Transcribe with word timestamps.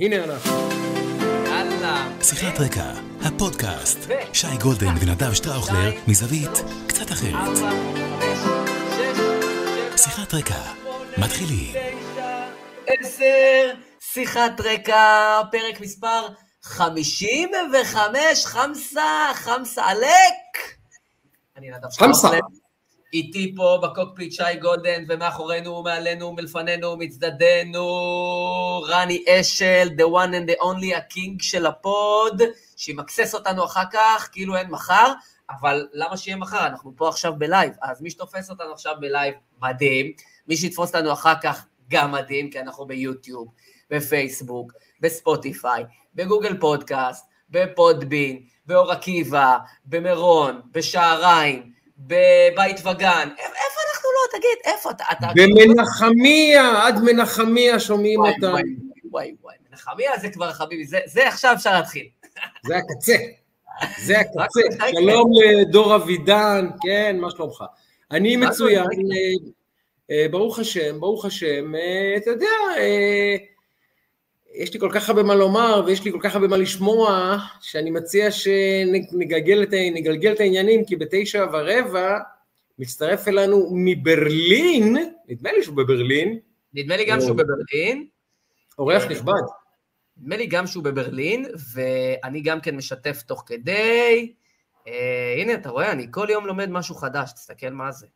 הנה 0.00 0.24
אנחנו. 0.24 0.52
יאללה. 1.46 2.08
שיחת 2.22 2.60
רקע, 2.60 2.92
הפודקאסט. 3.22 3.98
שי 4.32 4.56
גולדן 4.62 4.94
ונדב 5.00 5.34
שטראוכלר, 5.34 5.92
מזווית 6.08 6.50
קצת 6.88 7.12
אחרת. 7.12 7.56
שיחת 9.96 10.34
רקע, 10.34 10.60
מתחילים. 11.18 11.74
עשר, 12.86 13.74
שיחת 14.00 14.60
רקע, 14.60 15.40
פרק 15.52 15.80
מספר 15.80 16.26
55, 16.62 18.46
חמסה, 18.46 19.30
חמסה 19.34 19.86
עלק. 19.86 20.76
אני 21.56 21.70
נדב. 21.70 21.90
שטראוכלר. 21.90 22.65
איתי 23.12 23.54
פה 23.56 23.78
בקוקפיט 23.82 24.32
שי 24.32 24.56
גולדן, 24.60 25.04
ומאחורינו, 25.08 25.82
מעלינו, 25.82 26.32
מלפנינו, 26.32 26.96
מצדדינו, 26.96 27.86
רני 28.88 29.24
אשל, 29.28 29.88
the 29.98 30.04
one 30.04 30.30
and 30.30 30.50
the 30.50 30.62
only, 30.62 30.96
ה 30.96 31.05
king 31.05 31.42
של 31.42 31.66
הפוד, 31.66 32.42
שימקסס 32.76 33.34
אותנו 33.34 33.64
אחר 33.64 33.84
כך, 33.92 34.28
כאילו 34.32 34.56
אין 34.56 34.70
מחר, 34.70 35.12
אבל 35.50 35.88
למה 35.92 36.16
שיהיה 36.16 36.36
מחר? 36.36 36.66
אנחנו 36.66 36.92
פה 36.96 37.08
עכשיו 37.08 37.34
בלייב, 37.38 37.72
אז 37.82 38.02
מי 38.02 38.10
שתופס 38.10 38.50
אותנו 38.50 38.72
עכשיו 38.72 38.94
בלייב, 39.00 39.34
מדהים, 39.62 40.12
מי 40.48 40.56
שיתפוס 40.56 40.94
אותנו 40.94 41.12
אחר 41.12 41.34
כך, 41.42 41.66
גם 41.88 42.12
מדהים, 42.12 42.50
כי 42.50 42.60
אנחנו 42.60 42.86
ביוטיוב, 42.86 43.48
בפייסבוק, 43.90 44.72
בספוטיפיי, 45.00 45.84
בגוגל 46.14 46.60
פודקאסט, 46.60 47.26
ב 47.50 47.60
Podbean, 47.60 48.42
באור 48.66 48.92
עקיבא, 48.92 49.58
במירון, 49.84 50.60
בשעריים, 50.72 51.75
בבית 51.98 52.80
וגן, 52.80 53.28
איפה 53.38 53.80
אנחנו 53.92 54.08
לא, 54.14 54.38
תגיד, 54.38 54.74
איפה 54.74 54.90
אתה? 54.90 55.04
אתה 55.12 55.26
במנחמיה, 55.34 56.86
עד 56.86 57.00
מנחמיה 57.04 57.80
שומעים 57.80 58.20
וואי, 58.20 58.32
אותם. 58.32 58.50
וואי, 58.50 58.62
וואי, 59.10 59.34
וואי, 59.42 59.56
מנחמיה 59.70 60.10
זה 60.20 60.30
כבר 60.30 60.52
חביבי, 60.52 60.84
זה, 60.86 60.98
זה 61.06 61.28
עכשיו 61.28 61.54
אפשר 61.54 61.72
להתחיל. 61.72 62.08
זה 62.66 62.76
הקצה. 62.76 63.16
זה 64.02 64.20
הקצה. 64.20 64.60
שלום 64.92 65.30
לדור 65.44 65.96
אבידן, 65.96 66.68
כן, 66.82 67.16
מה 67.20 67.30
שלומך? 67.30 67.64
אני 68.10 68.36
מצוין, 68.36 68.86
אה, 70.10 70.26
ברוך 70.30 70.58
השם, 70.58 71.00
ברוך 71.00 71.24
השם, 71.24 71.74
אה, 71.74 72.16
אתה 72.16 72.30
יודע, 72.30 72.46
אה, 72.76 73.36
יש 74.56 74.74
לי 74.74 74.80
כל 74.80 74.90
כך 74.92 75.08
הרבה 75.08 75.22
מה 75.22 75.34
לומר 75.34 75.82
ויש 75.86 76.04
לי 76.04 76.12
כל 76.12 76.18
כך 76.20 76.34
הרבה 76.34 76.48
מה 76.48 76.56
לשמוע, 76.56 77.36
שאני 77.60 77.90
מציע 77.90 78.30
שנגלגל 78.30 79.62
את, 79.62 79.74
נגלגל 79.94 80.32
את 80.32 80.40
העניינים, 80.40 80.84
כי 80.84 80.96
בתשע 80.96 81.46
ורבע 81.52 82.18
מצטרף 82.78 83.28
אלינו 83.28 83.70
מברלין, 83.72 84.96
נדמה 85.28 85.52
לי 85.52 85.62
שהוא 85.62 85.76
בברלין, 85.76 86.38
נדמה 86.74 86.96
לי 86.96 87.04
גם 87.04 87.20
שהוא 87.20 87.36
בברלין, 87.36 88.06
אורח 88.78 89.02
אה, 89.02 89.08
נכבד. 89.08 89.32
נדמה 90.16 90.36
לי 90.36 90.46
גם 90.46 90.66
שהוא 90.66 90.84
בברלין, 90.84 91.46
ואני 91.74 92.40
גם 92.40 92.60
כן 92.60 92.76
משתף 92.76 93.22
תוך 93.26 93.42
כדי. 93.46 94.34
אה, 94.88 95.34
הנה, 95.38 95.54
אתה 95.54 95.70
רואה, 95.70 95.92
אני 95.92 96.06
כל 96.10 96.26
יום 96.30 96.46
לומד 96.46 96.70
משהו 96.70 96.94
חדש, 96.94 97.32
תסתכל 97.32 97.70
מה 97.70 97.92
זה. 97.92 98.06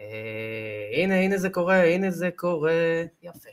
אה, 0.00 0.90
הנה, 0.92 1.20
הנה 1.20 1.38
זה 1.38 1.50
קורה, 1.50 1.84
הנה 1.84 2.10
זה 2.10 2.30
קורה, 2.36 3.02
יפה. 3.22 3.48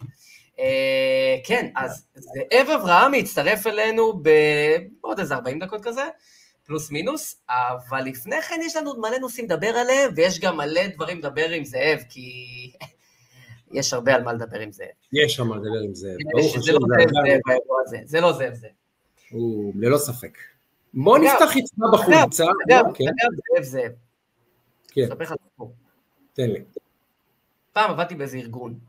אה, 0.60 1.38
כן, 1.44 1.72
אז 1.76 2.08
זאב 2.16 2.70
אברהמי 2.70 3.20
הצטרף 3.20 3.68
אלינו 3.68 4.22
בעוד 5.02 5.20
איזה 5.20 5.36
40 5.36 5.60
דקות 5.60 5.84
כזה, 5.84 6.02
פלוס 6.66 6.92
מינוס, 6.92 7.42
אבל 7.50 8.02
לפני 8.02 8.42
כן 8.42 8.60
יש 8.66 8.76
לנו 8.76 9.00
מלא 9.00 9.18
נושאים 9.18 9.46
לדבר 9.46 9.68
עליהם, 9.68 10.12
ויש 10.16 10.40
גם 10.40 10.58
מלא 10.58 10.88
דברים 10.88 11.18
לדבר 11.18 11.50
עם 11.50 11.64
זאב, 11.64 12.00
כי 12.10 12.32
יש 13.72 13.94
הרבה 13.94 14.16
על 14.16 14.24
מה 14.24 14.34
לדבר 14.34 14.60
עם 14.60 14.72
זאב. 14.72 14.88
יש 15.14 15.36
שם 15.36 15.48
מה 15.48 15.56
לדבר 15.56 15.80
עם 15.86 15.94
זה, 15.94 16.16
ברוך 16.32 16.54
שזה 16.54 16.60
השם, 16.60 16.72
לא 16.72 16.80
זה 16.80 16.96
זאב 17.04 17.08
אדם, 17.08 17.32
זאב 17.32 17.40
באירוע 17.46 17.82
הזה, 17.86 17.98
זה 18.06 18.22
לא 18.22 18.34
זאב 18.34 18.54
זאב. 18.54 18.70
הוא 19.32 19.74
ללא 19.76 19.98
ספק. 19.98 20.38
בוא 20.94 21.18
נפתח 21.18 21.56
יצנה 21.56 21.86
בחולצה, 21.94 22.46
אגב, 22.68 22.86
כן, 22.94 23.06
זאב 23.56 23.64
זאב, 23.64 23.92
כן. 24.88 25.08
תן 26.34 26.50
לי. 26.50 26.60
פעם 27.74 27.92
עבדתי 27.92 28.16
באיזה 28.16 28.38
ארגון, 28.38 28.80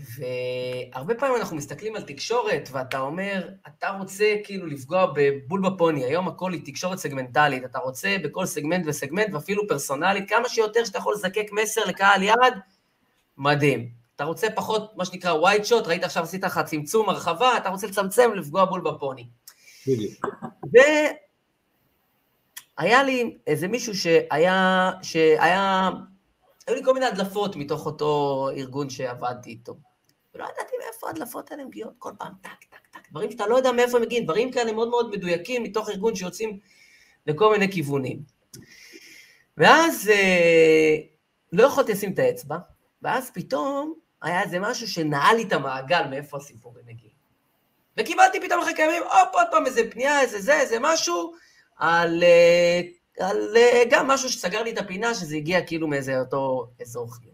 והרבה 0.00 1.14
פעמים 1.14 1.36
אנחנו 1.36 1.56
מסתכלים 1.56 1.96
על 1.96 2.02
תקשורת, 2.02 2.68
ואתה 2.72 3.00
אומר, 3.00 3.48
אתה 3.66 3.88
רוצה 3.98 4.34
כאילו 4.44 4.66
לפגוע 4.66 5.12
בבול 5.14 5.70
בפוני, 5.70 6.04
היום 6.04 6.28
הכל 6.28 6.52
היא 6.52 6.60
תקשורת 6.64 6.98
סגמנטלית, 6.98 7.64
אתה 7.64 7.78
רוצה 7.78 8.16
בכל 8.24 8.46
סגמנט 8.46 8.86
וסגמנט, 8.86 9.34
ואפילו 9.34 9.68
פרסונלית, 9.68 10.28
כמה 10.28 10.48
שיותר 10.48 10.84
שאתה 10.84 10.98
יכול 10.98 11.14
לזקק 11.14 11.46
מסר 11.52 11.84
לקהל 11.84 12.22
יעד, 12.22 12.54
מדהים. 13.38 13.88
אתה 14.16 14.24
רוצה 14.24 14.46
פחות, 14.54 14.96
מה 14.96 15.04
שנקרא 15.04 15.32
ווייט 15.32 15.64
שוט, 15.64 15.86
ראית 15.86 16.04
עכשיו 16.04 16.22
עשית 16.22 16.44
לך 16.44 16.60
צמצום, 16.66 17.08
הרחבה, 17.08 17.56
אתה 17.56 17.68
רוצה 17.68 17.86
לצמצם, 17.86 18.30
לפגוע 18.34 18.64
בול 18.64 18.80
בפוני. 18.80 19.26
בדיוק. 19.86 20.26
והיה 22.78 23.02
לי 23.02 23.38
איזה 23.46 23.68
מישהו 23.68 23.94
שהיה, 23.94 24.90
שהיה, 25.02 25.90
היו 26.66 26.76
לי 26.76 26.84
כל 26.84 26.94
מיני 26.94 27.06
הדלפות 27.06 27.56
מתוך 27.56 27.86
אותו 27.86 28.50
ארגון 28.56 28.90
שעבדתי 28.90 29.50
איתו. 29.50 29.76
ולא 30.38 30.46
ידעתי 30.46 30.76
מאיפה 30.84 31.06
ההדלפות 31.06 31.50
האלה 31.50 31.64
מגיעות, 31.64 31.92
כל 31.98 32.10
פעם 32.18 32.32
טק, 32.42 32.64
טק, 32.70 32.86
טק, 32.92 33.10
דברים 33.10 33.30
שאתה 33.30 33.46
לא 33.46 33.56
יודע 33.56 33.72
מאיפה 33.72 33.96
הם 33.96 34.02
מגיעים, 34.02 34.24
דברים 34.24 34.52
כאלה 34.52 34.72
מאוד 34.72 34.88
מאוד 34.88 35.10
מדויקים 35.10 35.62
מתוך 35.62 35.88
ארגון 35.88 36.14
שיוצאים 36.14 36.58
לכל 37.26 37.52
מיני 37.52 37.72
כיוונים. 37.72 38.22
ואז 39.56 40.08
אה, 40.08 40.96
לא 41.52 41.62
יכולתי 41.62 41.92
לשים 41.92 42.12
את 42.12 42.18
האצבע, 42.18 42.56
ואז 43.02 43.30
פתאום 43.30 43.94
היה 44.22 44.42
איזה 44.42 44.58
משהו 44.60 44.88
שנעל 44.88 45.36
לי 45.36 45.42
את 45.42 45.52
המעגל 45.52 46.02
מאיפה 46.10 46.36
הסיפורים 46.36 46.84
מגיעים. 46.86 47.18
וקיבלתי 47.96 48.40
פתאום 48.40 48.60
אחרי 48.60 48.74
כמה 48.74 48.86
ימים, 48.86 49.02
הופ, 49.02 49.28
עוד 49.32 49.46
פעם 49.50 49.66
איזה 49.66 49.90
פנייה, 49.90 50.20
איזה 50.20 50.40
זה, 50.40 50.60
איזה 50.60 50.76
משהו, 50.80 51.32
על, 51.76 52.22
אה, 52.22 52.80
על 53.20 53.56
אה, 53.56 53.82
גם 53.90 54.06
משהו 54.06 54.28
שסגר 54.28 54.62
לי 54.62 54.72
את 54.72 54.78
הפינה, 54.78 55.14
שזה 55.14 55.36
הגיע 55.36 55.66
כאילו 55.66 55.88
מאיזה 55.88 56.20
אותו 56.20 56.66
אזור 56.80 57.14
חיום. 57.14 57.27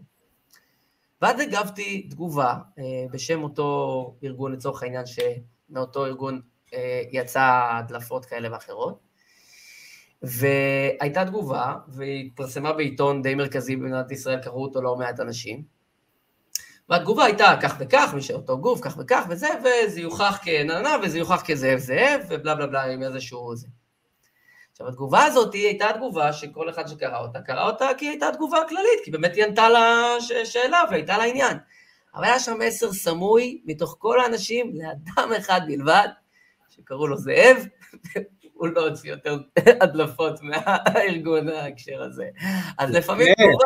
ואז 1.25 1.39
הגבתי 1.39 2.07
תגובה 2.09 2.53
אה, 2.79 2.83
בשם 3.11 3.43
אותו 3.43 4.17
ארגון, 4.23 4.51
לצורך 4.53 4.83
העניין, 4.83 5.03
שמאותו 5.05 6.05
ארגון 6.05 6.41
אה, 6.73 7.01
יצא 7.11 7.69
הדלפות 7.71 8.25
כאלה 8.25 8.51
ואחרות. 8.51 8.99
והייתה 10.21 11.25
תגובה, 11.25 11.75
והיא 11.87 12.25
התפרסמה 12.25 12.73
בעיתון 12.73 13.21
די 13.21 13.35
מרכזי 13.35 13.75
במדינת 13.75 14.11
ישראל, 14.11 14.41
קראו 14.41 14.63
אותו 14.63 14.81
לא 14.81 14.95
מעט 14.95 15.19
אנשים. 15.19 15.63
והתגובה 16.89 17.25
הייתה 17.25 17.55
כך 17.61 17.75
וכך, 17.79 18.11
מי 18.15 18.21
שאותו 18.21 18.57
גוף, 18.57 18.79
כך 18.81 18.97
וכך 18.99 19.25
וזה, 19.29 19.47
וזה 19.59 20.01
יוכח 20.01 20.39
כננה, 20.43 20.95
וזה 21.03 21.17
יוכח 21.17 21.43
כזאב 21.45 21.77
זאב, 21.77 22.21
ובלה 22.29 22.55
בלה 22.55 22.67
בלה 22.67 22.83
עם 22.83 23.03
איזשהו 23.03 23.55
זה. 23.55 23.67
עכשיו, 24.75 24.87
התגובה 24.87 25.23
הזאת 25.23 25.53
הייתה 25.53 25.87
תגובה 25.95 26.33
שכל 26.33 26.69
אחד 26.69 26.87
שקרא 26.87 27.19
אותה, 27.19 27.41
קרא 27.41 27.67
אותה 27.67 27.87
כי 27.97 28.05
היא 28.05 28.11
הייתה 28.11 28.31
תגובה 28.33 28.57
כללית, 28.69 28.99
כי 29.03 29.11
באמת 29.11 29.35
היא 29.35 29.45
ענתה 29.45 29.69
לה 29.69 30.15
שאלה 30.43 30.83
והייתה 30.89 31.17
לה 31.17 31.23
עניין. 31.23 31.57
אבל 32.15 32.23
היה 32.23 32.39
שם 32.39 32.59
מסר 32.59 32.93
סמוי 32.93 33.61
מתוך 33.65 33.95
כל 33.99 34.19
האנשים 34.19 34.73
לאדם 34.73 35.33
אחד 35.37 35.61
בלבד, 35.67 36.07
שקראו 36.69 37.07
לו 37.07 37.17
זאב, 37.17 37.57
הוא 38.53 38.67
לא 38.67 38.87
הוציא 38.87 39.11
יותר 39.11 39.37
הדלפות 39.81 40.39
מהארגון 40.41 41.49
ההקשר 41.49 42.03
הזה. 42.03 42.25
אז 42.77 42.91
לפעמים 42.91 43.27
כן. 43.27 43.43
תגובה, 43.43 43.65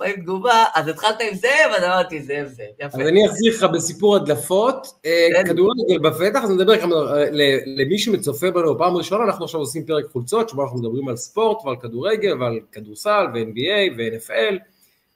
לפעמים 0.00 0.22
תגובה, 0.22 0.64
אז 0.74 0.88
התחלת 0.88 1.20
עם 1.20 1.34
זאב, 1.34 1.72
אז 1.76 1.84
אמרתי 1.84 2.22
זאב 2.22 2.46
זאב, 2.46 2.66
יפה. 2.78 2.98
אז 3.02 3.08
אני 3.08 3.26
אחזיר 3.26 3.54
לך 3.54 3.64
בסיפור 3.64 4.16
הדלפות. 4.16 4.86
אה, 5.06 5.28
כן. 5.34 5.48
כדורגל 5.48 5.98
בפתח, 5.98 6.40
אז 6.44 6.50
נדבר 6.50 6.80
כמה, 6.80 6.94
אה, 6.94 7.24
למי 7.66 7.98
שמצופה 7.98 8.50
בנו 8.50 8.78
פעם 8.78 8.96
ראשונה, 8.96 9.24
אנחנו 9.24 9.44
עכשיו 9.44 9.60
עושים 9.60 9.84
פרק 9.84 10.04
חולצות, 10.12 10.48
שבו 10.48 10.62
אנחנו 10.62 10.78
מדברים 10.78 11.08
על 11.08 11.16
ספורט 11.16 11.64
ועל 11.64 11.76
כדורגל 11.76 12.42
ועל 12.42 12.60
כדורסל 12.72 13.26
ו-NBA 13.34 13.92
ו-NFL, 13.96 14.54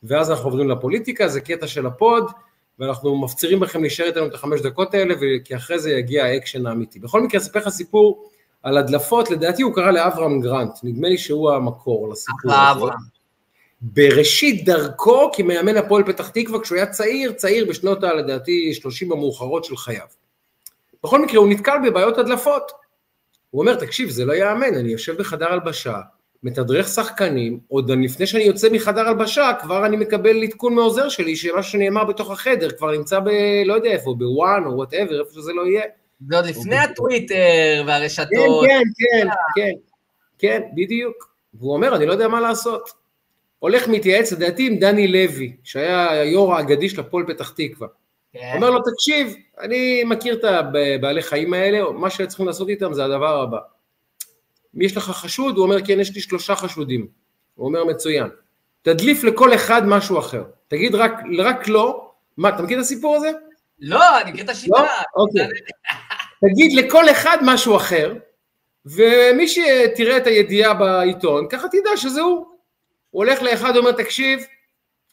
ואז 0.02 0.30
אנחנו 0.30 0.44
עוברים 0.44 0.70
לפוליטיקה, 0.70 1.28
זה 1.28 1.40
קטע 1.40 1.66
של 1.66 1.86
הפוד, 1.86 2.30
ואנחנו 2.78 3.16
מפצירים 3.16 3.60
בכם 3.60 3.80
להישאר 3.80 4.06
איתנו 4.06 4.26
את 4.26 4.34
החמש 4.34 4.60
דקות 4.60 4.94
האלה, 4.94 5.14
כי 5.44 5.56
אחרי 5.56 5.78
זה 5.78 5.90
יגיע 5.90 6.24
האקשן 6.24 6.66
האמיתי. 6.66 6.98
בכל 6.98 7.22
מקרה, 7.22 7.40
אספר 7.40 7.58
לך 7.58 7.68
סיפור 7.68 8.28
על 8.62 8.78
הדלפות, 8.78 9.30
לדעתי 9.30 9.62
הוא 9.62 9.74
קרא 9.74 9.90
לאברהם 9.90 10.40
גרנט, 10.40 10.72
נדמה 10.82 11.08
לי 11.08 11.18
שהוא 11.18 11.50
המקור 11.52 12.08
לסיפור 12.08 12.52
הזה. 12.52 12.70
אברהם. 12.70 13.21
בראשית 13.82 14.64
דרכו 14.64 15.30
כמאמן 15.32 15.76
הפועל 15.76 16.04
פתח 16.04 16.28
תקווה, 16.28 16.60
כשהוא 16.60 16.76
היה 16.76 16.86
צעיר, 16.86 17.32
צעיר 17.32 17.66
בשנות 17.68 18.04
ה... 18.04 18.14
לדעתי 18.14 18.74
30 18.74 19.12
המאוחרות 19.12 19.64
של 19.64 19.76
חייו. 19.76 20.06
בכל 21.04 21.22
מקרה, 21.22 21.38
הוא 21.40 21.48
נתקל 21.48 21.76
בבעיות 21.84 22.18
הדלפות. 22.18 22.72
הוא 23.50 23.60
אומר, 23.60 23.74
תקשיב, 23.74 24.10
זה 24.10 24.24
לא 24.24 24.32
ייאמן, 24.32 24.74
אני 24.74 24.92
יושב 24.92 25.16
בחדר 25.18 25.52
הלבשה, 25.52 26.00
מתדרך 26.42 26.88
שחקנים, 26.88 27.60
עוד 27.68 27.90
לפני 27.90 28.26
שאני 28.26 28.42
יוצא 28.42 28.68
מחדר 28.70 29.08
הלבשה, 29.08 29.50
כבר 29.62 29.86
אני 29.86 29.96
מקבל 29.96 30.42
עדכון 30.42 30.74
מעוזר 30.74 31.08
שלי, 31.08 31.36
שמה 31.36 31.62
שנאמר 31.62 32.04
בתוך 32.04 32.30
החדר 32.30 32.70
כבר 32.70 32.90
נמצא 32.90 33.20
ב... 33.20 33.28
לא 33.64 33.74
יודע 33.74 33.90
איפה, 33.90 34.14
ב 34.18 34.30
ONE 34.30 34.64
או 34.66 34.76
whatever, 34.76 35.20
איפה 35.20 35.32
שזה 35.32 35.52
לא 35.52 35.66
יהיה. 35.66 35.82
זה 36.28 36.36
עוד 36.36 36.46
לפני 36.46 36.76
הטוויטר 36.76 37.84
והרשתות. 37.86 38.66
כן, 38.66 38.82
כן, 38.98 39.28
כן, 39.28 39.28
כן, 39.56 39.72
כן, 40.38 40.62
בדיוק. 40.74 41.32
והוא 41.54 41.72
אומר, 41.72 41.96
אני 41.96 42.06
לא 42.06 42.12
יודע 42.12 42.28
מה 42.28 42.40
לעשות. 42.40 43.01
הולך 43.62 43.88
מתייעץ, 43.88 44.32
לדעתי, 44.32 44.66
עם 44.66 44.76
דני 44.76 45.08
לוי, 45.08 45.56
שהיה 45.64 46.10
היו"ר 46.10 46.54
האגדי 46.54 46.88
של 46.88 47.00
הפועל 47.00 47.24
פתח 47.26 47.52
תקווה. 47.56 47.88
כן. 48.32 48.52
אומר 48.54 48.70
לו, 48.70 48.78
תקשיב, 48.82 49.34
אני 49.60 50.04
מכיר 50.04 50.34
את 50.34 50.44
הבעלי 50.44 51.22
חיים 51.22 51.54
האלה, 51.54 51.90
מה 51.90 52.10
שצריכים 52.10 52.46
לעשות 52.46 52.68
איתם 52.68 52.92
זה 52.92 53.04
הדבר 53.04 53.42
הבא. 53.42 53.58
יש 54.74 54.96
לך 54.96 55.04
חשוד? 55.04 55.56
הוא 55.56 55.64
אומר, 55.64 55.86
כן, 55.86 56.00
יש 56.00 56.14
לי 56.14 56.20
שלושה 56.20 56.54
חשודים. 56.54 57.06
הוא 57.54 57.66
אומר, 57.66 57.84
מצוין. 57.84 58.28
תדליף 58.82 59.24
לכל 59.24 59.54
אחד 59.54 59.86
משהו 59.86 60.18
אחר. 60.18 60.44
תגיד 60.68 60.94
רק, 60.94 61.12
רק 61.38 61.68
לא, 61.68 62.10
מה, 62.36 62.48
אתה 62.48 62.62
מכיר 62.62 62.78
את 62.78 62.82
הסיפור 62.82 63.16
הזה? 63.16 63.30
לא, 63.80 64.20
אני 64.20 64.32
מכיר 64.32 64.44
את 64.44 64.50
השיטה. 64.50 64.82
לא? 64.82 64.88
אוקיי. 65.16 65.46
תגיד 66.40 66.72
לכל 66.72 67.10
אחד 67.10 67.38
משהו 67.42 67.76
אחר, 67.76 68.14
ומי 68.86 69.48
שתראה 69.48 70.16
את 70.16 70.26
הידיעה 70.26 70.74
בעיתון, 70.74 71.46
ככה 71.50 71.68
תדע 71.68 71.96
שזה 71.96 72.20
הוא. 72.20 72.51
הוא 73.12 73.24
הולך 73.24 73.42
לאחד 73.42 73.72
ואומר, 73.74 73.92
תקשיב, 73.92 74.40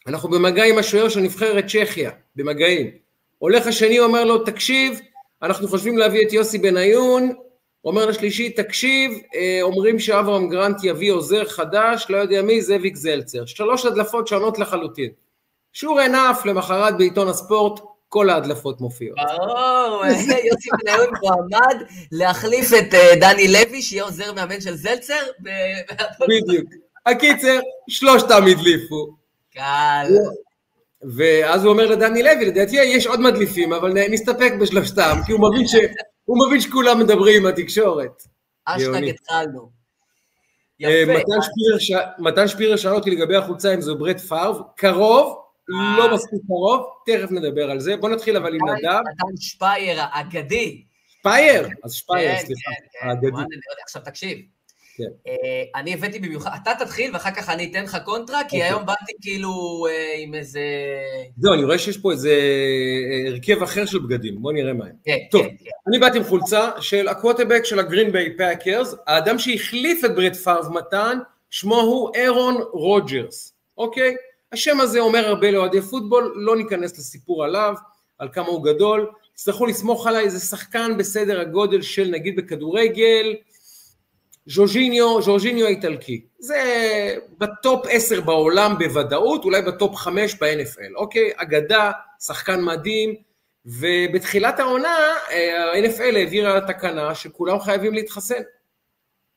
אנחנו 0.08 0.30
במגע 0.30 0.64
עם 0.64 0.78
השוער 0.78 1.10
של 1.10 1.20
נבחרת 1.20 1.66
צ'כיה, 1.68 2.12
במגעים. 2.36 2.92
הולך 3.38 3.68
השני, 3.68 4.00
אומר 4.00 4.24
לו, 4.24 4.38
תקשיב, 4.38 5.00
אנחנו 5.44 5.68
חושבים 5.68 5.98
להביא 5.98 6.28
את 6.28 6.34
יוסי 6.34 6.58
בניון, 6.58 7.34
אומר 7.86 8.06
לשלישי, 8.06 8.50
תקשיב, 8.50 9.12
אה, 9.36 9.60
אומרים 9.62 10.00
שאברהם 10.00 10.50
גרנט 10.50 10.84
יביא 10.84 11.12
עוזר 11.12 11.46
חדש, 11.46 12.06
לא 12.10 12.18
יודע 12.18 12.42
מי, 12.42 12.62
זאביק 12.62 12.96
זלצר. 12.96 13.46
שלוש 13.46 13.86
הדלפות 13.86 14.28
שונות 14.28 14.60
לחלוטין. 14.60 15.10
שור 15.74 16.00
ענף, 16.00 16.46
למחרת 16.46 16.98
בעיתון 16.98 17.28
הספורט, 17.28 17.80
כל 18.10 18.30
ההדלפות 18.30 18.82
מופיעות. 18.82 19.18
ברור, 19.38 20.06
יוסי 20.46 20.70
בניון 20.84 21.08
מועמד 21.22 21.84
להחליף 22.12 22.74
את 22.74 22.94
אה, 22.94 23.16
דני 23.16 23.48
לוי, 23.48 23.82
שיהיה 23.82 24.04
עוזר 24.04 24.34
מאמן 24.34 24.62
של 24.62 24.76
זלצר. 24.76 25.22
בדיוק. 26.28 26.70
הקיצר, 27.06 27.60
שלושתם 27.90 28.44
הדליפו. 28.52 29.16
קל. 29.54 30.08
ואז 31.02 31.64
הוא 31.64 31.72
אומר 31.72 31.86
לדני 31.86 32.24
לוי, 32.24 32.46
לדעתי 32.46 32.76
יש 32.76 33.08
עוד 33.08 33.20
מדליפים, 33.20 33.74
אבל 33.74 33.94
נסתפק 34.10 34.54
בשלושתם, 34.62 35.20
כי 35.26 35.32
הוא 35.32 35.50
מבין, 35.50 35.68
ש... 35.68 35.76
הוא 36.26 36.48
מבין 36.48 36.62
שכולם 36.62 37.00
מדברים 37.00 37.46
עם 37.46 37.54
התקשורת. 37.54 38.24
אשטג 38.66 39.04
התחלנו. 39.04 39.70
אה, 40.84 41.04
מתן 42.20 42.48
שפירר 42.48 42.76
שאל 42.76 42.92
אותי 42.92 43.12
לגבי 43.12 43.36
החולצה 43.36 43.74
אם 43.74 43.82
זו 43.82 43.98
ברט 43.98 44.20
פארב, 44.20 44.62
קרוב, 44.76 45.38
לא 45.68 46.06
אה. 46.06 46.14
מספיק 46.14 46.40
קרוב, 46.48 46.86
תכף 47.06 47.32
נדבר 47.32 47.72
על 47.72 47.80
זה. 47.80 47.98
בוא 47.98 48.10
נתחיל 48.10 48.38
אבל 48.38 48.54
עם 48.56 48.62
נדב. 48.70 49.00
מתן 49.00 49.38
שפייר 49.40 50.02
האגדי. 50.02 50.84
שפייר? 51.08 51.68
אז 51.84 51.94
שפייר, 51.94 52.32
כן, 52.32 52.46
סליחה, 52.46 52.72
כן, 52.72 53.00
כן. 53.02 53.10
האגדי. 53.10 53.56
עכשיו 53.84 54.02
תקשיב, 54.02 54.38
כן. 55.00 55.12
אה, 55.28 55.82
אני 55.82 55.94
הבאתי 55.94 56.20
במיוחד, 56.20 56.50
אתה 56.64 56.72
תתחיל 56.80 57.14
ואחר 57.14 57.32
כך 57.32 57.50
אני 57.50 57.72
אתן 57.72 57.84
לך 57.84 57.98
קונטרה, 58.06 58.40
כי 58.40 58.46
אוקיי. 58.46 58.64
היום 58.64 58.86
באתי 58.86 59.14
כאילו 59.22 59.86
אה, 59.90 60.16
עם 60.18 60.34
איזה... 60.34 60.62
זהו, 61.38 61.54
אני 61.54 61.64
רואה 61.64 61.78
שיש 61.78 61.98
פה 61.98 62.12
איזה 62.12 62.30
אה, 62.30 63.30
הרכב 63.32 63.64
אחר 63.64 63.86
של 63.86 64.00
בגדים, 64.00 64.42
בוא 64.42 64.54
נראה 64.54 64.74
מה 64.74 64.86
הם. 64.86 64.92
כן, 65.04 65.18
טוב, 65.32 65.42
כן, 65.42 65.50
כן. 65.50 65.70
אני 65.88 66.00
באתי 66.00 66.18
עם 66.18 66.24
חולצה 66.24 66.70
של 66.82 67.08
הקווטרבק 67.08 67.66
של 67.66 67.80
הגרין 67.80 68.12
ביי 68.12 68.38
פאקרס, 68.38 68.96
האדם 69.08 69.40
שהחליף 69.40 70.06
את 70.06 70.16
ברט 70.16 70.36
פארב 70.36 70.74
מתן, 70.74 71.18
שמו 71.50 71.76
הוא 71.76 72.10
אירון 72.16 72.56
רוג'רס, 72.74 73.54
אוקיי? 73.78 74.16
השם 74.52 74.80
הזה 74.80 75.00
אומר 75.00 75.28
הרבה 75.28 75.52
לאוהדי 75.52 75.82
פוטבול, 75.82 76.34
לא 76.36 76.58
ניכנס 76.58 77.00
לסיפור 77.00 77.44
עליו, 77.44 77.74
על 78.20 78.30
כמה 78.34 78.48
הוא 78.48 78.64
גדול, 78.64 79.12
תצטרכו 79.34 79.66
לסמוך 79.66 80.08
עליי, 80.08 80.30
זה 80.30 80.40
שחקן 80.40 80.98
בסדר 80.98 81.40
הגודל 81.40 81.82
של 81.82 82.10
נגיד 82.12 82.36
בכדורגל, 82.36 83.36
ז'ורז'יניו, 84.46 85.22
ז'ורז'יניו 85.22 85.66
האיטלקי, 85.66 86.22
זה 86.40 86.62
בטופ 87.38 87.86
10 87.90 88.22
בעולם 88.22 88.76
בוודאות, 88.80 89.44
אולי 89.46 89.62
בטופ 89.62 89.96
5 89.96 90.36
ב-NFL, 90.36 90.96
אוקיי? 90.96 91.32
אגדה, 91.36 91.92
שחקן 92.20 92.64
מדהים, 92.64 93.16
ובתחילת 93.66 94.60
העונה 94.60 94.98
ה-NFL 95.30 96.16
העבירה 96.16 96.62
תקנה 96.62 97.16
שכולם 97.16 97.60
חייבים 97.60 97.94
להתחסן. 97.94 98.42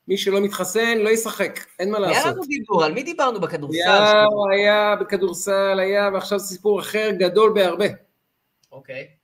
מי 0.09 0.17
שלא 0.19 0.41
מתחסן 0.41 0.99
לא 0.99 1.11
ישחק, 1.11 1.61
אין 1.79 1.91
מה 1.91 1.99
לעשות. 1.99 2.25
היה 2.25 2.33
לנו 2.33 2.43
דיבור, 2.43 2.85
על 2.85 2.93
מי 2.93 3.03
דיברנו 3.03 3.41
בכדורסל? 3.41 3.79
היה, 3.79 4.27
היה 4.53 4.97
בכדורסל, 5.01 5.79
היה, 5.81 6.11
ועכשיו 6.13 6.39
זה 6.39 6.47
סיפור 6.47 6.81
אחר 6.81 7.11
גדול 7.19 7.53
בהרבה. 7.55 7.87
אוקיי. 8.73 9.22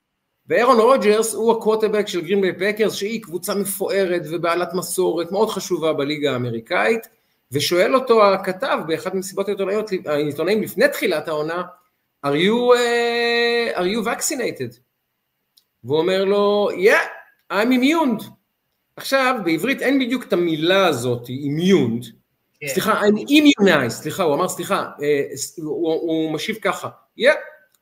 ואירון 0.48 0.80
רוג'רס 0.80 1.34
הוא 1.34 1.52
הקווטרבק 1.52 2.08
של 2.08 2.20
גרינביי 2.20 2.52
פקרס 2.52 2.94
שהיא 2.94 3.22
קבוצה 3.22 3.54
מפוארת 3.54 4.22
ובעלת 4.30 4.74
מסורת 4.74 5.32
מאוד 5.32 5.50
חשובה 5.50 5.92
בליגה 5.92 6.32
האמריקאית 6.32 7.08
ושואל 7.52 7.94
אותו 7.94 8.32
הכתב 8.32 8.78
באחת 8.86 9.14
מסיבות 9.14 9.48
העיתונאים 10.06 10.62
לפני 10.62 10.88
תחילת 10.88 11.28
העונה 11.28 11.62
are 12.26 12.30
you, 12.30 12.74
uh, 12.74 13.78
are 13.78 13.86
you 13.86 14.04
vaccinated? 14.04 14.78
והוא 15.84 15.98
אומר 15.98 16.24
לו 16.24 16.68
yeah 16.70 17.52
I'm 17.52 17.66
immune 17.66 18.24
עכשיו 18.96 19.34
בעברית 19.44 19.82
אין 19.82 19.98
בדיוק 19.98 20.24
את 20.24 20.32
המילה 20.32 20.86
הזאת 20.86 21.26
immune 21.26 22.04
yeah. 22.04 22.10
כן. 22.60 22.68
סליחה 22.68 23.02
I'm 23.02 23.18
immunized 23.18 23.88
סליחה 23.88 24.22
הוא 24.22 24.34
אמר 24.34 24.48
סליחה 24.48 24.90
uh, 24.98 25.62
הוא, 25.62 25.92
הוא 25.92 26.32
משיב 26.32 26.56
ככה 26.62 26.88
yeah 27.20 27.36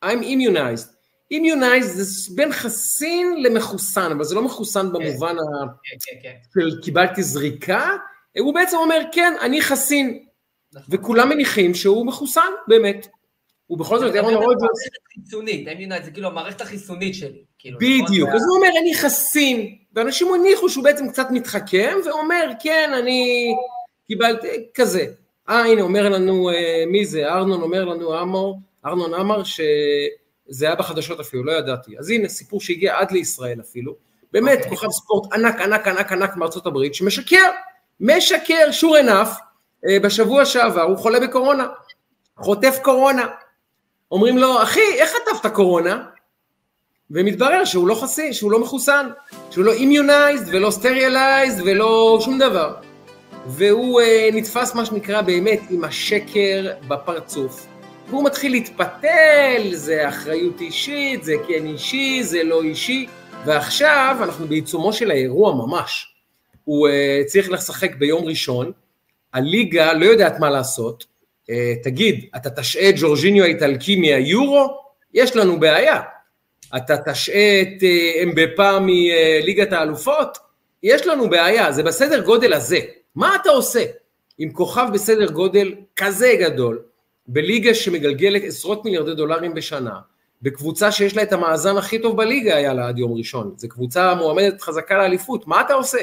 I'm 0.05 0.23
immunized 0.23 0.96
immunized 1.31 1.93
זה 1.97 2.35
בין 2.35 2.53
חסין 2.53 3.43
למחוסן, 3.43 4.11
אבל 4.13 4.25
זה 4.25 4.35
לא 4.35 4.43
מחוסן 4.43 4.93
במובן 4.93 5.37
כן, 5.37 5.97
כן, 6.01 6.17
כן. 6.23 6.61
של 6.61 6.81
קיבלתי 6.83 7.23
זריקה, 7.23 7.91
הוא 8.39 8.55
בעצם 8.55 8.77
אומר 8.77 9.01
כן, 9.13 9.33
אני 9.41 9.61
חסין, 9.61 10.25
נכון. 10.73 10.95
וכולם 10.95 11.29
מניחים 11.29 11.75
שהוא 11.75 12.07
מחוסן 12.07 12.51
באמת. 12.69 13.07
ובכל 13.71 13.99
זאת, 13.99 14.15
אירון 14.15 14.35
רוג'רס... 14.35 14.89
חיסונית, 15.15 15.69
immunized 15.69 16.05
זה 16.05 16.11
כאילו 16.11 16.29
המערכת 16.29 16.61
החיסונית 16.61 17.15
שלי. 17.15 17.43
כאילו, 17.59 17.79
בדיוק, 17.79 18.29
אז 18.29 18.43
הוא 18.49 18.57
אומר 18.57 18.69
אני 18.81 18.95
חסין, 18.95 19.77
ואנשים 19.95 20.35
הניחו 20.35 20.69
שהוא 20.69 20.85
בעצם 20.85 21.09
קצת 21.09 21.27
מתחכם, 21.31 21.97
ואומר 22.07 22.51
כן, 22.61 22.91
אני 22.99 23.53
קיבלתי, 24.07 24.49
כזה. 24.75 25.07
אה, 25.49 25.65
הנה, 25.65 25.83
אומר 25.83 26.09
לנו, 26.09 26.51
אה, 26.51 26.85
מי 26.87 27.07
זה? 27.07 27.27
ארנון 27.27 27.63
אומר 27.63 27.85
לנו, 27.85 28.23
אמור, 28.23 28.59
ארנון 28.87 29.15
אמר 29.15 29.45
ש... 29.45 29.61
זה 30.49 30.67
היה 30.67 30.75
בחדשות 30.75 31.21
אפילו, 31.21 31.45
לא 31.45 31.53
ידעתי. 31.53 31.99
אז 31.99 32.11
הנה, 32.11 32.29
סיפור 32.29 32.61
שהגיע 32.61 32.99
עד 32.99 33.11
לישראל 33.11 33.61
אפילו. 33.61 33.95
באמת, 34.33 34.59
okay. 34.59 34.63
אוקיי. 34.63 34.71
כוכב 34.71 34.91
ספורט 34.91 35.33
ענק, 35.33 35.61
ענק, 35.61 35.89
ענק, 35.89 36.13
ענק 36.13 36.37
מארצות 36.37 36.67
הברית, 36.67 36.95
שמשקר, 36.95 37.51
משקר, 38.01 38.69
sure 38.81 39.05
enough, 39.07 39.41
אה, 39.89 40.01
בשבוע 40.01 40.45
שעבר 40.45 40.83
הוא 40.83 40.97
חולה 40.97 41.21
בקורונה, 41.21 41.67
חוטף 42.37 42.79
קורונה. 42.83 43.27
אומרים 44.11 44.39
לו, 44.39 44.63
אחי, 44.63 44.81
איך 44.99 45.11
חטפת 45.11 45.53
קורונה? 45.53 46.05
ומתברר 47.11 47.65
שהוא 47.65 47.89
לא 47.89 47.95
חסי, 47.95 48.33
שהוא 48.33 48.53
לא 48.53 48.59
מחוסן, 48.59 49.09
שהוא 49.51 49.65
לא 49.65 49.73
immunized 49.73 50.55
ולא 50.55 50.71
sterilized 50.71 51.63
ולא 51.67 52.19
שום 52.25 52.39
דבר. 52.39 52.75
והוא 53.47 54.01
uh, 54.01 54.35
נתפס 54.35 54.75
מה 54.75 54.87
שנקרא 54.87 55.23
באמת 55.23 55.61
עם 55.71 55.85
השקר 55.85 56.73
בפרצוף. 56.89 57.67
והוא 58.09 58.25
מתחיל 58.25 58.53
להתפתל, 58.53 59.71
זה 59.73 60.09
אחריות 60.09 60.61
אישית, 60.61 61.25
זה 61.25 61.35
כן 61.49 61.67
אישי, 61.67 62.23
זה 62.23 62.43
לא 62.43 62.63
אישי, 62.63 63.07
ועכשיו 63.47 64.17
אנחנו 64.23 64.47
בעיצומו 64.47 64.93
של 64.93 65.11
האירוע 65.11 65.55
ממש. 65.55 66.13
הוא 66.65 66.89
uh, 66.89 66.93
צריך 67.27 67.51
לשחק 67.51 67.95
ביום 67.95 68.25
ראשון, 68.25 68.73
הליגה 69.35 69.93
לא 69.93 70.05
יודעת 70.05 70.39
מה 70.39 70.51
לעשות, 70.51 71.07
uh, 71.51 71.55
תגיד, 71.83 72.25
אתה 72.37 72.51
תשעה 72.51 72.89
את 72.89 72.95
ג'ורג'יניו 72.99 73.45
האיטלקי 73.45 73.97
מהיורו? 73.97 74.79
יש 75.15 75.37
לנו 75.37 75.61
בעיה. 75.61 76.01
אתה 76.77 76.97
תשעה 77.13 77.63
את 77.63 77.83
uh, 77.83 78.23
אמבפה 78.23 78.79
מליגת 78.81 79.73
האלופות? 79.73 80.39
יש 80.83 81.07
לנו 81.07 81.31
בעיה, 81.31 81.73
זה 81.73 81.83
בסדר 81.83 82.21
גודל 82.21 82.53
הזה. 82.53 82.79
מה 83.15 83.37
אתה 83.43 83.51
עושה 83.51 83.85
עם 84.39 84.51
כוכב 84.51 84.87
בסדר 84.93 85.31
גודל 85.31 85.75
כזה 85.97 86.35
גדול, 86.41 86.83
בליגה 87.29 87.75
שמגלגלת 87.75 88.43
עשרות 88.45 88.85
מיליארדי 88.85 89.15
דולרים 89.15 89.55
בשנה, 89.55 89.99
בקבוצה 90.43 90.93
שיש 90.93 91.17
לה 91.17 91.23
את 91.23 91.33
המאזן 91.33 91.77
הכי 91.77 91.99
טוב 91.99 92.17
בליגה 92.17 92.57
היה 92.57 92.75
לה 92.75 92.89
עד 92.89 92.99
יום 92.99 93.13
ראשון, 93.13 93.55
זו 93.57 93.69
קבוצה 93.69 94.15
מועמדת 94.15 94.61
חזקה 94.61 94.99
לאליפות, 94.99 95.47
מה 95.47 95.61
אתה 95.61 95.75
עושה? 95.75 95.99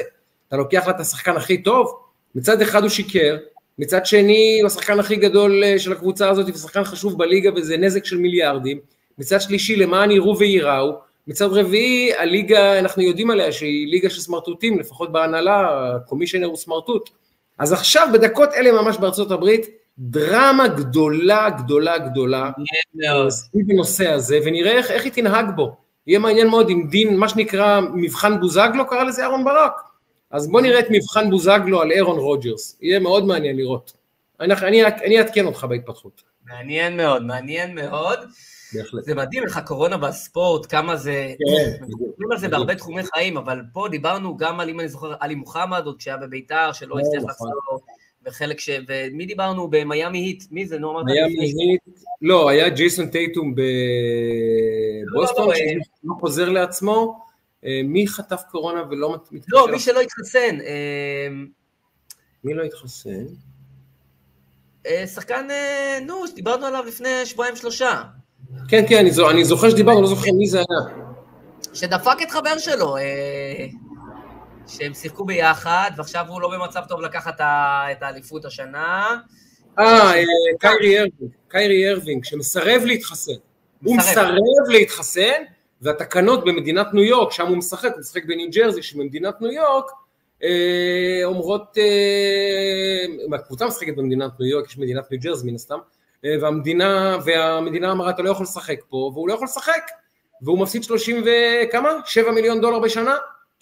אתה 0.48 0.56
לוקח 0.56 0.86
לה 0.86 0.94
את 0.94 1.00
השחקן 1.00 1.36
הכי 1.36 1.62
טוב? 1.62 2.00
מצד 2.34 2.62
אחד 2.62 2.82
הוא 2.82 2.90
שיקר, 2.90 3.36
מצד 3.78 4.06
שני 4.06 4.58
הוא 4.60 4.66
השחקן 4.66 5.00
הכי 5.00 5.16
גדול 5.16 5.64
אה, 5.64 5.78
של 5.78 5.92
הקבוצה 5.92 6.30
הזאת 6.30 6.46
ושחקן 6.54 6.84
חשוב 6.84 7.18
בליגה 7.18 7.50
וזה 7.56 7.76
נזק 7.76 8.04
של 8.04 8.18
מיליארדים, 8.18 8.78
מצד 9.18 9.40
שלישי 9.40 9.76
למען 9.76 10.10
יראו 10.10 10.38
וייראו, 10.38 10.92
מצד 11.26 11.46
רביעי 11.46 12.14
הליגה 12.14 12.78
אנחנו 12.78 13.02
יודעים 13.02 13.30
עליה 13.30 13.52
שהיא 13.52 13.88
ליגה 13.88 14.10
של 14.10 14.20
סמרטוטים, 14.20 14.78
לפחות 14.78 15.12
בהנהלה, 15.12 15.90
הקומישיונר 15.96 16.46
הוא 16.46 16.56
סמרטוט. 16.56 17.10
אז 17.58 17.72
עכשיו 17.72 18.08
בדקות 18.12 18.48
אלה 18.54 18.82
ממש 18.82 18.96
בארצות 18.96 19.30
הברית 19.30 19.66
דרמה 19.98 20.68
גדולה, 20.68 21.50
גדולה, 21.50 21.98
גדולה, 21.98 22.50
סביב 23.28 23.70
הנושא 23.70 24.08
הזה, 24.08 24.38
ונראה 24.44 24.72
איך, 24.72 24.90
איך 24.90 25.04
היא 25.04 25.12
תנהג 25.12 25.46
בו. 25.56 25.76
יהיה 26.06 26.18
מעניין 26.18 26.48
מאוד 26.48 26.70
אם 26.70 26.86
דין, 26.90 27.16
מה 27.16 27.28
שנקרא 27.28 27.80
מבחן 27.94 28.40
בוזגלו, 28.40 28.88
קרא 28.88 29.04
לזה 29.04 29.22
אהרון 29.22 29.44
ברק. 29.44 29.72
אז 30.30 30.48
בוא 30.50 30.60
נראה 30.60 30.78
את 30.78 30.86
מבחן 30.90 31.30
בוזגלו 31.30 31.82
על 31.82 31.90
אירון 31.90 32.18
רוג'רס, 32.18 32.78
יהיה 32.80 33.00
מאוד 33.00 33.26
מעניין 33.26 33.56
לראות. 33.56 33.92
אני, 34.40 34.54
אני, 34.54 34.84
אני 34.84 35.18
אעדכן 35.18 35.46
אותך 35.46 35.64
בהתפתחות. 35.64 36.22
מעניין 36.44 36.96
מאוד, 36.96 37.22
מעניין 37.22 37.74
מאוד. 37.74 38.18
בהחלט. 38.74 39.04
זה 39.04 39.14
מדהים 39.14 39.42
איך 39.42 39.56
הקורונה 39.56 39.96
בספורט, 39.96 40.66
כמה 40.70 40.96
זה... 40.96 41.34
כן, 41.38 41.84
מדברים 41.84 42.32
על 42.32 42.38
זה 42.38 42.48
בהרבה 42.48 42.74
תחומי 42.74 43.02
חיים, 43.02 43.36
אבל 43.36 43.60
פה 43.72 43.86
דיברנו 43.90 44.36
גם 44.36 44.60
על, 44.60 44.68
אם 44.68 44.80
אני 44.80 44.88
זוכר, 44.88 45.14
עלי 45.20 45.34
מוחמד, 45.34 45.82
עוד 45.84 45.98
כשהיה 45.98 46.16
בביתר, 46.16 46.72
שלא 46.72 46.94
כן, 46.94 47.00
הצליח 47.00 47.22
נכון. 47.22 47.30
לחזור, 47.30 47.80
וחלק 48.26 48.60
ש... 48.60 48.70
ומי 48.88 49.26
דיברנו? 49.26 49.68
במיאמי 49.70 50.18
היט, 50.18 50.44
מי 50.50 50.66
זה? 50.66 50.78
נו, 50.78 50.90
אמרת 50.90 51.04
ש- 51.08 51.36
מהיט, 51.56 51.80
לא, 52.22 52.48
היה 52.48 52.68
ג'ייסון 52.68 53.06
טייטום 53.06 53.54
בבוסטון, 55.10 55.46
לא, 55.48 55.52
אה, 55.52 55.56
שלא 55.58 56.14
חוזר 56.20 56.48
לעצמו. 56.48 57.20
אה, 57.64 57.80
מי 57.84 58.06
חטף 58.08 58.42
קורונה 58.50 58.82
ולא 58.90 59.12
מת- 59.14 59.32
מתקשר? 59.32 59.56
לא, 59.56 59.68
מי 59.72 59.78
שלא 59.78 60.00
התחסן. 60.00 60.58
אה, 60.66 61.28
מי 62.44 62.54
לא 62.54 62.62
התחסן? 62.62 63.24
שחקן, 65.14 65.48
נו, 66.06 66.26
שדיברנו 66.26 66.66
עליו 66.66 66.84
לפני 66.88 67.08
שבועיים 67.26 67.56
שלושה, 67.56 68.02
כן, 68.68 68.84
כן, 68.88 68.96
אני 68.98 69.10
זו- 69.10 69.30
אני 69.30 69.44
זוכר 69.44 69.70
שדיברנו, 69.70 70.00
לא 70.02 70.06
זוכר 70.06 70.32
מי 70.32 70.46
זה 70.46 70.58
היה. 70.58 70.96
שדפק 71.74 72.22
את 72.22 72.30
חבר 72.30 72.58
שלו, 72.58 72.96
שהם 74.68 74.94
שיחקו 74.94 75.24
ביחד, 75.24 75.90
ועכשיו 75.96 76.24
הוא 76.28 76.40
לא 76.40 76.50
במצב 76.50 76.82
טוב 76.88 77.00
לקחת 77.00 77.34
את 77.92 78.02
האליפות 78.02 78.44
השנה. 78.44 79.16
אה, 79.78 80.12
קיירי 80.60 80.98
ארווינג, 80.98 81.32
קיירי 81.48 81.90
ארווינג, 81.90 82.24
שמסרב 82.24 82.82
להתחסן. 82.84 83.32
הוא 83.84 83.96
מסרב. 83.96 84.12
מסרב 84.12 84.68
להתחסן, 84.68 85.42
והתקנות 85.82 86.44
במדינת 86.44 86.94
ניו 86.94 87.04
יורק, 87.04 87.32
שם 87.32 87.46
הוא 87.46 87.56
משחק, 87.56 87.92
הוא 87.92 88.00
משחק 88.00 88.24
בניו 88.24 88.50
ג'רזי, 88.50 88.82
שבמדינת 88.82 89.40
ניו 89.40 89.52
יורק, 89.52 89.90
אה, 90.42 91.20
אומרות, 91.24 91.78
אה, 91.78 93.36
הקבוצה 93.38 93.66
משחקת 93.66 93.96
במדינת 93.96 94.32
ניו 94.40 94.48
יורק, 94.48 94.66
יש 94.70 94.78
מדינת 94.78 95.10
ניו 95.10 95.20
ג'רזי 95.20 95.50
מן 95.50 95.54
הסתם, 95.54 95.78
אה, 96.24 96.34
והמדינה, 96.40 97.18
והמדינה 97.24 97.92
אמרה, 97.92 98.10
אתה 98.10 98.22
לא 98.22 98.30
יכול 98.30 98.44
לשחק 98.44 98.80
פה, 98.88 99.10
והוא 99.14 99.28
לא 99.28 99.34
יכול 99.34 99.44
לשחק, 99.44 99.82
והוא 100.42 100.58
מפסיד 100.58 100.82
30 100.82 101.24
וכמה? 101.26 101.90
7 102.04 102.30
מיליון 102.30 102.60
דולר 102.60 102.78
בשנה, 102.78 103.14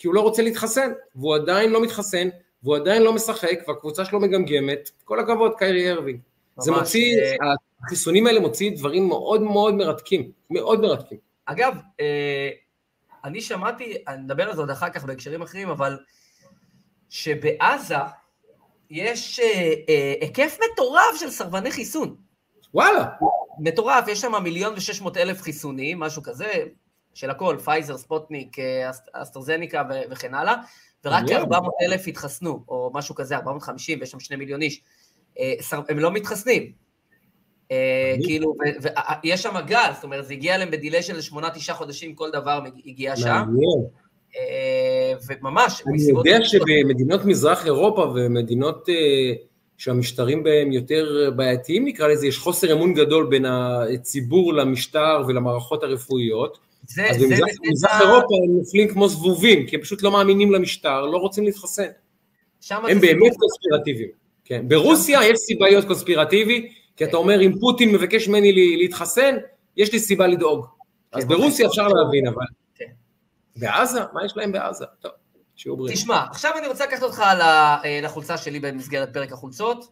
כי 0.02 0.08
הוא 0.08 0.14
לא 0.14 0.20
רוצה 0.20 0.42
להתחסן, 0.42 0.92
והוא 1.14 1.34
עדיין 1.34 1.70
לא 1.70 1.82
מתחסן, 1.82 2.28
והוא 2.62 2.76
עדיין 2.76 3.02
לא 3.02 3.12
משחק, 3.12 3.58
והקבוצה 3.68 4.04
שלו 4.04 4.20
מגמגמת, 4.20 4.90
כל 5.04 5.20
הכבוד, 5.20 5.52
קיירי 5.58 5.90
ארווינג. 5.90 6.20
זה 6.58 6.72
מוציא, 6.72 7.16
אה, 7.20 7.54
החיסונים 7.84 8.26
האלה 8.26 8.40
מוציאים 8.40 8.74
דברים 8.74 9.08
מאוד 9.08 9.42
מאוד 9.42 9.74
מרתקים, 9.74 10.30
מאוד 10.50 10.80
מרתקים. 10.80 11.18
אגב, 11.46 11.76
אה, 12.00 12.50
אני 13.24 13.40
שמעתי, 13.40 13.94
אני 14.08 14.22
מדבר 14.22 14.48
על 14.48 14.54
זה 14.54 14.60
עוד 14.60 14.70
אחר 14.70 14.90
כך 14.90 15.04
בהקשרים 15.04 15.42
אחרים, 15.42 15.68
אבל 15.68 15.98
שבעזה 17.10 17.94
יש 18.90 19.40
אה, 19.40 19.72
אה, 19.88 20.14
היקף 20.20 20.58
מטורף 20.72 21.20
של 21.20 21.30
סרבני 21.30 21.70
חיסון. 21.70 22.16
וואלה, 22.74 23.06
מטורף, 23.58 24.08
יש 24.08 24.20
שם 24.20 24.42
מיליון 24.42 24.74
ושש 24.76 25.00
מאות 25.00 25.16
אלף 25.16 25.42
חיסונים, 25.42 26.00
משהו 26.00 26.22
כזה, 26.22 26.52
של 27.14 27.30
הכל, 27.30 27.56
פייזר, 27.64 27.96
ספוטניק, 27.98 28.58
אה, 28.58 28.90
אסט- 28.90 29.08
אסטרזניקה 29.12 29.82
וכן 30.10 30.34
הלאה, 30.34 30.54
ורק 31.04 31.22
מעניין. 31.22 31.40
כ-400 31.40 31.68
אלף 31.82 32.04
התחסנו, 32.08 32.64
או 32.68 32.90
משהו 32.94 33.14
כזה, 33.14 33.36
450, 33.36 33.98
ויש 34.00 34.10
שם 34.10 34.20
שני 34.20 34.36
מיליון 34.36 34.62
איש. 34.62 34.80
אה, 35.38 35.52
הם 35.88 35.98
לא 35.98 36.12
מתחסנים. 36.12 36.72
אה. 37.70 38.14
כאילו, 38.24 38.54
ויש 39.24 39.42
שם 39.42 39.54
גל, 39.66 39.90
זאת 39.94 40.04
אומרת, 40.04 40.26
זה 40.26 40.32
הגיע 40.32 40.54
אליהם 40.54 40.70
ב 40.70 40.76
delay 40.76 41.02
של 41.02 41.20
שמונה, 41.20 41.50
תשעה 41.50 41.76
חודשים, 41.76 42.14
כל 42.14 42.30
דבר 42.30 42.60
הגיע 42.86 43.16
שם, 43.16 43.44
וממש, 45.28 45.82
אני 45.86 46.02
יודע 46.02 46.44
שבמדינות 46.44 47.24
מזרח 47.24 47.66
אירופה 47.66 48.00
ומדינות 48.14 48.88
שהמשטרים 49.78 50.42
בהם 50.42 50.72
יותר 50.72 51.30
בעייתיים 51.36 51.84
נקרא 51.84 52.08
לזה, 52.08 52.26
יש 52.26 52.38
חוסר 52.38 52.72
אמון 52.72 52.94
גדול 52.94 53.26
בין 53.30 53.44
הציבור 53.48 54.52
למשטר 54.54 55.22
ולמערכות 55.28 55.82
הרפואיות. 55.82 56.58
זה- 56.94 57.06
אז 57.06 57.16
במזרח 57.62 58.00
אירופה 58.00 58.34
הם 58.44 58.56
נופלים 58.58 58.88
כמו 58.88 59.08
זבובים, 59.08 59.66
כי 59.66 59.76
הם 59.76 59.82
פשוט 59.82 60.02
לא 60.02 60.10
מאמינים 60.12 60.52
למשטר, 60.52 61.00
לא 61.06 61.16
רוצים 61.18 61.44
להתחסן. 61.44 61.86
הם 62.70 63.00
באמת 63.00 63.32
קונספירטיביים. 63.38 64.08
כן. 64.44 64.68
ברוסיה 64.68 65.24
יש 65.24 65.38
סיבה 65.38 65.66
להיות 65.68 65.84
קונספירטיבי, 65.86 66.68
כי 66.96 67.04
אתה 67.04 67.16
אומר, 67.16 67.40
אם 67.42 67.52
פוטין 67.60 67.92
מבקש 67.92 68.28
ממני 68.28 68.52
לה- 68.52 68.76
להתחסן, 68.76 69.36
יש 69.76 69.92
לי 69.92 69.98
סיבה 69.98 70.26
לדאוג. 70.26 70.66
אז 71.12 71.22
כן, 71.22 71.28
ברוסיה 71.28 71.66
אפשר 71.66 71.88
להבין, 71.88 72.26
אבל... 72.26 72.44
כן. 72.74 72.84
בעזה? 73.56 74.00
מה 74.12 74.24
יש 74.24 74.36
להם 74.36 74.52
בעזה? 74.52 74.84
טוב, 75.00 75.12
שיהיו 75.56 75.76
בריאים. 75.76 75.96
תשמע, 75.96 76.24
עכשיו 76.30 76.50
אני 76.58 76.66
רוצה 76.66 76.86
לקחת 76.86 77.02
אותך 77.02 77.20
אה, 77.20 78.00
לחולצה 78.02 78.36
שלי 78.36 78.60
במסגרת 78.60 79.14
פרק 79.14 79.32
החולצות. 79.32 79.88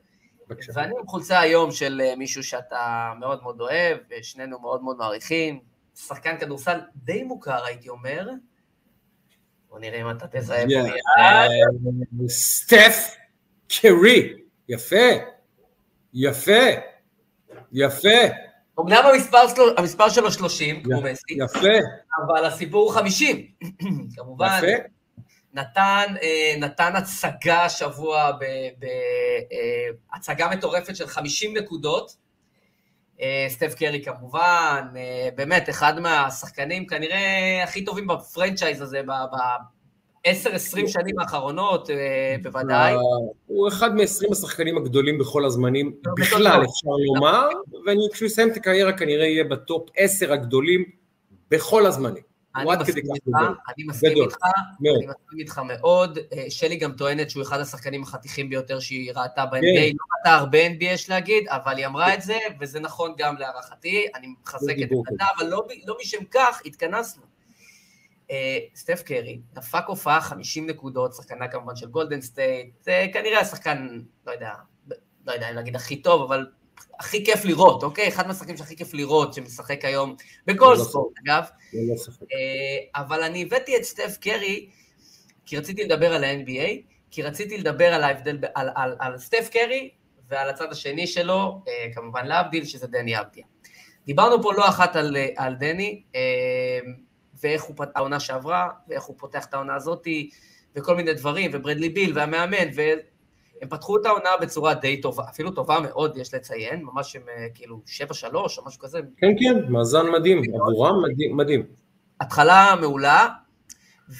בבקשה. 0.48 0.72
ואני 0.74 0.92
עם 1.00 1.06
חולצה 1.06 1.40
היום 1.40 1.70
של 1.70 2.00
אה, 2.04 2.16
מישהו 2.16 2.42
שאתה 2.44 3.12
מאוד 3.20 3.42
מאוד 3.42 3.60
אוהב, 3.60 3.98
ושנינו 4.10 4.58
מאוד 4.60 4.82
מאוד 4.82 4.96
מעריכים. 4.96 5.69
שחקן 5.96 6.38
כדורסל 6.38 6.80
די 6.96 7.22
מוכר, 7.22 7.64
הייתי 7.64 7.88
אומר. 7.88 8.28
בוא 9.68 9.78
נראה 9.78 10.00
אם 10.00 10.10
אתה 10.10 10.26
תזהה 10.30 10.64
פה. 10.64 11.20
אה, 11.20 11.48
סטף 12.28 13.16
קרי, 13.68 14.34
יפה, 14.68 14.96
יפה, 16.14 16.62
יפה, 17.72 18.18
אמנם 18.80 19.02
המספר 19.14 19.48
שלו, 19.54 19.64
המספר 19.76 20.08
שלו 20.08 20.32
30, 20.32 20.82
כמו 20.82 21.00
מסי, 21.00 21.34
יפה, 21.44 21.68
אבל 22.26 22.44
הסיפור 22.44 22.82
הוא 22.82 22.92
50. 22.92 23.46
כמובן, 24.16 24.58
יפה. 24.58 24.82
נתן, 25.54 26.14
אה, 26.22 26.54
נתן 26.58 26.92
הצגה 26.96 27.64
השבוע, 27.64 28.30
בהצגה 30.12 30.48
מטורפת 30.48 30.96
של 30.96 31.06
50 31.06 31.56
נקודות. 31.56 32.16
אה, 33.22 33.46
סטף 33.48 33.74
קרי 33.74 34.02
כמובן, 34.04 34.88
אה, 34.96 35.28
באמת, 35.36 35.68
אחד 35.70 36.00
מהשחקנים 36.00 36.86
כנראה 36.86 37.60
הכי 37.64 37.84
טובים 37.84 38.06
ב 38.06 38.14
franchise 38.14 38.82
הזה, 38.82 39.00
ב-10-20 39.02 40.86
שנים 40.86 41.18
האחרונות, 41.18 41.90
אה, 41.90 42.36
בוודאי. 42.42 42.94
הוא 43.46 43.68
אחד 43.68 43.94
מ-20 43.94 44.32
השחקנים 44.32 44.76
הגדולים 44.76 45.18
בכל 45.18 45.44
הזמנים, 45.44 45.94
לא, 46.06 46.12
בכלל 46.18 46.42
בטוח. 46.42 46.64
אפשר 46.64 46.90
לומר, 47.14 47.48
וכשהוא 48.10 48.26
יסיים 48.26 48.50
את 48.50 48.56
הקריירה 48.56 48.92
כנראה 48.92 49.26
יהיה 49.26 49.44
ב 49.44 49.55
top 49.55 49.88
10 49.96 50.32
הגדולים 50.32 50.84
בכל 51.50 51.86
הזמנים. 51.86 52.29
אני 52.56 52.64
הוא 52.64 52.72
עד 52.72 52.80
מסכים 52.80 52.94
כדי 52.94 53.02
כך 53.02 53.14
איתך, 53.14 53.26
גדול. 53.26 53.56
אני 53.76 53.84
מסכים 53.84 54.10
גדול. 54.10 54.24
איתך, 54.24 54.36
מאוד. 54.80 54.96
אני 54.96 55.06
מסכים 55.06 55.38
איתך 55.38 55.58
מאוד. 55.58 56.18
אה, 56.32 56.44
שלי 56.50 56.76
גם 56.76 56.92
טוענת 56.92 57.30
שהוא 57.30 57.42
אחד 57.42 57.60
השחקנים 57.60 58.02
החתיכים 58.02 58.48
ביותר 58.50 58.80
שהיא 58.80 59.12
ראתה 59.12 59.46
ב-NBA, 59.46 59.60
כן. 59.60 59.92
לא 59.96 60.18
ראתה 60.18 60.34
הרבה 60.36 60.66
NBA 60.66 60.84
יש 60.84 61.10
להגיד, 61.10 61.48
אבל 61.48 61.76
היא 61.76 61.86
אמרה 61.86 62.14
את 62.14 62.22
זה, 62.22 62.38
וזה 62.60 62.80
נכון 62.80 63.14
גם 63.18 63.36
להערכתי, 63.36 64.06
אני 64.14 64.26
מחזק 64.42 64.70
את 64.72 64.76
דיבור 64.76 65.04
עמדתה, 65.08 65.24
אבל 65.38 65.46
לא 65.46 65.60
ב- 65.68 65.88
לא 65.88 65.96
משם 66.00 66.24
כך 66.30 66.62
התכנסנו. 66.64 67.22
אה, 68.30 68.58
סטף 68.74 69.02
קרי, 69.02 69.40
דפק 69.52 69.84
הופעה 69.86 70.20
50 70.20 70.66
נקודות, 70.66 71.14
שחקנה 71.14 71.48
כמובן 71.48 71.76
של 71.76 71.86
גולדן 71.86 72.20
סטייט, 72.20 72.74
כנראה 73.12 73.40
השחקן, 73.40 74.00
לא 74.26 74.32
יודע, 74.32 74.52
לא 75.26 75.32
יודע 75.32 75.50
אם 75.50 75.54
להגיד 75.54 75.76
הכי 75.76 76.02
טוב, 76.02 76.22
אבל 76.22 76.46
הכי 77.00 77.24
כיף 77.24 77.44
לראות, 77.44 77.82
אוקיי? 77.82 78.08
אחד 78.08 78.26
מהשחקנים 78.26 78.56
שהכי 78.56 78.76
כיף 78.76 78.94
לראות, 78.94 79.34
שמשחק 79.34 79.84
היום 79.84 80.16
בכל 80.46 80.74
לא 80.78 80.84
ספורט, 80.84 81.12
אגב. 81.24 81.44
ספק. 81.96 82.22
אה, 82.22 83.02
אבל 83.02 83.22
אני 83.22 83.42
הבאתי 83.42 83.76
את 83.76 83.82
סטף 83.82 84.16
קרי, 84.20 84.68
כי 85.46 85.56
רציתי 85.56 85.84
לדבר 85.84 86.14
על 86.14 86.24
ה-NBA, 86.24 86.92
כי 87.10 87.22
רציתי 87.22 87.58
לדבר 87.58 87.94
על 87.94 88.04
ההבדל, 88.04 88.38
על, 88.54 88.68
על, 88.74 88.96
על 88.98 89.18
סטף 89.18 89.48
קרי 89.52 89.90
ועל 90.28 90.48
הצד 90.48 90.72
השני 90.72 91.06
שלו, 91.06 91.62
אה, 91.68 91.86
כמובן 91.94 92.26
להבדיל, 92.26 92.64
שזה 92.64 92.86
דני 92.86 93.20
אבדיה. 93.20 93.44
דיברנו 94.06 94.42
פה 94.42 94.52
לא 94.52 94.68
אחת 94.68 94.96
על, 94.96 95.16
אה, 95.16 95.28
על 95.36 95.54
דני, 95.54 96.02
ואיך 97.42 97.62
הוא 97.62 97.76
פתח 97.76 97.90
העונה 97.94 98.20
שעברה, 98.20 98.68
ואיך 98.88 99.02
הוא 99.02 99.16
פותח 99.18 99.44
את 99.44 99.54
העונה 99.54 99.74
הזאתי, 99.74 100.30
וכל 100.76 100.96
מיני 100.96 101.14
דברים, 101.14 101.50
וברדלי 101.54 101.88
ביל 101.88 102.18
והמאמן, 102.18 102.68
והם 103.60 103.68
פתחו 103.68 103.96
את 103.96 104.06
העונה 104.06 104.30
בצורה 104.40 104.74
די 104.74 105.00
טובה, 105.00 105.24
אפילו 105.28 105.50
טובה 105.50 105.80
מאוד, 105.80 106.16
יש 106.16 106.34
לציין, 106.34 106.84
ממש 106.84 107.16
הם 107.16 107.22
אה, 107.28 107.46
כאילו 107.54 107.82
7-3 107.86 108.34
או 108.34 108.44
משהו 108.66 108.80
כזה, 108.80 109.00
כן, 109.16 109.32
כן, 109.40 109.72
מאזן 109.72 110.10
מדהים, 110.10 110.42
עבורם 110.54 111.02
מדהים, 111.02 111.36
מדהים. 111.36 111.66
התחלה 112.20 112.74
מעולה, 112.80 113.28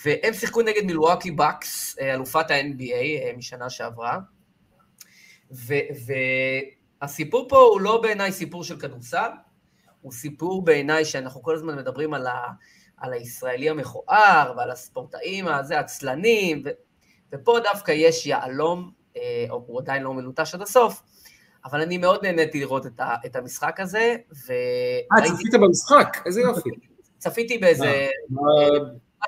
והם 0.04 0.32
שיחקו 0.32 0.62
נגד 0.62 0.84
מילואקי 0.84 1.30
בקס, 1.30 1.98
אה, 2.00 2.14
אלופת 2.14 2.50
ה-NBA 2.50 2.94
אה, 2.94 3.30
משנה 3.36 3.70
שעברה, 3.70 4.18
והסיפור 7.00 7.48
פה 7.48 7.58
הוא 7.58 7.80
לא 7.80 8.00
בעיניי 8.02 8.32
סיפור 8.32 8.64
של 8.64 8.80
כדורסל, 8.80 9.30
הוא 10.00 10.12
סיפור 10.12 10.64
בעיניי 10.64 11.04
שאנחנו 11.04 11.42
כל 11.42 11.54
הזמן 11.54 11.76
מדברים 11.76 12.14
על, 12.14 12.26
ה- 12.26 12.52
על 12.96 13.12
הישראלי 13.12 13.70
המכוער 13.70 14.52
ועל 14.56 14.70
הספורטאים 14.70 15.46
הזה, 15.46 15.78
עצלנים, 15.78 16.62
ו- 16.64 16.70
ופה 17.32 17.58
דווקא 17.64 17.92
יש 17.92 18.26
יהלום, 18.26 18.99
או 19.50 19.64
הוא 19.66 19.80
עדיין 19.80 20.02
לא 20.02 20.14
מלוטש 20.14 20.54
עד 20.54 20.62
הסוף, 20.62 21.02
אבל 21.64 21.80
אני 21.80 21.98
מאוד 21.98 22.26
נהניתי 22.26 22.60
לראות 22.60 22.86
את, 22.86 23.00
ה- 23.00 23.16
את 23.26 23.36
המשחק 23.36 23.80
הזה, 23.80 24.16
ו... 24.46 24.52
אה, 25.12 25.24
צפית 25.24 25.54
במשחק, 25.54 26.16
איזה 26.26 26.40
יופי. 26.40 26.70
צפיתי 27.18 27.58
באיזה... 27.58 27.86
אה, 27.86 28.08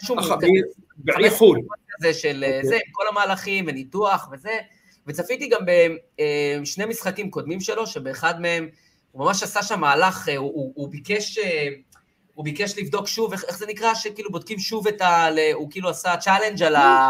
משהו 0.03 0.19
אה, 0.19 0.23
כזה. 0.37 0.47
כזה 1.99 2.15
של 2.15 2.45
אוקיי. 2.47 2.65
זה, 2.65 2.75
עם 2.75 2.93
כל 2.93 3.05
המהלכים 3.09 3.65
וניתוח 3.69 4.29
וזה, 4.33 4.59
וצפיתי 5.07 5.49
גם 5.49 5.61
בשני 6.61 6.85
משחקים 6.85 7.31
קודמים 7.31 7.61
שלו, 7.61 7.87
שבאחד 7.87 8.41
מהם 8.41 8.69
הוא 9.13 9.25
ממש 9.25 9.43
עשה 9.43 9.63
שם 9.63 9.81
מהלך, 9.81 10.29
הוא, 10.37 10.53
הוא, 10.55 10.73
הוא 10.75 10.89
ביקש... 10.89 11.39
הוא 12.35 12.45
ביקש 12.45 12.79
לבדוק 12.79 13.07
שוב, 13.07 13.33
איך, 13.33 13.45
איך 13.45 13.59
זה 13.59 13.67
נקרא, 13.67 13.95
שכאילו 13.95 14.31
בודקים 14.31 14.59
שוב 14.59 14.87
את 14.87 15.01
ה... 15.01 15.27
הוא 15.55 15.71
כאילו 15.71 15.89
עשה 15.89 16.17
challenge 16.17 16.63
על 16.63 16.77
ה... 16.77 17.09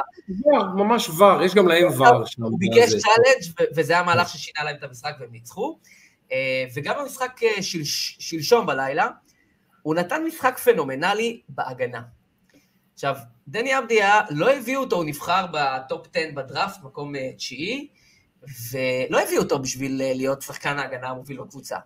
ממש 0.76 1.08
VAR, 1.08 1.42
יש 1.42 1.54
גם 1.54 1.68
להם 1.68 2.00
VAR. 2.00 2.24
הוא 2.38 2.58
ביקש 2.58 2.88
challenge 2.88 3.70
וזה 3.76 3.92
היה 3.92 4.02
מהלך 4.02 4.28
ששינה 4.28 4.64
להם 4.64 4.76
את 4.76 4.82
המשחק 4.84 5.14
והם 5.20 5.32
ניצחו. 5.32 5.78
אה, 6.32 6.64
וגם 6.74 6.94
במשחק 7.00 7.40
אה, 7.42 7.62
של, 7.62 7.84
שלשום 8.18 8.66
בלילה, 8.66 9.08
הוא 9.82 9.94
נתן 9.94 10.24
משחק 10.24 10.58
פנומנלי 10.58 11.40
בהגנה. 11.48 12.02
עכשיו, 12.94 13.16
דני 13.48 13.78
אבדיה, 13.78 14.20
לא 14.30 14.52
הביאו 14.52 14.80
אותו, 14.80 14.96
הוא 14.96 15.04
נבחר 15.04 15.46
בטופ 15.52 16.06
10 16.14 16.20
בדראפט, 16.34 16.82
מקום 16.82 17.16
אה, 17.16 17.32
תשיעי, 17.36 17.88
ולא 18.72 19.20
הביאו 19.20 19.42
אותו 19.42 19.58
בשביל 19.58 19.96
להיות 19.96 20.42
שחקן 20.42 20.78
ההגנה 20.78 21.08
המוביל 21.08 21.40
בקבוצה. 21.40 21.76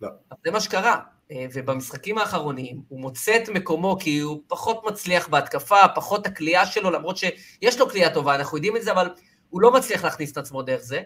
לא. 0.00 0.08
זה 0.44 0.50
מה 0.50 0.60
שקרה. 0.60 1.00
ובמשחקים 1.32 2.18
האחרונים 2.18 2.82
הוא 2.88 3.00
מוצא 3.00 3.36
את 3.36 3.48
מקומו 3.48 3.96
כי 4.00 4.18
הוא 4.18 4.42
פחות 4.48 4.84
מצליח 4.86 5.28
בהתקפה, 5.28 5.88
פחות 5.94 6.26
הכלייה 6.26 6.66
שלו, 6.66 6.90
למרות 6.90 7.16
שיש 7.16 7.78
לו 7.78 7.88
כלייה 7.88 8.14
טובה, 8.14 8.34
אנחנו 8.34 8.56
יודעים 8.56 8.76
את 8.76 8.82
זה, 8.82 8.92
אבל 8.92 9.10
הוא 9.50 9.60
לא 9.60 9.72
מצליח 9.72 10.04
להכניס 10.04 10.32
את 10.32 10.36
עצמו 10.36 10.62
דרך 10.62 10.80
זה. 10.80 11.02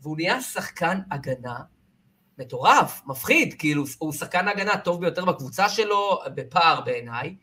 והוא 0.00 0.16
נהיה 0.16 0.40
שחקן 0.40 0.98
הגנה 1.10 1.58
מטורף, 2.38 3.02
מפחיד, 3.06 3.54
כאילו, 3.58 3.84
הוא 3.98 4.12
שחקן 4.12 4.48
הגנה 4.48 4.72
הטוב 4.72 5.00
ביותר 5.00 5.24
בקבוצה 5.24 5.68
שלו, 5.68 6.20
בפער 6.34 6.80
בעיניי. 6.80 7.36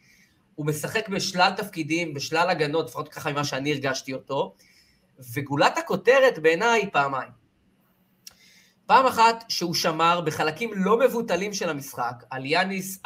הוא 0.56 0.66
משחק 0.66 1.10
בשלל 1.10 1.52
תפקידים, 1.58 2.14
בשלל 2.14 2.50
הגנות, 2.50 2.88
לפחות 2.88 3.10
ככה 3.10 3.32
ממה 3.32 3.44
שאני 3.44 3.72
הרגשתי 3.72 4.14
אותו. 4.14 4.56
וגולת 5.34 5.78
הכותרת 5.78 6.40
בעיניי 6.40 6.90
פעמיים. 6.92 7.47
פעם 8.88 9.06
אחת 9.06 9.44
שהוא 9.48 9.74
שמר 9.74 10.22
בחלקים 10.22 10.72
לא 10.76 11.00
מבוטלים 11.00 11.54
של 11.54 11.70
המשחק 11.70 12.24
על 12.30 12.46
יאניס 12.46 13.00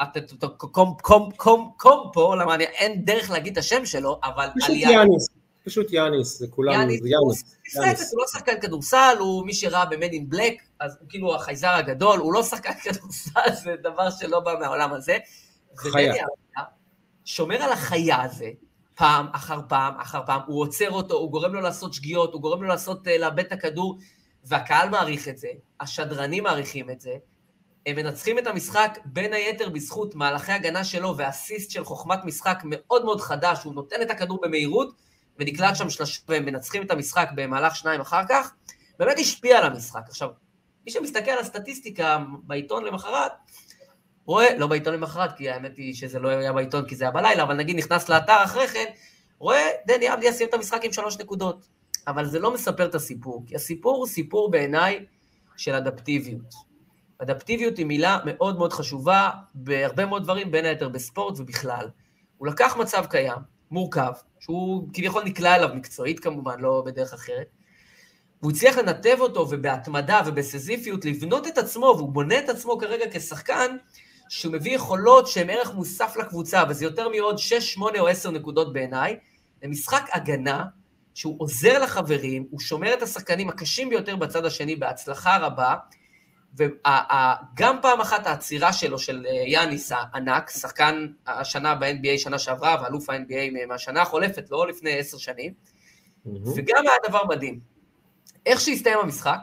קומפו, 1.77 2.35
למה 2.35 2.55
אין 2.59 3.05
דרך 3.05 3.31
להגיד 3.31 3.51
את 3.51 3.57
השם 3.57 3.85
שלו, 3.85 4.19
אבל 4.23 4.47
על 4.63 4.75
יאניס. 4.75 5.27
פשוט 5.65 5.93
יאניס, 5.93 6.39
זה 6.39 6.47
כולנו, 6.49 6.91
זה 7.01 7.09
יאניס. 7.09 7.43
הוא 8.11 8.21
לא 8.21 8.27
שחקן 8.27 8.59
כדורסל, 8.61 9.15
הוא 9.19 9.45
מי 9.45 9.53
שראה 9.53 9.85
ב-Man 9.85 10.11
in 10.11 10.35
Black, 10.35 10.61
אז 10.79 10.97
הוא 10.99 11.09
כאילו 11.09 11.35
החייזר 11.35 11.69
הגדול, 11.69 12.19
הוא 12.19 12.33
לא 12.33 12.43
שחקן 12.43 12.73
כדורסל, 12.83 13.55
זה 13.63 13.75
דבר 13.83 14.09
שלא 14.09 14.39
בא 14.39 14.53
מהעולם 14.59 14.93
הזה. 14.93 15.17
חיה. 15.75 16.25
שומר 17.25 17.55
על 17.55 17.71
החיה 17.71 18.23
הזה, 18.23 18.49
פעם 18.95 19.27
אחר 19.31 19.59
פעם 19.67 19.93
אחר 19.99 20.21
פעם, 20.25 20.41
הוא 20.47 20.61
עוצר 20.61 20.91
אותו, 20.91 21.15
הוא 21.15 21.31
גורם 21.31 21.53
לו 21.53 21.61
לעשות 21.61 21.93
שגיאות, 21.93 22.33
הוא 22.33 22.41
גורם 22.41 22.63
לו 22.63 22.67
לעשות, 22.67 23.07
אה, 23.07 23.17
לאבד 23.17 23.39
את 23.39 23.51
הכדור, 23.51 23.97
והקהל 24.43 24.89
מעריך 24.89 25.27
את 25.27 25.37
זה, 25.37 25.47
השדרנים 25.79 26.43
מעריכים 26.43 26.89
את 26.89 27.01
זה, 27.01 27.15
הם 27.85 27.95
מנצחים 27.95 28.39
את 28.39 28.47
המשחק 28.47 28.99
בין 29.05 29.33
היתר 29.33 29.69
בזכות 29.69 30.15
מהלכי 30.15 30.51
הגנה 30.51 30.83
שלו 30.83 31.17
ואסיסט 31.17 31.71
של 31.71 31.83
חוכמת 31.83 32.19
משחק 32.25 32.61
מאוד 32.65 33.05
מאוד 33.05 33.21
חדש, 33.21 33.63
הוא 33.63 33.73
נותן 33.73 34.01
את 34.01 34.11
הכדור 34.11 34.39
במהירות 34.41 34.95
ונקלט 35.39 35.75
שם 35.75 35.89
שלושה 35.89 36.21
והם 36.27 36.45
מנצחים 36.45 36.83
את 36.83 36.91
המשחק 36.91 37.29
במהלך 37.35 37.75
שניים 37.75 38.01
אחר 38.01 38.21
כך, 38.29 38.53
באמת 38.99 39.19
השפיע 39.19 39.57
על 39.57 39.65
המשחק. 39.65 40.01
עכשיו, 40.07 40.29
מי 40.85 40.91
שמסתכל 40.91 41.31
על 41.31 41.39
הסטטיסטיקה 41.39 42.17
בעיתון 42.43 42.85
למחרת, 42.85 43.31
רואה, 44.25 44.57
לא 44.57 44.67
בעיתון 44.67 44.93
למחרת, 44.93 45.37
כי 45.37 45.49
האמת 45.49 45.77
היא 45.77 45.93
שזה 45.93 46.19
לא 46.19 46.29
היה 46.29 46.53
בעיתון 46.53 46.87
כי 46.87 46.95
זה 46.95 47.03
היה 47.03 47.11
בלילה, 47.11 47.43
אבל 47.43 47.55
נגיד 47.55 47.75
נכנס 47.75 48.09
לאתר 48.09 48.43
אחרי 48.43 48.67
כן, 48.67 48.85
רואה 49.39 49.69
דני 49.87 50.13
אבדיה 50.13 50.33
סיים 50.33 50.49
את 50.49 50.53
המשחק 50.53 50.83
עם 50.83 50.93
שלוש 50.93 51.17
נקודות. 51.17 51.67
אבל 52.07 52.25
זה 52.25 52.39
לא 52.39 52.53
מספר 52.53 52.85
את 52.85 52.95
הסיפור, 52.95 53.43
כי 53.47 53.55
הסיפור 53.55 53.97
הוא 53.97 54.07
סיפור 54.07 54.51
בעיניי 54.51 55.05
של 55.57 55.75
אדפטיביות. 55.75 56.53
אדפטיביות 57.17 57.77
היא 57.77 57.85
מילה 57.85 58.17
מאוד 58.25 58.57
מאוד 58.57 58.73
חשובה 58.73 59.29
בהרבה 59.53 60.05
מאוד 60.05 60.23
דברים, 60.23 60.51
בין 60.51 60.65
היתר 60.65 60.89
בספורט 60.89 61.39
ובכלל. 61.39 61.89
הוא 62.37 62.47
לקח 62.47 62.77
מצב 62.77 63.05
קיים, 63.09 63.37
מורכב, 63.71 64.11
שהוא 64.39 64.87
כביכול 64.93 65.23
נקלע 65.23 65.55
אליו 65.55 65.69
מקצועית 65.75 66.19
כמובן, 66.19 66.59
לא 66.59 66.83
בדרך 66.85 67.13
אחרת, 67.13 67.47
והוא 68.41 68.51
הצליח 68.51 68.77
לנתב 68.77 69.17
אותו 69.19 69.47
ובהתמדה 69.49 70.21
ובסזיפיות 70.25 71.05
לבנות 71.05 71.47
את 71.47 71.57
עצמו, 71.57 71.93
והוא 71.97 72.09
בונה 72.09 72.39
את 72.39 72.49
עצמו 72.49 72.77
כרגע 72.77 73.05
כשחקן 73.11 73.77
שהוא 74.29 74.53
מביא 74.53 74.75
יכולות 74.75 75.27
שהן 75.27 75.49
ערך 75.49 75.73
מוסף 75.73 76.17
לקבוצה, 76.17 76.63
וזה 76.69 76.85
יותר 76.85 77.09
מעוד 77.09 77.37
6, 77.37 77.73
8 77.73 77.99
או 77.99 78.07
10 78.07 78.31
נקודות 78.31 78.73
בעיניי, 78.73 79.17
למשחק 79.63 80.09
הגנה 80.13 80.65
שהוא 81.13 81.35
עוזר 81.37 81.83
לחברים, 81.83 82.47
הוא 82.49 82.59
שומר 82.59 82.93
את 82.93 83.01
השחקנים 83.01 83.49
הקשים 83.49 83.89
ביותר 83.89 84.15
בצד 84.15 84.45
השני 84.45 84.75
בהצלחה 84.75 85.37
רבה, 85.37 85.75
וגם 86.57 87.77
פעם 87.81 88.01
אחת 88.01 88.27
העצירה 88.27 88.73
שלו, 88.73 88.99
של 88.99 89.25
אה, 89.29 89.43
יאניס 89.47 89.91
הענק, 89.95 90.49
שחקן 90.49 91.07
השנה 91.27 91.75
ב-NBA 91.75 92.17
שנה 92.17 92.39
שעברה, 92.39 92.77
ואלוף 92.83 93.09
ה-NBA 93.09 93.67
מהשנה 93.67 94.01
החולפת, 94.01 94.51
לא 94.51 94.67
לפני 94.67 94.99
עשר 94.99 95.17
שנים, 95.17 95.53
וגם 96.25 96.83
היה 96.87 97.09
דבר 97.09 97.25
מדהים. 97.25 97.59
איך 98.45 98.61
שהסתיים 98.61 98.99
המשחק, 98.99 99.39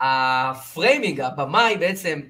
ה 0.00 0.13
framing, 0.13 1.20
הבמאי 1.20 1.76
בעצם 1.76 2.20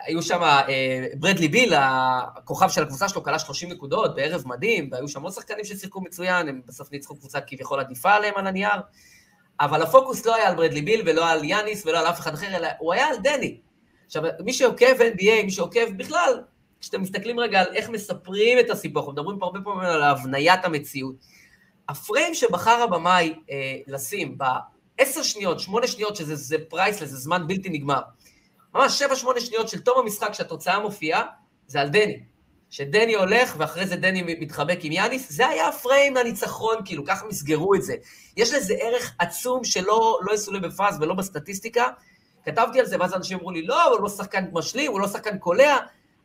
היו 0.00 0.22
שם, 0.22 0.42
אה, 0.42 1.06
ברדלי 1.16 1.48
ביל, 1.48 1.72
הכוכב 1.76 2.68
של 2.68 2.82
הקבוצה 2.82 3.08
שלו, 3.08 3.22
קלע 3.22 3.38
30 3.38 3.72
נקודות 3.72 4.14
בערב 4.14 4.42
מדהים, 4.46 4.88
והיו 4.92 5.08
שם 5.08 5.22
עוד 5.22 5.32
שחקנים 5.32 5.64
ששיחקו 5.64 6.00
מצוין, 6.00 6.48
הם 6.48 6.60
בסוף 6.66 6.92
ניצחו 6.92 7.16
קבוצה 7.16 7.40
כביכול 7.40 7.80
עדיפה 7.80 8.12
עליהם 8.12 8.34
על 8.36 8.46
הנייר, 8.46 8.80
אבל 9.60 9.82
הפוקוס 9.82 10.26
לא 10.26 10.34
היה 10.34 10.48
על 10.48 10.54
ברדלי 10.56 10.82
ביל 10.82 11.02
ולא 11.06 11.28
על 11.28 11.44
יאניס 11.44 11.86
ולא 11.86 11.98
על 11.98 12.06
אף 12.06 12.20
אחד 12.20 12.34
אחר, 12.34 12.56
אלא 12.56 12.68
הוא 12.78 12.92
היה 12.92 13.06
על 13.06 13.16
דני. 13.22 13.58
עכשיו, 14.06 14.22
מי 14.44 14.52
שעוקב 14.52 15.00
NBA, 15.00 15.44
מי 15.44 15.50
שעוקב 15.50 15.96
בכלל, 15.96 16.42
כשאתם 16.80 17.02
מסתכלים 17.02 17.40
רגע 17.40 17.60
על 17.60 17.66
איך 17.74 17.88
מספרים 17.88 18.58
את 18.58 18.70
הסיפור, 18.70 19.02
אנחנו 19.02 19.12
מדברים 19.12 19.38
פה 19.38 19.46
הרבה 19.46 19.60
פעמים 19.64 19.80
על 19.80 20.02
הבניית 20.02 20.64
המציאות. 20.64 21.14
ה 21.88 21.96
frame 21.96 22.34
שבחר 22.34 22.82
הבמאי 22.82 23.34
אה, 23.50 23.76
לשים 23.86 24.38
בעשר 24.38 25.22
שניות, 25.22 25.60
שמונה 25.60 25.86
שניות, 25.86 26.16
שזה 26.16 26.56
priceless, 26.68 27.10
זה 27.10 27.16
זמן 27.16 27.46
בלתי 27.46 27.68
נגמר, 27.68 28.00
ממש 28.74 29.02
7-8 29.02 29.40
שניות 29.40 29.68
של 29.68 29.80
תום 29.80 29.98
המשחק 29.98 30.32
שהתוצאה 30.32 30.78
מופיעה, 30.78 31.22
זה 31.66 31.80
על 31.80 31.88
דני. 31.88 32.20
שדני 32.70 33.14
הולך, 33.14 33.54
ואחרי 33.58 33.86
זה 33.86 33.96
דני 33.96 34.36
מתחבק 34.40 34.78
עם 34.82 34.92
יאניס, 34.92 35.32
זה 35.32 35.48
היה 35.48 35.68
ה 35.68 35.76
frame 35.76 36.14
לניצחון, 36.16 36.76
כאילו, 36.84 37.04
ככה 37.04 37.26
מסגרו 37.26 37.74
את 37.74 37.82
זה. 37.82 37.94
יש 38.36 38.54
לזה 38.54 38.74
ערך 38.80 39.14
עצום 39.18 39.64
שלא 39.64 40.18
לא 40.22 40.34
יסולא 40.34 40.58
בפאז 40.58 40.98
ולא 41.00 41.14
בסטטיסטיקה. 41.14 41.86
כתבתי 42.44 42.80
על 42.80 42.86
זה, 42.86 42.96
ואז 43.00 43.14
אנשים 43.14 43.38
אמרו 43.38 43.50
לי, 43.50 43.66
לא, 43.66 43.84
הוא 43.84 44.00
לא 44.00 44.08
שחקן 44.08 44.44
משלים, 44.52 44.92
הוא 44.92 45.00
לא 45.00 45.08
שחקן 45.08 45.38
קולע. 45.38 45.76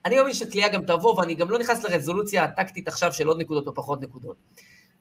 אני 0.06 0.18
מאמין 0.18 0.34
שקליעה 0.34 0.70
גם 0.70 0.86
תבוא, 0.86 1.20
ואני 1.20 1.36
גם 1.36 1.50
לא 1.50 1.60
נכנס 1.60 1.84
לרזולוציה 1.84 2.44
הטקטית 2.44 2.88
עכשיו 2.88 3.14
של 3.14 3.28
עוד 3.28 3.40
נקודות 3.40 3.68
או 3.68 3.74
פחות 3.74 4.02
נקודות. 4.02 4.36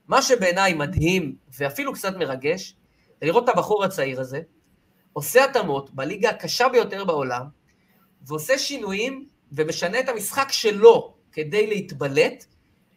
מה 0.08 0.22
שבעיניי 0.22 0.74
מדהים, 0.74 1.36
ואפילו 1.58 1.92
קצת 1.92 2.16
מרגש, 2.16 2.76
זה 3.20 3.26
לראות 3.26 3.44
את 3.44 3.48
הבחור 3.48 3.84
הצעיר 3.84 4.20
הזה, 4.20 4.40
עושה 5.18 5.44
התאמות 5.44 5.94
בליגה 5.94 6.30
הקשה 6.30 6.68
ביותר 6.68 7.04
בעולם, 7.04 7.46
ועושה 8.26 8.58
שינויים 8.58 9.26
ומשנה 9.52 10.00
את 10.00 10.08
המשחק 10.08 10.52
שלו 10.52 11.14
כדי 11.32 11.66
להתבלט, 11.66 12.44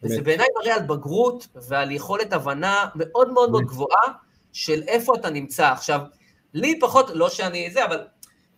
וזה 0.02 0.22
בעיניי 0.22 0.46
מראה 0.58 0.74
על 0.74 0.82
בגרות 0.82 1.46
ועל 1.68 1.90
יכולת 1.90 2.32
הבנה 2.32 2.86
מאוד 2.94 3.32
מאוד 3.32 3.50
מאוד 3.50 3.64
גבוהה 3.64 4.12
של 4.52 4.82
איפה 4.88 5.12
אתה 5.14 5.30
נמצא. 5.30 5.72
עכשיו, 5.72 6.00
לי 6.54 6.78
פחות, 6.80 7.10
לא 7.14 7.28
שאני 7.28 7.70
זה, 7.70 7.84
אבל 7.84 8.06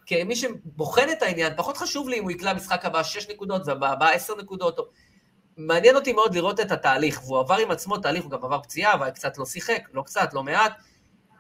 כמי 0.07 0.37
שבוחן 0.37 1.11
את 1.13 1.23
העניין, 1.23 1.53
פחות 1.57 1.77
חשוב 1.77 2.09
לי 2.09 2.19
אם 2.19 2.23
הוא 2.23 2.31
יקלע 2.31 2.55
משחק 2.55 2.85
הבא 2.85 3.03
6 3.03 3.31
נקודות 3.31 3.63
והבא 3.67 4.09
10 4.09 4.35
נקודות. 4.37 4.79
מעניין 5.57 5.97
אותי 5.97 6.13
מאוד 6.13 6.35
לראות 6.35 6.61
את 6.61 6.73
התהליך, 6.73 7.23
והוא 7.25 7.39
עבר 7.39 7.57
עם 7.57 7.71
עצמו 7.71 7.99
תהליך, 7.99 8.25
הוא 8.25 8.31
גם 8.31 8.45
עבר 8.45 8.63
פציעה, 8.63 8.95
וקצת 9.09 9.39
לא 9.39 9.47
שיחק, 9.47 9.83
לא 9.93 10.03
קצת, 10.03 10.29
לא 10.35 10.43
מעט, 10.43 10.73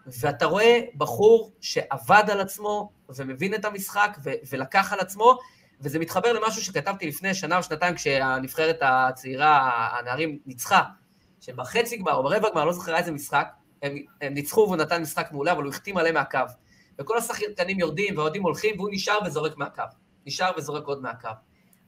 ואתה 0.07 0.47
רואה 0.47 0.81
בחור 0.97 1.53
שעבד 1.61 2.25
על 2.29 2.41
עצמו 2.41 2.91
ומבין 3.09 3.55
את 3.55 3.65
המשחק 3.65 4.19
ו- 4.25 4.31
ולקח 4.51 4.93
על 4.93 5.01
עצמו, 5.01 5.39
וזה 5.81 5.99
מתחבר 5.99 6.33
למשהו 6.33 6.63
שכתבתי 6.63 7.07
לפני 7.07 7.35
שנה 7.35 7.57
או 7.57 7.63
שנתיים 7.63 7.95
כשהנבחרת 7.95 8.79
הצעירה, 8.83 9.89
הנערים, 9.99 10.39
ניצחה, 10.47 10.83
שבחצי 11.41 11.97
גמר 11.97 12.15
או 12.15 12.23
ברבע 12.23 12.51
גמר, 12.51 12.65
לא 12.65 12.73
זוכר 12.73 12.97
איזה 12.97 13.13
משחק, 13.13 13.49
הם, 13.83 13.97
הם 14.21 14.35
ניצחו 14.35 14.61
והוא 14.61 14.77
נתן 14.77 15.03
משחק 15.03 15.29
מעולה, 15.33 15.53
אבל 15.53 15.63
הוא 15.63 15.71
החתים 15.71 15.97
עליהם 15.97 16.15
מהקו. 16.15 16.39
וכל 16.99 17.19
השחקנים 17.19 17.81
יורדים 17.81 18.17
והאוהדים 18.17 18.43
הולכים, 18.43 18.79
והוא 18.79 18.89
נשאר 18.93 19.19
וזורק 19.27 19.57
מהקו. 19.57 19.83
נשאר 20.27 20.51
וזורק 20.57 20.87
עוד 20.87 21.03
מהקו. 21.03 21.29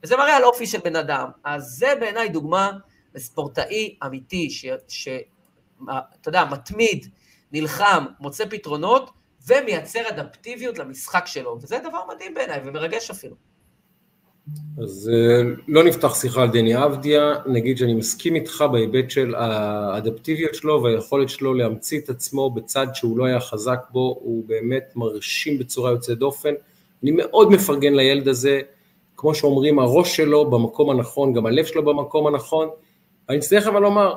וזה 0.03 0.17
מראה 0.17 0.37
על 0.37 0.43
אופי 0.43 0.67
של 0.67 0.79
בן 0.83 0.95
אדם. 0.95 1.29
אז 1.43 1.63
זה 1.63 1.93
בעיניי 1.99 2.29
דוגמה 2.29 2.71
לספורטאי 3.15 3.97
אמיתי, 4.05 4.49
שאתה 4.49 6.27
יודע, 6.27 6.45
מתמיד, 6.45 7.07
נלחם, 7.51 8.05
מוצא 8.19 8.45
פתרונות, 8.49 9.09
ומייצר 9.47 10.09
אדפטיביות 10.09 10.79
למשחק 10.79 11.23
שלו, 11.25 11.57
וזה 11.61 11.79
דבר 11.79 11.99
מדהים 12.15 12.33
בעיניי, 12.33 12.59
ומרגש 12.65 13.11
אפילו. 13.11 13.35
אז 14.83 15.11
אה, 15.13 15.41
לא 15.67 15.83
נפתח 15.83 16.15
שיחה 16.15 16.41
על 16.41 16.49
דני 16.49 16.83
אבדיה, 16.85 17.33
נגיד 17.45 17.77
שאני 17.77 17.93
מסכים 17.93 18.35
איתך 18.35 18.65
בהיבט 18.71 19.09
של 19.09 19.35
האדפטיביות 19.35 20.55
שלו 20.55 20.83
והיכולת 20.83 21.29
שלו 21.29 21.53
להמציא 21.53 21.99
את 21.99 22.09
עצמו 22.09 22.49
בצד 22.49 22.87
שהוא 22.93 23.17
לא 23.17 23.25
היה 23.25 23.39
חזק 23.39 23.79
בו, 23.91 24.17
הוא 24.21 24.43
באמת 24.47 24.93
מרשים 24.95 25.57
בצורה 25.57 25.91
יוצאת 25.91 26.17
דופן, 26.17 26.53
אני 27.03 27.11
מאוד 27.11 27.51
מפרגן 27.51 27.93
לילד 27.93 28.27
הזה, 28.27 28.61
כמו 29.17 29.35
שאומרים, 29.35 29.79
הראש 29.79 30.17
שלו 30.17 30.49
במקום 30.49 30.89
הנכון, 30.89 31.33
גם 31.33 31.45
הלב 31.45 31.65
שלו 31.65 31.85
במקום 31.85 32.27
הנכון. 32.27 32.69
אני 33.29 33.37
אצטרך 33.37 33.67
אבל 33.67 33.81
לומר, 33.81 34.13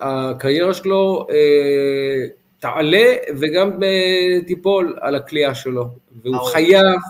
הקריירה 0.00 0.74
שלו 0.74 1.26
אה, 1.30 2.26
תעלה 2.58 3.14
וגם 3.40 3.82
אה, 3.82 4.40
תיפול 4.46 4.96
על 5.00 5.14
הכלייה 5.14 5.54
שלו, 5.54 5.86
והוא 6.22 6.38
חייב, 6.38 7.00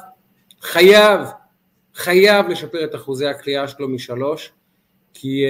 חייב, 0.61 1.21
חייב 1.95 2.49
לשפר 2.49 2.85
את 2.85 2.95
אחוזי 2.95 3.27
הכלייה 3.27 3.69
שלו 3.69 3.89
משלוש, 3.89 4.53
כי 5.15 5.45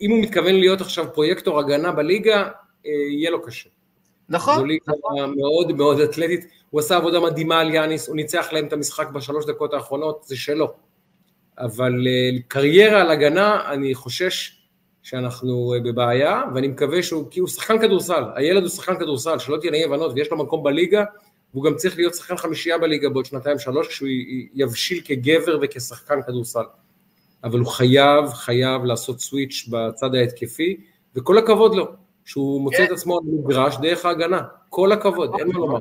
אם 0.00 0.10
הוא 0.10 0.20
מתכוון 0.22 0.54
להיות 0.54 0.80
עכשיו 0.80 1.06
פרויקטור 1.14 1.58
הגנה 1.60 1.92
בליגה, 1.92 2.48
יהיה 2.84 3.30
לו 3.30 3.42
קשה. 3.42 3.68
נכון. 4.28 4.58
זו 4.58 4.64
ליגה 4.64 4.92
נכון. 4.98 5.34
מאוד 5.36 5.72
מאוד 5.72 6.00
אתלטית, 6.00 6.46
הוא 6.70 6.80
עשה 6.80 6.96
עבודה 6.96 7.20
מדהימה 7.20 7.60
על 7.60 7.74
יאניס, 7.74 8.08
הוא 8.08 8.16
ניצח 8.16 8.48
להם 8.52 8.66
את 8.66 8.72
המשחק 8.72 9.08
בשלוש 9.08 9.46
דקות 9.46 9.74
האחרונות, 9.74 10.22
זה 10.26 10.36
שלו. 10.36 10.72
אבל 11.58 12.06
קריירה 12.48 13.00
על 13.00 13.10
הגנה, 13.10 13.72
אני 13.72 13.94
חושש 13.94 14.61
שאנחנו 15.02 15.74
אה, 15.74 15.80
בבעיה, 15.80 16.42
ואני 16.54 16.68
מקווה 16.68 17.02
שהוא, 17.02 17.30
כי 17.30 17.40
הוא 17.40 17.48
שחקן 17.48 17.78
כדורסל, 17.78 18.22
הילד 18.34 18.62
הוא 18.62 18.70
שחקן 18.70 18.98
כדורסל, 18.98 19.38
שלא 19.38 19.56
תהיה 19.56 19.70
נעים 19.70 19.92
הבנות, 19.92 20.12
ויש 20.14 20.30
לו 20.30 20.36
מקום 20.36 20.62
בליגה, 20.62 21.04
והוא 21.54 21.64
גם 21.64 21.74
צריך 21.74 21.96
להיות 21.96 22.14
שחקן 22.14 22.36
חמישייה 22.36 22.78
בליגה 22.78 23.08
בעוד 23.08 23.24
שנתיים 23.24 23.58
שלוש, 23.58 23.88
כשהוא 23.88 24.08
יבשיל 24.54 25.00
כגבר 25.04 25.58
וכשחקן 25.62 26.22
כדורסל. 26.26 26.64
אבל 27.44 27.58
הוא 27.58 27.66
חייב, 27.66 28.28
חייב 28.28 28.84
לעשות 28.84 29.20
סוויץ' 29.20 29.68
בצד 29.70 30.14
ההתקפי, 30.14 30.76
וכל 31.16 31.38
הכבוד 31.38 31.74
לו, 31.74 31.86
שהוא 32.24 32.60
מוצא 32.60 32.84
את 32.84 32.88
כן. 32.88 32.94
עצמו 32.94 33.20
במגרש 33.20 33.76
דרך 33.82 34.04
ההגנה, 34.04 34.42
כל 34.68 34.92
הכבוד, 34.92 35.30
אין 35.38 35.48
מה 35.48 35.54
לומר, 35.54 35.78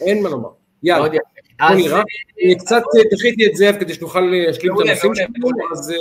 אין 0.00 0.22
מה 0.22 0.28
לומר. 0.28 0.48
יאללה, 0.82 1.08
בוא 1.08 1.76
נראה, 1.76 2.02
אני 2.44 2.58
קצת 2.58 2.82
דחיתי 3.12 3.46
את 3.46 3.56
זאב 3.56 3.76
כדי 3.80 3.94
שנוכל 3.94 4.20
להשלים 4.20 4.72
את 4.72 4.78
הנושאים 4.80 5.14
שלנו, 5.14 5.48
אז... 5.72 5.92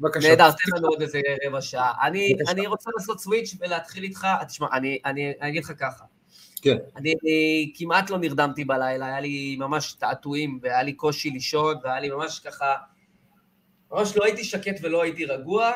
בבקשה. 0.00 0.28
נהדר, 0.28 0.50
תן 0.50 0.76
לנו 0.76 0.88
עוד 0.88 1.02
איזה 1.02 1.20
רבע 1.46 1.60
שעה. 1.60 1.92
אני, 2.02 2.34
אני 2.48 2.66
רוצה 2.66 2.90
לעשות 2.94 3.20
סוויץ' 3.20 3.56
ולהתחיל 3.60 4.04
איתך, 4.04 4.26
תשמע, 4.48 4.66
אני, 4.72 4.98
אני, 5.04 5.32
אני 5.40 5.50
אגיד 5.50 5.64
לך 5.64 5.72
ככה. 5.78 6.04
כן. 6.62 6.76
אני, 6.96 7.14
אני 7.22 7.72
כמעט 7.76 8.10
לא 8.10 8.18
נרדמתי 8.18 8.64
בלילה, 8.64 9.06
היה 9.06 9.20
לי 9.20 9.56
ממש 9.58 9.92
תעתועים, 9.92 10.58
והיה 10.62 10.82
לי 10.82 10.92
קושי 10.92 11.30
לישון, 11.30 11.76
והיה 11.82 12.00
לי 12.00 12.10
ממש 12.10 12.38
ככה, 12.38 12.74
ממש 13.92 14.16
לא 14.16 14.24
הייתי 14.24 14.44
שקט 14.44 14.78
ולא 14.82 15.02
הייתי 15.02 15.24
רגוע, 15.24 15.72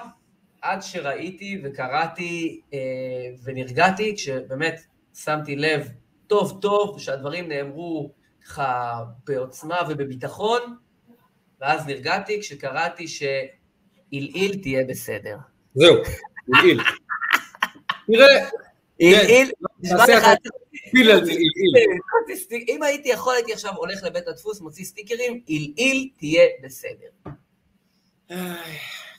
עד 0.63 0.83
שראיתי 0.83 1.61
וקראתי 1.65 2.61
אה, 2.75 2.79
ונרגעתי, 3.45 4.15
כשבאמת 4.17 4.81
שמתי 5.15 5.57
לב 5.57 5.89
טוב 6.27 6.59
טוב, 6.63 7.01
שהדברים 7.01 7.49
נאמרו 7.49 8.13
ככה 8.45 9.03
בעוצמה 9.27 9.77
ובביטחון, 9.89 10.77
ואז 11.61 11.87
נרגעתי 11.87 12.41
כשקראתי 12.41 13.09
ש... 13.09 13.23
עילעיל 14.11 14.63
תהיה 14.63 14.85
בסדר. 14.85 15.37
זהו, 15.75 15.97
עילעיל. 16.47 16.81
תראה, 18.07 18.49
עילעיל, 18.99 19.51
נשמע 19.81 20.17
לך... 20.17 20.25
כן, 20.25 20.35
אם 22.69 22.83
הייתי 22.83 23.09
יכול, 23.09 23.35
הייתי 23.35 23.53
עכשיו 23.53 23.77
הולך 23.77 24.03
לבית 24.03 24.29
הדפוס, 24.29 24.61
מוציא 24.61 24.85
סטיקרים, 24.85 25.41
עילעיל 25.47 26.09
תהיה 26.17 26.45
בסדר. 26.63 27.09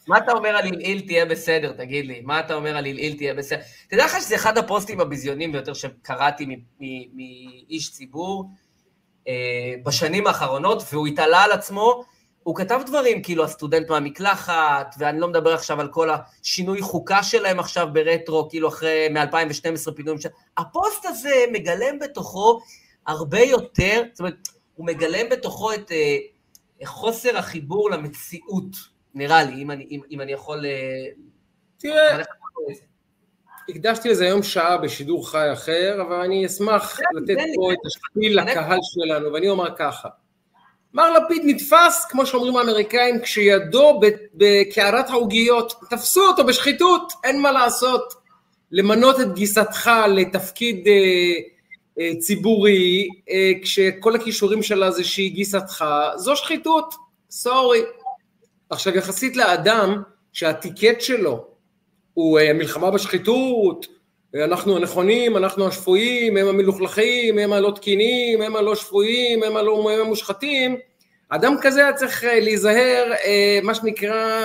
מה 0.08 0.18
אתה 0.18 0.32
אומר 0.32 0.50
על 0.50 0.66
עילעיל 0.66 1.08
תהיה 1.08 1.26
בסדר, 1.26 1.72
תגיד 1.72 2.06
לי? 2.06 2.22
מה 2.22 2.40
אתה 2.40 2.54
אומר 2.54 2.78
על 2.78 2.86
עילעיל 2.86 3.18
תהיה 3.18 3.34
בסדר? 3.34 3.62
תדע 3.88 4.06
לך 4.06 4.22
שזה 4.22 4.36
אחד 4.36 4.58
הפוסטים 4.58 5.00
הביזיונים 5.00 5.52
ביותר 5.52 5.74
שקראתי 5.74 6.46
מאיש 6.80 7.92
ציבור 7.92 8.50
אה, 9.28 9.74
בשנים 9.84 10.28
האחרונות, 10.28 10.84
והוא 10.92 11.08
התעלה 11.08 11.44
על 11.44 11.52
עצמו 11.52 12.04
הוא 12.44 12.56
כתב 12.56 12.82
דברים, 12.86 13.24
כאילו 13.24 13.44
הסטודנט 13.44 13.90
מהמקלחת, 13.90 14.96
ואני 14.98 15.20
לא 15.20 15.28
מדבר 15.28 15.54
עכשיו 15.54 15.82
על 15.82 15.88
כל 15.88 16.10
השינוי 16.10 16.82
חוקה 16.82 17.24
שלהם 17.24 17.60
עכשיו 17.60 17.88
ברטרו, 17.94 18.50
כאילו 18.50 18.68
אחרי, 18.68 19.08
מ-2012 19.10 19.92
פינויים 19.96 20.22
של... 20.22 20.30
הפוסט 20.58 21.06
הזה 21.06 21.46
מגלם 21.52 22.00
בתוכו 22.00 22.60
הרבה 23.08 23.40
יותר, 23.40 24.02
זאת 24.12 24.20
אומרת, 24.20 24.48
הוא 24.76 24.86
מגלם 24.86 25.30
בתוכו 25.30 25.74
את 25.74 25.92
uh, 25.92 26.86
חוסר 26.86 27.38
החיבור 27.38 27.92
למציאות, 27.92 28.76
נראה 29.14 29.44
לי, 29.44 29.62
אם 29.62 29.72
אני, 29.72 29.88
אם, 29.92 30.02
אם 30.12 30.22
אני 30.22 30.32
יכול... 30.32 30.66
Uh, 30.66 31.20
תראה, 31.78 32.24
הקדשתי 33.70 34.10
לזה 34.10 34.26
היום 34.26 34.44
שעה 34.44 34.78
בשידור 34.78 35.30
חי 35.32 35.54
אחר, 35.54 36.02
אבל 36.02 36.16
אני 36.16 36.46
אשמח 36.46 37.00
לתת 37.00 37.38
פה 37.56 37.74
את 37.74 37.78
השפיל 37.86 38.42
לקהל 38.42 38.80
שלנו, 38.82 39.34
ואני 39.34 39.50
אומר 39.50 39.76
ככה. 39.78 40.10
מר 40.94 41.12
לפיד 41.14 41.42
נתפס, 41.46 42.06
כמו 42.10 42.26
שאומרים 42.26 42.58
האמריקאים, 42.58 43.22
כשידו 43.22 44.02
בקערת 44.34 45.10
העוגיות, 45.10 45.74
תפסו 45.90 46.28
אותו 46.28 46.46
בשחיתות, 46.46 47.14
אין 47.24 47.42
מה 47.42 47.52
לעשות. 47.52 48.14
למנות 48.72 49.20
את 49.20 49.34
גיסתך 49.34 49.92
לתפקיד 50.08 50.88
אה, 50.88 50.94
אה, 52.00 52.12
ציבורי, 52.20 53.10
אה, 53.30 53.52
כשכל 53.62 54.16
הכישורים 54.16 54.64
שלה 54.64 54.92
זה 54.92 55.04
שהיא 55.04 55.32
גיסתך, 55.32 55.86
זו 56.16 56.36
שחיתות, 56.36 56.96
סורי. 57.32 57.82
עכשיו 58.70 58.96
יחסית 58.96 59.36
לאדם 59.36 60.02
שהטיקט 60.34 61.02
שלו 61.02 61.46
הוא 62.14 62.40
אה, 62.40 62.54
מלחמה 62.54 62.92
בשחיתות, 62.92 63.88
אנחנו 64.36 64.78
הנכונים, 64.78 65.38
אנחנו 65.38 65.67
השפויים, 65.67 66.38
הם 66.38 66.48
המלוכלכים, 66.48 67.38
הם 67.38 67.54
הלא 67.54 67.72
תקינים, 67.76 68.41
הם 68.41 68.56
הלא 68.56 68.76
שפויים, 68.76 69.44
הם 69.44 69.58
הלא 69.58 69.91
הם 69.94 70.02
המושחתים, 70.02 70.78
אדם 71.30 71.56
כזה 71.62 71.80
היה 71.80 71.94
צריך 71.94 72.24
אה, 72.24 72.39
להיזהר, 72.39 73.13
אה, 73.26 73.60
מה 73.63 73.76
שנקרא, 73.76 74.41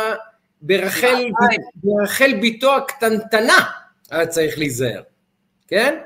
ברחל, 0.62 1.28
ברחל 1.74 2.34
ביתו 2.40 2.76
הקטנטנה 2.76 3.58
היה 4.10 4.26
צריך 4.26 4.58
להיזהר, 4.58 5.02
כן? 5.68 5.98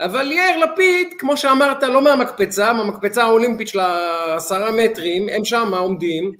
אבל 0.00 0.32
יאיר 0.32 0.56
לפיד, 0.56 1.08
כמו 1.18 1.36
שאמרת, 1.36 1.82
לא 1.82 2.02
מהמקפצה, 2.02 2.72
מהמקפצה 2.72 3.22
האולימפית 3.22 3.68
של 3.68 3.80
העשרה 3.80 4.70
מטרים, 4.70 5.28
הם 5.28 5.44
שם 5.44 5.74
עומדים 5.74 6.32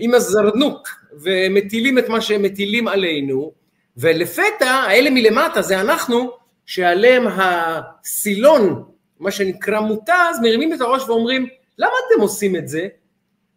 עם 0.00 0.14
הזרנוק 0.14 0.88
ומטילים 1.22 1.98
את 1.98 2.08
מה 2.08 2.20
שהם 2.20 2.42
מטילים 2.42 2.88
עלינו, 2.88 3.52
ולפתע, 3.96 4.70
האלה 4.70 5.10
מלמטה, 5.10 5.62
זה 5.62 5.80
אנחנו, 5.80 6.30
שעליהם 6.66 7.26
הסילון, 7.36 8.84
מה 9.20 9.30
שנקרא 9.30 9.80
מותז, 9.80 10.40
מרימים 10.42 10.72
את 10.72 10.80
הראש 10.80 11.02
ואומרים, 11.08 11.46
למה 11.78 11.92
אתם 12.06 12.20
עושים 12.20 12.56
את 12.56 12.68
זה? 12.68 12.86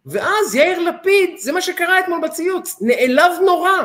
ואז 0.05 0.55
יאיר 0.55 0.79
לפיד, 0.79 1.37
זה 1.37 1.51
מה 1.51 1.61
שקרה 1.61 1.99
אתמול 1.99 2.21
בציוץ, 2.23 2.75
נעלב 2.81 3.31
נורא. 3.45 3.77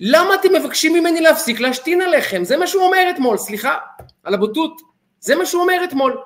למה 0.00 0.34
אתם 0.34 0.54
מבקשים 0.54 0.92
ממני 0.92 1.20
להפסיק 1.20 1.60
להשתין 1.60 2.02
עליכם? 2.02 2.44
זה 2.44 2.56
מה 2.56 2.66
שהוא 2.66 2.82
אומר 2.82 3.10
אתמול, 3.14 3.36
סליחה 3.36 3.76
על 4.24 4.34
הבוטות. 4.34 4.80
זה 5.20 5.36
מה 5.36 5.46
שהוא 5.46 5.62
אומר 5.62 5.84
אתמול. 5.84 6.16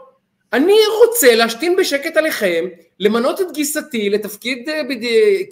אני 0.52 0.76
רוצה 1.00 1.34
להשתין 1.34 1.76
בשקט 1.76 2.16
עליכם, 2.16 2.64
למנות 3.00 3.40
את 3.40 3.52
גיסתי 3.52 4.10
לתפקיד 4.10 4.68
אה, 4.68 4.82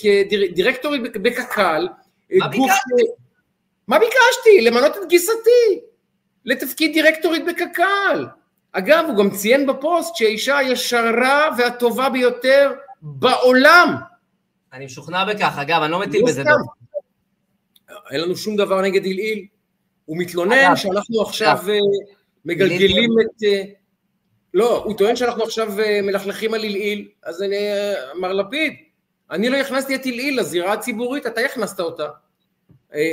כדירקטורית 0.03 1.03
בקק"ל. 1.17 1.89
מה 2.39 2.49
ביקשתי? 2.49 3.20
מה 3.91 3.99
ביקשתי? 3.99 4.61
למנות 4.61 4.97
את 4.97 5.09
גיסתי 5.09 5.81
לתפקיד 6.45 6.93
דירקטורית 6.93 7.45
בקק"ל. 7.45 8.27
אגב, 8.73 9.05
הוא 9.09 9.17
גם 9.17 9.31
ציין 9.31 9.67
בפוסט 9.67 10.17
שהאישה 10.17 10.59
הישרה 10.59 11.49
והטובה 11.59 12.09
ביותר 12.09 12.73
בעולם. 13.03 13.97
אני 14.73 14.85
משוכנע 14.85 15.25
בכך, 15.25 15.59
אגב, 15.59 15.83
אני 15.83 15.93
לא 15.93 16.01
מטיל 16.01 16.23
בזה 16.27 16.43
דבר. 16.43 16.53
אין 18.11 18.21
לנו 18.21 18.37
שום 18.37 18.57
דבר 18.57 18.81
נגד 18.81 19.05
עילעיל. 19.05 19.47
הוא 20.05 20.19
מתלונן 20.19 20.77
שאנחנו 20.77 21.23
עכשיו 21.23 21.59
אה, 21.69 21.79
מגלגלים 22.45 23.11
את... 23.21 23.43
אה, 23.43 23.63
לא, 24.55 24.77
הוא 24.85 24.99
טוען 24.99 25.17
שאנחנו 25.17 25.43
עכשיו 25.43 25.81
אה, 25.81 26.01
מלכלכים 26.03 26.55
על 26.55 26.63
עילעיל, 26.63 27.09
אז 27.23 27.43
אני, 27.43 27.57
מר 28.15 28.33
לפיד, 28.33 28.73
אני 29.31 29.49
לא 29.49 29.57
הכנסתי 29.57 29.95
את 29.95 30.05
עילעיל 30.05 30.41
לזירה 30.41 30.73
הציבורית, 30.73 31.27
אתה 31.27 31.41
הכנסת 31.41 31.81
אותה. 31.81 32.09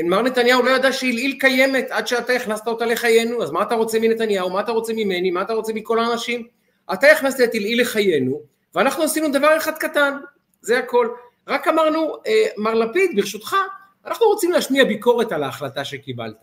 מר 0.03 0.21
נתניהו 0.21 0.63
לא 0.63 0.69
ידע 0.69 0.91
שעילעיל 0.91 1.37
קיימת 1.39 1.87
עד 1.91 2.07
שאתה 2.07 2.33
הכנסת 2.33 2.67
אותה 2.67 2.85
לחיינו, 2.85 3.43
אז 3.43 3.51
מה 3.51 3.63
אתה 3.63 3.75
רוצה 3.75 3.99
מנתניהו, 3.99 4.49
מה 4.49 4.59
אתה 4.59 4.71
רוצה 4.71 4.93
ממני, 4.93 5.31
מה 5.31 5.41
אתה 5.41 5.53
רוצה 5.53 5.73
מכל 5.73 5.99
האנשים? 5.99 6.47
אתה 6.93 7.11
הכנסת 7.11 7.41
את 7.43 7.53
עילעיל 7.53 7.81
לחיינו, 7.81 8.41
ואנחנו 8.75 9.03
עשינו 9.03 9.31
דבר 9.31 9.57
אחד 9.57 9.77
קטן, 9.77 10.17
זה 10.61 10.79
הכל. 10.79 11.07
רק 11.47 11.67
אמרנו, 11.67 12.13
אה, 12.27 12.45
מר 12.57 12.73
לפיד, 12.73 13.11
ברשותך, 13.15 13.55
אנחנו 14.05 14.25
רוצים 14.25 14.51
להשמיע 14.51 14.83
ביקורת 14.83 15.31
על 15.31 15.43
ההחלטה 15.43 15.85
שקיבלת. 15.85 16.41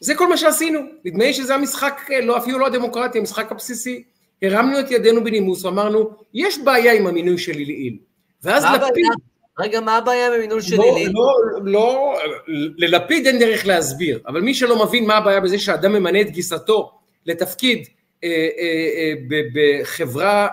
זה 0.00 0.14
כל 0.14 0.28
מה 0.28 0.36
שעשינו. 0.36 0.80
נדמה 1.04 1.24
לי 1.24 1.34
שזה 1.34 1.54
המשחק, 1.54 2.00
אה, 2.10 2.20
לא, 2.20 2.36
אפילו 2.36 2.58
לא 2.58 2.66
הדמוקרטיה, 2.66 3.20
המשחק 3.20 3.52
הבסיסי. 3.52 4.04
הרמנו 4.42 4.80
את 4.80 4.90
ידינו 4.90 5.24
בנימוס 5.24 5.64
ואמרנו, 5.64 6.10
יש 6.34 6.58
בעיה 6.58 6.92
עם 6.92 7.06
המינוי 7.06 7.38
של 7.38 7.52
עילעיל. 7.52 7.98
ואז 8.42 8.64
לפיד... 8.64 9.06
רגע, 9.58 9.80
מה 9.80 9.96
הבעיה 9.96 10.26
עם 10.26 10.32
המינוי 10.32 10.62
של? 10.62 10.76
לא, 10.76 10.96
לא, 11.12 11.34
לא, 11.64 12.14
ללפיד 12.78 13.26
אין 13.26 13.38
דרך 13.38 13.66
להסביר, 13.66 14.20
אבל 14.26 14.40
מי 14.40 14.54
שלא 14.54 14.86
מבין 14.86 15.06
מה 15.06 15.16
הבעיה 15.16 15.40
בזה 15.40 15.58
שאדם 15.58 15.92
ממנה 15.92 16.20
את 16.20 16.30
גיסתו 16.30 16.92
לתפקיד 17.26 17.86
אה, 18.24 19.12
בחברה, 19.54 20.48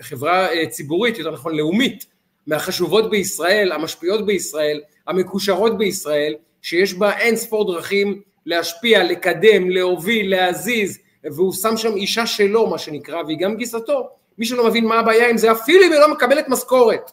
חברה 0.00 0.48
ציבורית, 0.68 1.18
יותר 1.18 1.30
נכון 1.30 1.56
לאומית, 1.56 2.06
מהחשובות 2.46 3.10
בישראל, 3.10 3.72
המשפיעות 3.72 4.26
בישראל, 4.26 4.80
המקושרות 5.06 5.78
בישראל, 5.78 6.34
שיש 6.62 6.94
בה 6.94 7.18
אין 7.18 7.36
ספור 7.36 7.72
דרכים 7.72 8.22
להשפיע, 8.46 9.04
לקדם, 9.04 9.70
להוביל, 9.70 10.30
להזיז, 10.30 10.98
והוא 11.24 11.52
שם 11.52 11.76
שם 11.76 11.96
אישה 11.96 12.26
שלו, 12.26 12.66
מה 12.66 12.78
שנקרא, 12.78 13.22
והיא 13.22 13.38
גם 13.38 13.56
גיסתו. 13.56 14.08
מי 14.38 14.46
שלא 14.46 14.66
מבין 14.66 14.86
מה 14.86 14.98
הבעיה 14.98 15.30
עם 15.30 15.38
זה, 15.38 15.52
אפילו 15.52 15.84
אם 15.84 15.92
היא 15.92 16.00
לא 16.00 16.12
מקבלת 16.12 16.48
משכורת. 16.48 17.10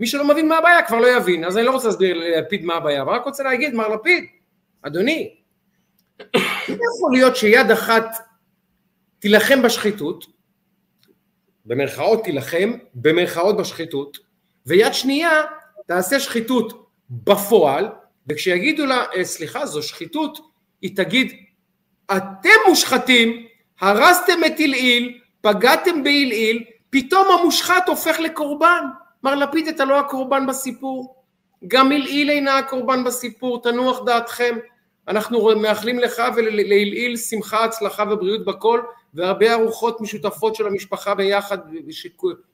מי 0.00 0.06
שלא 0.06 0.28
מבין 0.28 0.48
מה 0.48 0.58
הבעיה 0.58 0.82
כבר 0.82 0.98
לא 0.98 1.16
יבין, 1.16 1.44
אז 1.44 1.56
אני 1.56 1.66
לא 1.66 1.70
רוצה 1.70 1.88
להסביר 1.88 2.16
ללפיד 2.16 2.64
מה 2.64 2.74
הבעיה, 2.74 3.02
אבל 3.02 3.12
רק 3.12 3.24
רוצה 3.24 3.42
להגיד, 3.42 3.74
מר 3.74 3.88
לפיד, 3.88 4.24
אדוני, 4.82 5.34
יכול 6.68 7.12
להיות 7.12 7.36
שיד 7.36 7.70
אחת 7.70 8.04
תילחם 9.18 9.62
בשחיתות, 9.62 10.26
במרכאות 11.64 12.24
תילחם, 12.24 12.72
במרכאות 12.94 13.56
בשחיתות, 13.56 14.18
ויד 14.66 14.94
שנייה 14.94 15.42
תעשה 15.86 16.20
שחיתות 16.20 16.88
בפועל, 17.10 17.88
וכשיגידו 18.28 18.86
לה, 18.86 19.04
אה, 19.14 19.24
סליחה, 19.24 19.66
זו 19.66 19.82
שחיתות, 19.82 20.38
היא 20.82 20.96
תגיד, 20.96 21.32
אתם 22.16 22.58
מושחתים, 22.68 23.46
הרסתם 23.80 24.44
את 24.46 24.58
עילעיל, 24.58 25.20
פגעתם 25.40 26.04
בעילעיל, 26.04 26.64
פתאום 26.90 27.26
המושחת 27.40 27.88
הופך 27.88 28.18
לקורבן. 28.20 28.84
מר 29.26 29.34
לפיד, 29.34 29.68
אתה 29.68 29.84
לא 29.84 30.00
הקורבן 30.00 30.46
בסיפור. 30.46 31.14
גם 31.68 31.92
עילעיל 31.92 32.30
אינה 32.30 32.58
הקורבן 32.58 33.04
בסיפור, 33.04 33.62
תנוח 33.62 34.04
דעתכם. 34.06 34.56
אנחנו 35.08 35.50
מאחלים 35.56 35.98
לך 35.98 36.22
ולעילעיל 36.36 37.16
שמחה, 37.16 37.64
הצלחה 37.64 38.04
ובריאות 38.12 38.44
בכל, 38.44 38.80
והרבה 39.14 39.52
ארוחות 39.52 40.00
משותפות 40.00 40.54
של 40.54 40.66
המשפחה 40.66 41.14
ביחד, 41.14 41.58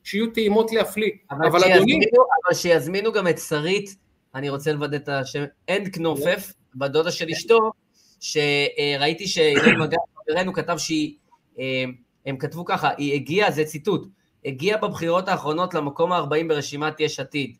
שיהיו 0.04 0.26
טעימות 0.26 0.72
להפליא. 0.72 1.11
אבל, 1.30 1.46
אבל 1.46 1.61
שיזמינו, 1.61 1.82
אדוני... 1.82 2.06
אבל 2.46 2.54
שיזמינו 2.54 3.12
גם 3.12 3.28
את 3.28 3.38
שרית, 3.38 3.96
אני 4.35 4.50
רוצה 4.50 4.72
לוודא 4.72 4.96
את 4.96 5.08
השם, 5.08 5.44
אנד 5.68 5.88
כנופף, 5.88 6.52
בדודה 6.74 7.11
של 7.11 7.26
אשתו, 7.32 7.58
שראיתי 8.20 9.26
שאילן 9.26 9.80
מגן, 9.80 9.96
חברנו, 10.28 10.52
כתב 10.52 10.78
שהיא, 10.78 11.14
אה, 11.58 11.85
הם 12.26 12.37
כתבו 12.37 12.64
ככה, 12.64 12.90
היא 12.96 13.14
הגיעה, 13.14 13.50
זה 13.50 13.64
ציטוט, 13.64 14.08
הגיעה 14.44 14.78
בבחירות 14.78 15.28
האחרונות 15.28 15.74
למקום 15.74 16.12
ה-40 16.12 16.48
ברשימת 16.48 17.00
יש 17.00 17.20
עתיד. 17.20 17.57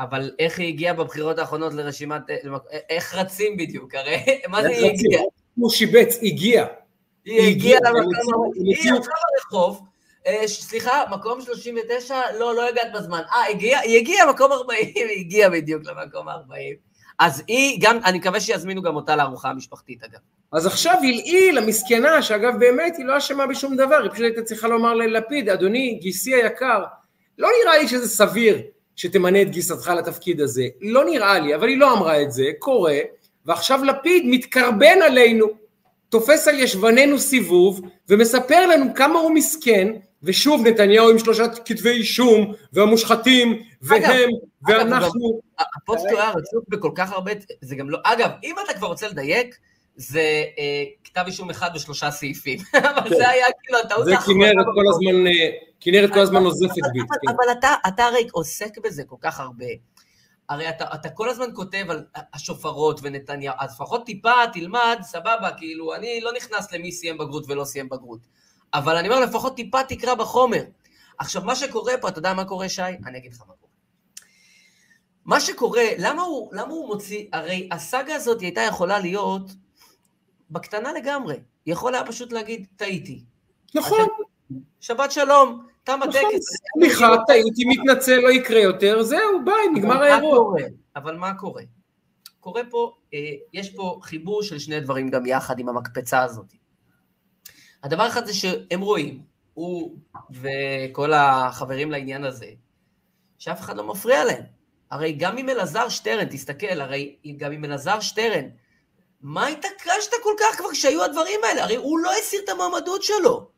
אבל 0.00 0.30
איך 0.38 0.58
היא 0.58 0.68
הגיעה 0.68 0.94
בבחירות 0.94 1.38
האחרונות 1.38 1.74
לרשימת... 1.74 2.22
איך 2.90 3.14
רצים 3.14 3.56
בדיוק? 3.56 3.94
הרי 3.94 4.16
מה 4.50 4.62
זה 4.62 4.68
היא 4.68 4.90
הגיעה? 4.90 5.22
הוא 5.56 5.70
שיבץ, 5.70 6.18
הגיע. 6.22 6.66
היא 7.24 7.50
הגיעה 7.50 7.80
למקום... 7.80 8.52
היא 8.54 8.76
יצאה 8.76 9.14
ברחוב, 9.34 9.82
אה, 10.26 10.48
סליחה, 10.48 11.04
מקום 11.10 11.40
39? 11.40 12.20
לא, 12.38 12.54
לא 12.54 12.68
הגעת 12.68 12.92
בזמן. 12.94 13.20
אה, 13.32 13.42
היא 13.82 13.98
הגיעה 13.98 14.32
מקום 14.32 14.52
40, 14.52 14.86
היא 14.94 15.20
הגיעה 15.20 15.50
בדיוק 15.50 15.82
למקום 15.86 16.28
40. 16.28 16.87
אז 17.18 17.42
היא 17.48 17.78
גם, 17.80 17.98
אני 18.04 18.18
מקווה 18.18 18.40
שיזמינו 18.40 18.82
גם 18.82 18.96
אותה 18.96 19.16
לארוחה 19.16 19.50
המשפחתית 19.50 20.04
אגב. 20.04 20.18
אז 20.52 20.66
עכשיו 20.66 20.94
הלעיל, 20.98 21.58
המסכנה, 21.58 22.22
שאגב 22.22 22.58
באמת 22.58 22.96
היא 22.96 23.06
לא 23.06 23.18
אשמה 23.18 23.46
בשום 23.46 23.76
דבר, 23.76 24.02
היא 24.02 24.10
פשוט 24.10 24.24
הייתה 24.24 24.42
צריכה 24.42 24.68
לומר 24.68 24.94
ללפיד, 24.94 25.48
אדוני, 25.48 25.98
גיסי 26.02 26.34
היקר, 26.34 26.84
לא 27.38 27.48
נראה 27.62 27.78
לי 27.78 27.88
שזה 27.88 28.08
סביר 28.08 28.58
שתמנה 28.96 29.42
את 29.42 29.50
גיסתך 29.50 29.88
לתפקיד 29.88 30.40
הזה, 30.40 30.64
לא 30.80 31.04
נראה 31.04 31.38
לי, 31.38 31.54
אבל 31.54 31.68
היא 31.68 31.78
לא 31.78 31.92
אמרה 31.92 32.22
את 32.22 32.32
זה, 32.32 32.44
קורה, 32.58 32.98
ועכשיו 33.46 33.84
לפיד 33.84 34.22
מתקרבן 34.26 35.02
עלינו, 35.02 35.46
תופס 36.08 36.48
על 36.48 36.58
ישבננו 36.58 37.18
סיבוב, 37.18 37.80
ומספר 38.08 38.66
לנו 38.66 38.94
כמה 38.94 39.18
הוא 39.18 39.30
מסכן, 39.30 39.92
ושוב 40.22 40.66
נתניהו 40.66 41.10
עם 41.10 41.18
שלושה 41.18 41.48
כתבי 41.48 41.90
אישום, 41.90 42.54
והמושחתים, 42.72 43.62
והם, 43.82 44.30
אגב, 44.68 44.78
ואנחנו. 44.78 45.40
הפוסט 45.76 46.06
היה 46.06 46.30
רצוף 46.30 46.64
בכל 46.68 46.90
כך 46.94 47.12
הרבה, 47.12 47.32
זה 47.60 47.76
גם 47.76 47.90
לא, 47.90 47.98
אגב, 48.04 48.30
אם 48.44 48.54
אתה 48.64 48.74
כבר 48.74 48.86
רוצה 48.86 49.08
לדייק, 49.08 49.58
זה 49.96 50.44
אה, 50.58 50.84
כתב 51.04 51.22
אישום 51.26 51.50
אחד 51.50 51.70
ושלושה 51.74 52.10
סעיפים, 52.10 52.58
אבל 52.98 53.08
זה 53.08 53.28
היה 53.28 53.46
כאילו 53.62 53.78
הטעות 53.78 54.08
האחרונה. 54.08 54.46
זה 54.46 54.52
כנרת 54.52 54.66
כל 54.74 54.84
הזמן, 54.88 55.26
אה, 55.26 55.48
כנרת 55.80 56.12
כל 56.12 56.20
הזמן 56.20 56.42
נוזפת 56.42 56.74
בי. 56.92 57.00
אבל 57.28 57.60
כן. 57.62 57.68
אתה 57.88 58.04
הרי 58.04 58.28
עוסק 58.32 58.78
בזה 58.84 59.04
כל 59.04 59.16
כך 59.20 59.40
הרבה. 59.40 59.66
הרי 60.48 60.68
אתה, 60.68 60.84
אתה 60.94 61.08
כל 61.08 61.28
הזמן 61.28 61.46
כותב 61.54 61.84
על 61.88 62.04
השופרות 62.34 63.00
ונתניהו, 63.02 63.54
אז 63.58 63.74
לפחות 63.74 64.06
טיפה 64.06 64.32
תלמד, 64.52 64.98
סבבה, 65.02 65.50
כאילו, 65.56 65.94
אני 65.94 66.20
לא 66.20 66.32
נכנס 66.36 66.72
למי 66.72 66.92
סיים 66.92 67.18
בגרות 67.18 67.44
ולא 67.48 67.64
סיים 67.64 67.88
בגרות. 67.88 68.20
אבל 68.74 68.96
אני 68.96 69.08
אומר, 69.08 69.20
לפחות 69.20 69.56
טיפה 69.56 69.82
תקרא 69.82 70.14
בחומר. 70.14 70.62
עכשיו, 71.18 71.42
מה 71.44 71.56
שקורה 71.56 71.92
פה, 72.00 72.08
אתה 72.08 72.18
יודע 72.18 72.34
מה 72.34 72.44
קורה, 72.44 72.68
שי? 72.68 72.82
אני 72.82 73.18
אגיד 73.18 73.32
לך 73.32 73.40
מה 73.40 73.46
קורה. 73.46 73.72
מה 75.24 75.40
שקורה, 75.40 75.84
למה 75.98 76.22
הוא, 76.22 76.48
למה 76.52 76.72
הוא 76.72 76.86
מוציא, 76.86 77.24
הרי 77.32 77.68
הסאגה 77.72 78.14
הזאת 78.14 78.40
הייתה 78.40 78.60
יכולה 78.60 78.98
להיות 78.98 79.50
בקטנה 80.50 80.92
לגמרי. 80.92 81.36
יכול 81.66 81.94
היה 81.94 82.04
פשוט 82.04 82.32
להגיד, 82.32 82.66
טעיתי. 82.76 83.24
נכון. 83.74 84.06
שבת 84.80 85.12
שלום, 85.12 85.66
תם 85.84 86.02
הטקס. 86.02 86.16
נכון, 86.16 86.40
סליחה, 86.78 87.16
טעיתי, 87.26 87.64
מתנצל, 87.64 88.16
לא 88.16 88.30
יקרה 88.30 88.60
יותר, 88.60 89.02
זהו, 89.02 89.44
ביי, 89.44 89.68
נגמר 89.74 90.02
האירוע. 90.02 90.56
אבל 90.96 91.16
מה 91.16 91.34
קורה? 91.34 91.62
קורה 92.40 92.62
פה, 92.70 92.92
אה, 93.14 93.18
יש 93.52 93.70
פה 93.70 93.98
חיבור 94.02 94.42
של 94.42 94.58
שני 94.58 94.80
דברים 94.80 95.08
גם 95.10 95.26
יחד 95.26 95.58
עם 95.58 95.68
המקפצה 95.68 96.22
הזאת. 96.22 96.57
הדבר 97.82 98.08
אחד 98.08 98.26
זה 98.26 98.34
שהם 98.34 98.80
רואים, 98.80 99.22
הוא 99.54 99.96
וכל 100.30 101.12
החברים 101.12 101.90
לעניין 101.90 102.24
הזה, 102.24 102.46
שאף 103.38 103.60
אחד 103.60 103.76
לא 103.76 103.84
מפריע 103.84 104.24
להם. 104.24 104.42
הרי 104.90 105.12
גם 105.12 105.38
אם 105.38 105.48
אלעזר 105.48 105.88
שטרן, 105.88 106.24
תסתכל, 106.24 106.80
הרי 106.80 107.16
גם 107.36 107.52
אם 107.52 107.64
אלעזר 107.64 108.00
שטרן, 108.00 108.44
מה 109.20 109.46
התעקשת 109.46 110.12
כל 110.22 110.32
כך 110.40 110.58
כבר 110.58 110.72
כשהיו 110.72 111.04
הדברים 111.04 111.40
האלה? 111.48 111.64
הרי 111.64 111.76
הוא 111.76 111.98
לא 111.98 112.10
הסיר 112.18 112.40
את 112.44 112.48
המועמדות 112.48 113.02
שלו. 113.02 113.48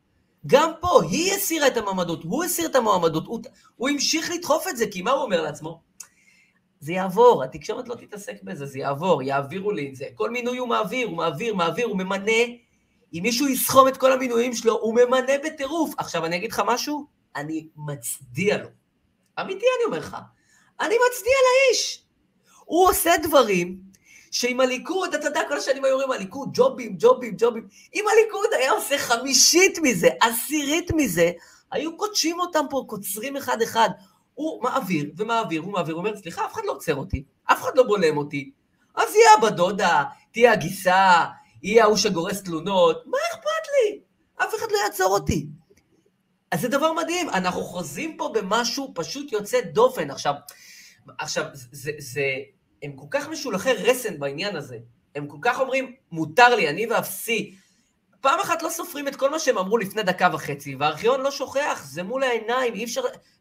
גם 0.46 0.70
פה, 0.80 1.02
היא 1.10 1.32
הסירה 1.32 1.66
את 1.66 1.76
המועמדות, 1.76 2.22
הוא 2.24 2.44
הסיר 2.44 2.66
את 2.66 2.76
המועמדות, 2.76 3.26
הוא, 3.26 3.40
הוא 3.76 3.88
המשיך 3.88 4.30
לדחוף 4.30 4.68
את 4.68 4.76
זה, 4.76 4.86
כי 4.90 5.02
מה 5.02 5.10
הוא 5.10 5.22
אומר 5.22 5.42
לעצמו? 5.42 5.80
זה 6.80 6.92
יעבור, 6.92 7.44
התקשורת 7.44 7.88
לא 7.88 7.94
תתעסק 7.94 8.42
בזה, 8.42 8.66
זה 8.66 8.78
יעבור, 8.78 9.22
יעבירו 9.22 9.70
לי 9.70 9.88
את 9.88 9.96
זה. 9.96 10.06
כל 10.14 10.30
מינוי 10.30 10.58
הוא 10.58 10.68
מעביר, 10.68 11.08
הוא 11.08 11.16
מעביר, 11.16 11.54
מעביר, 11.54 11.86
הוא 11.86 11.96
ממנה 11.96 12.32
אם 13.14 13.20
מישהו 13.22 13.48
יסכום 13.48 13.88
את 13.88 13.96
כל 13.96 14.12
המינויים 14.12 14.54
שלו, 14.54 14.78
הוא 14.80 14.94
ממנה 14.94 15.32
בטירוף. 15.44 15.94
עכשיו, 15.98 16.26
אני 16.26 16.36
אגיד 16.36 16.52
לך 16.52 16.62
משהו? 16.66 17.06
אני 17.36 17.66
מצדיע 17.76 18.56
לו. 18.56 18.68
אמיתי 19.40 19.66
אני 19.76 19.84
אומר 19.86 19.98
לך. 19.98 20.16
אני 20.80 20.94
מצדיע 20.94 21.34
לאיש. 21.46 22.02
הוא 22.64 22.88
עושה 22.88 23.10
דברים 23.22 23.78
שעם 24.30 24.60
הליכוד, 24.60 25.14
אתה 25.14 25.26
יודע, 25.26 25.40
כל 25.48 25.56
השנים 25.56 25.84
היו 25.84 25.92
אומרים 25.92 26.10
הליכוד, 26.10 26.48
ג'ובים, 26.52 26.96
ג'ובים, 26.98 27.34
ג'ובים. 27.38 27.68
אם 27.94 28.04
הליכוד 28.12 28.48
היה 28.58 28.72
עושה 28.72 28.98
חמישית 28.98 29.78
מזה, 29.82 30.08
עשירית 30.20 30.90
מזה, 30.96 31.30
היו 31.70 31.96
קודשים 31.96 32.40
אותם 32.40 32.64
פה, 32.70 32.84
קוצרים 32.86 33.36
אחד-אחד. 33.36 33.88
הוא 34.34 34.62
מעביר 34.62 35.10
ומעביר 35.16 35.68
ומעביר, 35.68 35.94
הוא 35.94 36.04
אומר, 36.04 36.16
סליחה, 36.16 36.44
אף 36.44 36.52
אחד 36.52 36.62
לא 36.64 36.72
עוצר 36.72 36.94
אותי, 36.94 37.24
אף 37.44 37.62
אחד 37.62 37.70
לא 37.74 37.82
בולם 37.82 38.16
אותי. 38.16 38.50
אז 38.94 39.14
יהיה 39.14 39.30
הבת 39.38 39.52
דודה, 39.52 40.04
תהיה 40.32 40.52
הגיסה, 40.52 41.24
יהיה 41.62 41.84
ההוא 41.84 41.96
שגורס 41.96 42.42
תלונות, 42.42 43.02
מה 43.06 43.18
אכפת 43.32 43.66
לי? 43.72 44.00
אף 44.36 44.54
אחד 44.54 44.66
לא 44.72 44.78
יעצור 44.84 45.14
אותי. 45.14 45.46
אז 46.50 46.60
זה 46.60 46.68
דבר 46.68 46.92
מדהים, 46.92 47.30
אנחנו 47.30 47.62
חוזים 47.62 48.16
פה 48.16 48.32
במשהו 48.34 48.92
פשוט 48.94 49.32
יוצא 49.32 49.60
דופן. 49.60 50.10
עכשיו, 50.10 50.34
עכשיו, 51.18 51.44
זה, 51.54 51.92
זה, 51.98 52.22
הם 52.82 52.92
כל 52.92 53.06
כך 53.10 53.28
משולחי 53.28 53.72
רסן 53.72 54.18
בעניין 54.18 54.56
הזה. 54.56 54.78
הם 55.14 55.26
כל 55.26 55.38
כך 55.42 55.60
אומרים, 55.60 55.94
מותר 56.12 56.54
לי, 56.54 56.68
אני 56.68 56.86
ואפסי. 56.86 57.54
פעם 58.20 58.40
אחת 58.40 58.62
לא 58.62 58.68
סופרים 58.68 59.08
את 59.08 59.16
כל 59.16 59.30
מה 59.30 59.38
שהם 59.38 59.58
אמרו 59.58 59.78
לפני 59.78 60.02
דקה 60.02 60.28
וחצי, 60.32 60.76
והארכיון 60.76 61.20
לא 61.20 61.30
שוכח, 61.30 61.82
זה 61.84 62.02
מול 62.02 62.22
העיניים, 62.22 62.74
אי 62.74 62.84
אפשר, 62.84 63.00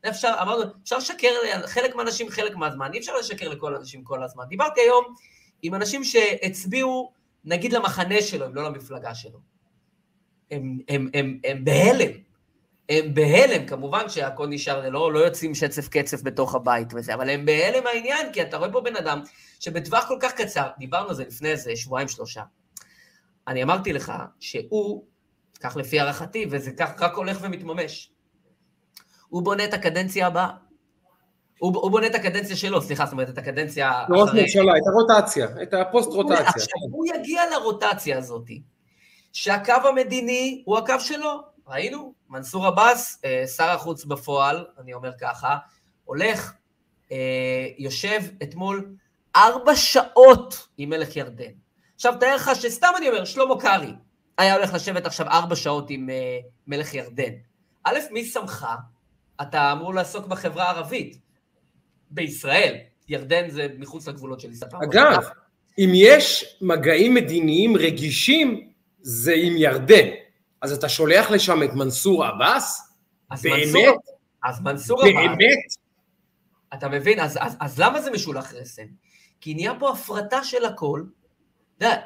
אפשר, 0.10 0.34
אמרנו, 0.41 0.63
אפשר 0.84 0.97
לשקר 0.97 1.34
לחלק 1.63 1.95
מהאנשים 1.95 2.29
חלק 2.29 2.55
מהזמן, 2.55 2.93
אי 2.93 2.99
אפשר 2.99 3.17
לשקר 3.17 3.49
לכל 3.49 3.75
האנשים 3.75 4.03
כל 4.03 4.23
הזמן. 4.23 4.43
דיברתי 4.49 4.82
היום 4.82 5.05
עם 5.62 5.75
אנשים 5.75 6.03
שהצביעו 6.03 7.12
נגיד 7.45 7.73
למחנה 7.73 8.21
שלו, 8.21 8.45
הם 8.45 8.56
לא 8.56 8.63
למפלגה 8.63 9.15
שלו. 9.15 9.39
הם, 10.52 10.80
הם, 10.89 11.10
הם, 11.13 11.39
הם 11.43 11.65
בהלם. 11.65 12.12
הם 12.89 13.13
בהלם, 13.13 13.65
כמובן 13.67 14.10
שהכל 14.10 14.47
נשאר, 14.47 14.89
לא, 14.89 15.13
לא 15.13 15.19
יוצאים 15.19 15.56
שצף 15.56 15.88
קצף 15.88 16.21
בתוך 16.23 16.56
הבית 16.56 16.88
וזה, 16.95 17.13
אבל 17.13 17.30
הם 17.30 17.45
בהלם 17.45 17.88
העניין, 17.88 18.34
כי 18.34 18.41
אתה 18.41 18.58
רואה 18.58 18.71
פה 18.71 18.82
בן 18.82 18.95
אדם 18.95 19.21
שבטווח 19.60 20.08
כל 20.08 20.17
כך 20.21 20.34
קצר, 20.34 20.67
דיברנו 20.78 21.10
על 21.10 21.15
זה 21.15 21.23
לפני 21.23 21.49
איזה 21.49 21.75
שבועיים 21.75 22.08
שלושה, 22.08 22.43
אני 23.47 23.63
אמרתי 23.63 23.93
לך 23.93 24.13
שהוא, 24.39 25.06
כך 25.60 25.78
לפי 25.78 25.99
הערכתי, 25.99 26.45
וזה 26.52 26.71
כך 26.71 27.02
רק 27.02 27.13
הולך 27.13 27.38
ומתממש, 27.41 28.12
הוא 29.28 29.43
בונה 29.43 29.65
את 29.65 29.73
הקדנציה 29.73 30.28
הבאה. 30.28 30.68
הוא, 31.60 31.76
הוא 31.76 31.91
בונה 31.91 32.08
את 32.08 32.15
הקדנציה 32.15 32.56
שלו, 32.56 32.82
סליחה, 32.82 33.06
זאת 33.06 33.12
אומרת, 33.12 33.30
את 33.30 33.38
הקדנציה 33.38 34.04
אחרי... 34.04 34.22
ראש 34.22 34.30
ממשלה, 34.34 34.72
את 34.78 34.88
הרוטציה, 34.88 35.48
את 35.63 35.74
הפוסט 35.74 36.10
רוטציה. 36.10 36.39
עכשיו, 36.39 36.80
הוא 36.91 37.06
יגיע 37.15 37.41
לרוטציה 37.52 38.17
הזאת, 38.17 38.50
שהקו 39.34 39.74
המדיני 39.89 40.62
הוא 40.65 40.78
הקו 40.78 41.00
שלו. 41.00 41.50
ראינו, 41.67 42.13
מנסור 42.30 42.67
עבאס, 42.67 43.22
אה, 43.26 43.43
שר 43.48 43.69
החוץ 43.69 44.06
בפועל, 44.06 44.65
אני 44.80 44.93
אומר 44.93 45.12
ככה, 45.22 45.58
הולך, 46.06 46.54
אה, 47.12 47.67
יושב 47.78 48.22
אתמול 48.43 48.95
ארבע 49.36 49.76
שעות 49.76 50.67
עם 50.78 50.89
מלך 50.89 51.15
ירדן. 51.15 51.52
עכשיו 51.95 52.13
תאר 52.19 52.36
לך 52.36 52.52
שסתם 52.56 52.88
אני 52.98 53.10
אומר, 53.10 53.26
שלמה 53.26 53.60
קרעי 53.60 53.93
היה 54.39 54.56
הולך 54.56 54.74
לשבת 54.74 55.06
עכשיו 55.06 55.28
ארבע 55.28 55.56
שעות 55.56 55.89
עם 55.89 56.10
uh, 56.10 56.45
מלך 56.67 56.93
ירדן. 56.93 57.32
א', 57.84 57.98
מי 58.12 58.26
שמך? 58.26 58.67
אתה 59.41 59.72
אמור 59.72 59.93
לעסוק 59.93 60.28
בחברה 60.28 60.63
הערבית. 60.63 61.17
בישראל. 62.12 62.76
ירדן 63.08 63.50
זה 63.50 63.67
מחוץ 63.78 64.08
לגבולות 64.08 64.39
של 64.39 64.52
ישראל. 64.52 64.72
אגב, 64.84 65.24
אם 65.78 65.89
יש 65.93 66.58
מגעים 66.62 67.13
מדיניים 67.13 67.78
רגישים, 67.78 68.69
זה 69.02 69.34
עם 69.36 69.54
ירדן. 69.58 70.08
אז 70.62 70.74
אתה 70.74 70.89
שולח 70.89 71.32
לשם 71.32 71.63
את 71.63 71.74
מנסור 71.74 72.26
עבאס? 72.26 72.93
אז 73.32 73.43
באמת? 73.43 73.65
מנסור, 73.65 73.98
אז 74.43 74.62
מנסור 74.62 75.02
עבאס, 75.02 75.13
באמת? 75.13 75.58
אתה 76.74 76.89
מבין? 76.89 77.19
אז, 77.19 77.38
אז, 77.41 77.58
אז 77.60 77.80
למה 77.80 78.02
זה 78.02 78.12
משולח 78.12 78.54
רסן? 78.54 78.86
כי 79.41 79.54
נהיה 79.54 79.74
פה 79.80 79.91
הפרטה 79.91 80.43
של 80.43 80.65
הכל. 80.65 81.04
אתה 81.78 81.86
יודע, 81.86 82.02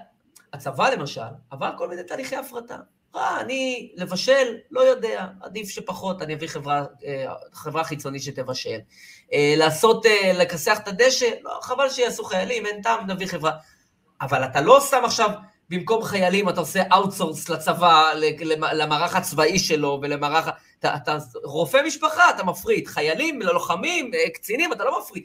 הצבא 0.54 0.90
למשל, 0.90 1.22
עבר 1.50 1.72
כל 1.78 1.90
מיני 1.90 2.04
תהליכי 2.04 2.36
הפרטה. 2.36 2.78
אה, 3.16 3.42
אני 3.42 3.92
לבשל, 3.96 4.58
לא 4.72 4.82
יודע, 4.82 5.28
עדיף 5.42 5.70
שפחות, 5.70 6.22
אני 6.22 6.34
אביא 6.34 6.48
חברה, 6.48 6.86
אה, 7.06 7.34
חברה 7.54 7.84
חיצונית 7.84 8.24
שתבשל. 8.24 8.80
אה, 9.34 9.54
לעשות, 9.58 10.06
אה, 10.06 10.32
לכסח 10.34 10.80
את 10.84 10.88
הדשא, 10.88 11.30
לא, 11.42 11.60
חבל 11.62 11.90
שיעשו 11.90 12.24
חיילים, 12.24 12.66
אין 12.66 12.82
טעם, 12.82 13.12
נביא 13.12 13.28
חברה. 13.28 13.52
אבל 14.22 14.44
אתה 14.44 14.62
לא 14.62 14.82
שם 14.82 15.02
עכשיו, 15.06 15.30
במקום 15.70 16.04
חיילים, 16.04 16.50
אתה 16.50 16.60
עושה 16.60 16.84
outsource 16.94 17.50
לצבא, 17.50 18.12
למערך 18.74 19.16
הצבאי 19.16 19.60
שלו 19.60 20.00
ולמערך... 20.02 20.50
אתה, 20.80 20.96
אתה 20.96 21.18
רופא 21.44 21.82
משפחה, 21.86 22.30
אתה 22.30 22.44
מפריד. 22.44 22.88
חיילים, 22.88 23.42
ללוחמים, 23.42 24.12
קצינים, 24.34 24.74
אתה 24.74 24.84
לא 24.84 25.00
מפריד. 25.00 25.24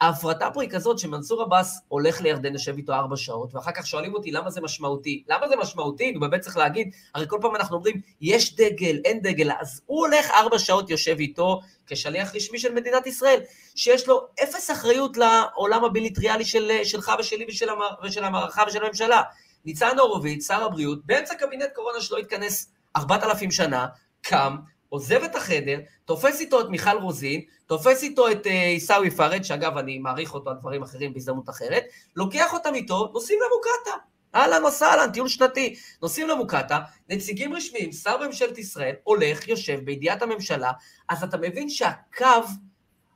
ההפרטה 0.00 0.50
פה 0.54 0.62
היא 0.62 0.70
כזאת 0.70 0.98
שמנסור 0.98 1.42
עבאס 1.42 1.80
הולך 1.88 2.20
לירדן, 2.20 2.52
יושב 2.52 2.76
איתו 2.76 2.92
ארבע 2.92 3.16
שעות, 3.16 3.54
ואחר 3.54 3.72
כך 3.72 3.86
שואלים 3.86 4.14
אותי 4.14 4.30
למה 4.30 4.50
זה 4.50 4.60
משמעותי. 4.60 5.24
למה 5.28 5.48
זה 5.48 5.56
משמעותי? 5.56 6.12
הוא 6.14 6.20
באמת 6.20 6.40
צריך 6.40 6.56
להגיד, 6.56 6.90
הרי 7.14 7.24
כל 7.28 7.38
פעם 7.40 7.56
אנחנו 7.56 7.76
אומרים, 7.76 8.00
יש 8.20 8.56
דגל, 8.56 9.00
אין 9.04 9.22
דגל, 9.22 9.50
אז 9.60 9.80
הוא 9.86 10.06
הולך 10.06 10.30
ארבע 10.30 10.58
שעות, 10.58 10.90
יושב 10.90 11.16
איתו 11.18 11.60
כשליח 11.86 12.34
רשמי 12.34 12.58
של 12.58 12.74
מדינת 12.74 13.06
ישראל, 13.06 13.40
שיש 13.74 14.08
לו 14.08 14.26
אפס 14.42 14.70
אחריות 14.70 15.16
לעולם 15.16 15.84
הביליטריאלי 15.84 16.44
של, 16.44 16.70
שלך 16.84 17.12
ושלי 17.18 17.46
ושל, 17.48 17.68
המע, 17.68 17.86
ושל 18.04 18.24
המערכה 18.24 18.62
ושל 18.68 18.84
הממשלה. 18.84 19.22
ניצן 19.64 19.98
הורוביץ, 19.98 20.46
שר 20.46 20.64
הבריאות, 20.64 21.06
באמצע 21.06 21.34
קבינט 21.34 21.72
קורונה 21.74 22.00
שלא 22.00 22.18
התכנס 22.18 22.72
ארבעת 22.96 23.24
אלפים 23.24 23.50
שנה, 23.50 23.86
קם, 24.22 24.56
עוזב 24.90 25.22
את 25.22 25.36
החדר, 25.36 25.78
תופס 26.04 26.40
איתו 26.40 26.60
את 26.60 26.66
מיכל 26.68 26.96
רוזין, 27.02 27.40
תופס 27.66 28.02
איתו 28.02 28.30
את 28.30 28.46
אה, 28.46 28.66
עיסאווי 28.66 29.10
פארד, 29.10 29.42
שאגב, 29.42 29.76
אני 29.78 29.98
מעריך 29.98 30.34
אותו 30.34 30.50
על 30.50 30.56
דברים 30.60 30.82
אחרים 30.82 31.14
בהזדמנות 31.14 31.48
אחרת, 31.48 31.84
לוקח 32.16 32.52
אותם 32.52 32.74
איתו, 32.74 33.10
נוסעים 33.14 33.38
למוקטעה. 33.40 33.94
אהלן 34.34 34.64
וסהלן, 34.64 35.12
טיול 35.12 35.28
שנתי. 35.28 35.74
נוסעים 36.02 36.28
למוקטעה, 36.28 36.80
נציגים 37.08 37.54
רשמיים, 37.54 37.92
שר 37.92 38.16
בממשלת 38.16 38.58
ישראל, 38.58 38.94
הולך, 39.02 39.48
יושב 39.48 39.80
בידיעת 39.84 40.22
הממשלה, 40.22 40.72
אז 41.08 41.22
אתה 41.22 41.36
מבין 41.36 41.68
שהקו 41.68 42.46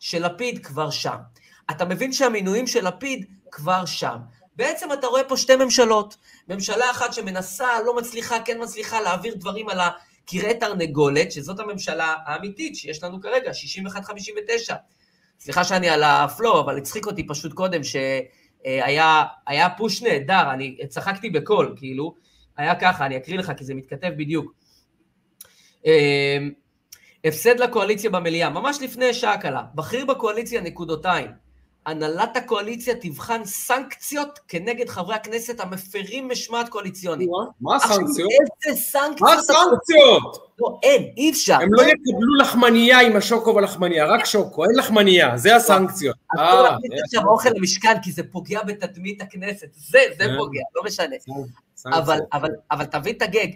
של 0.00 0.26
לפיד 0.26 0.66
כבר 0.66 0.90
שם. 0.90 1.16
אתה 1.70 1.84
מבין 1.84 2.12
שהמינויים 2.12 2.66
של 2.66 2.88
לפיד 2.88 3.24
כבר 3.50 3.84
שם. 3.84 4.16
בעצם 4.56 4.92
אתה 4.92 5.06
רואה 5.06 5.24
פה 5.24 5.36
שתי 5.36 5.56
ממשלות. 5.56 6.16
ממשלה 6.48 6.90
אחת 6.90 7.12
שמנסה, 7.12 7.68
לא 7.86 7.96
מצליחה, 7.96 8.36
כן 8.44 8.62
מצליחה 8.62 9.00
להעביר 9.00 9.34
דברים 9.34 9.68
על 9.68 9.80
ה... 9.80 9.90
קרעי 10.26 10.58
תרנגולת, 10.58 11.32
שזאת 11.32 11.60
הממשלה 11.60 12.14
האמיתית 12.26 12.76
שיש 12.76 13.02
לנו 13.02 13.20
כרגע, 13.20 13.50
61-59. 14.70 14.74
סליחה 15.40 15.64
שאני 15.64 15.88
על 15.88 16.02
הפלואו, 16.02 16.60
אבל 16.60 16.78
הצחיק 16.78 17.06
אותי 17.06 17.26
פשוט 17.26 17.52
קודם, 17.52 17.80
שהיה 17.84 19.68
פוש 19.76 20.02
נהדר, 20.02 20.50
אני 20.52 20.76
צחקתי 20.88 21.30
בקול, 21.30 21.74
כאילו, 21.76 22.14
היה 22.56 22.74
ככה, 22.74 23.06
אני 23.06 23.16
אקריא 23.16 23.38
לך 23.38 23.52
כי 23.56 23.64
זה 23.64 23.74
מתכתב 23.74 24.10
בדיוק. 24.16 24.54
הפסד 27.24 27.60
לקואליציה 27.60 28.10
במליאה, 28.10 28.50
ממש 28.50 28.78
לפני 28.82 29.14
שעה 29.14 29.38
קלה. 29.38 29.62
בכיר 29.74 30.06
בקואליציה 30.06 30.60
נקודותיים. 30.60 31.43
הנהלת 31.86 32.36
הקואליציה 32.36 32.94
תבחן 33.00 33.44
סנקציות 33.44 34.38
כנגד 34.48 34.88
חברי 34.88 35.14
הכנסת 35.14 35.60
המפרים 35.60 36.28
משמעת 36.28 36.68
קואליציונית. 36.68 37.28
מה 37.60 37.76
הסנקציות? 37.76 38.30
איזה 38.66 38.80
סנקציות? 38.80 39.20
מה 39.20 39.32
הסנקציות? 39.32 40.48
לא, 40.58 40.78
אין, 40.82 41.02
אי 41.16 41.30
אפשר. 41.30 41.54
הם 41.54 41.74
לא 41.74 41.82
יקבלו 41.82 42.34
לחמנייה 42.40 43.00
עם 43.00 43.16
השוקו 43.16 43.54
ולחמנייה, 43.54 44.06
רק 44.06 44.24
שוקו, 44.24 44.64
אין 44.64 44.76
לחמניה, 44.76 45.36
זה 45.36 45.56
הסנקציות. 45.56 46.16
אז 46.32 46.40
לא 46.40 46.62
להכניס 46.62 47.02
עכשיו 47.04 47.28
אוכל 47.28 47.48
למשכן, 47.54 47.94
כי 48.02 48.12
זה 48.12 48.22
פוגע 48.22 48.62
בתדמית 48.62 49.22
הכנסת. 49.22 49.68
זה, 49.72 49.98
זה 50.18 50.24
פוגע, 50.38 50.60
לא 50.74 50.82
משנה. 50.84 51.16
אבל 52.70 52.84
תביא 52.84 53.12
את 53.12 53.22
הגג. 53.22 53.48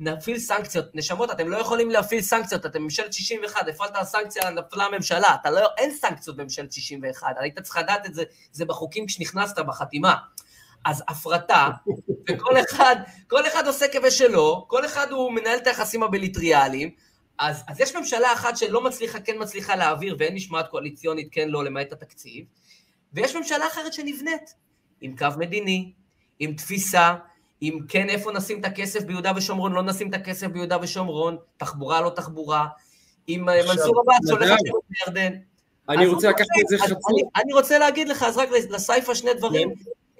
נפעיל 0.00 0.38
סנקציות. 0.38 0.94
נשמות, 0.94 1.30
אתם 1.30 1.48
לא 1.48 1.56
יכולים 1.56 1.90
להפעיל 1.90 2.22
סנקציות, 2.22 2.66
אתם 2.66 2.82
ממשלת 2.82 3.12
61, 3.12 3.68
הפעלת 3.68 4.02
סנקציה, 4.02 4.50
נפלה 4.50 4.84
הממשלה, 4.84 5.34
אתה 5.40 5.50
לא, 5.50 5.68
אין 5.78 5.94
סנקציות 5.94 6.36
בממשלת 6.36 6.72
61, 6.72 7.26
היית 7.38 7.58
צריך 7.58 7.76
לדעת 7.76 8.06
את 8.06 8.14
זה, 8.14 8.22
זה 8.52 8.64
בחוקים 8.64 9.06
כשנכנסת, 9.06 9.58
בחתימה. 9.58 10.14
אז 10.84 11.02
הפרטה, 11.08 11.68
וכל 12.30 12.60
אחד, 12.60 12.96
כל 13.26 13.46
אחד 13.46 13.66
עושה 13.66 13.86
כבשלו, 13.92 14.64
כל 14.68 14.86
אחד 14.86 15.10
הוא 15.10 15.32
מנהל 15.32 15.58
את 15.58 15.66
היחסים 15.66 16.02
הביליטריאליים, 16.02 16.90
אז, 17.38 17.62
אז 17.68 17.80
יש 17.80 17.96
ממשלה 17.96 18.32
אחת 18.32 18.56
שלא 18.56 18.84
מצליחה, 18.84 19.20
כן 19.20 19.36
מצליחה 19.38 19.76
להעביר, 19.76 20.16
ואין 20.18 20.34
משמעת 20.34 20.68
קואליציונית, 20.68 21.28
כן 21.32 21.48
לא, 21.48 21.64
למעט 21.64 21.92
התקציב, 21.92 22.44
ויש 23.12 23.36
ממשלה 23.36 23.66
אחרת 23.66 23.92
שנבנית, 23.92 24.54
עם 25.00 25.16
קו 25.16 25.26
מדיני, 25.38 25.92
עם 26.38 26.54
תפיסה, 26.54 27.14
אם 27.62 27.78
כן, 27.88 28.08
איפה 28.08 28.32
נשים 28.32 28.60
את 28.60 28.64
הכסף 28.64 29.02
ביהודה 29.02 29.32
ושומרון, 29.36 29.72
לא 29.72 29.82
נשים 29.82 30.08
את 30.08 30.14
הכסף 30.14 30.46
ביהודה 30.46 30.76
ושומרון, 30.82 31.36
תחבורה, 31.56 32.00
לא 32.00 32.10
תחבורה, 32.10 32.66
אם 33.28 33.48
אה, 33.48 33.54
מנסור 33.68 34.00
עבאס 34.00 34.30
הולך 34.30 34.50
לשירות 34.50 34.82
בירדן. 34.88 35.32
אני 35.88 36.06
רוצה 36.06 36.28
לקחת 36.28 36.46
את 36.60 36.68
זה 36.68 36.78
חצי. 36.78 36.92
אני 37.36 37.52
רוצה 37.52 37.78
להגיד 37.78 38.08
לך, 38.08 38.22
אז 38.22 38.38
רק 38.38 38.48
לסייפה 38.70 39.14
שני 39.14 39.34
דברים. 39.34 39.74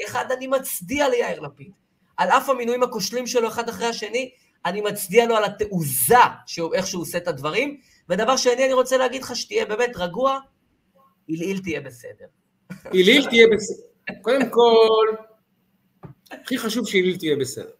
אחד, 0.06 0.24
אני 0.36 0.46
מצדיע 0.46 1.08
ליאיר 1.08 1.40
לפיד. 1.40 1.70
על 2.16 2.28
אף 2.28 2.48
המינויים 2.48 2.82
הכושלים 2.82 3.26
שלו 3.26 3.48
אחד 3.48 3.68
אחרי 3.68 3.86
השני, 3.86 4.30
אני 4.66 4.80
מצדיע 4.80 5.26
לו 5.26 5.36
על 5.36 5.44
התעוזה, 5.44 6.14
איך 6.74 6.86
שהוא 6.86 7.02
עושה 7.02 7.18
את 7.18 7.28
הדברים. 7.28 7.76
ודבר 8.08 8.36
שני, 8.36 8.64
אני 8.64 8.72
רוצה 8.72 8.96
להגיד 8.96 9.22
לך 9.22 9.36
שתהיה 9.36 9.64
באמת 9.64 9.90
רגוע, 9.96 10.38
עילעיל 11.26 11.58
תהיה 11.62 11.80
בסדר. 11.80 12.26
עילעיל 12.90 13.26
תהיה 13.28 13.46
בסדר. 13.54 13.86
קודם 14.22 14.50
כל, 14.50 15.06
הכי 16.30 16.58
חשוב 16.58 16.88
שהיליל 16.88 17.16
תהיה 17.16 17.36
בסדר. 17.36 17.70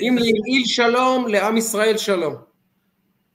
אם 0.00 0.16
להילעיל 0.20 0.64
שלום, 0.64 1.28
לעם 1.28 1.56
ישראל 1.56 1.96
שלום. 1.96 2.34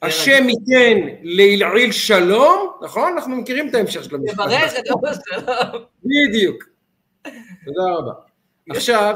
השם 0.02 0.50
ייתן 0.50 1.08
להילעיל 1.24 1.92
שלום, 1.92 2.72
נכון? 2.82 3.14
אנחנו 3.14 3.36
מכירים 3.36 3.70
את 3.70 3.76
ההמשך 3.76 4.04
של 4.04 4.16
המשפט. 4.16 4.36
תברך 4.36 4.74
את 4.80 4.84
אבא 4.94 5.12
שלום. 5.14 5.84
בדיוק. 6.04 6.64
תודה 7.66 7.96
רבה. 7.98 8.12
עכשיו, 8.70 9.16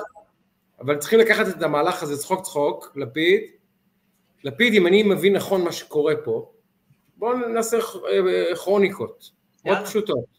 אבל 0.80 0.98
צריכים 0.98 1.20
לקחת 1.20 1.48
את 1.48 1.62
המהלך 1.62 2.04
הזה 2.04 2.18
צחוק 2.18 2.44
צחוק, 2.44 2.92
לפיד. 2.96 3.42
לפיד, 4.44 4.74
אם 4.74 4.88
אני 4.88 5.04
מבין 5.04 5.36
נכון 5.36 5.64
מה 5.64 5.72
שקורה 5.72 6.14
פה, 6.24 6.52
בואו 7.18 7.38
נעשה 7.38 7.78
אה, 7.78 8.56
כרוניקות, 8.56 9.32
מאוד 9.66 9.78
פשוטות. 9.86 10.35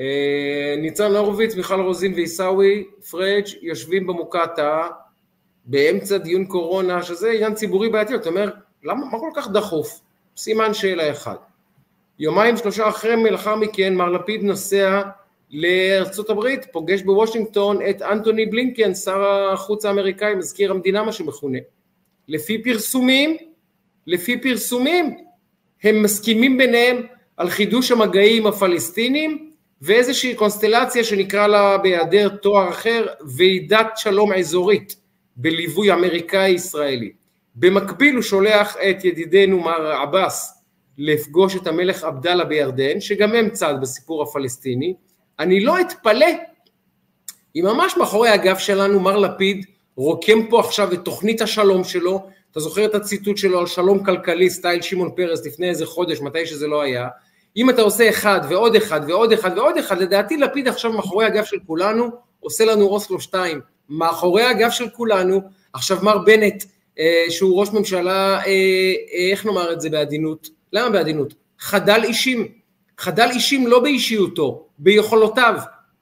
אה, 0.00 0.74
ניצן 0.78 1.16
הורוביץ, 1.16 1.54
מיכל 1.54 1.80
רוזין 1.80 2.14
ועיסאווי 2.14 2.84
פריג' 3.10 3.46
יושבים 3.62 4.06
במוקטעה 4.06 4.88
באמצע 5.64 6.18
דיון 6.18 6.44
קורונה, 6.44 7.02
שזה 7.02 7.30
עניין 7.30 7.54
ציבורי 7.54 7.88
בעייתי, 7.88 8.14
אתה 8.14 8.28
אומר, 8.28 8.50
למה, 8.84 9.06
מה 9.06 9.18
כל 9.18 9.30
כך 9.34 9.48
דחוף? 9.48 10.00
סימן 10.36 10.74
שאלה 10.74 11.10
אחד. 11.10 11.34
יומיים 12.18 12.56
שלושה 12.56 12.88
אחרי 12.88 13.30
לאחר 13.30 13.56
מכן 13.56 13.94
מר 13.94 14.08
לפיד 14.08 14.42
נוסע 14.42 15.02
לארצות 15.50 16.30
הברית, 16.30 16.66
פוגש 16.72 17.02
בוושינגטון 17.02 17.78
את 17.90 18.02
אנטוני 18.02 18.46
בלינקן, 18.46 18.94
שר 18.94 19.24
החוץ 19.52 19.84
האמריקאי, 19.84 20.34
מזכיר 20.34 20.70
המדינה 20.70 21.02
מה 21.02 21.12
שמכונה. 21.12 21.58
לפי 22.28 22.62
פרסומים, 22.62 23.36
לפי 24.06 24.40
פרסומים, 24.40 25.16
הם 25.82 26.02
מסכימים 26.02 26.58
ביניהם 26.58 27.02
על 27.36 27.50
חידוש 27.50 27.90
המגעים 27.90 28.46
הפלסטינים, 28.46 29.49
ואיזושהי 29.82 30.34
קונסטלציה 30.34 31.04
שנקרא 31.04 31.46
לה 31.46 31.78
בהיעדר 31.78 32.28
תואר 32.28 32.68
אחר 32.68 33.06
ועידת 33.36 33.86
שלום 33.96 34.32
אזורית 34.32 34.96
בליווי 35.36 35.92
אמריקאי 35.92 36.50
ישראלי. 36.50 37.12
במקביל 37.54 38.14
הוא 38.14 38.22
שולח 38.22 38.76
את 38.76 39.04
ידידנו 39.04 39.60
מר 39.60 39.92
עבאס 39.92 40.64
לפגוש 40.98 41.56
את 41.56 41.66
המלך 41.66 42.04
עבדאללה 42.04 42.44
בירדן 42.44 43.00
שגם 43.00 43.34
הם 43.34 43.50
צד 43.50 43.74
בסיפור 43.80 44.22
הפלסטיני. 44.22 44.94
אני 45.38 45.60
לא 45.60 45.80
אתפלא 45.80 46.26
אם 47.56 47.64
ממש 47.64 47.96
מאחורי 47.96 48.28
הגב 48.28 48.58
שלנו 48.58 49.00
מר 49.00 49.16
לפיד 49.16 49.66
רוקם 49.96 50.46
פה 50.50 50.60
עכשיו 50.60 50.92
את 50.92 51.04
תוכנית 51.04 51.42
השלום 51.42 51.84
שלו, 51.84 52.26
אתה 52.50 52.60
זוכר 52.60 52.84
את 52.84 52.94
הציטוט 52.94 53.36
שלו 53.36 53.58
על 53.58 53.66
שלום 53.66 54.04
כלכלי, 54.04 54.50
סטייל 54.50 54.82
שמעון 54.82 55.10
פרס 55.16 55.46
לפני 55.46 55.68
איזה 55.68 55.86
חודש, 55.86 56.20
מתי 56.20 56.46
שזה 56.46 56.66
לא 56.66 56.82
היה, 56.82 57.08
אם 57.56 57.70
אתה 57.70 57.82
עושה 57.82 58.08
אחד 58.08 58.40
ועוד 58.48 58.76
אחד 58.76 59.00
ועוד 59.08 59.32
אחד 59.32 59.50
ועוד 59.56 59.78
אחד, 59.78 59.98
לדעתי 59.98 60.36
לפיד 60.36 60.68
עכשיו 60.68 60.92
מאחורי 60.92 61.26
הגב 61.26 61.44
של 61.44 61.56
כולנו, 61.66 62.10
עושה 62.40 62.64
לנו 62.64 62.86
אוסלו 62.86 63.20
2, 63.20 63.60
מאחורי 63.88 64.42
הגב 64.42 64.70
של 64.70 64.88
כולנו, 64.88 65.40
עכשיו 65.72 65.98
מר 66.02 66.18
בנט, 66.18 66.64
אה, 66.98 67.24
שהוא 67.28 67.60
ראש 67.60 67.68
ממשלה, 67.72 68.38
אה, 68.38 68.46
אה, 68.46 69.30
איך 69.30 69.46
נאמר 69.46 69.72
את 69.72 69.80
זה 69.80 69.90
בעדינות? 69.90 70.48
למה 70.72 70.90
בעדינות? 70.90 71.34
חדל 71.58 72.00
אישים, 72.04 72.48
חדל 72.98 73.28
אישים 73.30 73.66
לא 73.66 73.80
באישיותו, 73.80 74.66
ביכולותיו, 74.78 75.54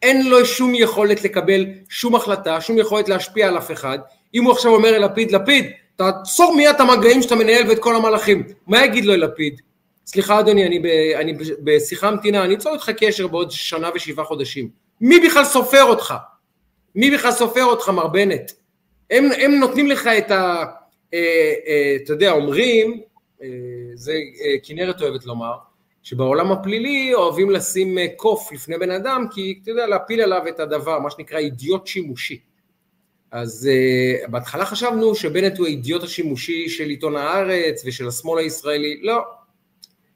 אין 0.03 0.28
לו 0.28 0.46
שום 0.46 0.74
יכולת 0.74 1.24
לקבל 1.24 1.66
שום 1.88 2.14
החלטה, 2.14 2.61
שום 2.61 2.78
יכולת 2.78 3.09
להשפיע 3.09 3.49
על 3.49 3.59
אף 3.59 3.70
אחד, 3.70 3.99
אם 4.34 4.44
הוא 4.44 4.53
עכשיו 4.53 4.74
אומר 4.74 4.99
ללפיד, 4.99 5.32
לפיד, 5.32 5.66
תעצור 5.96 6.57
מיד 6.57 6.74
את 6.74 6.80
המגעים 6.80 7.22
שאתה 7.22 7.34
מנהל 7.34 7.68
ואת 7.68 7.78
כל 7.78 7.96
המהלכים, 7.96 8.42
מה 8.66 8.84
יגיד 8.84 9.05
לו 9.05 9.16
לפיד? 9.16 9.61
סליחה 10.09 10.41
אדוני, 10.41 10.67
אני, 10.67 10.79
ב, 10.79 10.87
אני 11.15 11.33
בשיחה 11.65 12.09
המתינה, 12.09 12.45
אני 12.45 12.55
אצור 12.55 12.73
איתך 12.73 12.91
קשר 12.91 13.27
בעוד 13.27 13.51
שנה 13.51 13.91
ושבעה 13.95 14.25
חודשים. 14.25 14.69
מי 15.01 15.21
בכלל 15.21 15.45
סופר 15.45 15.85
אותך? 15.85 16.15
מי 16.95 17.11
בכלל 17.11 17.33
סופר 17.33 17.65
אותך, 17.65 17.89
מר 17.89 18.07
בנט? 18.07 18.53
הם, 19.11 19.29
הם 19.43 19.55
נותנים 19.55 19.87
לך 19.87 20.07
את 20.07 20.31
ה... 20.31 20.65
אה, 21.15 21.55
אה, 21.67 21.97
אתה 22.05 22.13
יודע, 22.13 22.31
אומרים, 22.31 23.01
אה, 23.43 23.49
זה 23.95 24.13
אה, 24.13 24.55
כנרת 24.63 25.03
אוהבת 25.03 25.27
לומר, 25.27 25.53
שבעולם 26.03 26.53
הפלילי 26.53 27.15
אוהבים 27.15 27.51
לשים 27.51 27.99
אה, 27.99 28.07
קוף 28.17 28.53
לפני 28.53 28.79
בן 28.79 28.91
אדם, 28.91 29.27
כי 29.31 29.59
אתה 29.63 29.71
יודע, 29.71 29.87
להפיל 29.87 30.21
עליו 30.21 30.49
את 30.49 30.61
הדבר, 30.61 30.99
מה 30.99 31.11
שנקרא 31.11 31.39
אידיוט 31.39 31.87
שימושי. 31.87 32.41
אז 33.31 33.71
uh, 33.71 34.31
בהתחלה 34.31 34.67
חשבנו 34.67 35.15
שבנט 35.15 35.59
הוא 35.59 35.67
האידיוט 35.67 36.03
השימושי 36.03 36.69
של 36.69 36.89
עיתון 36.89 37.17
הארץ 37.17 37.83
ושל 37.87 38.09
השמאל 38.09 38.39
הישראלי, 38.39 39.01
לא. 39.03 39.23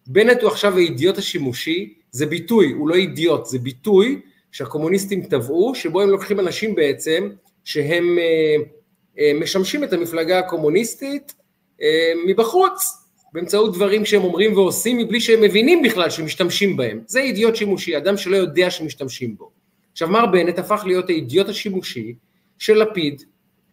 בנט 0.06 0.42
הוא 0.42 0.50
עכשיו 0.50 0.76
האידיוט 0.76 1.18
השימושי, 1.18 1.94
זה 2.10 2.26
ביטוי, 2.26 2.72
הוא 2.72 2.88
לא 2.88 2.94
אידיוט, 2.94 3.46
זה 3.46 3.58
ביטוי 3.58 4.20
שהקומוניסטים 4.52 5.22
טבעו, 5.22 5.74
שבו 5.74 6.00
הם 6.00 6.08
לוקחים 6.08 6.40
אנשים 6.40 6.74
בעצם 6.74 7.28
שהם 7.64 8.18
uh, 8.18 8.62
uh, 9.16 9.20
משמשים 9.40 9.84
את 9.84 9.92
המפלגה 9.92 10.38
הקומוניסטית 10.38 11.34
uh, 11.78 11.82
מבחוץ, 12.26 13.02
באמצעות 13.32 13.74
דברים 13.74 14.04
שהם 14.04 14.24
אומרים 14.24 14.56
ועושים 14.56 14.98
מבלי 14.98 15.20
שהם 15.20 15.40
מבינים 15.40 15.82
בכלל 15.82 16.10
שמשתמשים 16.10 16.76
בהם. 16.76 17.00
זה 17.06 17.20
אידיוט 17.20 17.56
שימושי, 17.56 17.96
אדם 17.96 18.16
שלא 18.16 18.36
יודע 18.36 18.70
שמשתמשים 18.70 19.36
בו. 19.36 19.50
עכשיו 19.92 20.08
מר 20.08 20.26
בנט 20.26 20.58
הפך 20.58 20.82
להיות 20.86 21.08
האידיוט 21.08 21.48
השימושי 21.48 22.14
של 22.58 22.82
לפיד, 22.82 23.22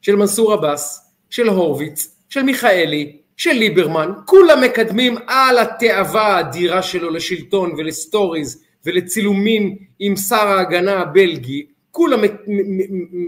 של 0.02 0.16
מנסור 0.16 0.54
עבאס, 0.54 1.12
של 1.30 1.50
הורוביץ, 1.50 2.16
של 2.30 2.42
מיכאלי, 2.42 3.19
של 3.40 3.52
ליברמן, 3.52 4.12
כולם 4.26 4.62
מקדמים 4.62 5.18
על 5.28 5.58
התאווה 5.58 6.22
האדירה 6.22 6.82
שלו 6.82 7.10
לשלטון 7.10 7.72
ולסטוריז 7.78 8.64
ולצילומים 8.86 9.76
עם 10.00 10.16
שר 10.16 10.48
ההגנה 10.48 11.00
הבלגי, 11.00 11.66
כולם 11.92 12.20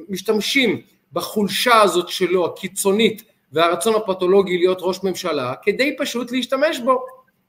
משתמשים 0.10 0.82
בחולשה 1.14 1.82
הזאת 1.82 2.10
שלו, 2.10 2.46
הקיצונית, 2.46 3.24
והרצון 3.52 3.96
הפתולוגי 3.96 4.58
להיות 4.58 4.78
ראש 4.82 5.04
ממשלה, 5.04 5.54
כדי 5.64 5.96
פשוט 5.98 6.32
להשתמש 6.32 6.80
בו. 6.80 7.06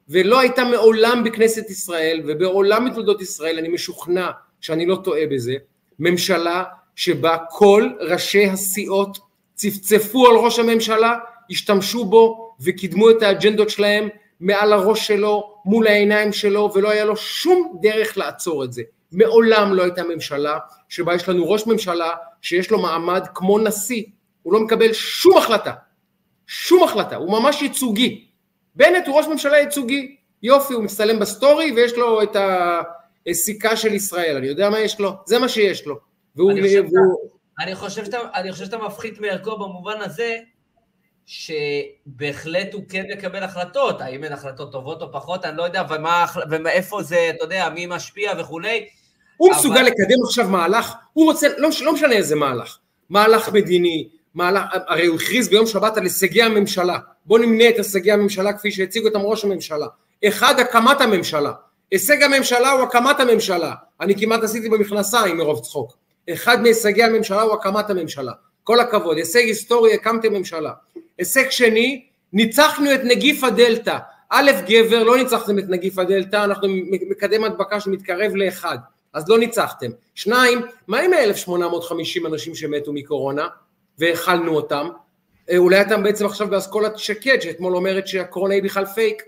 ולא 0.08 0.40
הייתה 0.40 0.64
מעולם 0.64 1.24
בכנסת 1.24 1.70
ישראל, 1.70 2.22
ובעולם 2.26 2.90
בתולדות 2.90 3.22
ישראל, 3.22 3.58
אני 3.58 3.68
משוכנע 3.68 4.30
שאני 4.60 4.86
לא 4.86 4.96
טועה 4.96 5.26
בזה, 5.30 5.54
ממשלה 5.98 6.64
שבה 6.96 7.36
כל 7.50 7.90
ראשי 8.00 8.46
הסיעות 8.46 9.18
צפצפו 9.54 10.26
על 10.26 10.36
ראש 10.36 10.58
הממשלה, 10.58 11.14
השתמשו 11.50 12.04
בו 12.04 12.51
וקידמו 12.64 13.10
את 13.10 13.22
האג'נדות 13.22 13.70
שלהם 13.70 14.08
מעל 14.40 14.72
הראש 14.72 15.06
שלו, 15.06 15.54
מול 15.64 15.86
העיניים 15.86 16.32
שלו, 16.32 16.70
ולא 16.74 16.90
היה 16.90 17.04
לו 17.04 17.16
שום 17.16 17.78
דרך 17.82 18.18
לעצור 18.18 18.64
את 18.64 18.72
זה. 18.72 18.82
מעולם 19.12 19.74
לא 19.74 19.82
הייתה 19.82 20.02
ממשלה 20.04 20.58
שבה 20.88 21.14
יש 21.14 21.28
לנו 21.28 21.50
ראש 21.50 21.66
ממשלה 21.66 22.10
שיש 22.42 22.70
לו 22.70 22.82
מעמד 22.82 23.26
כמו 23.34 23.58
נשיא, 23.58 24.04
הוא 24.42 24.52
לא 24.52 24.60
מקבל 24.60 24.92
שום 24.92 25.36
החלטה, 25.36 25.72
שום 26.46 26.84
החלטה, 26.84 27.16
הוא 27.16 27.30
ממש 27.32 27.62
ייצוגי. 27.62 28.26
בנט 28.74 29.06
הוא 29.06 29.16
ראש 29.16 29.26
ממשלה 29.26 29.58
ייצוגי, 29.58 30.16
יופי, 30.42 30.74
הוא 30.74 30.84
מצטלם 30.84 31.18
בסטורי 31.18 31.72
ויש 31.72 31.92
לו 31.92 32.22
את 32.22 32.36
הסיכה 33.26 33.76
של 33.76 33.94
ישראל, 33.94 34.36
אני 34.36 34.46
יודע 34.46 34.70
מה 34.70 34.80
יש 34.80 35.00
לו, 35.00 35.12
זה 35.26 35.38
מה 35.38 35.48
שיש 35.48 35.86
לו. 35.86 35.96
והוא... 36.36 36.52
אני 36.52 36.62
חושב, 36.62 36.84
והוא... 36.84 37.30
אני, 37.60 37.74
חושב 37.74 38.04
שאתה, 38.04 38.18
אני 38.34 38.52
חושב 38.52 38.64
שאתה 38.64 38.78
מפחית 38.78 39.20
מערכו 39.20 39.58
במובן 39.58 40.00
הזה, 40.00 40.36
שבהחלט 41.32 42.74
הוא 42.74 42.82
כן 42.88 43.04
מקבל 43.12 43.42
החלטות, 43.42 44.00
האם 44.00 44.24
הן 44.24 44.32
החלטות 44.32 44.72
טובות 44.72 45.02
או 45.02 45.12
פחות, 45.12 45.44
אני 45.44 45.56
לא 45.56 45.62
יודע, 45.62 45.82
ומה, 45.90 46.26
ומאיפה 46.50 47.02
זה, 47.02 47.30
אתה 47.36 47.44
יודע, 47.44 47.68
מי 47.74 47.86
משפיע 47.86 48.32
וכולי. 48.38 48.86
הוא 49.36 49.50
אבל... 49.50 49.58
מסוגל 49.58 49.82
לקדם 49.82 50.24
עכשיו 50.24 50.48
מהלך, 50.48 50.92
הוא 51.12 51.24
רוצה, 51.24 51.48
לא, 51.58 51.68
לא 51.82 51.92
משנה 51.92 52.12
איזה 52.12 52.36
מהלך, 52.36 52.78
מהלך 53.10 53.48
מדיני, 53.48 54.08
מהלך, 54.34 54.62
הרי 54.72 55.06
הוא 55.06 55.16
הכריז 55.16 55.48
ביום 55.48 55.66
שבת 55.66 55.96
על 55.96 56.02
הישגי 56.02 56.42
הממשלה, 56.42 56.98
בוא 57.26 57.38
נמנה 57.38 57.68
את 57.68 57.76
הישגי 57.76 58.12
הממשלה 58.12 58.52
כפי 58.52 58.72
שהציג 58.72 59.04
אותם 59.04 59.20
ראש 59.20 59.44
הממשלה. 59.44 59.86
אחד, 60.28 60.60
הקמת 60.60 61.00
הממשלה. 61.00 61.52
הישג 61.90 62.22
הממשלה 62.22 62.70
הוא 62.70 62.82
הקמת 62.82 63.20
הממשלה. 63.20 63.74
אני 64.00 64.20
כמעט 64.20 64.42
עשיתי 64.42 64.68
במכנסיים 64.68 65.36
מרוב 65.36 65.60
צחוק. 65.60 65.96
אחד 66.32 66.62
מהישגי 66.62 67.02
הממשלה 67.02 67.42
הוא 67.42 67.54
הקמת 67.54 67.90
הממשלה. 67.90 68.32
כל 68.64 68.80
הכבוד, 68.80 69.16
הישג 69.16 69.40
היסטורי, 69.40 69.94
הקמתם 69.94 70.32
ממשלה. 70.32 70.72
הישג 71.18 71.50
שני, 71.50 72.04
ניצחנו 72.32 72.94
את 72.94 73.00
נגיף 73.04 73.44
הדלתא. 73.44 73.98
א', 74.30 74.50
גבר, 74.66 75.02
לא 75.02 75.16
ניצחתם 75.16 75.58
את 75.58 75.64
נגיף 75.68 75.98
הדלתא, 75.98 76.44
אנחנו 76.44 76.68
מקדם 77.10 77.44
הדבקה 77.44 77.80
שמתקרב 77.80 78.34
לאחד, 78.34 78.78
אז 79.12 79.28
לא 79.28 79.38
ניצחתם. 79.38 79.90
שניים, 80.14 80.58
מה 80.88 81.00
עם 81.00 81.12
ה-1850 81.12 82.26
אנשים 82.26 82.54
שמתו 82.54 82.92
מקורונה 82.92 83.48
והאכלנו 83.98 84.56
אותם? 84.56 84.88
אה, 85.50 85.56
אולי 85.56 85.80
אתה 85.80 85.96
בעצם 85.96 86.26
עכשיו 86.26 86.48
באסכולת 86.48 86.98
שקד, 86.98 87.40
שאתמול 87.40 87.76
אומרת 87.76 88.06
שהקורונה 88.06 88.54
היא 88.54 88.62
בכלל 88.62 88.86
fake. 88.86 89.22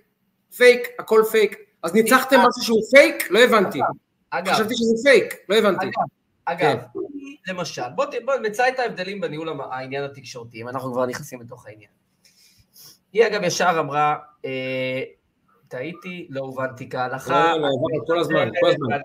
fake, 0.57 0.89
הכל 0.99 1.22
פייק. 1.30 1.57
אז 1.82 1.95
ניצחתם 1.95 2.37
משהו 2.37 2.62
שהוא 2.62 2.82
פייק? 2.91 3.30
לא 3.30 3.39
הבנתי. 3.39 3.80
אגב. 4.30 4.55
חשבתי 4.55 4.74
שזה 4.74 5.11
פייק, 5.11 5.35
לא 5.49 5.57
הבנתי. 5.57 5.87
אגב, 5.87 5.93
אגב, 6.45 6.78
כן. 6.78 7.53
למשל, 7.53 7.82
בוא, 7.95 8.05
בוא 8.24 8.34
נמצא 8.34 8.68
את 8.68 8.78
ההבדלים 8.78 9.20
בניהול 9.20 9.61
העניין 9.70 10.05
התקשורתי, 10.05 10.62
אם 10.62 10.68
אנחנו 10.68 10.92
כבר 10.92 11.07
נכנסים 11.07 11.40
לתוך 11.40 11.66
העניין. 11.66 11.90
היא 13.12 13.26
אגב 13.26 13.42
ישר 13.42 13.76
אמרה, 13.80 14.16
אה, 14.45 15.03
טעיתי, 15.68 16.26
לא 16.30 16.40
הובנתי 16.40 16.88
כהלכה. 16.90 17.55
לא, 17.57 17.61
לא, 17.61 17.68
לא, 17.68 18.05
כל 18.07 18.18
הזמן, 18.18 18.49
כל 18.61 18.68
הזמן. 18.68 18.97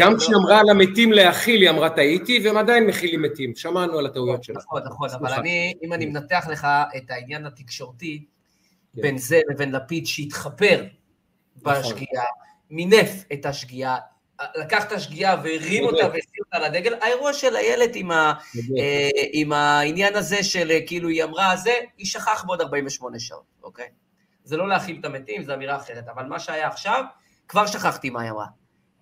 גם 0.00 0.16
כשהיא 0.16 0.36
אמרה 0.36 0.60
על 0.60 0.68
המתים 0.70 1.12
להכיל, 1.12 1.62
היא 1.62 1.70
אמרה 1.70 1.90
טעיתי, 1.90 2.40
והם 2.44 2.56
עדיין 2.56 2.86
מכילים 2.86 3.22
מתים. 3.22 3.54
שמענו 3.54 3.98
על 3.98 4.06
הטעויות 4.06 4.44
שלה. 4.44 4.56
נכון, 4.58 4.82
נכון, 4.84 5.08
אבל 5.10 5.32
אני, 5.32 5.74
אם 5.82 5.92
אני 5.92 6.06
מנתח 6.06 6.46
לך 6.50 6.66
את 6.96 7.10
העניין 7.10 7.46
התקשורתי, 7.46 8.24
כן. 8.96 9.02
בין 9.02 9.18
זה 9.18 9.40
לבין 9.50 9.72
לפיד 9.72 10.06
שהתחפר 10.06 10.84
נכון. 11.56 11.74
בשגיאה, 11.80 12.24
מינף 12.70 13.24
את 13.32 13.46
השגיאה, 13.46 13.96
לקח 14.56 14.84
את 14.84 14.92
השגיאה 14.92 15.36
והרים 15.44 15.84
אותה 15.84 16.06
והסיר 16.06 16.44
אותה 16.44 16.58
לדגל, 16.58 16.94
האירוע 17.00 17.32
של 17.32 17.56
איילת 17.56 17.90
עם, 17.94 18.10
ה, 18.10 18.32
אה, 18.78 19.08
עם 19.32 19.52
העניין 19.52 20.14
הזה 20.16 20.44
של 20.44 20.70
אה, 20.70 20.78
כאילו 20.86 21.08
היא 21.08 21.24
אמרה 21.24 21.56
זה, 21.56 21.74
היא 21.98 22.06
שכח 22.06 22.44
בעוד 22.46 22.60
48 22.60 23.18
שעות, 23.18 23.44
אוקיי? 23.62 23.86
זה 24.44 24.56
לא 24.56 24.68
להכיל 24.68 24.96
את 25.00 25.04
המתים, 25.04 25.42
זו 25.44 25.54
אמירה 25.54 25.76
אחרת, 25.76 26.08
אבל 26.08 26.24
מה 26.24 26.38
שהיה 26.38 26.68
עכשיו, 26.68 27.04
כבר 27.48 27.66
שכחתי 27.66 28.10
מה 28.10 28.22
היא 28.22 28.30
אמרה. 28.30 28.46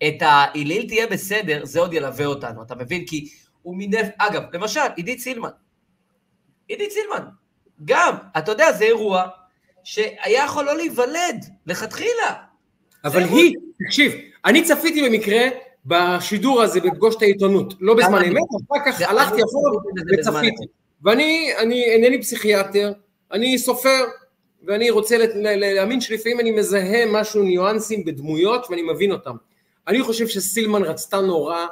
את 0.08 0.22
ההיליל 0.22 0.88
תהיה 0.88 1.06
בסדר, 1.06 1.64
זה 1.64 1.80
עוד 1.80 1.92
ילווה 1.92 2.26
אותנו, 2.26 2.62
אתה 2.62 2.74
מבין? 2.74 3.06
כי 3.06 3.28
הוא 3.62 3.76
מינף, 3.76 4.06
אגב, 4.18 4.42
למשל, 4.52 4.80
עידית 4.96 5.20
סילמן. 5.20 5.50
עידית 6.68 6.90
סילמן, 6.90 7.24
גם, 7.84 8.16
אתה 8.38 8.52
יודע, 8.52 8.72
זה 8.72 8.84
אירוע 8.84 9.26
שהיה 9.84 10.44
יכול 10.44 10.64
לא 10.64 10.76
להיוולד, 10.76 11.44
לכתחילה. 11.66 12.34
אבל 13.04 13.22
היא, 13.22 13.54
תקשיב, 13.86 14.12
אני 14.44 14.62
צפיתי 14.62 15.08
במקרה 15.08 15.40
בשידור 15.86 16.62
הזה 16.62 16.80
בפגוש 16.80 17.16
את 17.16 17.22
העיתונות, 17.22 17.74
לא 17.80 17.94
בזמן 17.94 18.24
אמת, 18.24 18.42
אחר 18.72 18.92
כך 18.92 19.00
הלכתי 19.00 19.42
אחורה 19.42 19.70
וצפיתי. 20.12 20.64
ואני 21.04 21.52
אני 21.58 21.84
אינני 21.84 22.20
פסיכיאטר, 22.20 22.92
אני 23.32 23.58
סופר, 23.58 24.04
ואני 24.66 24.90
רוצה 24.90 25.16
להאמין 25.44 26.00
שלפעמים 26.00 26.40
אני 26.40 26.50
מזהה 26.50 27.06
משהו, 27.06 27.42
ניואנסים 27.42 28.04
בדמויות 28.04 28.66
ואני 28.70 28.82
מבין 28.82 29.12
אותם. 29.12 29.36
אני 29.88 30.02
חושב 30.02 30.28
שסילמן 30.28 30.82
רצתה 30.82 31.20
נורא 31.20 31.66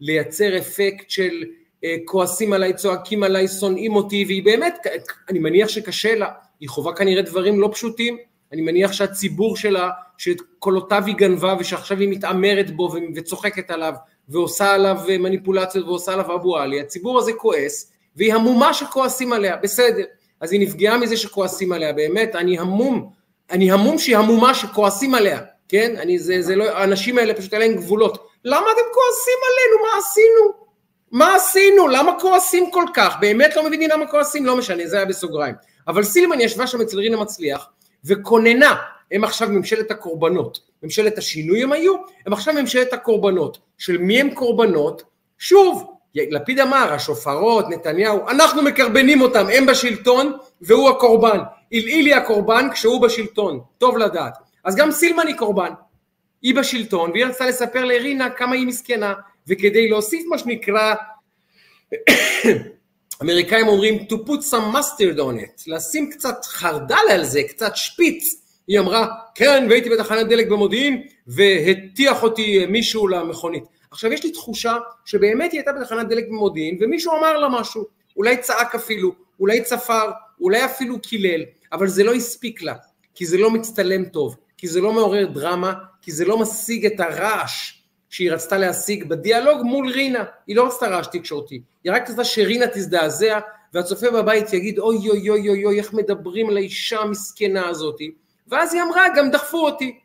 לייצר 0.00 0.58
אפקט 0.58 1.10
של 1.10 1.44
אה, 1.84 1.96
כועסים 2.04 2.52
עליי, 2.52 2.72
צועקים 2.72 3.22
עליי, 3.22 3.48
שונאים 3.48 3.96
אותי, 3.96 4.24
והיא 4.26 4.44
באמת, 4.44 4.86
אני 5.28 5.38
מניח 5.38 5.68
שקשה 5.68 6.14
לה, 6.14 6.28
היא 6.60 6.68
חווה 6.68 6.96
כנראה 6.96 7.22
דברים 7.22 7.60
לא 7.60 7.70
פשוטים, 7.72 8.16
אני 8.52 8.62
מניח 8.62 8.92
שהציבור 8.92 9.56
שלה, 9.56 9.90
שאת 10.18 10.40
קולותיו 10.58 11.02
היא 11.06 11.14
גנבה 11.14 11.54
ושעכשיו 11.58 11.98
היא 11.98 12.08
מתעמרת 12.08 12.76
בו 12.76 12.92
וצוחקת 13.14 13.70
עליו 13.70 13.94
ועושה 14.28 14.72
עליו 14.72 14.96
מניפולציות 15.18 15.86
ועושה 15.86 16.12
עליו 16.12 16.34
אבו 16.34 16.58
עלי, 16.58 16.80
הציבור 16.80 17.18
הזה 17.18 17.32
כועס, 17.32 17.92
והיא 18.16 18.34
המומה 18.34 18.74
שכועסים 18.74 19.32
עליה, 19.32 19.56
בסדר. 19.56 20.04
אז 20.40 20.52
היא 20.52 20.60
נפגעה 20.60 20.98
מזה 20.98 21.16
שכועסים 21.16 21.72
עליה, 21.72 21.92
באמת, 21.92 22.34
אני 22.34 22.58
המום, 22.58 23.10
אני 23.50 23.72
המום 23.72 23.98
שהיא 23.98 24.16
המומה 24.16 24.54
שכועסים 24.54 25.14
עליה, 25.14 25.40
כן? 25.68 25.94
אני, 25.98 26.18
זה, 26.18 26.42
זה 26.42 26.56
לא, 26.56 26.64
האנשים 26.64 27.18
האלה 27.18 27.34
פשוט 27.34 27.54
אין 27.54 27.76
גבולות. 27.76 28.28
למה 28.44 28.66
אתם 28.66 28.88
כועסים 28.94 29.38
עלינו? 29.48 29.82
מה 29.82 29.98
עשינו? 29.98 30.64
מה 31.12 31.36
עשינו? 31.36 31.88
למה 31.88 32.20
כועסים 32.20 32.70
כל 32.70 32.84
כך? 32.94 33.16
באמת 33.20 33.56
לא 33.56 33.66
מבינים 33.66 33.90
למה 33.90 34.06
כועסים? 34.06 34.46
לא 34.46 34.56
משנה, 34.56 34.86
זה 34.86 34.96
היה 34.96 35.04
בסוגריים. 35.04 35.54
אבל 35.88 36.02
סילמן 36.02 36.40
ישבה 36.40 36.66
שם 36.66 36.80
אצל 36.80 36.98
רינה 36.98 37.16
מצליח 37.16 37.68
וכוננה, 38.04 38.74
הם 39.12 39.24
עכשיו 39.24 39.48
ממשלת 39.48 39.90
הקורבנות, 39.90 40.60
ממשלת 40.82 41.18
השינוי 41.18 41.62
הם 41.62 41.72
היו, 41.72 41.94
הם 42.26 42.32
עכשיו 42.32 42.54
ממשלת 42.54 42.92
הקורבנות. 42.92 43.58
של 43.78 43.98
מי 43.98 44.20
הם 44.20 44.34
קורבנות? 44.34 45.02
שוב, 45.38 45.94
לפיד 46.14 46.60
אמר, 46.60 46.92
השופרות, 46.92 47.70
נתניהו, 47.70 48.28
אנחנו 48.28 48.62
מקרבנים 48.62 49.20
אותם, 49.20 49.46
הם 49.52 49.66
בשלטון 49.66 50.36
והוא 50.60 50.90
הקורבן. 50.90 51.38
עילעילי 51.70 52.14
הקורבן 52.14 52.68
כשהוא 52.72 53.00
בשלטון, 53.00 53.60
טוב 53.78 53.98
לדעת. 53.98 54.38
אז 54.64 54.76
גם 54.76 54.90
סילמן 54.90 55.26
היא 55.26 55.36
קורבן. 55.36 55.70
היא 56.42 56.54
בשלטון, 56.54 57.10
והיא 57.10 57.24
רצתה 57.24 57.46
לספר 57.46 57.84
לרינה 57.84 58.30
כמה 58.30 58.54
היא 58.54 58.66
מסכנה, 58.66 59.14
וכדי 59.48 59.88
להוסיף 59.88 60.22
מה 60.30 60.38
שנקרא, 60.38 60.94
אמריקאים 63.22 63.68
אומרים 63.68 64.06
to 64.10 64.14
put 64.14 64.40
some 64.50 64.76
mustard 64.76 65.18
on 65.18 65.40
it, 65.44 65.62
לשים 65.66 66.10
קצת 66.10 66.44
חרדל 66.44 67.06
על 67.10 67.24
זה, 67.24 67.42
קצת 67.48 67.76
שפיץ, 67.76 68.43
היא 68.66 68.78
אמרה, 68.78 69.06
כן, 69.34 69.66
והייתי 69.70 69.90
בתחנת 69.90 70.28
דלק 70.28 70.48
במודיעין, 70.48 71.02
והטיח 71.26 72.22
אותי 72.22 72.66
מישהו 72.66 73.08
למכונית. 73.08 73.64
עכשיו 73.90 74.12
יש 74.12 74.24
לי 74.24 74.30
תחושה 74.30 74.76
שבאמת 75.04 75.52
היא 75.52 75.60
הייתה 75.60 75.72
בתחנת 75.72 76.08
דלק 76.08 76.24
במודיעין, 76.28 76.78
ומישהו 76.80 77.12
אמר 77.18 77.38
לה 77.38 77.48
משהו, 77.48 77.84
אולי 78.16 78.36
צעק 78.36 78.74
אפילו, 78.74 79.12
אולי 79.40 79.62
צפר, 79.62 80.10
אולי 80.40 80.64
אפילו 80.64 81.00
קילל, 81.00 81.42
אבל 81.72 81.88
זה 81.88 82.04
לא 82.04 82.14
הספיק 82.14 82.62
לה, 82.62 82.74
כי 83.14 83.26
זה 83.26 83.38
לא 83.38 83.50
מצטלם 83.50 84.04
טוב, 84.04 84.36
כי 84.56 84.68
זה 84.68 84.80
לא 84.80 84.92
מעורר 84.92 85.26
דרמה, 85.26 85.72
כי 86.02 86.12
זה 86.12 86.24
לא 86.24 86.38
משיג 86.38 86.86
את 86.86 87.00
הרעש 87.00 87.80
שהיא 88.10 88.32
רצתה 88.32 88.58
להשיג 88.58 89.04
בדיאלוג 89.04 89.62
מול 89.62 89.90
רינה, 89.90 90.24
היא 90.46 90.56
לא 90.56 90.66
רצתה 90.66 90.88
רעש 90.88 91.06
תקשורתי, 91.12 91.60
היא 91.84 91.92
רק 91.92 92.10
רצתה 92.10 92.24
שרינה 92.24 92.66
תזדעזע 92.66 93.38
והצופה 93.74 94.10
בבית 94.10 94.52
יגיד 94.52 94.78
אוי 94.78 94.96
אוי 94.96 95.30
אוי 95.30 95.48
אוי 95.48 95.64
אוי 95.64 95.78
איך 95.78 95.92
מדברים 95.92 96.48
על 96.48 96.56
האישה 96.56 97.00
המסכנה 97.00 97.68
הזאתי 97.68 98.10
ואז 98.48 98.74
היא 98.74 98.82
אמרה 98.82 99.04
גם 99.16 99.30
דחפו 99.30 99.66
אותי. 99.66 99.98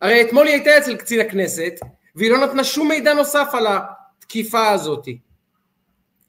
הרי 0.00 0.22
אתמול 0.22 0.46
היא 0.46 0.54
הייתה 0.54 0.78
אצל 0.78 0.96
קצין 0.96 1.20
הכנסת 1.20 1.74
והיא 2.14 2.30
לא 2.30 2.38
נתנה 2.38 2.64
שום 2.64 2.88
מידע 2.88 3.14
נוסף 3.14 3.48
על 3.52 3.66
התקיפה 3.66 4.70
הזאתי 4.70 5.18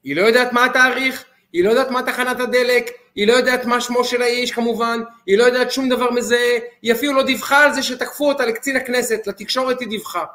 היא 0.07 0.15
לא 0.15 0.21
יודעת 0.21 0.53
מה 0.53 0.65
התאריך, 0.65 1.25
היא 1.53 1.63
לא 1.63 1.69
יודעת 1.69 1.91
מה 1.91 2.03
תחנת 2.03 2.39
הדלק, 2.39 2.91
היא 3.15 3.27
לא 3.27 3.33
יודעת 3.33 3.65
מה 3.65 3.81
שמו 3.81 4.03
של 4.03 4.21
האיש 4.21 4.51
כמובן, 4.51 4.99
היא 5.25 5.37
לא 5.37 5.43
יודעת 5.43 5.71
שום 5.71 5.89
דבר 5.89 6.11
מזה, 6.11 6.59
היא 6.81 6.93
אפילו 6.93 7.13
לא 7.13 7.23
דיווחה 7.23 7.63
על 7.63 7.73
זה 7.73 7.83
שתקפו 7.83 8.29
אותה 8.29 8.45
לקצין 8.45 8.75
הכנסת, 8.75 9.27
לתקשורת 9.27 9.79
היא 9.79 9.87
דיווחה. 9.87 10.25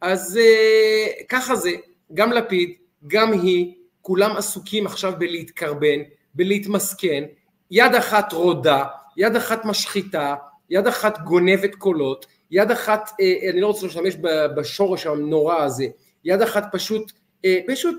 אז 0.00 0.40
uh, 0.40 1.24
ככה 1.28 1.56
זה, 1.56 1.70
גם 2.14 2.32
לפיד, 2.32 2.72
גם 3.06 3.32
היא, 3.32 3.74
כולם 4.02 4.36
עסוקים 4.36 4.86
עכשיו 4.86 5.12
בלהתקרבן, 5.18 6.00
בלהתמסכן, 6.34 7.24
יד 7.70 7.94
אחת 7.94 8.32
רודה, 8.32 8.84
יד 9.16 9.36
אחת 9.36 9.64
משחיתה, 9.64 10.34
יד 10.70 10.86
אחת 10.86 11.18
גונבת 11.18 11.74
קולות, 11.74 12.26
יד 12.50 12.70
אחת, 12.70 13.08
uh, 13.08 13.50
אני 13.50 13.60
לא 13.60 13.66
רוצה 13.66 13.86
להשתמש 13.86 14.16
בשורש 14.56 15.06
הנורא 15.06 15.62
הזה, 15.62 15.86
יד 16.24 16.42
אחת 16.42 16.64
פשוט, 16.72 17.12
uh, 17.12 17.48
פשוט 17.66 17.96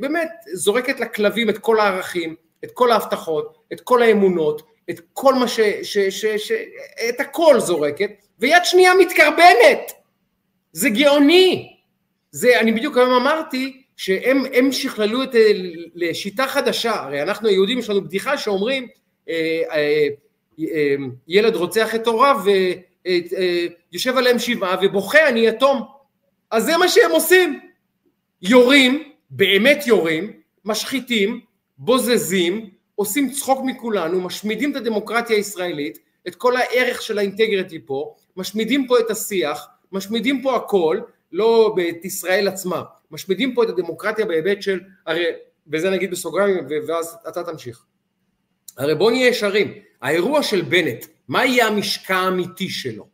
באמת 0.00 0.30
זורקת 0.54 1.00
לכלבים 1.00 1.50
את 1.50 1.58
כל 1.58 1.80
הערכים, 1.80 2.34
את 2.64 2.70
כל 2.70 2.92
ההבטחות, 2.92 3.58
את 3.72 3.80
כל 3.80 4.02
האמונות, 4.02 4.62
את 4.90 5.00
כל 5.12 5.34
מה 5.34 5.48
ש... 5.48 5.60
ש, 5.60 5.98
ש, 5.98 6.26
ש 6.26 6.52
את 7.08 7.20
הכל 7.20 7.60
זורקת, 7.60 8.10
ויד 8.38 8.64
שנייה 8.64 8.92
מתקרבנת. 8.94 9.92
זה 10.72 10.90
גאוני. 10.90 11.76
זה, 12.30 12.60
אני 12.60 12.72
בדיוק 12.72 12.96
היום 12.96 13.12
אמרתי 13.12 13.82
שהם 13.96 14.72
שכללו 14.72 15.22
את, 15.22 15.28
לשיטה 15.94 16.46
חדשה, 16.46 16.94
הרי 16.94 17.22
אנחנו 17.22 17.48
היהודים 17.48 17.78
יש 17.78 17.90
לנו 17.90 18.04
בדיחה 18.04 18.38
שאומרים 18.38 18.88
אה, 19.28 19.62
אה, 19.70 19.76
אה, 19.76 20.06
ילד 21.28 21.56
רוצח 21.56 21.94
את 21.94 22.06
הוריו 22.06 22.40
ויושב 23.92 24.16
עליהם 24.16 24.38
שבעה 24.38 24.76
ובוכה 24.82 25.28
אני 25.28 25.46
יתום. 25.46 25.82
אז 26.50 26.64
זה 26.64 26.76
מה 26.76 26.88
שהם 26.88 27.10
עושים. 27.10 27.60
יורים, 28.42 29.12
באמת 29.30 29.86
יורים, 29.86 30.32
משחיתים, 30.64 31.40
בוזזים, 31.78 32.70
עושים 32.94 33.30
צחוק 33.30 33.60
מכולנו, 33.64 34.20
משמידים 34.20 34.70
את 34.70 34.76
הדמוקרטיה 34.76 35.36
הישראלית, 35.36 35.98
את 36.28 36.34
כל 36.34 36.56
הערך 36.56 37.02
של 37.02 37.18
האינטגריטי 37.18 37.78
פה, 37.86 38.14
משמידים 38.36 38.86
פה 38.86 38.98
את 38.98 39.10
השיח, 39.10 39.68
משמידים 39.92 40.42
פה 40.42 40.56
הכל, 40.56 41.00
לא 41.32 41.76
את 41.88 42.04
ישראל 42.04 42.48
עצמה, 42.48 42.82
משמידים 43.10 43.54
פה 43.54 43.64
את 43.64 43.68
הדמוקרטיה 43.68 44.26
בהיבט 44.26 44.62
של, 44.62 44.80
הרי, 45.06 45.24
וזה 45.72 45.90
נגיד 45.90 46.10
בסוגריים 46.10 46.66
ואז 46.88 47.16
אתה 47.28 47.44
תמשיך. 47.44 47.84
הרי 48.78 48.94
בוא 48.94 49.10
נהיה 49.10 49.28
ישרים, 49.28 49.72
האירוע 50.02 50.42
של 50.42 50.62
בנט, 50.62 51.06
מה 51.28 51.44
יהיה 51.44 51.66
המשקע 51.66 52.16
האמיתי 52.16 52.68
שלו? 52.68 53.08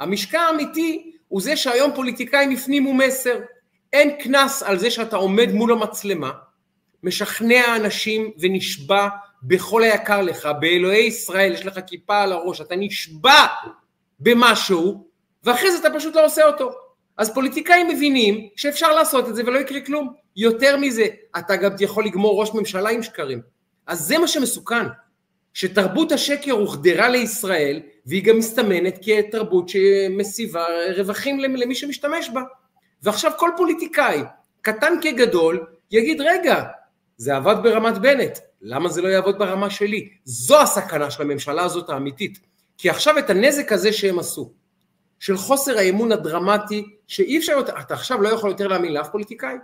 המשקע 0.00 0.40
האמיתי 0.40 1.12
הוא 1.28 1.40
זה 1.40 1.56
שהיום 1.56 1.90
פוליטיקאים 1.94 2.50
הפנימו 2.50 2.94
מסר, 2.94 3.38
אין 3.92 4.10
קנס 4.22 4.62
על 4.62 4.78
זה 4.78 4.90
שאתה 4.90 5.16
עומד 5.16 5.52
מול 5.52 5.72
המצלמה, 5.72 6.30
משכנע 7.02 7.76
אנשים 7.76 8.30
ונשבע 8.38 9.08
בכל 9.42 9.82
היקר 9.82 10.22
לך, 10.22 10.48
באלוהי 10.60 11.06
ישראל, 11.06 11.52
יש 11.52 11.66
לך 11.66 11.78
כיפה 11.86 12.22
על 12.22 12.32
הראש, 12.32 12.60
אתה 12.60 12.76
נשבע 12.76 13.46
במשהו, 14.20 15.08
ואחרי 15.44 15.72
זה 15.72 15.78
אתה 15.78 15.98
פשוט 15.98 16.14
לא 16.14 16.24
עושה 16.26 16.46
אותו. 16.46 16.70
אז 17.16 17.34
פוליטיקאים 17.34 17.88
מבינים 17.88 18.48
שאפשר 18.56 18.94
לעשות 18.94 19.28
את 19.28 19.34
זה 19.34 19.42
ולא 19.46 19.58
יקרה 19.58 19.80
כלום. 19.80 20.12
יותר 20.36 20.76
מזה, 20.76 21.06
אתה 21.38 21.56
גם 21.56 21.70
יכול 21.80 22.04
לגמור 22.04 22.40
ראש 22.40 22.50
ממשלה 22.54 22.90
עם 22.90 23.02
שקרים. 23.02 23.40
אז 23.86 24.00
זה 24.00 24.18
מה 24.18 24.28
שמסוכן, 24.28 24.86
שתרבות 25.58 26.12
השקר 26.12 26.52
הוחדרה 26.52 27.08
לישראל, 27.08 27.80
והיא 28.06 28.24
גם 28.24 28.38
מסתמנת 28.38 28.98
כתרבות 29.02 29.68
שמסיבה 29.68 30.64
רווחים 30.96 31.40
למי 31.40 31.74
שמשתמש 31.74 32.30
בה. 32.30 32.40
ועכשיו 33.02 33.32
כל 33.38 33.50
פוליטיקאי, 33.56 34.20
קטן 34.60 34.92
כגדול, 35.02 35.66
יגיד, 35.90 36.20
רגע, 36.20 36.64
זה 37.16 37.36
עבד 37.36 37.56
ברמת 37.62 37.98
בנט, 37.98 38.38
למה 38.62 38.88
זה 38.88 39.02
לא 39.02 39.08
יעבוד 39.08 39.38
ברמה 39.38 39.70
שלי? 39.70 40.08
זו 40.24 40.60
הסכנה 40.60 41.10
של 41.10 41.22
הממשלה 41.22 41.64
הזאת 41.64 41.90
האמיתית. 41.90 42.38
כי 42.78 42.90
עכשיו 42.90 43.18
את 43.18 43.30
הנזק 43.30 43.72
הזה 43.72 43.92
שהם 43.92 44.18
עשו, 44.18 44.52
של 45.18 45.36
חוסר 45.36 45.78
האמון 45.78 46.12
הדרמטי, 46.12 46.84
שאי 47.06 47.38
אפשר 47.38 47.60
אתה 47.80 47.94
עכשיו 47.94 48.22
לא 48.22 48.28
יכול 48.28 48.50
יותר 48.50 48.68
להאמין 48.68 48.92
לאף 48.92 49.08
פוליטיקאי, 49.08 49.54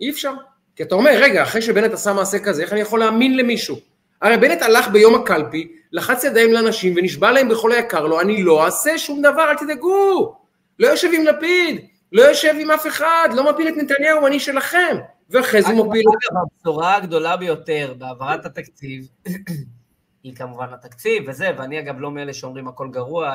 אי 0.00 0.10
אפשר. 0.10 0.32
כי 0.76 0.82
אתה 0.82 0.94
אומר, 0.94 1.12
רגע, 1.14 1.42
אחרי 1.42 1.62
שבנט 1.62 1.92
עשה 1.92 2.12
מעשה 2.12 2.38
כזה, 2.38 2.62
איך 2.62 2.72
אני 2.72 2.80
יכול 2.80 3.00
להאמין 3.00 3.36
למישהו? 3.36 3.95
הרי 4.26 4.36
בנט 4.36 4.62
הלך 4.62 4.88
ביום 4.88 5.14
הקלפי, 5.14 5.72
לחץ 5.92 6.24
ידיים 6.24 6.52
לאנשים 6.52 6.94
ונשבע 6.96 7.32
להם 7.32 7.48
בכל 7.48 7.72
היקר 7.72 8.06
לו, 8.06 8.20
אני 8.20 8.42
לא 8.42 8.64
אעשה 8.64 8.98
שום 8.98 9.22
דבר, 9.22 9.50
אל 9.50 9.56
תדאגו. 9.56 10.36
לא 10.78 10.86
יושב 10.86 11.08
עם 11.14 11.24
לפיד, 11.24 11.86
לא 12.12 12.22
יושב 12.22 12.54
עם 12.60 12.70
אף 12.70 12.86
אחד, 12.86 13.28
לא 13.34 13.52
מפיל 13.52 13.68
את 13.68 13.74
נתניהו, 13.76 14.26
אני 14.26 14.40
שלכם. 14.40 14.96
ואחרי 15.30 15.62
זה 15.62 15.72
מוביל... 15.72 16.04
הבשורה 16.42 16.96
הגדולה 16.96 17.36
ביותר 17.36 17.94
בהעברת 17.98 18.46
התקציב, 18.46 19.08
היא 20.24 20.34
כמובן 20.34 20.66
התקציב 20.72 21.24
וזה, 21.26 21.50
ואני 21.58 21.80
אגב 21.80 22.00
לא 22.00 22.10
מאלה 22.10 22.34
שאומרים 22.34 22.68
הכל 22.68 22.88
גרוע, 22.90 23.34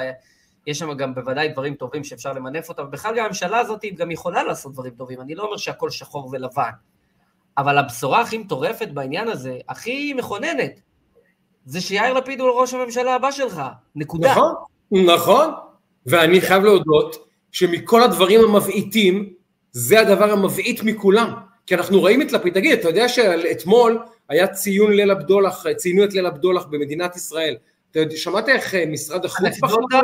יש 0.67 0.79
שם 0.79 0.93
גם 0.93 1.15
בוודאי 1.15 1.47
דברים 1.47 1.75
טובים 1.75 2.03
שאפשר 2.03 2.33
למנף 2.33 2.69
אותם, 2.69 2.83
ובכלל 2.83 3.15
גם 3.15 3.25
הממשלה 3.25 3.59
הזאת 3.59 3.85
גם 3.95 4.11
יכולה 4.11 4.43
לעשות 4.43 4.73
דברים 4.73 4.93
טובים, 4.93 5.21
אני 5.21 5.35
לא 5.35 5.43
אומר 5.43 5.57
שהכל 5.57 5.89
שחור 5.89 6.29
ולבן, 6.31 6.71
אבל 7.57 7.77
הבשורה 7.77 8.21
הכי 8.21 8.37
מטורפת 8.37 8.87
בעניין 8.87 9.27
הזה, 9.27 9.57
הכי 9.69 10.13
מכוננת, 10.13 10.79
זה 11.65 11.81
שיאיר 11.81 12.13
לפיד 12.13 12.39
הוא 12.39 12.49
ראש 12.61 12.73
הממשלה 12.73 13.15
הבא 13.15 13.31
שלך, 13.31 13.61
נקודה. 13.95 14.31
נכון, 14.31 14.53
נכון, 14.91 15.49
ואני 16.05 16.41
חייב 16.41 16.63
להודות 16.63 17.27
שמכל 17.51 18.03
הדברים 18.03 18.41
המבעיטים, 18.41 19.33
זה 19.71 19.99
הדבר 19.99 20.31
המבעיט 20.31 20.83
מכולם. 20.83 21.33
כי 21.65 21.75
אנחנו 21.75 21.99
רואים 21.99 22.21
את 22.21 22.31
לפיד, 22.31 22.53
תגיד, 22.53 22.79
אתה 22.79 22.89
יודע 22.89 23.09
שאתמול 23.09 23.99
היה 24.29 24.47
ציון 24.47 24.91
ליל 24.91 25.11
הבדולח, 25.11 25.65
ציינו 25.75 26.03
את 26.03 26.13
ליל 26.13 26.25
הבדולח 26.25 26.65
במדינת 26.65 27.15
ישראל. 27.15 27.55
אתה 27.91 27.99
יודע, 27.99 28.15
שמעת 28.15 28.49
איך 28.49 28.75
אה, 28.75 28.85
משרד 28.85 29.25
החוץ... 29.25 29.45
אנקדוטה, 29.45 29.99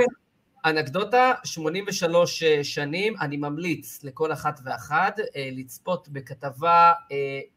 אנקדוטה, 0.65 1.33
83 1.43 2.43
אה, 2.43 2.63
שנים, 2.63 3.13
אני 3.21 3.37
ממליץ 3.37 4.03
לכל 4.03 4.33
אחת 4.33 4.59
ואחד 4.63 5.11
אה, 5.35 5.49
לצפות 5.51 6.09
בכתבה 6.09 6.93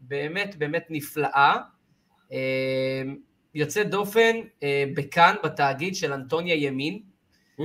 באמת 0.01 0.57
באמת 0.57 0.87
נפלאה, 0.91 1.57
יוצאת 3.55 3.91
דופן 3.91 4.37
בכאן, 4.95 5.35
בתאגיד 5.45 5.97
של 5.97 6.13
אנטוניה 6.13 6.55
ימין, 6.55 7.01
mm. 7.61 7.63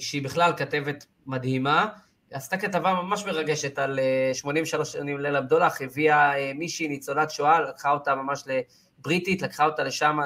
שהיא 0.00 0.22
בכלל 0.22 0.52
כתבת 0.56 1.06
מדהימה, 1.26 1.88
עשתה 2.30 2.56
כתבה 2.56 2.94
ממש 2.94 3.24
מרגשת 3.24 3.78
על 3.78 3.98
83 4.32 4.92
שנים 4.92 5.20
ליל 5.20 5.36
הבדולח, 5.36 5.82
הביאה 5.82 6.32
מישהי, 6.54 6.88
ניצולת 6.88 7.30
שואה, 7.30 7.60
לקחה 7.60 7.90
אותה 7.90 8.14
ממש 8.14 8.44
לבריטית, 8.46 9.42
לקחה 9.42 9.66
אותה 9.66 9.84
לשם, 9.84 10.18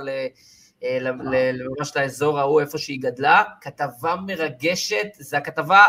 ממש 0.83 1.97
לאזור 1.97 2.39
ההוא, 2.39 2.61
איפה 2.61 2.79
שהיא 2.79 3.01
גדלה. 3.01 3.43
כתבה 3.61 4.17
מרגשת, 4.27 5.07
זו 5.19 5.37
הכתבה 5.37 5.85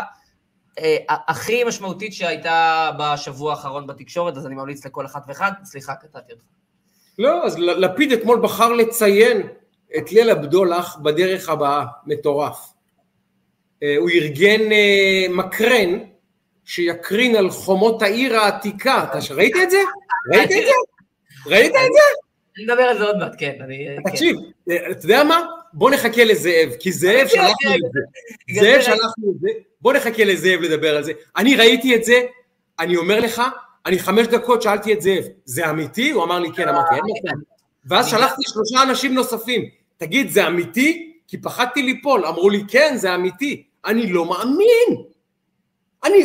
הכי 1.08 1.64
משמעותית 1.64 2.12
שהייתה 2.12 2.90
בשבוע 2.98 3.50
האחרון 3.50 3.86
בתקשורת, 3.86 4.36
אז 4.36 4.46
אני 4.46 4.54
ממליץ 4.54 4.86
לכל 4.86 5.06
אחת 5.06 5.22
ואחד. 5.28 5.52
סליחה, 5.64 5.94
קטעתי 5.94 6.32
אותך. 6.32 6.44
לא, 7.18 7.46
אז 7.46 7.58
לפיד 7.58 8.12
אתמול 8.12 8.40
בחר 8.42 8.72
לציין 8.72 9.48
את 9.96 10.12
ליל 10.12 10.30
הבדולח 10.30 10.96
בדרך 10.96 11.48
הבאה, 11.48 11.84
מטורף. 12.06 12.72
אה, 13.82 13.96
הוא 13.98 14.10
ארגן 14.10 14.72
אה, 14.72 15.26
מקרן 15.30 15.98
שיקרין 16.64 17.36
על 17.36 17.50
חומות 17.50 18.02
העיר 18.02 18.36
העתיקה. 18.36 19.04
אתה 19.04 19.18
ראית 19.34 19.54
את 19.62 19.70
זה? 19.70 19.78
ראית 20.32 20.50
את 20.50 20.64
זה? 20.66 20.72
ראית 21.46 21.70
את 21.70 21.92
זה? 21.92 22.29
אני 22.60 22.66
מדבר 22.66 22.82
על 22.82 22.98
זה 22.98 23.04
עוד 23.04 23.16
מעט, 23.16 23.34
כן. 23.38 23.52
כן. 23.58 24.10
תקשיב, 24.10 24.36
אה, 24.70 24.90
אתה 24.90 25.04
יודע 25.04 25.24
מה? 25.24 25.40
בוא 25.72 25.90
נחכה 25.90 26.24
לזאב, 26.24 26.72
כי 26.80 26.92
זאב 26.92 27.26
שלח 27.26 27.56
לי 27.64 27.74
את 27.74 27.92
זה. 27.92 28.60
זאב 28.60 28.80
שלח 28.80 29.12
לי 29.18 29.30
את 29.30 29.40
זה, 29.40 29.48
בוא 29.80 29.92
נחכה 29.92 30.24
לזאב 30.24 30.60
לדבר 30.60 30.96
על 30.96 31.02
זה. 31.02 31.12
אני 31.36 31.56
ראיתי 31.56 31.96
את 31.96 32.04
זה, 32.04 32.20
אני 32.78 32.96
אומר 32.96 33.20
לך, 33.20 33.42
אני 33.86 33.98
חמש 33.98 34.26
דקות 34.26 34.62
שאלתי 34.62 34.92
את 34.92 35.00
זאב, 35.02 35.24
זה 35.44 35.70
אמיתי? 35.70 36.10
הוא 36.10 36.24
אמר 36.24 36.38
לי 36.38 36.48
כן, 36.56 36.68
אמרתי, 36.68 36.94
אין 36.94 37.04
מצב. 37.04 37.36
ואז 37.86 38.08
שלחתי 38.08 38.42
שלושה 38.42 38.82
אנשים 38.82 39.14
נוספים, 39.14 39.68
תגיד, 39.96 40.30
זה 40.30 40.46
אמיתי? 40.46 41.12
כי 41.28 41.38
פחדתי 41.38 41.82
ליפול, 41.82 42.26
אמרו 42.26 42.50
לי, 42.50 42.62
כן, 42.68 42.94
זה 42.96 43.14
אמיתי. 43.14 43.62
אני 43.84 44.12
לא 44.12 44.24
מאמין. 44.24 45.02
אני, 46.04 46.24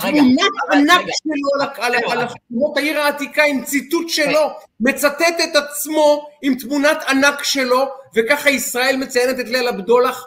תמונת 0.00 0.52
ענק 0.72 1.06
שלו 1.22 1.82
על 2.12 2.28
חומות 2.28 2.76
העיר 2.76 3.00
העתיקה 3.00 3.42
עם 3.42 3.64
ציטוט 3.64 4.08
שלו, 4.08 4.50
מצטט 4.80 5.40
את 5.44 5.56
עצמו 5.56 6.28
עם 6.42 6.54
תמונת 6.54 6.98
ענק 7.08 7.42
שלו, 7.42 7.88
וככה 8.14 8.50
ישראל 8.50 8.96
מציינת 8.96 9.40
את 9.40 9.48
ליל 9.48 9.68
הבדולח. 9.68 10.26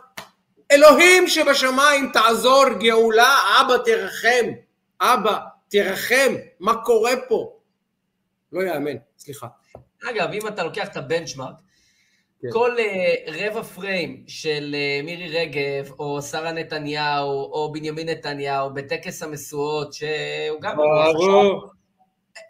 אלוהים 0.72 1.28
שבשמיים 1.28 2.10
תעזור 2.14 2.66
גאולה, 2.80 3.38
אבא 3.62 3.78
תרחם, 3.86 4.46
אבא 5.02 5.38
תרחם, 5.70 6.34
מה 6.60 6.84
קורה 6.84 7.12
פה? 7.28 7.54
לא 8.52 8.62
יאמן, 8.62 8.96
סליחה. 9.18 9.48
אגב, 10.10 10.30
אם 10.34 10.48
אתה 10.48 10.64
לוקח 10.64 10.88
את 10.88 10.98
הבנצ'מארק, 10.98 11.56
כן. 12.42 12.48
כל 12.52 12.72
uh, 12.78 13.32
רבע 13.32 13.64
פריים 13.64 14.24
של 14.28 14.76
uh, 14.76 15.06
מירי 15.06 15.38
רגב, 15.38 15.92
או 16.00 16.22
שרה 16.22 16.52
נתניהו, 16.52 17.30
או 17.30 17.72
בנימין 17.72 18.10
נתניהו, 18.10 18.74
בטקס 18.74 19.24
המשואות, 19.24 19.94
שהוא 19.94 20.62
גם... 20.62 20.76
ברור. 20.78 21.70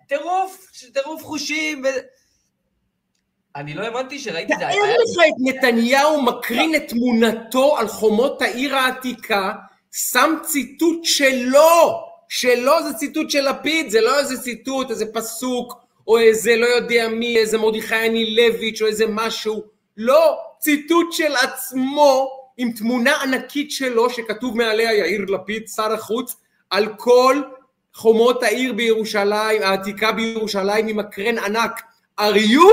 טירוף, 0.07 0.71
טירוף 0.93 1.23
חושים. 1.23 1.83
ו... 1.83 1.87
אני 3.55 3.73
לא 3.73 3.83
האמנתי 3.83 4.19
שראיתי 4.19 4.53
את 4.53 4.59
זה. 4.59 4.65
תאר 4.65 4.73
לך 4.73 5.23
את 5.27 5.55
נתניהו 5.55 6.21
מקרין 6.21 6.75
את 6.75 6.83
תמונתו 6.87 7.77
על 7.77 7.87
חומות 7.87 8.41
העיר 8.41 8.75
העתיקה, 8.75 9.53
שם 9.91 10.35
ציטוט 10.43 10.99
שלו, 11.03 12.01
שלו 12.29 12.83
זה 12.83 12.93
ציטוט 12.93 13.29
של 13.29 13.49
לפיד, 13.49 13.89
זה 13.89 14.01
לא 14.01 14.19
איזה 14.19 14.41
ציטוט, 14.41 14.89
איזה 14.89 15.05
פסוק, 15.13 15.73
או 16.07 16.17
איזה 16.17 16.55
לא 16.55 16.65
יודע 16.65 17.07
מי, 17.07 17.37
איזה 17.37 17.57
מרדכי 17.57 18.07
אנילביץ' 18.07 18.81
או 18.81 18.87
איזה 18.87 19.05
משהו. 19.07 19.78
לא, 20.01 20.39
ציטוט 20.59 21.13
של 21.13 21.35
עצמו 21.43 22.29
עם 22.57 22.71
תמונה 22.71 23.21
ענקית 23.21 23.71
שלו 23.71 24.09
שכתוב 24.09 24.57
מעליה 24.57 24.93
יאיר 24.93 25.21
לפיד, 25.27 25.67
שר 25.67 25.93
החוץ, 25.93 26.35
על 26.69 26.87
כל 26.97 27.41
חומות 27.93 28.43
העיר 28.43 28.73
בירושלים, 28.73 29.61
העתיקה 29.61 30.11
בירושלים 30.11 30.87
עם 30.87 30.97
מקרן 30.97 31.37
ענק. 31.37 31.81
are 32.19 32.35
you 32.35 32.65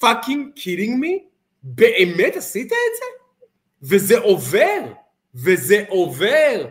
fucking 0.00 0.56
kidding 0.56 1.00
me? 1.02 1.18
באמת 1.62 2.36
עשית 2.36 2.72
את 2.72 2.96
זה? 2.98 3.06
וזה 3.82 4.18
עובר, 4.18 4.80
וזה 5.34 5.84
עובר, 5.88 6.64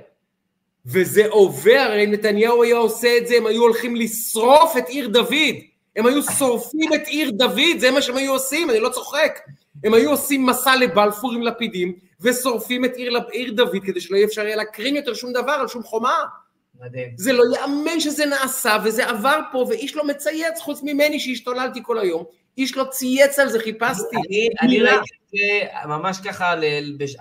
וזה 0.86 1.28
עובר, 1.28 1.80
הרי 1.80 2.08
נתניהו 2.08 2.64
היה 2.64 2.78
עושה 2.78 3.18
את 3.18 3.28
זה, 3.28 3.36
הם 3.36 3.46
היו 3.46 3.62
הולכים 3.62 3.96
לשרוף 3.96 4.78
את 4.78 4.90
עיר 4.90 5.08
דוד, 5.08 5.56
הם 5.96 6.06
היו 6.06 6.24
שורפים 6.24 6.94
את 6.96 7.08
עיר 7.08 7.32
דוד, 7.32 7.80
זה 7.80 7.92
מה 7.92 8.02
שהם 8.02 8.18
היו 8.18 8.34
עושים, 8.34 8.70
אני 8.70 8.80
לא 8.80 8.90
צוחק. 8.90 9.40
הם 9.84 9.94
היו 9.94 10.12
עושים 10.12 10.46
מסע 10.46 10.76
לבלפור 10.76 11.34
עם 11.34 11.42
לפידים, 11.42 11.94
ושורפים 12.22 12.86
את 12.86 12.96
עיר, 12.96 13.20
עיר 13.32 13.54
דוד 13.54 13.84
כדי 13.86 14.02
שלא 14.02 14.16
יהיה 14.16 14.28
אפשר 14.28 14.46
יהיה 14.46 14.56
להקרין 14.56 14.96
יותר 14.96 15.14
שום 15.14 15.34
דבר 15.34 15.52
על 15.52 15.68
שום 15.68 15.84
חומה. 15.84 16.24
מדהים. 16.80 17.10
זה 17.16 17.34
לא 17.34 17.44
יאמן 17.56 18.00
שזה 18.00 18.26
נעשה, 18.26 18.78
וזה 18.84 19.10
עבר 19.10 19.40
פה, 19.52 19.66
ואיש 19.70 19.96
לא 19.96 20.08
מצייץ 20.08 20.60
חוץ 20.60 20.80
ממני 20.84 21.20
שהשתוללתי 21.20 21.80
כל 21.84 22.00
היום. 22.00 22.24
איש 22.58 22.78
לא 22.78 22.84
צייץ 22.84 23.40
על 23.40 23.50
זה, 23.50 23.60
חיפשתי. 23.60 24.16
אני, 24.16 24.50
אני 24.62 24.82
ראיתי 24.82 25.00
את 25.00 25.30
זה 25.32 25.88
ממש 25.88 26.18
ככה, 26.24 26.54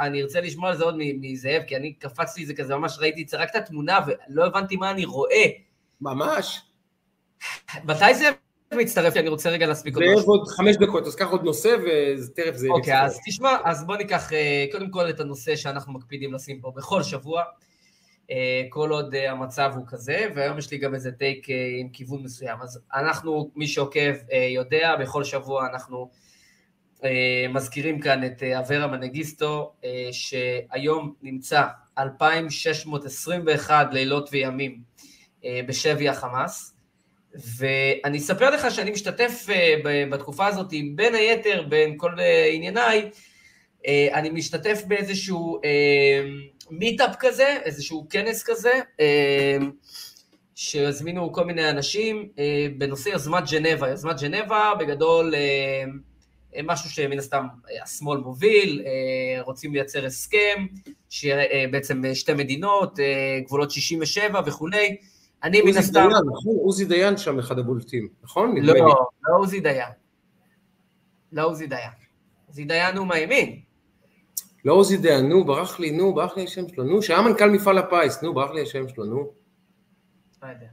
אני 0.01 0.23
ארצה 0.23 0.41
לשמוע 0.41 0.71
על 0.71 0.77
זה 0.77 0.85
עוד 0.85 0.95
מזאב, 0.99 1.63
כי 1.67 1.77
אני 1.77 1.93
קפצתי 1.93 2.43
את 2.43 2.47
זה 2.47 2.55
כזה, 2.55 2.77
ממש 2.77 2.97
ראיתי 3.01 3.23
את 3.23 3.29
זה, 3.29 3.37
רק 3.37 3.51
את 3.51 3.57
התמונה, 3.57 3.99
ולא 4.07 4.47
הבנתי 4.47 4.77
מה 4.77 4.91
אני 4.91 5.05
רואה. 5.05 5.45
ממש. 6.01 6.61
מתי 7.85 8.15
זה 8.15 8.31
מצטרף, 8.77 9.17
אני 9.17 9.29
רוצה 9.29 9.51
רגע 9.51 9.67
להספיק 9.67 9.97
עוד 9.97 10.05
משהו. 10.05 10.21
זה 10.21 10.27
עוד 10.27 10.49
חמש 10.49 10.77
דקות, 10.77 11.07
אז 11.07 11.15
קח 11.15 11.27
עוד 11.27 11.45
נושא 11.45 11.77
ותכף 11.79 12.55
זה... 12.55 12.69
אוקיי, 12.69 13.03
אז 13.03 13.19
תשמע, 13.27 13.57
אז 13.65 13.87
בוא 13.87 13.97
ניקח 13.97 14.33
אה, 14.33 14.67
קודם 14.73 14.91
כל 14.91 15.11
את 15.11 15.21
הנושא 15.21 15.57
שאנחנו 15.57 15.93
מקפידים 15.93 16.35
לשים 16.35 16.61
פה 16.61 16.73
בכל 16.77 17.03
שבוע, 17.03 17.43
אה, 18.31 18.63
כל 18.69 18.91
עוד 18.91 19.15
אה, 19.15 19.31
המצב 19.31 19.73
הוא 19.77 19.85
כזה, 19.89 20.29
והיום 20.35 20.59
יש 20.59 20.71
לי 20.71 20.79
גם 20.79 20.95
איזה 20.95 21.13
טייק 21.13 21.47
עם 21.81 21.89
כיוון 21.89 22.23
מסוים. 22.23 22.59
אז 22.63 22.81
אנחנו, 22.95 23.51
מי 23.57 23.67
שעוקב 23.67 24.15
יודע, 24.55 24.97
בכל 24.97 25.25
שבוע 25.25 25.67
אנחנו 25.67 26.11
מזכירים 27.51 28.01
כאן 28.01 28.25
את 28.25 28.43
אברה 28.43 28.87
מנגיסטו, 28.87 29.73
שהיום 30.13 31.15
נמצא 31.23 31.63
2,621 31.99 33.89
לילות 33.93 34.29
וימים 34.33 34.81
בשבי 35.67 36.09
החמאס. 36.09 36.78
ואני 37.39 38.19
אספר 38.19 38.51
לך 38.51 38.71
שאני 38.71 38.91
משתתף 38.91 39.47
אה, 39.51 39.75
בתקופה 40.11 40.47
הזאת, 40.47 40.73
בין 40.95 41.15
היתר, 41.15 41.63
בין 41.69 41.95
כל 41.97 42.21
אה, 42.21 42.51
ענייניי, 42.53 43.11
אה, 43.87 44.09
אני 44.15 44.31
משתתף 44.31 44.83
באיזשהו 44.87 45.61
מיטאפ 46.71 47.17
כזה, 47.19 47.57
איזשהו 47.65 48.07
כנס 48.11 48.43
כזה, 48.43 48.73
שהזמינו 50.55 51.33
כל 51.33 51.45
מיני 51.45 51.71
אנשים 51.71 52.29
בנושא 52.79 53.09
יוזמת 53.09 53.51
ג'נבה. 53.51 53.89
יוזמת 53.89 54.21
ג'נבה, 54.21 54.73
בגדול, 54.81 55.35
משהו 56.65 56.91
שמן 56.91 57.19
הסתם 57.19 57.47
השמאל 57.83 58.19
מוביל, 58.19 58.85
רוצים 59.41 59.75
לייצר 59.75 60.07
הסכם, 60.07 60.67
שבעצם 61.11 62.03
שתי 62.15 62.35
מדינות, 62.35 62.99
גבולות 63.45 63.71
67 63.71 64.41
וכולי. 64.47 64.97
אני 65.45 65.63
מן 65.63 65.77
הסתם... 65.77 65.93
דיין, 65.93 66.11
נכון? 66.11 66.57
עוזי 66.57 66.85
דיין 66.85 67.17
שם 67.17 67.39
אחד 67.39 67.59
הבולטים, 67.59 68.09
נכון? 68.23 68.57
לא, 68.57 68.75
לא 68.75 69.39
עוזי 69.39 69.61
דיין. 69.61 69.93
לא 71.33 71.45
עוזי 71.45 71.67
דיין. 71.67 71.91
עוזי 72.49 72.65
דיין 72.65 72.97
הוא 72.97 73.07
מהימין. 73.07 73.61
לא 74.65 74.73
עוזי 74.73 74.97
דיין, 74.97 75.29
נו, 75.29 75.45
ברח 75.45 75.81
לי, 75.81 75.91
נו, 75.91 76.15
ברח 76.15 76.37
לי 76.37 76.45
השם 76.45 76.69
שלו, 76.69 76.85
נו, 76.85 77.03
שהיה 77.03 77.23
מנכ"ל 77.23 77.51
מפעל 77.51 77.79
הפיס, 77.79 78.23
נו, 78.23 78.35
ברח 78.35 78.51
לי 78.51 78.63
השם 78.63 78.89
שלו, 78.89 79.05
נו. 79.05 79.31
לא 80.43 80.49
יודע. 80.49 80.67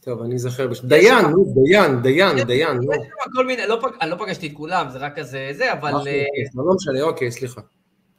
טוב, 0.00 0.22
אני 0.22 0.34
אזכר 0.34 0.68
בשביל... 0.68 0.90
דיין, 0.90 1.26
נו, 1.26 1.54
דיין, 1.64 2.02
דיין, 2.02 2.46
דיין, 2.46 2.76
נו. 2.76 2.92
כל 3.34 3.46
מיני, 3.46 3.62
לא 3.68 3.80
אני 4.00 4.10
לא 4.10 4.16
פגשתי 4.16 4.46
את 4.46 4.52
כולם, 4.52 4.90
זה 4.90 4.98
רק 4.98 5.18
כזה, 5.18 5.48
זה, 5.52 5.72
אבל... 5.72 5.92
אה, 6.06 6.24
לא 6.54 6.74
משנה, 6.74 7.02
אוקיי, 7.02 7.30
סליחה. 7.30 7.60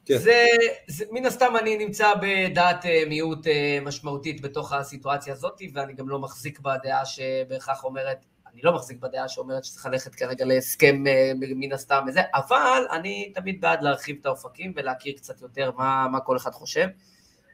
כן. 0.08 0.18
זה, 0.18 0.46
זה, 0.86 1.04
מן 1.10 1.26
הסתם 1.26 1.54
אני 1.60 1.76
נמצא 1.76 2.12
בדעת 2.22 2.84
uh, 2.84 2.88
מיעוט 3.08 3.46
uh, 3.46 3.50
משמעותית 3.82 4.40
בתוך 4.40 4.72
הסיטואציה 4.72 5.32
הזאת, 5.32 5.60
ואני 5.74 5.92
גם 5.92 6.08
לא 6.08 6.18
מחזיק 6.18 6.60
בדעה 6.60 7.04
שבהכרח 7.04 7.84
אומרת, 7.84 8.24
אני 8.52 8.60
לא 8.62 8.74
מחזיק 8.74 8.98
בדעה 8.98 9.28
שאומרת 9.28 9.64
שצריך 9.64 9.86
ללכת 9.86 10.14
כרגע 10.14 10.44
להסכם 10.44 11.04
uh, 11.06 11.36
מן 11.56 11.72
הסתם 11.72 12.04
וזה, 12.08 12.20
אבל 12.34 12.82
אני 12.92 13.32
תמיד 13.34 13.60
בעד 13.60 13.82
להרחיב 13.82 14.16
את 14.20 14.26
האופקים 14.26 14.72
ולהכיר 14.76 15.14
קצת 15.16 15.42
יותר 15.42 15.70
מה, 15.76 16.06
מה 16.12 16.20
כל 16.20 16.36
אחד 16.36 16.50
חושב. 16.50 16.86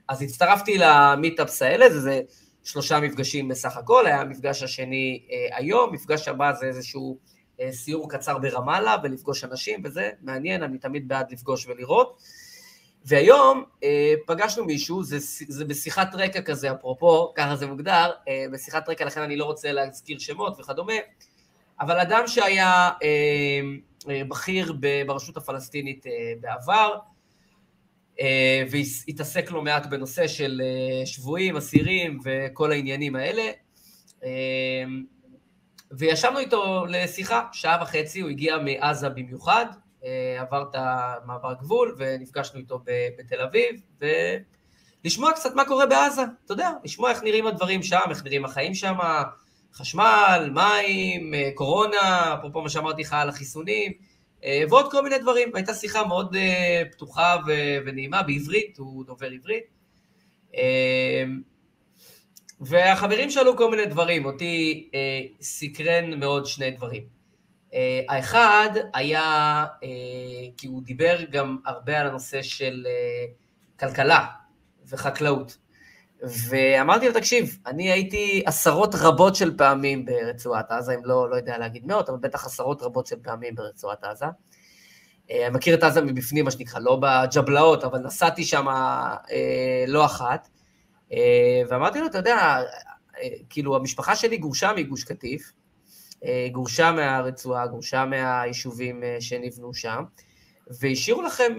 אז 0.08 0.22
הצטרפתי 0.22 0.78
למיטאפס 0.78 1.62
האלה, 1.62 1.90
זה, 1.90 2.00
זה 2.00 2.20
שלושה 2.64 3.00
מפגשים 3.00 3.48
בסך 3.48 3.76
הכל, 3.76 4.06
היה 4.06 4.20
המפגש 4.20 4.62
השני 4.62 5.22
uh, 5.26 5.56
היום, 5.56 5.92
מפגש 5.92 6.28
הבא 6.28 6.52
זה 6.52 6.66
איזשהו 6.66 7.18
uh, 7.58 7.62
סיור 7.70 8.10
קצר 8.10 8.38
ברמאללה 8.38 8.96
ולפגוש 9.02 9.44
אנשים, 9.44 9.80
וזה 9.84 10.10
מעניין, 10.22 10.62
אני 10.62 10.78
תמיד 10.78 11.08
בעד 11.08 11.32
לפגוש 11.32 11.66
ולראות. 11.66 12.43
והיום 13.04 13.64
אה, 13.84 14.14
פגשנו 14.26 14.64
מישהו, 14.64 15.02
זה, 15.02 15.16
זה 15.48 15.64
בשיחת 15.64 16.14
רקע 16.14 16.42
כזה, 16.42 16.72
אפרופו, 16.72 17.32
ככה 17.34 17.56
זה 17.56 17.66
מוגדר, 17.66 18.10
אה, 18.28 18.44
בשיחת 18.52 18.88
רקע, 18.88 19.04
לכן 19.04 19.20
אני 19.20 19.36
לא 19.36 19.44
רוצה 19.44 19.72
להזכיר 19.72 20.18
שמות 20.18 20.60
וכדומה, 20.60 20.92
אבל 21.80 22.00
אדם 22.00 22.26
שהיה 22.26 22.90
אה, 23.02 23.60
אה, 24.10 24.22
בכיר 24.28 24.74
ברשות 25.06 25.36
הפלסטינית 25.36 26.06
אה, 26.06 26.32
בעבר, 26.40 26.98
והתעסק 28.70 29.50
לא 29.50 29.62
מעט 29.62 29.86
בנושא 29.86 30.26
של 30.26 30.62
שבויים, 31.04 31.56
אסירים 31.56 32.18
וכל 32.24 32.72
העניינים 32.72 33.16
האלה. 33.16 33.42
וישבנו 35.90 36.38
איתו 36.38 36.86
לשיחה, 36.88 37.44
שעה 37.52 37.82
וחצי, 37.82 38.20
הוא 38.20 38.30
הגיע 38.30 38.58
מעזה 38.58 39.08
במיוחד, 39.08 39.66
עבר 40.38 40.64
את 40.70 40.74
המעבר 40.74 41.52
גבול 41.60 41.96
ונפגשנו 41.98 42.60
איתו 42.60 42.80
בתל 43.18 43.40
אביב, 43.40 43.80
ולשמוע 45.04 45.32
קצת 45.32 45.54
מה 45.54 45.64
קורה 45.64 45.86
בעזה, 45.86 46.22
אתה 46.44 46.52
יודע, 46.52 46.70
לשמוע 46.84 47.10
איך 47.10 47.22
נראים 47.22 47.46
הדברים 47.46 47.82
שם, 47.82 48.00
איך 48.10 48.24
נראים 48.24 48.44
החיים 48.44 48.74
שם, 48.74 48.94
חשמל, 49.74 50.50
מים, 50.54 51.32
קורונה, 51.54 52.34
אפרופו 52.38 52.62
מה 52.62 52.68
שאמרתי 52.68 53.02
לך 53.02 53.12
על 53.12 53.28
החיסונים, 53.28 53.92
ועוד 54.70 54.90
כל 54.90 55.02
מיני 55.02 55.18
דברים. 55.18 55.50
והייתה 55.52 55.74
שיחה 55.74 56.06
מאוד 56.06 56.36
פתוחה 56.92 57.36
ונעימה 57.86 58.22
בעברית, 58.22 58.78
הוא 58.78 59.04
דובר 59.04 59.30
עברית. 59.30 59.64
והחברים 62.60 63.30
שאלו 63.30 63.56
כל 63.56 63.70
מיני 63.70 63.86
דברים, 63.86 64.24
אותי 64.24 64.88
אה, 64.94 65.20
סקרן 65.40 66.20
מאוד 66.20 66.46
שני 66.46 66.70
דברים. 66.70 67.13
אה, 67.74 68.00
האחד 68.08 68.70
היה, 68.94 69.22
אה, 69.82 69.88
כי 70.56 70.66
הוא 70.66 70.82
דיבר 70.82 71.16
גם 71.30 71.58
הרבה 71.66 72.00
על 72.00 72.06
הנושא 72.06 72.42
של 72.42 72.86
אה, 72.86 73.26
כלכלה 73.78 74.26
וחקלאות. 74.88 75.56
ואמרתי 76.22 77.08
לו, 77.08 77.14
תקשיב, 77.14 77.58
אני 77.66 77.92
הייתי 77.92 78.42
עשרות 78.46 78.94
רבות 78.94 79.36
של 79.36 79.56
פעמים 79.56 80.04
ברצועת 80.04 80.70
עזה, 80.70 80.94
אם 80.94 81.04
לא, 81.04 81.30
לא 81.30 81.36
יודע 81.36 81.58
להגיד 81.58 81.86
מאות, 81.86 82.08
אבל 82.08 82.18
בטח 82.18 82.46
עשרות 82.46 82.82
רבות 82.82 83.06
של 83.06 83.16
פעמים 83.22 83.54
ברצועת 83.54 84.04
עזה. 84.04 84.26
אני 85.30 85.50
מכיר 85.50 85.74
את 85.74 85.82
עזה 85.82 86.00
מבפנים, 86.00 86.44
מה 86.44 86.50
שנקרא, 86.50 86.80
לא 86.80 87.00
בג'בלאות, 87.02 87.84
אבל 87.84 87.98
נסעתי 87.98 88.44
שם 88.44 88.68
אה, 88.68 89.84
לא 89.86 90.04
אחת. 90.04 90.48
אה, 91.12 91.62
ואמרתי 91.68 92.00
לו, 92.00 92.06
אתה 92.06 92.18
יודע, 92.18 92.36
אה, 92.36 93.28
כאילו, 93.50 93.76
המשפחה 93.76 94.16
שלי 94.16 94.36
גורשה 94.36 94.72
מגוש 94.76 95.04
קטיף, 95.04 95.52
גורשה 96.52 96.92
מהרצועה, 96.92 97.66
גורשה 97.66 98.04
מהיישובים 98.04 99.02
שנבנו 99.20 99.74
שם, 99.74 100.02
והשאירו 100.80 101.22
לכם, 101.22 101.52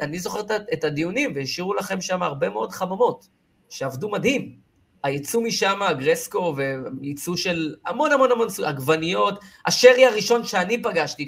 אני 0.00 0.18
זוכר 0.18 0.40
את 0.72 0.84
הדיונים, 0.84 1.32
והשאירו 1.34 1.74
לכם 1.74 2.00
שם 2.00 2.22
הרבה 2.22 2.48
מאוד 2.48 2.72
חממות, 2.72 3.28
שעבדו 3.70 4.10
מדהים. 4.10 4.68
היצוא 5.04 5.42
משם, 5.42 5.82
אגרסקו, 5.82 6.54
וייצוא 6.56 7.36
של 7.36 7.74
המון 7.86 8.12
המון 8.12 8.32
המון 8.32 8.48
עגבניות. 8.66 9.40
השרי 9.66 10.06
הראשון 10.06 10.44
שאני 10.44 10.82
פגשתי, 10.82 11.26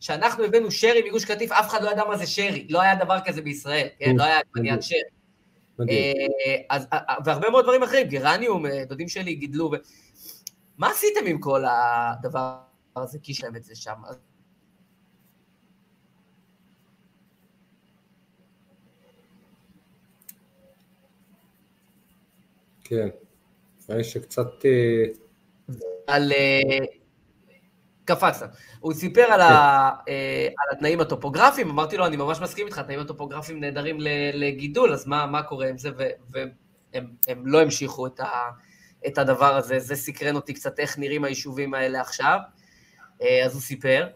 כשאנחנו 0.00 0.44
הבאנו 0.44 0.70
שרי 0.70 1.02
מגוש 1.08 1.24
קטיף, 1.24 1.52
אף 1.52 1.68
אחד 1.68 1.82
לא 1.82 1.90
ידע 1.90 2.04
מה 2.04 2.16
זה 2.16 2.26
שרי. 2.26 2.66
לא 2.70 2.80
היה 2.80 2.94
דבר 2.94 3.18
כזה 3.24 3.42
בישראל, 3.42 3.86
כן? 3.98 4.16
לא 4.16 4.24
היה 4.24 4.38
עגבניית 4.38 4.82
שרי. 4.82 5.00
אה, 5.80 6.12
אז, 6.70 6.86
אה, 6.92 6.98
אה, 7.08 7.14
והרבה 7.24 7.50
מאוד 7.50 7.64
דברים 7.64 7.82
אחרים, 7.82 8.08
גרניום, 8.08 8.64
דודים 8.88 9.08
שלי 9.08 9.34
גידלו. 9.34 9.70
ו... 9.72 9.76
מה 10.78 10.90
עשיתם 10.90 11.26
עם 11.26 11.38
כל 11.38 11.64
הדבר 11.64 12.58
הזה? 12.96 13.18
כי 13.22 13.32
יש 13.32 13.44
להם 13.44 13.56
את 13.56 13.64
זה 13.64 13.76
שם. 13.76 13.94
כן, 22.84 23.08
נראה 23.88 24.04
שקצת... 24.04 24.46
על 26.06 26.32
קפצת. 28.04 28.50
הוא 28.80 28.92
סיפר 28.92 29.22
על, 29.22 29.40
ה, 29.40 29.90
כן. 30.06 30.12
אה, 30.12 30.48
על 30.58 30.76
התנאים 30.76 31.00
הטופוגרפיים, 31.00 31.70
אמרתי 31.70 31.96
לו, 31.96 32.06
אני 32.06 32.16
ממש 32.16 32.40
מסכים 32.40 32.66
איתך, 32.66 32.78
התנאים 32.78 33.00
הטופוגרפיים 33.00 33.60
נהדרים 33.60 33.96
לגידול, 34.34 34.92
אז 34.92 35.06
מה, 35.06 35.26
מה 35.26 35.42
קורה 35.42 35.68
עם 35.68 35.78
זה? 35.78 35.90
והם 36.30 37.46
לא 37.46 37.62
המשיכו 37.62 38.06
את, 38.06 38.20
ה, 38.20 38.28
את 39.06 39.18
הדבר 39.18 39.56
הזה, 39.56 39.78
זה 39.78 39.96
סקרן 39.96 40.36
אותי 40.36 40.54
קצת 40.54 40.78
איך 40.78 40.98
נראים 40.98 41.24
היישובים 41.24 41.74
האלה 41.74 42.00
עכשיו, 42.00 42.38
אה, 43.22 43.44
אז 43.44 43.54
הוא 43.54 43.62
סיפר. 43.62 44.06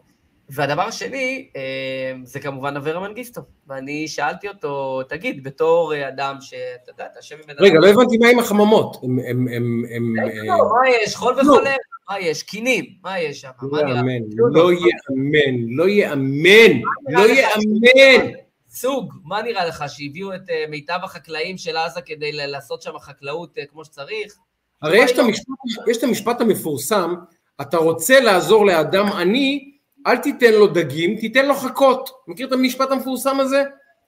והדבר 0.48 0.82
השני, 0.82 1.48
אה, 1.56 2.12
זה 2.24 2.40
כמובן 2.40 2.76
אברה 2.76 3.00
מנגיסטו. 3.00 3.40
ואני 3.66 4.08
שאלתי 4.08 4.48
אותו, 4.48 5.02
תגיד, 5.02 5.44
בתור 5.44 5.92
אדם 6.08 6.36
שאתה 6.40 6.90
יודע, 6.90 7.06
אתה 7.06 7.18
יושב 7.18 7.36
עם 7.36 7.42
בן 7.46 7.50
אדם... 7.50 7.64
רגע, 7.64 7.78
לא 7.80 7.88
הבנתי 7.88 8.18
מה 8.18 8.28
עם 8.28 8.38
החממות. 8.38 8.96
הם... 9.02 9.18
הם, 9.18 9.48
הם, 9.56 9.84
הם 9.94 10.14
מה 10.46 10.90
יש? 10.90 11.16
חול 11.16 11.40
וחולה. 11.40 11.74
מה 12.10 12.20
יש? 12.20 12.42
קינים, 12.42 12.84
מה 13.02 13.20
יש 13.20 13.40
שם? 13.40 13.50
לא 13.62 13.78
יאמן, 13.78 14.22
לא 14.36 14.72
יאמן, 14.72 15.76
לא 15.76 15.88
יאמן, 15.88 16.80
לא 17.08 17.28
יאמן. 17.28 18.32
סוג, 18.70 19.14
מה 19.24 19.42
נראה 19.42 19.64
לך, 19.64 19.84
שהביאו 19.88 20.34
את 20.34 20.50
אה, 20.50 20.64
מיטב 20.68 20.98
החקלאים 21.02 21.58
של 21.58 21.76
עזה 21.76 22.00
כדי 22.00 22.32
לעשות 22.32 22.82
שם 22.82 22.98
חקלאות 22.98 23.58
אה, 23.58 23.66
כמו 23.66 23.84
שצריך? 23.84 24.34
הרי 24.82 24.98
יש 24.98 25.12
את, 25.12 25.18
המשפט, 25.18 25.54
יש 25.90 25.96
את 25.96 26.02
המשפט 26.02 26.40
המפורסם, 26.40 27.14
אתה 27.60 27.76
רוצה 27.76 28.20
לעזור 28.20 28.66
לאדם 28.66 29.06
עני, 29.06 29.72
אל 30.06 30.16
תיתן 30.16 30.52
לו 30.52 30.66
דגים, 30.66 31.16
תיתן 31.16 31.46
לו 31.46 31.54
חכות. 31.54 32.10
מכיר 32.26 32.46
את 32.46 32.52
המשפט 32.52 32.90
המפורסם 32.90 33.40
הזה? 33.40 33.64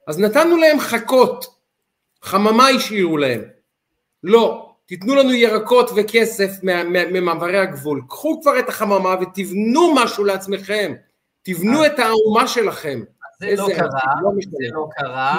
אז 0.06 0.18
נתנו 0.18 0.56
להם 0.56 0.80
חכות, 0.80 1.46
חממה 2.22 2.68
השאירו 2.68 3.16
להם. 3.16 3.42
לא, 4.22 4.74
תיתנו 4.86 5.14
לנו 5.14 5.32
ירקות 5.32 5.90
וכסף 5.96 6.50
ממעברי 7.12 7.58
הגבול, 7.58 8.02
קחו 8.08 8.40
כבר 8.42 8.58
את 8.58 8.68
החממה 8.68 9.14
ותבנו 9.20 9.94
משהו 9.94 10.24
לעצמכם, 10.24 10.94
תבנו 11.42 11.82
אה. 11.82 11.86
את 11.86 11.98
האומה 11.98 12.48
שלכם. 12.48 13.02
זה 13.50 13.62
לא 13.62 13.68
קרה, 13.76 14.14
לא 14.22 14.30
זה 14.50 14.66
לא 14.72 14.88
קרה. 14.90 15.38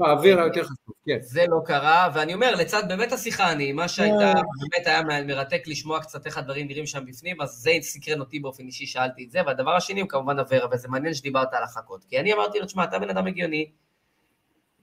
האוויר 0.00 0.40
היותר 0.40 0.62
חשוב, 0.62 0.94
כן. 1.06 1.18
זה 1.20 1.46
לא 1.48 1.60
קרה, 1.64 2.08
ואני 2.14 2.34
אומר, 2.34 2.54
לצד 2.54 2.82
באמת 2.88 3.12
השיחה 3.12 3.50
הנעימה 3.50 3.88
שהייתה, 3.88 4.32
אה. 4.32 4.32
באמת 4.32 4.86
היה 4.86 5.22
מרתק 5.22 5.62
לשמוע 5.66 6.00
קצת 6.00 6.26
איך 6.26 6.38
הדברים 6.38 6.66
נראים 6.66 6.86
שם 6.86 7.04
בפנים, 7.06 7.40
אז 7.40 7.50
זה 7.50 7.70
סקרן 7.80 8.20
אותי 8.20 8.40
באופן 8.40 8.66
אישי, 8.66 8.86
שאלתי 8.86 9.24
את 9.24 9.30
זה, 9.30 9.40
והדבר 9.46 9.76
השני 9.76 10.00
הוא 10.00 10.08
כמובן 10.08 10.38
אברה, 10.38 10.66
וזה 10.72 10.88
מעניין 10.88 11.14
שדיברת 11.14 11.54
על 11.54 11.62
החכות, 11.62 12.04
כי 12.04 12.20
אני 12.20 12.32
אמרתי 12.32 12.58
לו, 12.58 12.66
תשמע, 12.66 12.84
אתה 12.84 12.98
בן 12.98 13.10
אדם 13.10 13.26
הגיוני, 13.26 13.70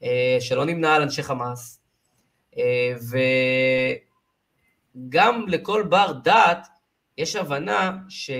אה, 0.04 0.38
שלא 0.40 0.66
נמנה 0.66 0.96
על 0.96 1.02
אנשי 1.02 1.24
חמאס, 1.24 1.82
אה, 2.58 2.94
וגם 5.08 5.46
לכל 5.48 5.84
בר 5.84 6.12
דעת 6.12 6.68
יש 7.18 7.36
הבנה 7.36 7.98
ש... 8.10 8.32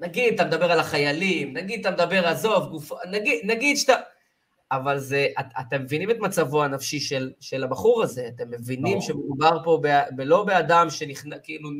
נגיד 0.00 0.34
אתה 0.34 0.44
מדבר 0.44 0.72
על 0.72 0.80
החיילים, 0.80 1.56
נגיד 1.56 1.80
אתה 1.80 1.90
מדבר, 1.90 2.26
עזוב, 2.28 2.68
גוף... 2.70 2.92
נגיד, 3.10 3.40
נגיד 3.44 3.76
שאתה... 3.76 3.94
אבל 4.72 4.98
זה, 4.98 5.26
את, 5.40 5.46
אתם 5.60 5.82
מבינים 5.82 6.10
את 6.10 6.16
מצבו 6.20 6.64
הנפשי 6.64 7.00
של, 7.00 7.32
של 7.40 7.64
הבחור 7.64 8.02
הזה, 8.02 8.28
אתם 8.28 8.50
מבינים 8.50 8.94
לא. 8.94 9.00
שמדובר 9.00 9.64
פה 9.64 9.78
ב, 9.82 10.00
ב, 10.16 10.20
לא 10.20 10.44
באדם 10.44 10.90
שנכנע, 10.90 11.38
כאילו 11.38 11.70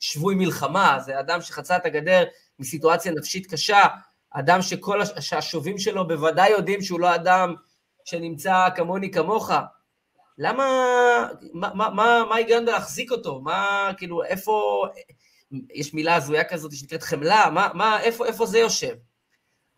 שבוי 0.00 0.34
מלחמה, 0.34 0.98
זה 1.04 1.20
אדם 1.20 1.40
שחצה 1.40 1.76
את 1.76 1.86
הגדר 1.86 2.24
מסיטואציה 2.58 3.12
נפשית 3.12 3.46
קשה, 3.46 3.80
אדם 4.30 4.62
שכל 4.62 5.00
השובים 5.32 5.78
שלו 5.78 6.08
בוודאי 6.08 6.50
יודעים 6.50 6.82
שהוא 6.82 7.00
לא 7.00 7.14
אדם 7.14 7.54
שנמצא 8.04 8.68
כמוני 8.76 9.10
כמוך, 9.10 9.50
למה, 10.38 10.66
מה, 11.52 11.70
מה, 11.74 11.90
מה, 11.90 12.24
מה 12.28 12.34
ההיגיון 12.34 12.64
בלהחזיק 12.66 13.12
אותו? 13.12 13.40
מה, 13.40 13.90
כאילו, 13.96 14.24
איפה, 14.24 14.84
יש 15.74 15.94
מילה 15.94 16.14
הזויה 16.14 16.44
כזאת 16.44 16.72
שנקראת 16.72 17.02
חמלה, 17.02 17.50
מה, 17.54 17.68
מה, 17.74 18.00
איפה, 18.00 18.26
איפה 18.26 18.46
זה 18.46 18.58
יושב? 18.58 18.96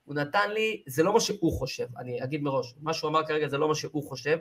הוא 0.04 0.14
נתן 0.14 0.50
לי, 0.50 0.82
זה 0.86 1.02
לא 1.02 1.12
מה 1.12 1.20
שהוא 1.20 1.52
חושב, 1.58 1.86
אני 1.98 2.24
אגיד 2.24 2.42
מראש, 2.42 2.74
מה 2.80 2.94
שהוא 2.94 3.10
אמר 3.10 3.26
כרגע 3.26 3.48
זה 3.48 3.58
לא 3.58 3.68
מה 3.68 3.74
שהוא 3.74 4.08
חושב, 4.08 4.38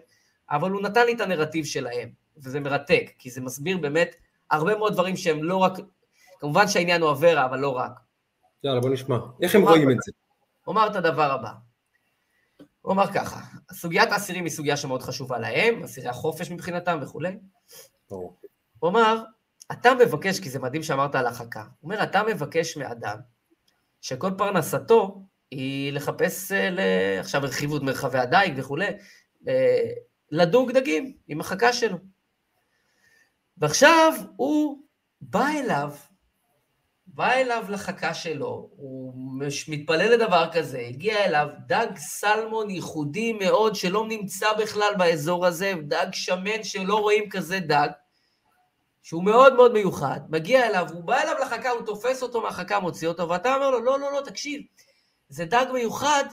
אבל 0.49 0.71
הוא 0.71 0.81
נתן 0.81 1.05
לי 1.05 1.13
את 1.13 1.21
הנרטיב 1.21 1.65
שלהם, 1.65 2.09
וזה 2.37 2.59
מרתק, 2.59 3.11
כי 3.17 3.29
זה 3.29 3.41
מסביר 3.41 3.77
באמת 3.77 4.15
הרבה 4.51 4.77
מאוד 4.77 4.93
דברים 4.93 5.17
שהם 5.17 5.43
לא 5.43 5.57
רק, 5.57 5.73
כמובן 6.39 6.67
שהעניין 6.67 7.01
הוא 7.01 7.11
אברה, 7.11 7.45
אבל 7.45 7.59
לא 7.59 7.69
רק. 7.69 7.91
יאללה, 8.63 8.79
בוא 8.79 8.89
נשמע. 8.89 9.17
איך 9.41 9.55
הם 9.55 9.61
רואים 9.61 9.91
את 9.91 9.97
זה? 10.01 10.11
הוא 10.65 10.73
אמר 10.73 10.87
את 10.87 10.95
הדבר 10.95 11.31
הבא, 11.31 11.51
הוא 12.81 12.93
אמר 12.93 13.13
ככה, 13.13 13.39
סוגיית 13.71 14.11
האסירים 14.11 14.43
היא 14.43 14.51
סוגיה 14.51 14.77
שמאוד 14.77 15.01
חשובה 15.01 15.39
להם, 15.39 15.83
אסירי 15.83 16.07
החופש 16.07 16.51
מבחינתם 16.51 16.99
וכולי. 17.01 17.37
הוא 18.79 18.89
אמר, 18.89 19.23
אתה 19.71 19.93
מבקש, 19.93 20.39
כי 20.39 20.49
זה 20.49 20.59
מדהים 20.59 20.83
שאמרת 20.83 21.15
על 21.15 21.27
החכה, 21.27 21.61
הוא 21.61 21.91
אומר, 21.91 22.03
אתה 22.03 22.23
מבקש 22.23 22.77
מאדם 22.77 23.17
שכל 24.01 24.31
פרנסתו 24.37 25.21
היא 25.51 25.93
לחפש, 25.93 26.51
אה, 26.51 27.19
עכשיו 27.19 27.45
הרחיבו 27.45 27.77
את 27.77 27.81
מרחבי 27.81 28.17
הדייג 28.19 28.53
וכולי, 28.57 28.87
אה, 29.47 29.89
לדוג 30.31 30.71
דגים 30.71 31.17
עם 31.27 31.39
החכה 31.39 31.73
שלו. 31.73 31.97
ועכשיו 33.57 34.13
הוא 34.35 34.83
בא 35.21 35.47
אליו 35.47 35.91
בא 37.17 37.31
אליו 37.31 37.65
לחכה 37.69 38.13
שלו, 38.13 38.69
הוא 38.75 39.13
מתפלל 39.67 40.13
לדבר 40.13 40.49
כזה, 40.53 40.79
הגיע 40.79 41.25
אליו 41.25 41.47
דג 41.67 41.87
סלמון 41.97 42.69
ייחודי 42.69 43.33
מאוד 43.33 43.75
שלא 43.75 44.07
נמצא 44.07 44.53
בכלל 44.53 44.93
באזור 44.97 45.45
הזה, 45.45 45.73
דג 45.87 46.07
שמן 46.11 46.63
שלא 46.63 46.95
רואים 46.95 47.29
כזה 47.29 47.59
דג, 47.59 47.89
שהוא 49.07 49.23
מאוד 49.23 49.55
מאוד 49.55 49.73
מיוחד, 49.73 50.19
מגיע 50.29 50.67
אליו, 50.67 50.87
הוא 50.93 51.03
בא 51.03 51.21
אליו 51.21 51.35
לחכה, 51.41 51.69
הוא 51.69 51.85
תופס 51.85 52.23
אותו 52.23 52.41
מהחכה, 52.41 52.79
מוציא 52.79 53.07
אותו, 53.07 53.29
ואתה 53.29 53.55
אומר 53.55 53.69
לו, 53.69 53.79
לא, 53.79 53.99
לא, 53.99 54.11
לא, 54.11 54.21
תקשיב, 54.21 54.61
זה 55.29 55.45
דג 55.45 55.65
מיוחד 55.73 56.23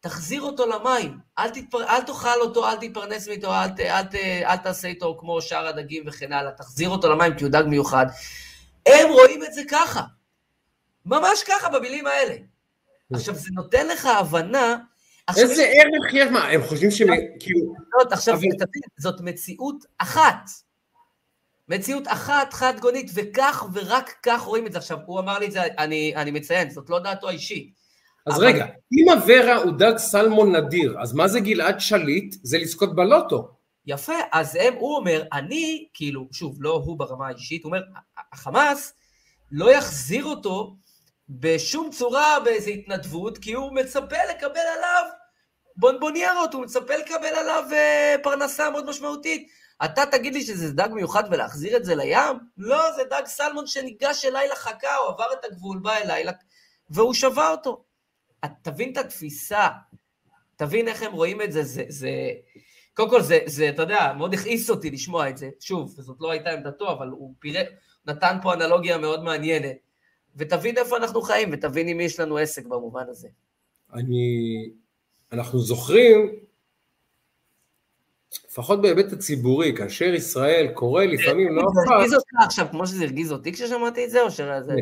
תחזיר 0.00 0.42
אותו 0.42 0.66
למים, 0.66 1.18
אל, 1.38 1.50
תתפר... 1.50 1.88
אל 1.88 2.02
תאכל 2.02 2.40
אותו, 2.40 2.68
אל 2.68 2.76
תתפרנס 2.76 3.28
איתו, 3.28 3.54
אל, 3.54 3.68
ת... 3.68 3.80
אל, 3.80 4.02
ת... 4.02 4.14
אל 4.44 4.56
תעשה 4.56 4.88
איתו 4.88 5.16
כמו 5.20 5.42
שאר 5.42 5.66
הדגים 5.66 6.04
וכן 6.06 6.32
הלאה, 6.32 6.52
תחזיר 6.52 6.88
אותו 6.88 7.10
למים 7.10 7.34
כי 7.36 7.44
הוא 7.44 7.52
דג 7.52 7.64
מיוחד. 7.66 8.06
הם 8.86 9.08
רואים 9.08 9.44
את 9.44 9.52
זה 9.52 9.62
ככה, 9.70 10.02
ממש 11.06 11.42
ככה 11.46 11.68
במילים 11.68 12.06
האלה. 12.06 12.34
עכשיו, 13.12 13.34
זה 13.34 13.48
נותן 13.52 13.86
לך 13.86 14.06
הבנה... 14.06 14.76
איזה 15.36 15.62
ערך 15.62 16.14
יש, 16.14 16.28
מה, 16.30 16.48
הם 16.48 16.62
חושבים 16.62 16.90
שהם 16.90 17.08
כאילו... 17.40 17.74
עכשיו, 18.10 18.36
תבין, 18.36 18.50
זאת 18.98 19.20
מציאות 19.20 19.84
אחת. 19.98 20.67
מציאות 21.68 22.08
אחת, 22.08 22.52
חד 22.52 22.80
גונית, 22.80 23.10
וכך 23.14 23.66
ורק 23.72 24.14
כך 24.22 24.40
רואים 24.40 24.66
את 24.66 24.72
זה. 24.72 24.78
עכשיו, 24.78 24.98
הוא 25.06 25.20
אמר 25.20 25.38
לי 25.38 25.46
את 25.46 25.52
זה, 25.52 25.62
אני, 25.78 26.12
אני 26.16 26.30
מציין, 26.30 26.70
זאת 26.70 26.90
לא 26.90 26.98
דעתו 26.98 27.28
האישית. 27.28 27.72
אז 28.26 28.36
אבל... 28.36 28.46
רגע, 28.46 28.66
אם 28.92 29.08
אברה 29.10 29.56
הוא 29.56 29.72
דג 29.78 29.96
סלמון 29.96 30.56
נדיר, 30.56 30.96
אז 31.00 31.12
מה 31.12 31.28
זה 31.28 31.40
גלעד 31.40 31.80
שליט? 31.80 32.34
זה 32.42 32.58
לזכות 32.58 32.94
בלוטו. 32.94 33.48
יפה, 33.86 34.12
אז 34.32 34.58
הם, 34.60 34.74
הוא 34.74 34.96
אומר, 34.96 35.22
אני, 35.32 35.86
כאילו, 35.94 36.28
שוב, 36.32 36.56
לא 36.60 36.82
הוא 36.84 36.98
ברמה 36.98 37.26
האישית, 37.28 37.64
הוא 37.64 37.72
אומר, 37.72 37.82
החמאס 38.32 38.92
לא 39.52 39.70
יחזיר 39.70 40.24
אותו 40.24 40.76
בשום 41.28 41.90
צורה 41.90 42.40
באיזו 42.44 42.70
התנדבות, 42.70 43.38
כי 43.38 43.52
הוא 43.52 43.74
מצפה 43.74 44.16
לקבל 44.30 44.60
עליו 44.76 45.02
בונבוניירות, 45.76 46.54
הוא 46.54 46.62
מצפה 46.62 46.96
לקבל 46.96 47.26
עליו 47.26 47.64
אה, 47.72 48.14
פרנסה 48.22 48.70
מאוד 48.70 48.90
משמעותית. 48.90 49.48
אתה 49.84 50.02
תגיד 50.12 50.34
לי 50.34 50.42
שזה 50.42 50.72
דג 50.72 50.88
מיוחד 50.92 51.24
ולהחזיר 51.30 51.76
את 51.76 51.84
זה 51.84 51.94
לים? 51.94 52.36
לא, 52.56 52.92
זה 52.96 53.02
דג 53.10 53.22
סלמון 53.26 53.66
שניגש 53.66 54.24
אליי 54.24 54.48
לחכה, 54.48 54.96
הוא 54.96 55.08
עבר 55.08 55.32
את 55.32 55.44
הגבול, 55.44 55.78
בא 55.78 55.96
אליי, 55.96 56.24
והוא 56.90 57.14
שווה 57.14 57.50
אותו. 57.50 57.84
תבין 58.62 58.92
את 58.92 58.96
התפיסה, 58.96 59.68
תבין 60.56 60.88
איך 60.88 61.02
הם 61.02 61.12
רואים 61.12 61.42
את 61.42 61.52
זה, 61.52 61.62
זה, 61.62 61.84
זה... 61.88 62.10
קודם 62.94 63.10
כל, 63.10 63.22
זה, 63.22 63.38
זה, 63.46 63.68
אתה 63.68 63.82
יודע, 63.82 64.12
מאוד 64.18 64.34
הכעיס 64.34 64.70
אותי 64.70 64.90
לשמוע 64.90 65.28
את 65.28 65.36
זה. 65.36 65.50
שוב, 65.60 65.94
זאת 65.98 66.16
לא 66.20 66.30
הייתה 66.30 66.50
עמדתו, 66.50 66.92
אבל 66.92 67.08
הוא 67.08 67.34
פירט, 67.38 67.66
נתן 68.06 68.38
פה 68.42 68.54
אנלוגיה 68.54 68.98
מאוד 68.98 69.24
מעניינת. 69.24 69.76
ותבין 70.36 70.78
איפה 70.78 70.96
אנחנו 70.96 71.22
חיים, 71.22 71.48
ותבין 71.52 71.88
עם 71.88 71.96
מי 71.96 72.04
יש 72.04 72.20
לנו 72.20 72.38
עסק 72.38 72.66
במובן 72.66 73.04
הזה. 73.08 73.28
אני... 73.92 74.70
אנחנו 75.32 75.58
זוכרים, 75.58 76.38
לפחות 78.58 78.82
בהיבט 78.82 79.12
הציבורי, 79.12 79.76
כאשר 79.76 80.14
ישראל 80.14 80.68
קורא 80.74 81.04
לפעמים 81.04 81.56
לא 81.56 81.62
אחת... 81.62 81.88
זה 81.88 81.94
הרגיז 81.94 82.14
אותך 82.14 82.32
עכשיו 82.44 82.66
כמו 82.70 82.86
שזה 82.86 83.04
הרגיז 83.04 83.32
אותי 83.32 83.52
כששמעתי 83.52 84.04
את 84.04 84.10
זה, 84.10 84.22
או 84.22 84.30
שזה... 84.30 84.74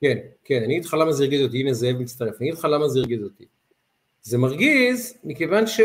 כן, 0.00 0.18
כן, 0.44 0.62
אני 0.64 0.74
אגיד 0.74 0.84
לך 0.84 0.94
למה 0.94 1.12
זה 1.12 1.24
הרגיז 1.24 1.42
אותי, 1.42 1.60
הנה 1.60 1.72
זאב 1.72 1.96
מצטרף, 1.96 2.34
אני 2.40 2.48
אגיד 2.48 2.58
לך 2.58 2.64
למה 2.64 2.88
זה 2.88 3.00
הרגיז 3.00 3.22
אותי. 3.22 3.44
זה 4.22 4.38
מרגיז 4.38 5.14
מכיוון 5.24 5.66
ש... 5.66 5.80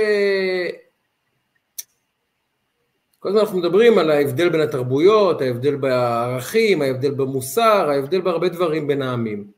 כל 3.19 3.29
הזמן 3.29 3.41
אנחנו 3.41 3.57
מדברים 3.57 3.97
על 3.97 4.11
ההבדל 4.11 4.49
בין 4.49 4.61
התרבויות, 4.61 5.41
ההבדל 5.41 5.75
בערכים, 5.75 6.81
ההבדל 6.81 7.11
במוסר, 7.11 7.89
ההבדל 7.89 8.21
בהרבה 8.21 8.49
דברים 8.49 8.87
בין 8.87 9.01
העמים. 9.01 9.51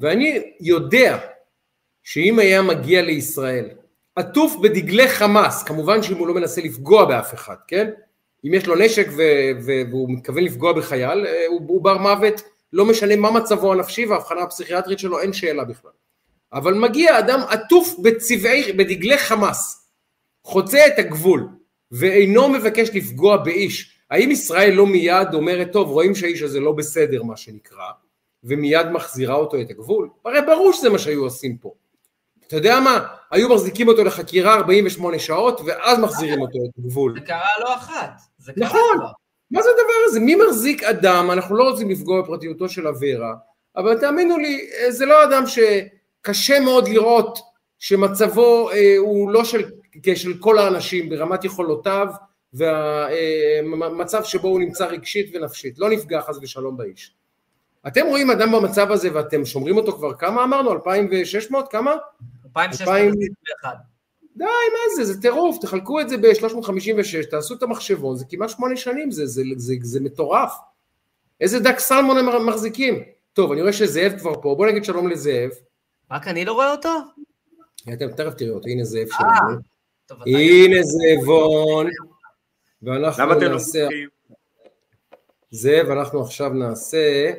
ואני 0.00 0.42
יודע 0.60 1.18
שאם 2.02 2.38
היה 2.38 2.62
מגיע 2.62 3.02
לישראל 3.02 3.68
עטוף 4.16 4.56
בדגלי 4.62 5.08
חמאס, 5.08 5.62
כמובן 5.62 6.02
שאם 6.02 6.16
הוא 6.16 6.28
לא 6.28 6.34
מנסה 6.34 6.60
לפגוע 6.60 7.04
באף 7.04 7.34
אחד, 7.34 7.56
כן? 7.68 7.90
אם 8.46 8.54
יש 8.54 8.66
לו 8.66 8.76
נשק 8.76 9.06
ו- 9.16 9.64
והוא 9.90 10.10
מתכוון 10.10 10.44
לפגוע 10.44 10.72
בחייל, 10.72 11.26
אה, 11.26 11.46
הוא, 11.48 11.60
הוא 11.66 11.82
בר 11.82 11.98
מוות, 11.98 12.42
לא 12.72 12.84
משנה 12.84 13.16
מה 13.16 13.30
מצבו 13.30 13.72
הנפשי 13.72 14.06
וההבחנה 14.06 14.42
הפסיכיאטרית 14.42 14.98
שלו, 14.98 15.20
אין 15.20 15.32
שאלה 15.32 15.64
בכלל. 15.64 15.90
אבל 16.52 16.74
מגיע 16.74 17.18
אדם 17.18 17.40
עטוף 17.48 17.94
בצבעי, 18.02 18.72
בדגלי 18.72 19.18
חמאס, 19.18 19.88
חוצה 20.44 20.86
את 20.86 20.98
הגבול, 20.98 21.48
ואינו 21.92 22.48
מבקש 22.48 22.90
לפגוע 22.94 23.36
באיש, 23.36 23.98
האם 24.10 24.30
ישראל 24.30 24.72
לא 24.72 24.86
מיד 24.86 25.34
אומרת, 25.34 25.72
טוב, 25.72 25.88
רואים 25.88 26.14
שהאיש 26.14 26.42
הזה 26.42 26.60
לא 26.60 26.72
בסדר, 26.72 27.22
מה 27.22 27.36
שנקרא, 27.36 27.90
ומיד 28.44 28.86
מחזירה 28.86 29.34
אותו 29.34 29.60
את 29.60 29.70
הגבול? 29.70 30.08
הרי 30.24 30.38
ברור 30.46 30.72
שזה 30.72 30.90
מה 30.90 30.98
שהיו 30.98 31.22
עושים 31.22 31.56
פה. 31.56 31.74
אתה 32.54 32.62
יודע 32.62 32.80
מה? 32.80 33.06
היו 33.30 33.48
מחזיקים 33.48 33.88
אותו 33.88 34.04
לחקירה 34.04 34.54
48 34.54 35.18
שעות, 35.18 35.60
ואז 35.66 35.98
מחזירים 35.98 36.40
אותו 36.40 36.58
את 36.58 36.78
הגבול. 36.78 37.14
זה 37.14 37.26
קרה 37.26 37.46
לא 37.60 37.74
אחת. 37.74 38.10
זה 38.38 38.52
קרה 38.52 38.64
נכון. 38.64 38.96
כבר. 38.96 39.10
מה 39.50 39.62
זה 39.62 39.68
הדבר 39.70 39.92
הזה? 40.06 40.20
מי 40.20 40.34
מחזיק 40.34 40.82
אדם, 40.82 41.30
אנחנו 41.30 41.56
לא 41.56 41.70
רוצים 41.70 41.90
לפגוע 41.90 42.22
בפרטיותו 42.22 42.68
של 42.68 42.86
אברה, 42.88 43.34
אבל 43.76 44.00
תאמינו 44.00 44.38
לי, 44.38 44.70
זה 44.88 45.06
לא 45.06 45.24
אדם 45.24 45.44
שקשה 45.46 46.60
מאוד 46.60 46.88
לראות 46.88 47.38
שמצבו 47.78 48.70
אה, 48.70 48.94
הוא 48.98 49.30
לא 49.30 49.44
של, 49.44 49.70
של 50.14 50.38
כל 50.40 50.58
האנשים 50.58 51.08
ברמת 51.08 51.44
יכולותיו 51.44 52.06
והמצב 52.52 54.18
אה, 54.18 54.24
שבו 54.24 54.48
הוא 54.48 54.60
נמצא 54.60 54.86
רגשית 54.86 55.30
ונפשית, 55.34 55.78
לא 55.78 55.90
נפגע 55.90 56.20
חס 56.20 56.38
ושלום 56.42 56.76
באיש. 56.76 57.14
אתם 57.86 58.06
רואים 58.06 58.30
אדם 58.30 58.52
במצב 58.52 58.92
הזה 58.92 59.08
ואתם 59.14 59.44
שומרים 59.44 59.76
אותו 59.76 59.92
כבר 59.92 60.14
כמה 60.14 60.44
אמרנו? 60.44 60.72
2,600? 60.72 61.70
כמה? 61.70 61.94
2,621. 62.56 63.76
די, 64.36 64.44
מה 64.44 64.96
זה? 64.96 65.04
זה 65.04 65.20
טירוף, 65.20 65.58
תחלקו 65.60 66.00
את 66.00 66.08
זה 66.08 66.16
ב-356, 66.16 67.30
תעשו 67.30 67.54
את 67.54 67.62
המחשבון, 67.62 68.16
זה 68.16 68.24
כמעט 68.28 68.48
שמונה 68.50 68.76
שנים, 68.76 69.10
זה, 69.10 69.26
זה, 69.26 69.42
זה, 69.42 69.54
זה, 69.56 69.74
זה 69.82 70.00
מטורף. 70.00 70.52
איזה 71.40 71.60
דק 71.60 71.78
סלמון 71.78 72.18
הם 72.18 72.46
מחזיקים? 72.46 73.02
טוב, 73.32 73.52
אני 73.52 73.60
רואה 73.60 73.72
שזאב 73.72 74.18
כבר 74.18 74.34
פה, 74.42 74.54
בוא 74.54 74.66
נגיד 74.66 74.84
שלום 74.84 75.08
לזאב. 75.08 75.50
רק 76.10 76.28
אני 76.28 76.44
לא 76.44 76.52
רואה 76.52 76.70
אותו? 76.70 76.90
אתם 77.92 78.12
תכף 78.12 78.34
תראו 78.34 78.54
אותו, 78.54 78.68
הנה 78.68 78.84
זאב 78.84 79.06
שלנו. 79.08 79.60
הנה 80.26 80.76
זאבון. 80.82 81.86
ואנחנו 82.82 83.34
נעשה... 83.34 83.88
זאב, 85.50 85.90
אנחנו 85.90 86.22
עכשיו 86.22 86.48
נעשה... 86.48 87.32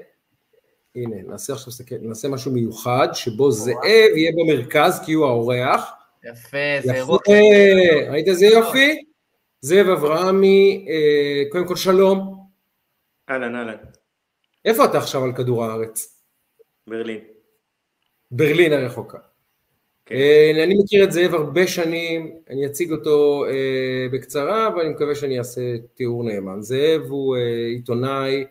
הנה, 0.96 1.16
נעשה 1.28 1.54
עכשיו, 1.54 1.74
נעשה 2.02 2.28
משהו 2.28 2.52
מיוחד, 2.52 3.08
שבו 3.14 3.52
זאב 3.52 3.84
יהיה 4.16 4.32
במרכז 4.32 5.02
כי 5.06 5.14
הוא 5.14 5.26
האורח. 5.26 5.92
יפה, 6.24 6.58
זה 6.84 6.94
אירוע. 6.94 7.20
ראית 8.10 8.28
איזה 8.28 8.46
יופי? 8.46 9.06
זאב 9.62 9.88
אברהמי, 9.88 10.86
אה, 10.90 11.44
קודם 11.52 11.68
כל 11.68 11.76
שלום. 11.76 12.48
אהלן, 13.30 13.56
אהלן. 13.56 13.78
איפה 14.66 14.86
אתה 14.86 14.98
עכשיו 14.98 15.24
על 15.24 15.34
כדור 15.34 15.66
הארץ? 15.66 16.22
ברלין. 16.88 17.20
ברלין 18.32 18.74
הרחוקה. 18.74 19.18
כן. 20.06 20.16
אה, 20.16 20.64
אני 20.64 20.76
מכיר 20.84 21.04
את 21.04 21.12
זאב 21.12 21.34
הרבה 21.34 21.68
שנים, 21.68 22.40
אני 22.50 22.66
אציג 22.66 22.92
אותו 22.92 23.46
אה, 23.46 24.08
בקצרה, 24.12 24.68
אבל 24.68 24.82
אני 24.82 24.90
מקווה 24.90 25.16
שאני 25.16 25.40
אעשה 25.40 25.62
תיאור 25.94 26.24
נאמן. 26.24 26.62
זאב 26.62 27.02
הוא 27.08 27.36
עיתונאי 27.76 28.46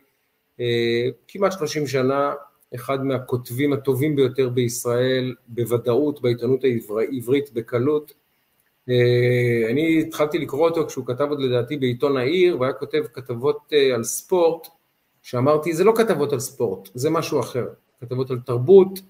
כמעט 1.28 1.52
30 1.52 1.86
שנה, 1.86 2.32
אחד 2.74 3.04
מהכותבים 3.04 3.72
הטובים 3.72 4.16
ביותר 4.16 4.48
בישראל, 4.48 5.34
בוודאות, 5.48 6.22
בעיתונות 6.22 6.60
העברית 6.64 7.52
בקלות. 7.52 8.12
אה, 8.88 9.70
אני 9.70 10.00
התחלתי 10.00 10.38
לקרוא 10.38 10.68
אותו 10.68 10.86
כשהוא 10.86 11.06
כתב 11.06 11.26
עוד 11.28 11.40
לדעתי 11.40 11.76
בעיתון 11.76 12.16
העיר, 12.16 12.60
והיה 12.60 12.72
כותב 12.72 13.02
כתבות 13.12 13.72
אה, 13.72 13.94
על 13.94 14.04
ספורט, 14.04 14.68
שאמרתי, 15.22 15.74
זה 15.74 15.84
לא 15.84 15.92
כתבות 15.96 16.32
על 16.32 16.40
ספורט, 16.40 16.88
זה 16.94 17.10
משהו 17.10 17.40
אחר. 17.40 17.66
כתבות 18.00 18.30
על 18.30 18.38
תרבות, 18.46 19.00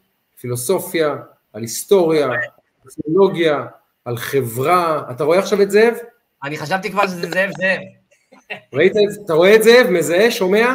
פילוסופיה, 0.41 1.17
על 1.53 1.63
היסטוריה, 1.63 2.27
על 2.27 2.39
פסיכולוגיה, 2.85 3.67
על 4.05 4.17
חברה. 4.17 5.03
אתה 5.11 5.25
רואה 5.25 5.39
עכשיו 5.39 5.63
את 5.63 5.71
זאב? 5.71 5.95
אני 6.45 6.57
חשבתי 6.57 6.91
כבר 6.91 7.07
שזה 7.07 7.31
זאב 7.31 7.51
זאב. 7.59 7.79
ראית 8.73 8.93
את 8.93 9.11
זה? 9.11 9.21
אתה 9.25 9.35
רואה 9.35 9.55
את 9.55 9.63
זאב? 9.63 9.87
מזהה? 9.91 10.31
שומע? 10.31 10.75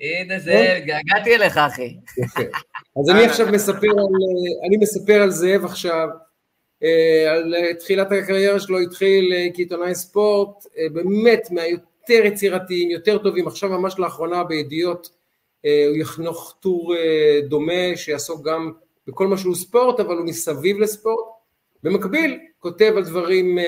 הנה 0.00 0.38
זה, 0.38 0.80
געגעתי 0.84 1.34
אליך, 1.34 1.56
אחי. 1.56 1.96
אז 3.00 3.10
אני 3.10 3.24
עכשיו 3.24 3.46
מספר 3.52 3.90
על, 3.90 4.06
אני 4.68 4.76
מספר 4.76 5.22
על 5.22 5.30
זאב 5.30 5.64
עכשיו, 5.64 6.08
אה, 6.82 7.32
על 7.32 7.54
תחילת 7.78 8.12
הקריירה 8.12 8.60
שלו, 8.60 8.78
התחיל 8.78 9.32
אה, 9.32 9.46
כעיתונאי 9.54 9.94
ספורט, 9.94 10.66
אה, 10.78 10.88
באמת 10.92 11.48
מהיותר 11.50 12.24
יצירתיים, 12.24 12.90
יותר 12.90 13.18
טובים, 13.18 13.46
עכשיו 13.46 13.70
ממש 13.70 13.98
לאחרונה 13.98 14.44
בידיעות 14.44 15.16
הוא 15.88 15.96
יחנוך 15.96 16.56
טור 16.60 16.94
דומה 17.48 17.96
שיעסוק 17.96 18.46
גם 18.46 18.72
בכל 19.06 19.26
מה 19.26 19.36
שהוא 19.36 19.54
ספורט, 19.54 20.00
אבל 20.00 20.16
הוא 20.16 20.26
מסביב 20.26 20.78
לספורט. 20.78 21.24
במקביל, 21.82 22.38
כותב 22.58 22.92
על 22.96 23.04
דברים 23.04 23.58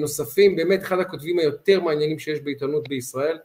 נוספים, 0.00 0.56
באמת 0.56 0.82
אחד 0.82 0.98
הכותבים 0.98 1.38
היותר 1.38 1.80
מעניינים 1.80 2.18
שיש 2.18 2.40
בעיתונות 2.40 2.88
בישראל. 2.88 3.38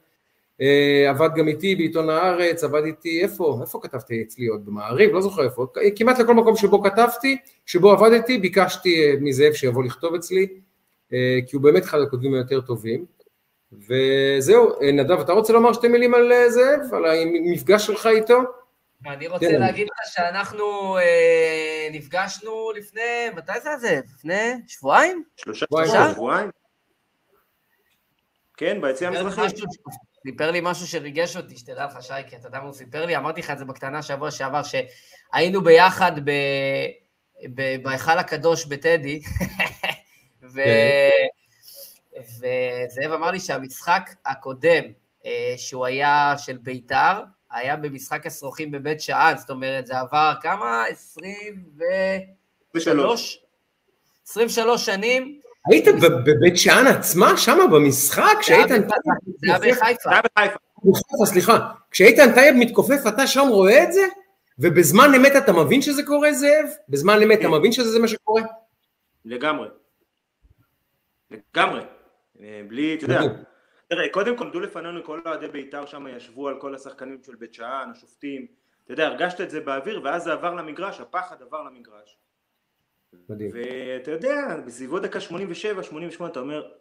אה, 0.62 1.10
עבד 1.10 1.30
גם 1.36 1.48
איתי 1.48 1.76
בעיתון 1.76 2.10
הארץ, 2.10 2.64
עבד 2.64 2.84
איתי, 2.86 3.22
איפה, 3.24 3.60
איפה 3.62 3.80
כתבתי 3.84 4.24
אצלי 4.24 4.46
עוד? 4.46 4.66
במעריב, 4.66 5.12
לא 5.12 5.22
זוכר 5.22 5.44
איפה, 5.44 5.68
כמעט 5.96 6.20
לכל 6.20 6.34
מקום 6.34 6.56
שבו 6.56 6.84
כתבתי, 6.84 7.38
שבו 7.66 7.92
עבדתי, 7.92 8.38
ביקשתי 8.38 9.06
אה, 9.06 9.14
מזאב 9.22 9.54
שיבוא 9.54 9.84
לכתוב 9.84 10.16
אצלי, 10.16 10.48
אה, 11.14 11.40
כי 11.48 11.56
הוא 11.56 11.64
באמת 11.64 11.84
אחד 11.84 12.00
הכותבים 12.02 12.34
היותר 12.34 12.62
טובים. 12.62 13.06
וזהו, 13.88 14.70
נדב, 14.94 15.20
אתה 15.20 15.34
רוצה 15.34 15.54
לומר 15.54 15.74
שתי 15.74 15.88
מילים 15.88 16.14
על 16.14 16.32
זאב, 16.50 16.94
על 16.94 17.06
המפגש 17.06 17.88
שלך 17.88 18.08
איתו? 18.08 18.40
אני 19.08 19.28
רוצה 19.28 19.58
להגיד 19.58 19.88
לך 19.88 20.14
שאנחנו 20.14 20.98
אה, 20.98 21.88
נפגשנו 21.92 22.72
לפני, 22.76 23.30
מתי 23.36 23.60
זה 23.64 23.70
זה? 23.78 24.00
לפני 24.16 24.52
שבועיים? 24.68 25.24
שלושה 25.38 25.66
שבועיים. 25.66 26.12
שבועיים. 26.14 26.50
כן, 28.58 28.82
ביציאה 28.82 29.10
המזרחית. 29.10 29.56
סיפר 30.28 30.52
לי 30.52 30.60
משהו 30.64 30.88
שריגש 30.88 31.38
אותי, 31.38 31.58
שתדע 31.58 31.86
לך, 31.86 32.04
שי, 32.04 32.14
כי 32.30 32.36
אתה 32.36 32.48
יודע 32.48 32.60
מה 32.60 32.66
הוא 32.66 32.74
סיפר 32.74 33.06
לי? 33.06 33.18
אמרתי 33.18 33.42
לך 33.42 33.52
את 33.52 33.58
זה 33.58 33.66
בקטנה 33.66 34.02
שבוע 34.02 34.32
שעבר, 34.32 34.62
שהיינו 34.64 35.64
ביחד 35.64 36.12
ב... 36.26 36.32
בהיכל 37.84 38.18
הקדוש 38.18 38.66
בטדי, 38.66 39.22
ו... 40.54 40.62
וזאב 42.20 43.12
אמר 43.14 43.32
לי 43.32 43.40
שהמשחק 43.40 44.10
הקודם, 44.26 44.84
אה, 45.26 45.54
שהוא 45.58 45.86
היה 45.86 46.34
של 46.38 46.58
בית"ר, 46.58 47.24
היה 47.52 47.76
במשחק 47.76 48.26
השרוכים 48.26 48.72
בבית 48.72 49.02
שאן, 49.02 49.34
זאת 49.38 49.50
אומרת, 49.50 49.88
זה 49.88 50.00
עבר 50.00 50.34
כמה? 50.42 50.84
23? 50.90 53.40
23 54.28 54.86
שנים. 54.86 55.40
היית 55.66 55.86
בבית 56.26 56.58
שאן 56.58 56.88
עצמה, 56.88 57.38
שם 57.38 57.58
במשחק? 57.72 58.38
כשאיתן 58.40 58.82
טייב... 58.82 59.02
זה 59.38 59.48
היה 59.48 59.60
בחיפה. 59.60 60.10
זה 60.10 60.10
היה 60.10 60.22
בחיפה. 60.36 61.26
סליחה. 61.26 61.72
כשאיתן 61.92 62.34
טייב 62.34 62.56
מתכופף, 62.60 63.08
אתה 63.08 63.28
שם 63.28 63.48
רואה 63.50 63.84
את 63.84 63.94
זה? 63.94 64.02
ובזמן 64.60 65.14
אמת 65.16 65.32
אתה 65.36 65.54
מבין 65.54 65.82
שזה 65.82 66.04
קורה, 66.04 66.34
זאב? 66.34 66.66
בזמן 66.90 67.22
אמת 67.22 67.40
אתה 67.40 67.50
מבין 67.50 67.72
שזה 67.72 68.00
מה 68.00 68.08
שקורה? 68.08 68.42
לגמרי. 69.26 69.68
לגמרי. 71.32 71.82
אה, 72.42 72.62
בלי, 72.68 72.96
אתה 72.96 73.06
יודע, 73.06 73.22
תראה, 73.90 74.10
קודם 74.10 74.38
כל 74.38 74.46
עמדו 74.46 74.60
לפנינו 74.60 75.04
כל 75.04 75.20
אוהדי 75.26 75.48
בית"ר 75.48 75.86
שם 75.86 76.08
ישבו 76.18 76.48
על 76.48 76.62
כל 76.62 76.76
השחקנים 76.76 77.18
של 77.26 77.36
בית 77.36 77.54
שאן, 77.54 77.90
השופטים, 77.92 78.48
אתה 78.84 78.94
יודע, 78.94 79.08
הרגשת 79.08 79.42
את 79.42 79.50
זה 79.50 79.60
באוויר 79.60 80.02
ואז 80.04 80.24
זה 80.24 80.34
עבר 80.34 80.54
למגרש, 80.54 81.00
הפחד 81.00 81.42
עבר 81.42 81.64
למגרש. 81.64 82.18
מדהים. 83.30 83.52
ואתה 83.54 84.12
יודע, 84.12 84.58
בסביבות 84.66 85.02
דקה 85.02 85.20
87, 85.20 85.84
88 85.84 86.32
אתה 86.32 86.40
אומר, 86.40 86.72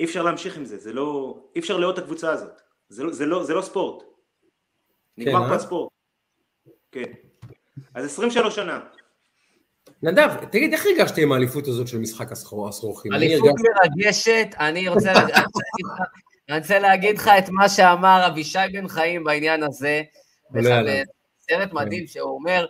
אי 0.00 0.04
אפשר 0.04 0.22
להמשיך 0.22 0.56
עם 0.56 0.64
זה, 0.64 0.78
זה 0.78 0.92
לא, 0.92 1.38
אי 1.54 1.60
אפשר 1.60 1.76
לאהוד 1.76 1.98
את 1.98 2.04
הקבוצה 2.04 2.30
הזאת, 2.32 2.60
זה 2.88 3.04
לא, 3.04 3.12
זה 3.12 3.26
לא, 3.26 3.44
זה 3.44 3.54
לא 3.54 3.62
ספורט. 3.62 4.04
נגמר 5.18 5.42
אה? 5.44 5.48
פה 5.48 5.54
הספורט. 5.54 5.90
כן. 6.92 7.12
אז 7.94 8.04
23 8.04 8.54
שנה. 8.56 8.80
נדב, 10.02 10.28
תגיד, 10.50 10.72
איך 10.72 10.86
הרגשת 10.86 11.18
עם 11.18 11.32
האליפות 11.32 11.66
הזאת 11.68 11.88
של 11.88 11.98
משחק 11.98 12.32
השרו- 12.32 12.68
השרוכים? 12.68 13.12
אליפות 13.12 13.50
מרגשת, 13.50 14.46
אני 14.58 14.88
רוצה 14.88 15.12
להגיד- 15.12 15.34
אני 15.34 15.44
רוצה 15.44 15.58
להגיד 15.62 15.86
לך- 15.86 16.08
אני 16.48 16.58
רוצה 16.58 16.78
להגיד 16.78 17.18
לך 17.18 17.30
את 17.38 17.48
מה 17.48 17.68
שאמר 17.68 18.26
אבישי 18.26 18.58
בן 18.72 18.88
חיים 18.88 19.24
בעניין 19.24 19.62
הזה. 19.62 20.02
סרט 21.40 21.72
מדהים 21.72 22.06
שהוא 22.06 22.30
אומר, 22.30 22.66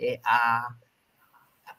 אה, 0.00 0.58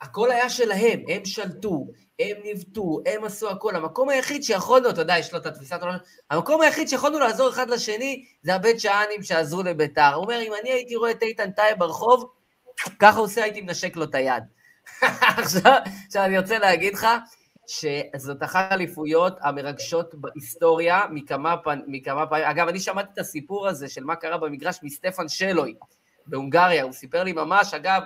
הכל 0.01 0.31
היה 0.31 0.49
שלהם, 0.49 0.99
הם 1.07 1.25
שלטו, 1.25 1.87
הם 2.19 2.37
ניווטו, 2.43 2.99
הם 3.05 3.23
עשו 3.23 3.49
הכל. 3.49 3.75
המקום 3.75 4.09
היחיד 4.09 4.43
שיכולנו, 4.43 4.89
אתה 4.89 5.01
יודע, 5.01 5.17
יש 5.17 5.33
לו 5.33 5.39
את 5.39 5.45
התפיסת 5.45 5.81
עולם, 5.81 5.97
המקום 6.29 6.61
היחיד 6.61 6.87
שיכולנו 6.87 7.19
לעזור 7.19 7.49
אחד 7.49 7.69
לשני, 7.69 8.25
זה 8.41 8.55
הבית 8.55 8.79
שאנים 8.79 9.23
שעזרו 9.23 9.63
לביתר. 9.63 10.13
הוא 10.13 10.23
אומר, 10.23 10.41
אם 10.41 10.51
אני 10.61 10.71
הייתי 10.71 10.95
רואה 10.95 11.11
את 11.11 11.23
איתן 11.23 11.51
טייב 11.51 11.79
ברחוב, 11.79 12.29
ככה 12.99 13.19
עושה, 13.19 13.43
הייתי 13.43 13.61
מנשק 13.61 13.95
לו 13.95 14.03
את 14.03 14.15
היד. 14.15 14.43
עכשיו, 15.37 15.73
עכשיו 16.07 16.23
אני 16.25 16.39
רוצה 16.39 16.59
להגיד 16.59 16.93
לך, 16.93 17.07
שזאת 17.67 18.43
אחת 18.43 18.71
האליפויות 18.71 19.37
המרגשות 19.41 20.15
בהיסטוריה 20.15 21.01
מכמה, 21.11 21.57
פן, 21.57 21.79
מכמה 21.87 22.27
פעמים. 22.27 22.45
אגב, 22.45 22.67
אני 22.67 22.79
שמעתי 22.79 23.09
את 23.13 23.19
הסיפור 23.19 23.67
הזה 23.67 23.89
של 23.89 24.03
מה 24.03 24.15
קרה 24.15 24.37
במגרש 24.37 24.79
מסטפן 24.83 25.27
שלוי 25.27 25.75
בהונגריה, 26.27 26.83
הוא 26.83 26.91
סיפר 26.91 27.23
לי 27.23 27.33
ממש, 27.33 27.73
אגב, 27.73 28.01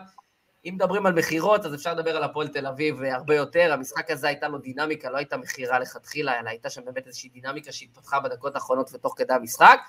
אם 0.66 0.74
מדברים 0.76 1.05
על 1.05 1.14
מכירות, 1.14 1.66
אז 1.66 1.76
אפשר 1.76 1.93
לדבר 1.93 2.18
על 2.18 2.24
הפועל 2.24 2.47
תל 2.47 2.68
אביב 2.68 3.03
הרבה 3.03 3.36
יותר. 3.36 3.74
המשחק 3.74 4.12
הזה 4.12 4.28
הייתה 4.28 4.47
לו 4.47 4.57
דינמיקה, 4.57 5.09
לא 5.09 5.18
הייתה 5.18 5.38
מכירה 5.38 5.80
לכתחילה, 5.80 6.39
אלא 6.39 6.49
הייתה 6.49 6.70
שם 6.70 6.82
באמת 6.86 7.07
איזושהי 7.07 7.30
דינמיקה 7.30 7.72
שהתפתחה 7.72 8.20
בדקות 8.20 8.55
האחרונות 8.55 8.89
ותוך 8.93 9.14
כדי 9.18 9.34
המשחק. 9.34 9.80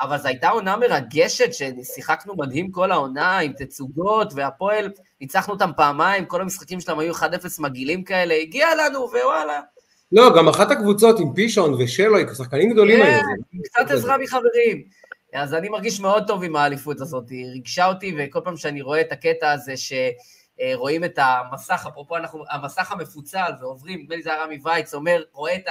אבל 0.00 0.18
זו 0.18 0.28
הייתה 0.28 0.48
עונה 0.48 0.76
מרגשת, 0.76 1.50
ששיחקנו 1.52 2.34
מדהים 2.36 2.70
כל 2.70 2.92
העונה, 2.92 3.38
עם 3.38 3.52
תצוגות, 3.52 4.32
והפועל, 4.34 4.90
ניצחנו 5.20 5.54
אותם 5.54 5.70
פעמיים, 5.76 6.24
כל 6.24 6.40
המשחקים 6.40 6.80
שלהם 6.80 6.98
היו 6.98 7.14
1-0 7.14 7.22
מגעילים 7.58 8.04
כאלה, 8.04 8.34
הגיע 8.34 8.68
לנו, 8.74 9.00
ווואלה. 9.00 9.60
לא, 10.12 10.36
גם 10.36 10.48
אחת 10.48 10.70
הקבוצות 10.70 11.20
עם 11.20 11.34
פישון 11.34 11.74
ושלוי, 11.74 12.24
שחקנים 12.36 12.72
גדולים 12.72 12.98
כן, 12.98 13.06
היו. 13.06 13.20
עם 13.52 13.62
קצת 13.62 13.90
עזרה 13.90 14.18
מחברים. 14.18 14.82
אז 15.36 15.54
אני 15.54 15.68
מרגיש 15.68 16.00
מאוד 16.00 16.26
טוב 16.26 16.42
עם 16.42 16.56
האליפות 16.56 17.00
הזאת, 17.00 17.30
היא 17.30 17.46
ריגשה 17.46 17.86
אותי, 17.86 18.16
וכל 18.18 18.40
פעם 18.44 18.56
שאני 18.56 18.82
רואה 18.82 19.00
את 19.00 19.12
הקטע 19.12 19.52
הזה 19.52 19.74
שרואים 19.76 21.04
את 21.04 21.18
המסך, 21.22 21.86
אפרופו 21.88 22.16
אנחנו, 22.16 22.44
המסך 22.50 22.92
המפוצל, 22.92 23.50
ועוברים, 23.60 24.02
נדמה 24.02 24.16
לי 24.16 24.22
זה 24.22 24.32
היה 24.32 24.44
רמי 24.44 24.58
וייץ, 24.64 24.94
אומר, 24.94 25.22
רואה 25.32 25.56
את 25.56 25.64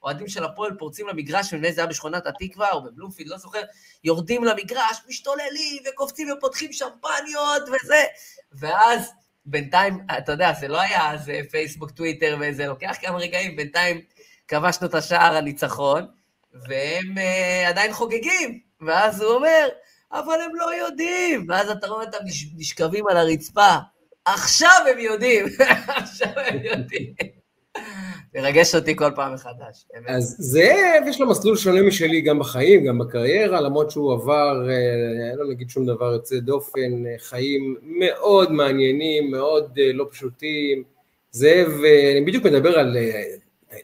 האוהדים 0.00 0.28
של 0.28 0.44
הפועל 0.44 0.74
פורצים 0.78 1.08
למגרש, 1.08 1.52
ונדמה 1.52 1.68
לי 1.68 1.74
זה 1.74 1.80
היה 1.80 1.88
בשכונת 1.88 2.26
התקווה, 2.26 2.70
או 2.72 2.82
בבלומפילד, 2.82 3.30
לא 3.30 3.36
זוכר, 3.36 3.62
יורדים 4.04 4.44
למגרש, 4.44 5.00
משתוללים, 5.08 5.82
וקופצים 5.88 6.28
ופותחים 6.32 6.72
שמפניות 6.72 7.62
וזה, 7.62 8.04
ואז 8.52 9.12
בינתיים, 9.44 10.06
אתה 10.18 10.32
יודע, 10.32 10.52
זה 10.52 10.68
לא 10.68 10.80
היה 10.80 11.10
אז 11.10 11.30
אה, 11.30 11.40
פייסבוק, 11.50 11.90
טוויטר 11.90 12.38
וזה, 12.40 12.66
לוקח 12.66 12.96
כמה 13.00 13.18
רגעים, 13.18 13.56
בינתיים 13.56 14.00
כבשנו 14.48 14.86
את 14.86 14.94
השער 14.94 15.36
הניצחון, 15.36 16.06
והם 16.52 17.14
uh, 17.18 17.68
עדיין 17.68 17.92
חוגגים, 17.92 18.69
ואז 18.86 19.22
הוא 19.22 19.34
אומר, 19.34 19.68
אבל 20.12 20.34
הם 20.44 20.54
לא 20.54 20.74
יודעים, 20.86 21.46
ואז 21.48 21.70
אתה 21.70 21.86
רואה 21.86 22.04
אותם 22.06 22.18
נש- 22.24 22.46
נשכבים 22.56 23.06
על 23.08 23.16
הרצפה, 23.16 23.74
עכשיו 24.24 24.70
הם 24.92 24.98
יודעים, 24.98 25.46
עכשיו 26.02 26.28
הם 26.36 26.58
יודעים. 26.64 27.14
מרגש 28.34 28.74
אותי 28.74 28.96
כל 28.96 29.10
פעם 29.14 29.34
מחדש. 29.34 29.84
אז 30.06 30.36
זאב, 30.38 31.02
יש 31.08 31.20
לו 31.20 31.28
מסלול 31.30 31.56
שונה 31.56 31.82
משלי 31.82 32.20
גם 32.20 32.38
בחיים, 32.38 32.84
גם 32.84 32.98
בקריירה, 32.98 33.60
למרות 33.60 33.90
שהוא 33.90 34.12
עבר, 34.12 34.68
אה, 34.70 35.36
לא 35.36 35.50
נגיד 35.50 35.70
שום 35.70 35.86
דבר 35.86 36.12
יוצא 36.12 36.36
דופן, 36.38 37.06
אה, 37.06 37.14
חיים 37.18 37.76
מאוד 37.82 38.52
מעניינים, 38.52 39.30
מאוד 39.30 39.78
אה, 39.78 39.92
לא 39.92 40.06
פשוטים. 40.10 40.82
זאב, 41.30 41.68
אני 42.12 42.24
בדיוק 42.26 42.44
מדבר 42.44 42.78
על, 42.78 42.96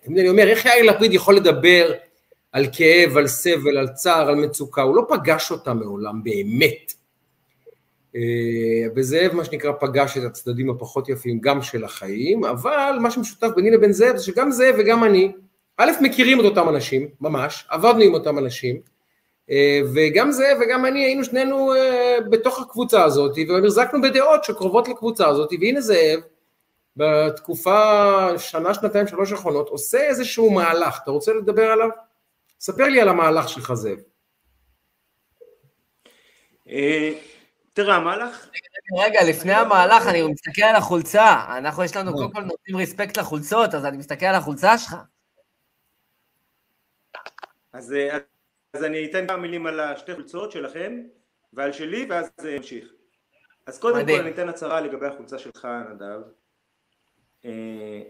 תמיד 0.05 0.19
אני 0.19 0.29
אומר, 0.29 0.49
איך 0.49 0.65
יאיר 0.67 0.85
לפיד 0.93 1.13
יכול 1.13 1.37
לדבר 1.37 1.93
על 2.57 2.67
כאב, 2.73 3.17
על 3.17 3.27
סבל, 3.27 3.79
על 3.79 3.89
צער, 3.89 4.29
על 4.29 4.35
מצוקה, 4.35 4.83
הוא 4.83 4.97
לא 4.97 5.07
פגש 5.09 5.51
אותה 5.51 5.75
מעולם, 5.75 6.23
באמת. 6.23 6.93
אה, 8.17 8.21
וזאב, 8.97 9.35
מה 9.35 9.45
שנקרא, 9.45 9.73
פגש 9.81 10.19
את 10.19 10.23
הצדדים 10.23 10.71
הפחות 10.71 11.09
יפים 11.09 11.41
גם 11.41 11.63
של 11.63 11.85
החיים, 11.85 12.45
אבל 12.45 12.99
מה 13.01 13.11
שמשותף 13.11 13.49
ביני 13.57 13.71
לבין 13.71 13.93
זאב 13.93 14.17
זה 14.17 14.25
שגם 14.25 14.51
זאב 14.51 14.75
וגם 14.79 15.05
אני, 15.05 15.33
א', 15.77 15.91
מכירים 16.01 16.41
את 16.41 16.45
אותם 16.45 16.69
אנשים, 16.69 17.09
ממש, 17.21 17.67
עבדנו 17.69 18.03
עם 18.03 18.15
אותם 18.15 18.39
אנשים, 18.39 18.81
אה, 19.51 19.81
וגם 19.95 20.33
זאב 20.33 20.59
וגם 20.61 20.87
אני 20.87 21.05
היינו 21.05 21.25
שנינו 21.25 21.75
אה, 21.75 22.19
בתוך 22.31 22.61
הקבוצה 22.61 23.05
הזאת, 23.05 23.37
והחזקנו 23.49 24.03
בדעות 24.03 24.45
שקרובות 24.45 24.89
לקבוצה 24.89 25.29
הזאת, 25.29 25.51
והנה 25.61 25.81
זאב, 25.81 26.21
בתקופה, 26.97 28.29
שנה, 28.39 28.75
שנתיים, 28.75 29.07
שלוש 29.07 29.33
האחרונות, 29.33 29.69
עושה 29.69 29.99
איזשהו 29.99 30.51
מהלך, 30.51 30.99
אתה 31.03 31.11
רוצה 31.11 31.33
לדבר 31.33 31.67
עליו? 31.67 31.89
ספר 32.61 32.85
לי 32.85 33.01
על 33.01 33.09
המהלך 33.09 33.49
שלך, 33.49 33.75
זאב. 33.75 33.99
אה, 36.69 37.13
תראה, 37.73 37.97
המהלך, 37.97 38.49
רגע, 38.99 39.21
לפני 39.29 39.53
המהלך, 39.53 40.07
אני 40.07 40.23
מסתכל 40.23 40.63
על 40.63 40.77
החולצה. 40.77 41.59
אנחנו, 41.59 41.85
יש 41.85 41.97
לנו, 41.97 42.13
קודם 42.13 42.33
כל 42.33 42.41
נותנים 42.41 42.77
רספקט 42.77 43.19
לחולצות, 43.19 43.75
אז 43.75 43.85
אני 43.85 43.97
מסתכל 43.97 44.27
על 44.27 44.35
החולצה 44.35 44.79
שלך. 44.79 44.97
אז, 47.73 47.93
אה, 47.93 48.19
אז 48.73 48.85
אני 48.85 49.11
אתן 49.11 49.27
כמה 49.27 49.37
מילים 49.37 49.67
על 49.67 49.81
השתי 49.81 50.15
חולצות 50.15 50.53
שלכם 50.53 51.03
ועל 51.53 51.73
שלי 51.73 52.07
ואז 52.11 52.31
זה 52.41 52.53
ימשיך. 52.53 52.93
אז 53.67 53.79
קודם 53.79 53.99
מדהים. 53.99 54.19
כל 54.19 54.25
אני 54.25 54.35
אתן 54.35 54.49
הצהרה 54.49 54.81
לגבי 54.81 55.07
החולצה 55.07 55.39
שלך 55.39 55.69
נדב. 55.91 56.21
אה, 57.45 58.03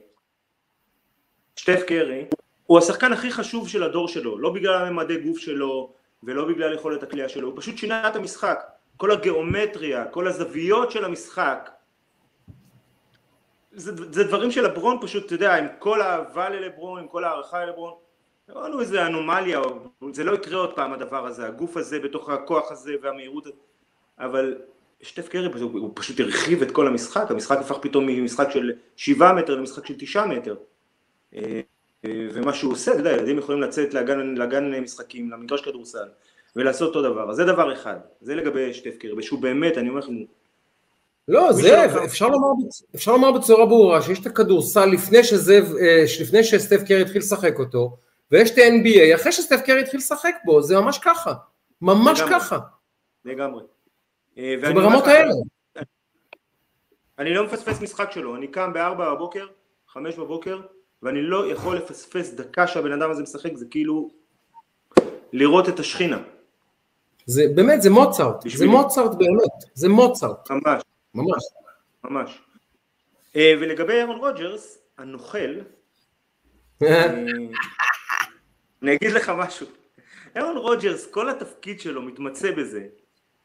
שטף 1.57 1.81
קרי 1.89 2.27
הוא 2.67 2.79
השחקן 2.79 3.13
הכי 3.13 3.31
חשוב 3.31 3.69
של 3.69 3.83
הדור 3.83 4.09
שלו, 4.09 4.39
לא 4.39 4.51
בגלל 4.51 4.75
הממדי 4.75 5.17
גוף 5.17 5.39
שלו 5.39 5.93
ולא 6.23 6.45
בגלל 6.45 6.75
יכולת 6.75 7.03
הקליעה 7.03 7.29
שלו, 7.29 7.49
הוא 7.49 7.57
פשוט 7.57 7.77
שינה 7.77 8.09
את 8.09 8.17
המשחק, 8.17 8.65
כל 8.97 9.11
הגיאומטריה, 9.11 10.05
כל 10.05 10.29
הזוויות 10.29 10.91
של 10.91 11.05
המשחק. 11.05 11.71
זה, 13.73 14.13
זה 14.13 14.25
דברים 14.25 14.51
של 14.51 14.65
לברון 14.65 14.99
פשוט, 15.01 15.27
אתה 15.27 15.35
יודע, 15.35 15.55
עם 15.55 15.67
כל 15.79 16.01
האהבה 16.01 16.49
ללברון, 16.49 17.01
עם 17.01 17.09
כל 17.09 17.25
הערכה 17.25 17.65
ללברון, 17.65 17.93
לא 18.49 18.65
לנו 18.69 18.81
איזה 18.81 19.07
אנומליה, 19.07 19.61
זה 20.13 20.25
לא 20.25 20.35
יקרה 20.35 20.59
עוד 20.59 20.77
פעם 20.77 20.93
הדבר 20.93 21.27
הזה, 21.27 21.47
הגוף 21.47 21.77
הזה 21.77 21.99
בתוך 21.99 22.31
הכוח 22.31 22.73
הזה 22.73 22.95
והמהירות, 23.03 23.47
אבל 24.19 24.59
שטף 25.03 25.29
קרי 25.29 25.49
הוא 25.63 25.93
פשוט 25.95 26.21
הרחיב 26.21 26.63
את 26.63 26.71
כל 26.71 26.87
המשחק, 26.87 27.31
המשחק 27.31 27.59
הפך 27.59 27.79
פתאום 27.83 28.07
ממשחק 28.07 28.51
של 28.51 28.73
שבעה 28.97 29.33
מטר 29.33 29.55
למשחק 29.55 29.87
של 29.87 29.95
תשעה 29.99 30.27
מטר. 30.27 30.57
אה, 32.05 32.11
ומה 32.33 32.55
שהוא 32.55 32.73
עושה, 32.73 32.91
אתה 32.91 33.01
יודע, 33.01 33.13
ילדים 33.13 33.39
יכולים 33.39 33.61
לצאת 33.61 33.95
לאגן, 33.95 34.35
לאגן 34.35 34.81
משחקים, 34.81 35.31
למגרש 35.31 35.61
כדורסל, 35.61 36.09
ולעשות 36.57 36.89
אותו 36.89 37.13
דבר, 37.13 37.31
אז 37.31 37.37
זה 37.37 37.45
דבר 37.45 37.73
אחד, 37.73 37.97
זה 38.21 38.35
לגבי 38.35 38.75
שטף 38.75 38.97
קרי, 38.99 39.13
ושהוא 39.13 39.43
באמת, 39.43 39.79
אני 39.79 39.89
אומר 39.89 40.01
לכם, 40.01 40.13
לא, 41.29 41.53
זאב, 41.53 41.97
אפשר 42.05 42.29
לומר, 42.29 42.49
אפשר 42.95 43.13
לומר 43.13 43.33
בצורה 43.33 43.67
ברורה 43.67 44.03
שיש 44.03 44.21
את 44.21 44.27
הכדורסל 44.27 44.87
לפני, 44.87 45.25
שזאב, 45.25 45.65
אה, 45.81 46.05
לפני 46.21 46.45
שסטף 46.45 46.83
קרי 46.89 47.01
התחיל 47.01 47.19
לשחק 47.19 47.59
אותו, 47.59 47.97
ויש 48.31 48.51
את 48.51 48.59
ה-NBA 48.59 49.15
אחרי 49.15 49.33
שסטף 49.33 49.61
קרי 49.61 49.81
התחיל 49.81 50.01
לשחק 50.01 50.35
בו, 50.45 50.63
זה 50.63 50.81
ממש 50.81 50.99
ככה, 50.99 51.35
ממש 51.83 52.21
לגמרי. 52.21 52.41
ככה, 52.41 52.59
לגמרי. 53.25 53.63
אה, 54.39 54.55
זה 54.61 54.73
ברמות 54.73 55.07
האלה. 55.07 55.33
אני 57.19 57.35
לא 57.35 57.45
מפספס 57.45 57.81
משחק 57.81 58.11
שלו, 58.11 58.37
אני 58.37 58.49
קם 58.49 58.73
בארבע 58.73 59.15
בבוקר, 59.15 59.47
חמש 59.89 60.15
בבוקר, 60.15 60.61
ואני 61.03 61.23
לא 61.23 61.53
יכול 61.53 61.77
לפספס 61.77 62.33
דקה 62.33 62.67
שהבן 62.67 62.93
אדם 62.93 63.11
הזה 63.11 63.23
משחק, 63.23 63.57
זה 63.57 63.67
כאילו 63.71 64.11
לראות 65.33 65.69
את 65.69 65.81
השכינה, 65.81 66.23
זה 67.27 67.45
באמת, 67.55 67.83
זה 67.83 67.91
מוצרט, 67.91 68.43
זה 68.43 68.49
בשבילי. 68.49 68.71
מוצרט 68.71 69.15
באמת, 69.19 69.53
זה 69.75 69.89
מוצרט, 69.89 70.51
ממש, 70.51 70.83
ממש. 71.15 71.43
ממש. 72.05 72.43
אה, 73.37 73.55
ולגבי 73.61 73.93
אהרון 73.93 74.17
רודג'רס, 74.17 74.79
הנוכל, 74.99 75.61
אה, 76.83 77.07
אני 78.83 78.95
אגיד 78.95 79.13
לך 79.13 79.33
משהו, 79.37 79.67
אהרון 80.37 80.57
רודג'רס, 80.57 81.07
כל 81.07 81.31
התפקיד 81.31 81.81
שלו 81.81 82.03
מתמצא 82.03 82.51
בזה 82.51 82.87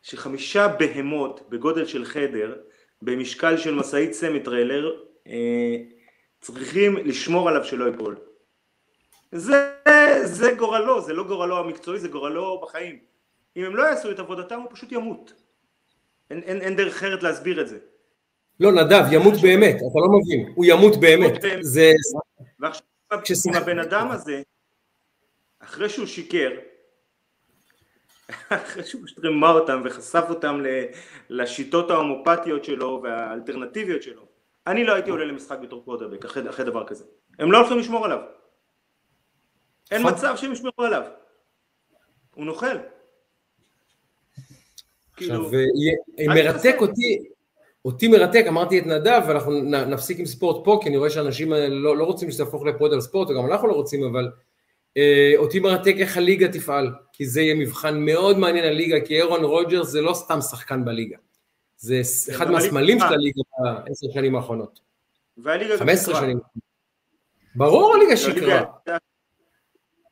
שחמישה 0.02 0.68
בהמות 0.68 1.50
בגודל 1.50 1.86
של 1.86 2.06
חדר, 2.06 2.56
במשקל 3.02 3.58
של 3.58 3.76
משאית 3.76 4.14
סמי 4.14 4.40
טריילר, 4.40 4.92
אה, 5.28 5.76
צריכים 6.42 6.98
לשמור 6.98 7.50
עליו 7.50 7.64
שלא 7.64 7.86
ייפול. 7.86 8.18
זה, 9.32 9.74
זה 10.24 10.54
גורלו, 10.58 11.02
זה 11.02 11.14
לא 11.14 11.24
גורלו 11.24 11.58
המקצועי, 11.58 12.00
זה 12.00 12.08
גורלו 12.08 12.62
בחיים. 12.64 13.00
אם 13.58 13.66
הם 13.66 13.76
לא 13.76 13.84
יעשו 13.84 14.12
את 14.12 14.20
עבודתם 14.20 14.60
הוא 14.60 14.68
פשוט 14.72 14.92
ימות. 14.92 15.34
אין, 16.30 16.40
אין, 16.40 16.62
אין 16.62 16.76
דרך 16.76 16.94
אחרת 16.94 17.24
להסביר 17.24 17.62
את 17.62 17.68
זה. 17.68 17.78
לא, 18.60 18.72
נדב, 18.72 19.04
ימות 19.12 19.34
באמת, 19.42 19.76
אתה 19.76 20.00
לא 20.00 20.20
מבין, 20.20 20.54
הוא 20.56 20.66
ימות 20.66 21.00
באמת. 21.00 21.42
זה, 21.62 21.92
ועכשיו, 22.60 23.38
עם 23.48 23.56
הבן 23.56 23.80
אדם 23.80 24.12
הזה, 24.12 24.42
אחרי 25.60 25.90
שהוא 25.90 26.06
שיקר, 26.06 26.52
אחרי 28.50 28.84
שהוא 28.84 29.02
פשוט 29.06 29.20
רימה 29.20 29.52
אותם 29.52 29.82
וחשף 29.86 30.24
אותם 30.30 30.64
לשיטות 31.30 31.92
ההומופתיות 31.92 32.66
שלו 32.66 33.02
והאלטרנטיביות 33.04 34.04
שלו, 34.04 34.26
אני 34.68 34.84
לא 34.84 34.94
הייתי 34.94 35.10
עולה 35.10 35.26
למשחק 35.26 35.58
בתור 35.60 35.86
קוודרבק 35.86 36.26
אחרי, 36.26 36.50
אחרי 36.50 36.66
דבר 36.66 36.88
כזה. 36.88 37.04
הם 37.40 37.52
לא 37.52 37.58
הולכים 37.58 37.78
לשמור 37.78 38.06
עליו. 38.06 38.20
אין 39.92 40.02
נכון. 40.02 40.14
מצב 40.14 40.34
שהם 40.38 40.52
ישמרו 40.52 40.86
עליו. 40.86 41.04
הוא 42.36 42.46
נוכל. 42.46 42.78
כאילו, 45.16 45.46
עכשיו, 45.46 45.60
אה, 45.60 45.66
אל 46.20 46.28
מרתק. 46.28 46.76
אותי, 46.80 47.24
אותי 47.86 48.08
מרתק, 48.08 48.46
אמרתי 48.48 48.80
את 48.80 48.86
נדב, 48.86 49.22
ואנחנו 49.28 49.62
נפסיק 49.64 50.20
עם 50.20 50.26
ספורט 50.26 50.66
פה, 50.66 50.80
כי 50.84 50.90
אני 50.90 50.98
רואה 50.98 51.10
שאנשים 51.10 51.54
אה, 51.54 51.68
לא, 51.70 51.98
לא 51.98 52.04
רוצים 52.04 52.32
שזה 52.32 52.44
יהפוך 52.44 52.66
לפוד 52.66 52.94
על 52.94 53.02
ספורט, 53.02 53.30
וגם 53.30 53.52
אנחנו 53.52 53.68
לא 53.68 53.74
רוצים, 53.74 54.04
אבל 54.04 54.32
אה, 54.98 55.34
אותי 55.38 55.60
מרתק 55.60 55.96
איך 55.98 56.18
הליגה 56.18 56.48
תפעל, 56.48 56.92
כי 57.14 57.26
זה 57.26 57.42
יהיה 57.42 57.56
מבחן 57.56 58.00
מאוד 58.00 58.38
מעניין 58.38 58.66
הליגה, 58.66 59.06
כי 59.06 59.16
אירון 59.16 59.44
רוג'רס 59.44 59.88
זה 59.88 60.02
לא 60.02 60.14
סתם 60.14 60.42
שחקן 60.42 60.86
בליגה, 60.86 61.18
זה 61.82 62.04
ס- 62.04 62.30
אחד 62.30 62.52
מהסמלים 62.52 63.00
של 63.00 63.06
הליגה- 63.06 63.42
בעשר 63.86 64.08
שנים 64.14 64.36
האחרונות, 64.36 64.80
והליגה 65.38 65.74
גם 65.74 65.80
15 65.80 66.06
שיקרה. 66.14 66.22
שנים. 66.22 66.40
ברור 67.56 67.96
הליגה 67.96 68.18
שיקרה, 68.18 68.64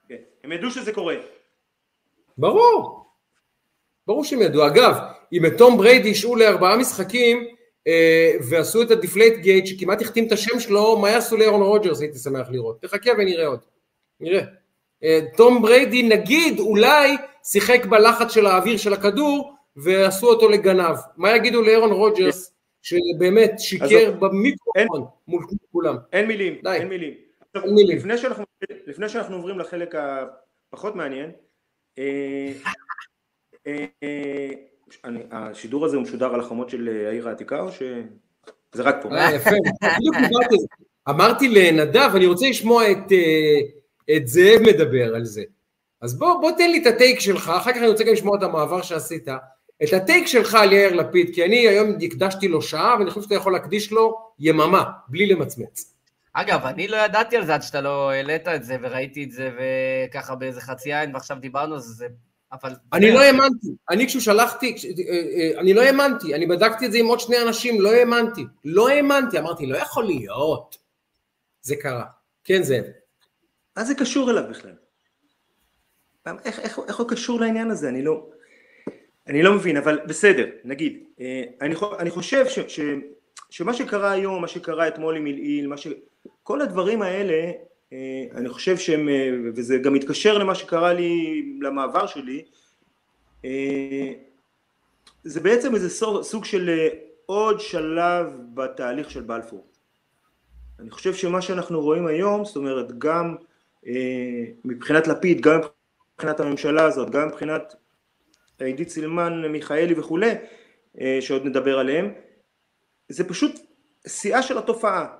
כן, 0.09 0.15
הם 0.43 0.51
ידעו 0.51 0.71
שזה 0.71 0.93
קורה. 0.93 1.15
ברור. 2.37 3.05
ברור 4.07 4.23
שהם 4.23 4.41
ידעו. 4.41 4.67
אגב, 4.67 4.95
אם 5.33 5.45
את 5.45 5.51
תום 5.57 5.77
בריידי 5.77 6.11
השעו 6.11 6.35
לארבעה 6.35 6.77
משחקים 6.77 7.47
אה, 7.87 8.31
ועשו 8.49 8.81
את 8.81 8.91
ה 8.91 9.33
Deflategate 9.39 9.65
שכמעט 9.65 10.01
הכתים 10.01 10.27
את 10.27 10.31
השם 10.31 10.59
שלו, 10.59 10.97
מה 10.99 11.09
יעשו 11.09 11.37
לאירון 11.37 11.61
רוג'רס? 11.61 12.01
הייתי 12.01 12.17
שמח 12.19 12.47
לראות. 12.49 12.81
תחכה 12.81 13.11
ונראה 13.19 13.47
עוד. 13.47 13.59
נראה. 14.19 14.41
אה, 15.03 15.19
תום 15.37 15.61
בריידי 15.61 16.03
נגיד 16.03 16.59
אולי 16.59 17.17
שיחק 17.43 17.85
בלחץ 17.85 18.31
של 18.33 18.45
האוויר 18.45 18.77
של 18.77 18.93
הכדור 18.93 19.53
ועשו 19.83 20.27
אותו 20.27 20.49
לגנב. 20.49 20.95
מה 21.17 21.35
יגידו 21.35 21.61
לאירון 21.61 21.91
רוג'רס 21.91 22.53
שבאמת 22.81 23.59
שיקר 23.59 23.85
עזוב. 23.85 24.25
במיקרופון 24.25 25.05
מול 25.27 25.45
כולם? 25.71 25.95
אין 26.13 26.27
מילים, 26.27 26.55
די. 26.63 26.71
אין 26.71 26.87
מילים. 26.87 27.13
עכשיו, 27.41 27.63
אין 27.63 27.75
מילים. 27.75 27.97
לפני 27.97 28.17
שאנחנו, 28.17 28.43
לפני 28.87 29.09
שאנחנו 29.09 29.35
עוברים 29.35 29.59
לחלק 29.59 29.95
הפחות 29.95 30.95
מעניין, 30.95 31.31
אה, 31.97 32.51
אה, 33.67 33.85
אה, 34.03 34.49
אני, 35.05 35.19
השידור 35.31 35.85
הזה 35.85 35.95
הוא 35.95 36.03
משודר 36.03 36.33
על 36.33 36.39
החומות 36.39 36.69
של 36.69 37.05
העיר 37.07 37.29
העתיקה 37.29 37.59
או 37.59 37.71
שזה 37.71 38.83
רק 38.83 38.95
פה? 39.01 39.09
יפה. 39.35 39.49
זה. 39.49 40.67
אמרתי 41.09 41.49
לנדב, 41.49 42.09
אני 42.15 42.25
רוצה 42.25 42.49
לשמוע 42.49 42.91
את, 42.91 43.11
את 44.15 44.27
זאב 44.27 44.61
מדבר 44.61 45.15
על 45.15 45.25
זה. 45.25 45.43
אז 46.01 46.19
בוא, 46.19 46.41
בוא 46.41 46.51
תן 46.51 46.71
לי 46.71 46.81
את 46.81 46.87
הטייק 46.87 47.19
שלך, 47.19 47.49
אחר 47.57 47.71
כך 47.71 47.77
אני 47.77 47.87
רוצה 47.87 48.03
גם 48.03 48.13
לשמוע 48.13 48.37
את 48.37 48.43
המעבר 48.43 48.81
שעשית. 48.81 49.27
את 49.83 49.93
הטייק 49.93 50.27
שלך 50.27 50.55
על 50.55 50.73
יאיר 50.73 50.95
לפיד, 50.95 51.35
כי 51.35 51.45
אני 51.45 51.67
היום 51.67 51.97
הקדשתי 52.01 52.47
לו 52.47 52.61
שעה, 52.61 52.95
ואני 52.99 53.09
חושב 53.09 53.21
שאתה 53.21 53.35
יכול 53.35 53.53
להקדיש 53.53 53.91
לו 53.91 54.31
יממה, 54.39 54.83
בלי 55.07 55.25
למצמץ. 55.25 55.93
אגב, 56.33 56.65
אני 56.65 56.87
לא 56.87 56.97
ידעתי 56.97 57.37
על 57.37 57.45
זה 57.45 57.53
עד 57.53 57.61
שאתה 57.61 57.81
לא 57.81 58.11
העלית 58.11 58.47
את 58.47 58.63
זה, 58.63 58.77
וראיתי 58.81 59.23
את 59.23 59.31
זה, 59.31 59.51
וככה 59.57 60.35
באיזה 60.35 60.61
חצי 60.61 60.93
עין, 60.93 61.13
ועכשיו 61.13 61.37
דיברנו 61.39 61.73
על 61.73 61.79
זה, 61.79 62.07
אבל... 62.51 62.73
אני 62.93 63.11
לא 63.11 63.19
האמנתי, 63.19 63.67
אני 63.89 64.07
כששלחתי, 64.07 64.75
כש- 64.75 64.85
אה, 64.85 64.91
אה, 65.09 65.59
אני 65.59 65.73
לא 65.73 65.81
האמנתי, 65.81 66.35
אני 66.35 66.47
בדקתי 66.47 66.85
את 66.85 66.91
זה 66.91 66.97
עם 66.97 67.05
עוד 67.05 67.19
שני 67.19 67.41
אנשים, 67.41 67.81
לא 67.81 67.91
האמנתי, 67.91 68.45
לא 68.65 68.89
האמנתי, 68.89 69.39
אמרתי, 69.39 69.65
לא 69.65 69.77
יכול 69.77 70.05
להיות. 70.05 70.77
זה 71.61 71.75
קרה. 71.75 72.05
כן, 72.43 72.63
זאב. 72.63 72.83
מה 73.77 73.83
זה 73.83 73.95
קשור 73.95 74.31
אליו 74.31 74.43
בכלל? 74.49 74.73
איך, 76.45 76.59
איך, 76.59 76.79
איך 76.87 76.97
הוא 76.99 77.09
קשור 77.09 77.39
לעניין 77.39 77.71
הזה? 77.71 77.89
אני 77.89 78.03
לא, 78.03 78.25
אני 79.29 79.43
לא 79.43 79.53
מבין, 79.53 79.77
אבל 79.77 79.99
בסדר, 80.07 80.45
נגיד. 80.63 81.03
אה, 81.19 81.43
אני, 81.61 81.75
חו- 81.75 81.99
אני 81.99 82.09
חושב 82.09 82.47
ש, 82.47 82.59
ש, 82.59 82.79
שמה 83.49 83.73
שקרה 83.73 84.11
היום, 84.11 84.41
מה 84.41 84.47
שקרה 84.47 84.87
אתמול 84.87 85.15
עם 85.15 85.25
עילעיל, 85.25 85.75
ש... 85.75 85.87
כל 86.43 86.61
הדברים 86.61 87.01
האלה, 87.01 87.51
אה, 87.93 88.25
אני 88.35 88.49
חושב 88.49 88.77
שהם, 88.77 89.09
אה, 89.09 89.31
וזה 89.55 89.77
גם 89.77 89.93
מתקשר 89.93 90.37
למה 90.37 90.55
שקרה 90.55 90.93
לי, 90.93 91.43
למעבר 91.61 92.07
שלי, 92.07 92.43
זה 95.23 95.39
בעצם 95.39 95.75
איזה 95.75 95.89
סוג, 96.21 96.45
של 96.45 96.87
עוד 97.25 97.59
שלב 97.59 98.33
בתהליך 98.53 99.11
של 99.11 99.21
בלפור. 99.21 99.67
אני 100.79 100.89
חושב 100.89 101.13
שמה 101.13 101.41
שאנחנו 101.41 101.81
רואים 101.81 102.07
היום, 102.07 102.45
זאת 102.45 102.55
אומרת 102.55 102.99
גם 102.99 103.35
מבחינת 104.65 105.07
לפיד, 105.07 105.41
גם 105.41 105.59
מבחינת 106.13 106.39
הממשלה 106.39 106.83
הזאת, 106.83 107.09
גם 107.09 107.27
מבחינת 107.27 107.75
עידית 108.65 108.89
סילמן, 108.89 109.47
מיכאלי 109.47 109.99
וכולי, 109.99 110.31
אה, 111.01 111.17
שעוד 111.21 111.45
נדבר 111.45 111.79
עליהם, 111.79 112.13
זה 113.09 113.29
פשוט 113.29 113.51
שיאה 114.07 114.41
של 114.41 114.57
התופעה, 114.57 115.15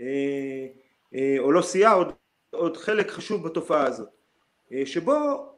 אה, 0.00 0.66
אה, 1.14 1.36
או 1.38 1.52
לא 1.52 1.62
שיאה, 1.62 1.92
עוד, 1.92 2.12
עוד 2.50 2.76
חלק 2.76 3.10
חשוב 3.10 3.46
בתופעה 3.46 3.86
הזאת, 3.86 4.08
שבו 4.84 5.48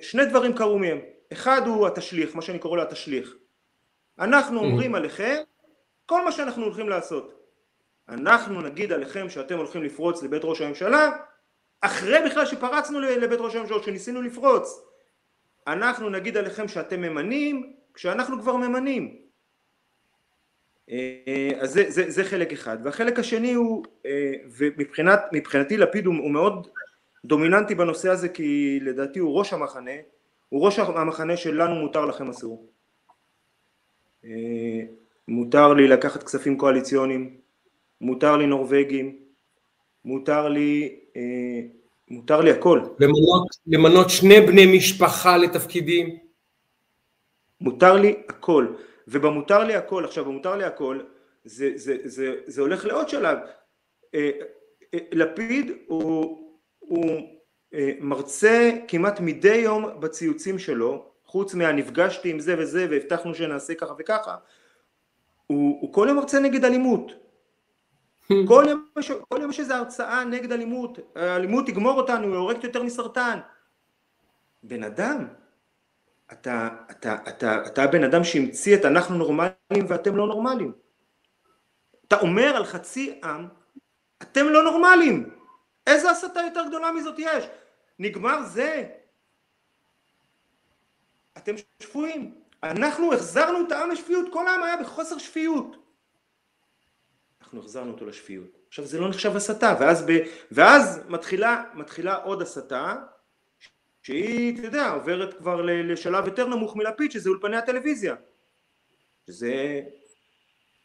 שני 0.00 0.26
דברים 0.26 0.52
קרו 0.54 0.78
מהם, 0.78 0.98
אחד 1.32 1.62
הוא 1.66 1.86
התשליך, 1.86 2.36
מה 2.36 2.42
שאני 2.42 2.58
קורא 2.58 2.76
לו 2.76 2.82
התשליך, 2.82 3.34
אנחנו 4.18 4.60
אומרים 4.60 4.94
עליכם 4.94 5.36
כל 6.06 6.24
מה 6.24 6.32
שאנחנו 6.32 6.64
הולכים 6.64 6.88
לעשות, 6.88 7.38
אנחנו 8.08 8.60
נגיד 8.60 8.92
עליכם 8.92 9.30
שאתם 9.30 9.56
הולכים 9.56 9.82
לפרוץ 9.82 10.22
לבית 10.22 10.42
ראש 10.44 10.60
הממשלה 10.60 11.10
אחרי 11.80 12.18
בכלל 12.26 12.46
שפרצנו 12.46 13.00
לבית 13.00 13.40
ראש 13.40 13.54
הממשלה, 13.54 13.82
שניסינו 13.82 14.22
לפרוץ. 14.22 14.87
אנחנו 15.72 16.10
נגיד 16.10 16.36
עליכם 16.36 16.68
שאתם 16.68 17.00
ממנים 17.00 17.72
כשאנחנו 17.94 18.40
כבר 18.40 18.56
ממנים. 18.56 19.16
אה, 20.90 21.50
אז 21.60 21.72
זה, 21.72 21.84
זה, 21.88 22.10
זה 22.10 22.24
חלק 22.24 22.52
אחד. 22.52 22.78
והחלק 22.84 23.18
השני 23.18 23.52
הוא, 23.52 23.84
אה, 24.06 24.32
ומבחינתי 24.56 25.76
לפיד 25.76 26.06
הוא, 26.06 26.14
הוא 26.14 26.30
מאוד 26.30 26.68
דומיננטי 27.24 27.74
בנושא 27.74 28.10
הזה 28.10 28.28
כי 28.28 28.78
לדעתי 28.82 29.18
הוא 29.18 29.38
ראש 29.38 29.52
המחנה, 29.52 29.90
הוא 30.48 30.64
ראש 30.64 30.78
המחנה 30.78 31.36
שלנו 31.36 31.74
מותר 31.74 32.06
לכם 32.06 32.28
אסור. 32.28 32.66
אה, 34.24 34.80
מותר 35.28 35.74
לי 35.74 35.88
לקחת 35.88 36.22
כספים 36.22 36.58
קואליציוניים, 36.58 37.36
מותר 38.00 38.36
לי 38.36 38.46
נורבגים, 38.46 39.16
מותר 40.04 40.48
לי, 40.48 40.98
מותר 42.10 42.40
לי 42.40 42.50
הכל, 42.50 42.80
למנות, 42.98 43.48
למנות 43.66 44.10
שני 44.10 44.40
בני 44.40 44.76
משפחה 44.76 45.36
לתפקידים. 45.36 46.18
מותר 47.60 47.96
לי 47.96 48.22
הכל, 48.28 48.66
ובמותר 49.08 49.64
לי 49.64 49.74
הכל, 49.74 50.04
עכשיו 50.04 50.24
במותר 50.24 50.56
לי 50.56 50.64
הכל, 50.64 51.00
זה, 51.44 51.70
זה, 51.74 51.96
זה, 52.04 52.34
זה 52.46 52.60
הולך 52.60 52.84
לעוד 52.84 53.08
שלב, 53.08 53.38
אה, 54.14 54.30
אה, 54.94 54.98
לפיד 55.12 55.72
הוא, 55.86 56.38
הוא 56.78 57.20
אה, 57.74 57.92
מרצה 58.00 58.70
כמעט 58.88 59.20
מדי 59.20 59.56
יום 59.56 60.00
בציוצים 60.00 60.58
שלו, 60.58 61.04
חוץ 61.24 61.54
מהנפגשתי 61.54 62.30
עם 62.30 62.40
זה 62.40 62.54
וזה 62.58 62.86
והבטחנו 62.90 63.34
שנעשה 63.34 63.74
ככה 63.74 63.94
וככה, 63.98 64.36
הוא, 65.46 65.78
הוא 65.80 65.92
כל 65.92 66.06
יום 66.08 66.16
מרצה 66.16 66.40
נגד 66.40 66.64
אלימות. 66.64 67.12
כל 68.28 68.64
יום, 68.68 68.88
כל 69.28 69.38
יום 69.42 69.50
איזו 69.58 69.74
הרצאה 69.74 70.24
נגד 70.24 70.52
אלימות, 70.52 70.98
האלימות 71.16 71.66
תגמור 71.66 72.00
אותנו, 72.00 72.26
היא 72.26 72.36
הורגת 72.36 72.64
יותר 72.64 72.82
מסרטן. 72.82 73.38
בן 74.62 74.82
אדם, 74.82 75.26
אתה, 76.32 76.68
אתה, 76.90 77.16
אתה, 77.28 77.66
אתה 77.66 77.82
הבן 77.82 78.04
אדם 78.04 78.24
שהמציא 78.24 78.76
את 78.76 78.84
אנחנו 78.84 79.18
נורמליים 79.18 79.86
ואתם 79.88 80.16
לא 80.16 80.26
נורמליים. 80.26 80.72
אתה 82.08 82.20
אומר 82.20 82.56
על 82.56 82.64
חצי 82.64 83.20
עם, 83.24 83.48
אתם 84.22 84.46
לא 84.48 84.62
נורמליים. 84.62 85.30
איזה 85.86 86.10
הסתה 86.10 86.40
יותר 86.40 86.64
גדולה 86.68 86.92
מזאת 86.92 87.14
יש? 87.18 87.44
נגמר 87.98 88.42
זה. 88.42 88.88
אתם 91.36 91.54
שפויים. 91.82 92.34
אנחנו 92.62 93.12
החזרנו 93.12 93.66
את 93.66 93.72
העם 93.72 93.90
לשפיות, 93.90 94.32
כל 94.32 94.48
העם 94.48 94.62
היה 94.62 94.76
בחוסר 94.76 95.18
שפיות. 95.18 95.87
אנחנו 97.48 97.60
החזרנו 97.60 97.92
אותו 97.92 98.06
לשפיות. 98.06 98.58
עכשיו 98.68 98.84
זה 98.84 99.00
לא 99.00 99.08
נחשב 99.08 99.36
הסתה, 99.36 99.74
ואז, 99.80 100.04
ב... 100.06 100.18
ואז 100.52 101.00
מתחילה, 101.08 101.64
מתחילה 101.74 102.14
עוד 102.16 102.42
הסתה, 102.42 102.94
שהיא, 104.02 104.58
אתה 104.58 104.66
יודע, 104.66 104.90
עוברת 104.90 105.34
כבר 105.38 105.62
לשלב 105.62 106.26
יותר 106.26 106.46
נמוך 106.46 106.76
מלפיד, 106.76 107.10
שזה 107.12 107.30
אולפני 107.30 107.56
הטלוויזיה. 107.56 108.14
שזה... 109.26 109.80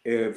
אה, 0.08 0.28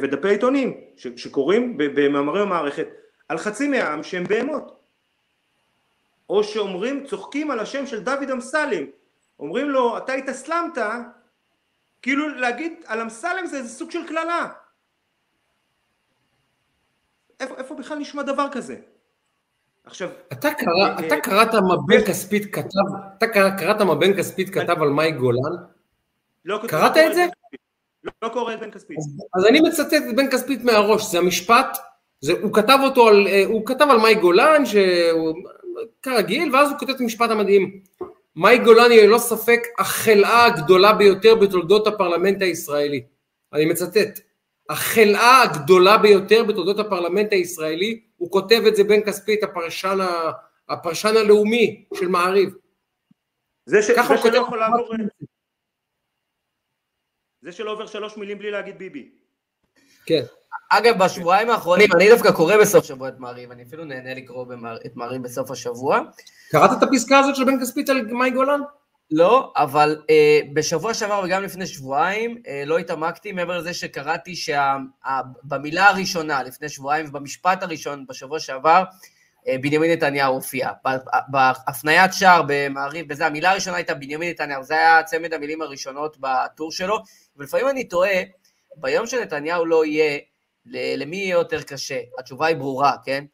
ודפי 0.00 0.28
עיתונים 0.28 0.80
שקוראים 0.96 1.76
במאמרי 1.76 2.40
המערכת 2.40 2.88
על 3.28 3.38
חצי 3.38 3.68
מהעם 3.68 4.02
שהם 4.02 4.24
בהמות. 4.24 4.80
או 6.30 6.44
שאומרים, 6.44 7.06
צוחקים 7.06 7.50
על 7.50 7.60
השם 7.60 7.86
של 7.86 8.00
דוד 8.00 8.30
אמסלם, 8.32 8.84
אומרים 9.38 9.70
לו, 9.70 9.98
אתה 9.98 10.12
התאסלמת, 10.12 10.78
כאילו 12.02 12.28
להגיד 12.28 12.72
על 12.86 13.00
אמסלם 13.00 13.46
זה 13.46 13.56
איזה 13.56 13.68
סוג 13.68 13.90
של 13.90 14.06
קללה. 14.06 14.48
איפה, 17.40 17.54
איפה 17.58 17.74
בכלל 17.74 17.98
נשמע 17.98 18.22
דבר 18.22 18.46
כזה? 18.52 18.76
עכשיו... 19.84 20.08
אתה, 20.32 20.50
קרא, 20.50 20.88
אה, 20.88 21.06
אתה 21.06 21.16
קראת 21.16 21.54
מה 21.54 21.76
בן 21.86 22.04
כספית 22.06 22.54
כתב, 22.54 22.96
אתה 23.18 23.26
קראת 23.58 23.80
מה 23.80 23.94
בן 23.94 24.16
כספית 24.16 24.50
כתב 24.50 24.82
על 24.82 24.88
מאי 24.88 25.12
גולן? 25.12 25.56
לא, 26.44 26.60
קראת 26.68 26.96
לא 26.96 27.06
את 27.06 27.14
זה? 27.14 27.26
לא, 28.04 28.12
לא 28.22 28.28
קורא 28.28 28.54
את 28.54 28.60
בן 28.60 28.70
כספית. 28.70 28.98
אז, 28.98 29.04
אז 29.34 29.46
אני 29.46 29.60
מצטט 29.60 29.92
את 29.92 30.16
בן 30.16 30.30
כספית 30.30 30.64
מהראש, 30.64 31.10
זה 31.10 31.18
המשפט, 31.18 31.78
זה, 32.20 32.32
הוא 32.42 32.54
כתב 32.54 32.78
אותו 32.82 33.08
על, 33.08 33.26
אה, 33.26 33.44
הוא 33.46 33.66
כתב 33.66 33.86
על 33.90 33.98
מאי 33.98 34.14
גולן, 34.14 34.66
שהוא 34.66 35.34
כרגיל, 36.02 36.54
ואז 36.54 36.70
הוא 36.70 36.78
כותב 36.78 36.90
את 36.90 37.00
המשפט 37.00 37.30
המדהים. 37.30 37.80
מאי 38.36 38.58
גולן 38.58 38.90
היא 38.90 39.02
ללא 39.02 39.18
ספק 39.18 39.60
החלאה 39.78 40.46
הגדולה 40.46 40.92
ביותר 40.92 41.34
בתולדות 41.34 41.86
הפרלמנט 41.86 42.42
הישראלי. 42.42 43.04
אני 43.52 43.64
מצטט. 43.64 44.20
החלאה 44.70 45.42
הגדולה 45.42 45.98
ביותר 45.98 46.44
בתולדות 46.44 46.78
הפרלמנט 46.78 47.32
הישראלי, 47.32 48.00
הוא 48.16 48.30
כותב 48.30 48.62
את 48.68 48.76
זה 48.76 48.84
בן 48.84 49.00
כספית, 49.06 49.42
הפרשן, 49.42 49.98
הפרשן 50.68 51.16
הלאומי 51.16 51.84
של 51.94 52.08
מעריב. 52.08 52.54
זה, 53.66 53.82
ש... 53.82 53.86
זה 53.86 54.16
שלא 54.22 54.38
יכול 54.38 54.58
לעבור... 54.58 54.94
זה 57.42 57.52
שלא 57.52 57.72
עובר 57.72 57.86
שלוש 57.86 58.16
מילים 58.16 58.38
בלי 58.38 58.50
להגיד 58.50 58.78
ביבי. 58.78 59.10
כן. 60.06 60.22
אגב, 60.70 61.04
בשבועיים 61.04 61.50
האחרונים, 61.50 61.88
אני 61.96 62.08
דווקא 62.10 62.32
קורא 62.32 62.56
בסוף 62.56 62.84
שבוע 62.84 63.08
את 63.08 63.18
מעריב, 63.18 63.50
אני 63.50 63.62
אפילו 63.62 63.84
נהנה 63.84 64.14
לקרוא 64.14 64.44
במער, 64.44 64.76
את 64.86 64.96
מעריב 64.96 65.22
בסוף 65.22 65.50
השבוע. 65.50 66.00
קראת 66.50 66.70
את 66.78 66.82
הפסקה 66.82 67.18
הזאת 67.18 67.36
של 67.36 67.44
בן 67.44 67.60
כספית 67.60 67.88
על 67.88 68.06
מאי 68.06 68.30
גולן? 68.30 68.60
לא, 69.10 69.52
אבל 69.56 70.02
אה, 70.10 70.40
בשבוע 70.52 70.94
שעבר 70.94 71.22
וגם 71.24 71.42
לפני 71.42 71.66
שבועיים 71.66 72.42
אה, 72.46 72.62
לא 72.66 72.78
התעמקתי, 72.78 73.32
מעבר 73.32 73.58
לזה 73.58 73.74
שקראתי 73.74 74.34
שבמילה 74.36 75.88
הראשונה 75.88 76.42
לפני 76.42 76.68
שבועיים 76.68 77.06
ובמשפט 77.08 77.62
הראשון 77.62 78.06
בשבוע 78.08 78.40
שעבר, 78.40 78.84
אה, 79.48 79.56
בנימין 79.60 79.90
נתניהו 79.92 80.34
הופיע. 80.34 80.70
בהפניית 81.28 82.12
שער 82.12 82.42
במעריב, 82.46 83.08
בזה, 83.08 83.26
המילה 83.26 83.50
הראשונה 83.50 83.76
הייתה 83.76 83.94
בנימין 83.94 84.30
נתניהו, 84.30 84.62
זה 84.62 84.74
היה 84.74 85.02
צמד 85.02 85.34
המילים 85.34 85.62
הראשונות 85.62 86.16
בטור 86.20 86.72
שלו, 86.72 86.98
ולפעמים 87.36 87.68
אני 87.68 87.84
תוהה, 87.84 88.22
ביום 88.76 89.06
שנתניהו 89.06 89.66
לא 89.66 89.84
יהיה, 89.84 90.18
למי 90.96 91.16
יהיה 91.16 91.32
יותר 91.32 91.62
קשה? 91.62 92.00
התשובה 92.18 92.46
היא 92.46 92.56
ברורה, 92.56 92.92
כן? 93.04 93.24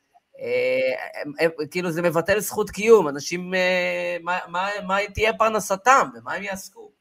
אה, 0.42 1.66
כאילו 1.70 1.90
זה 1.90 2.02
מבטל 2.02 2.40
זכות 2.40 2.70
קיום, 2.70 3.08
אנשים, 3.08 3.54
אה, 3.54 4.16
מה, 4.22 4.38
מה, 4.48 4.68
מה 4.86 4.96
תהיה 5.14 5.32
פרנסתם, 5.32 6.08
ומה 6.14 6.32
הם 6.32 6.42
יעסקו? 6.42 6.92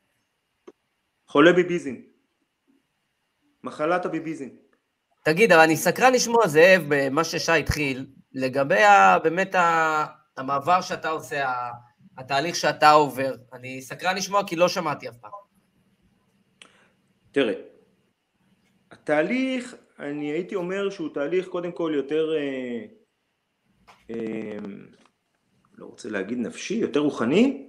חולה 1.28 1.54
ביביזם. 1.54 1.96
מחלת 3.64 4.06
הביביזם. 4.06 4.48
תגיד, 5.24 5.52
אבל 5.52 5.62
אני 5.62 5.78
סקרן 5.78 6.14
לשמוע, 6.14 6.48
זאב, 6.48 6.82
במה 6.88 7.24
ששי 7.24 7.52
התחיל, 7.52 8.06
לגבי 8.34 8.84
ה, 8.84 9.20
באמת 9.20 9.56
ה, 9.56 10.06
המעבר 10.38 10.82
שאתה 10.82 11.10
עושה, 11.10 11.54
התהליך 12.18 12.56
שאתה 12.56 12.92
עובר. 12.92 13.36
אני 13.54 13.82
סקרן 13.82 14.16
לשמוע 14.16 14.48
כי 14.48 14.56
לא 14.56 14.68
שמעתי 14.68 15.10
אף 15.10 15.18
פעם. 15.18 15.32
תראה, 17.32 17.54
התהליך, 18.92 19.76
אני 20.00 20.32
הייתי 20.32 20.56
אומר 20.56 20.90
שהוא 20.90 21.10
תהליך 21.14 21.48
קודם 21.48 21.72
כל 21.72 21.92
יותר... 21.96 22.34
אה, 22.38 23.01
לא 25.78 25.86
רוצה 25.86 26.10
להגיד 26.10 26.38
נפשי, 26.38 26.74
יותר 26.74 27.00
רוחני, 27.00 27.68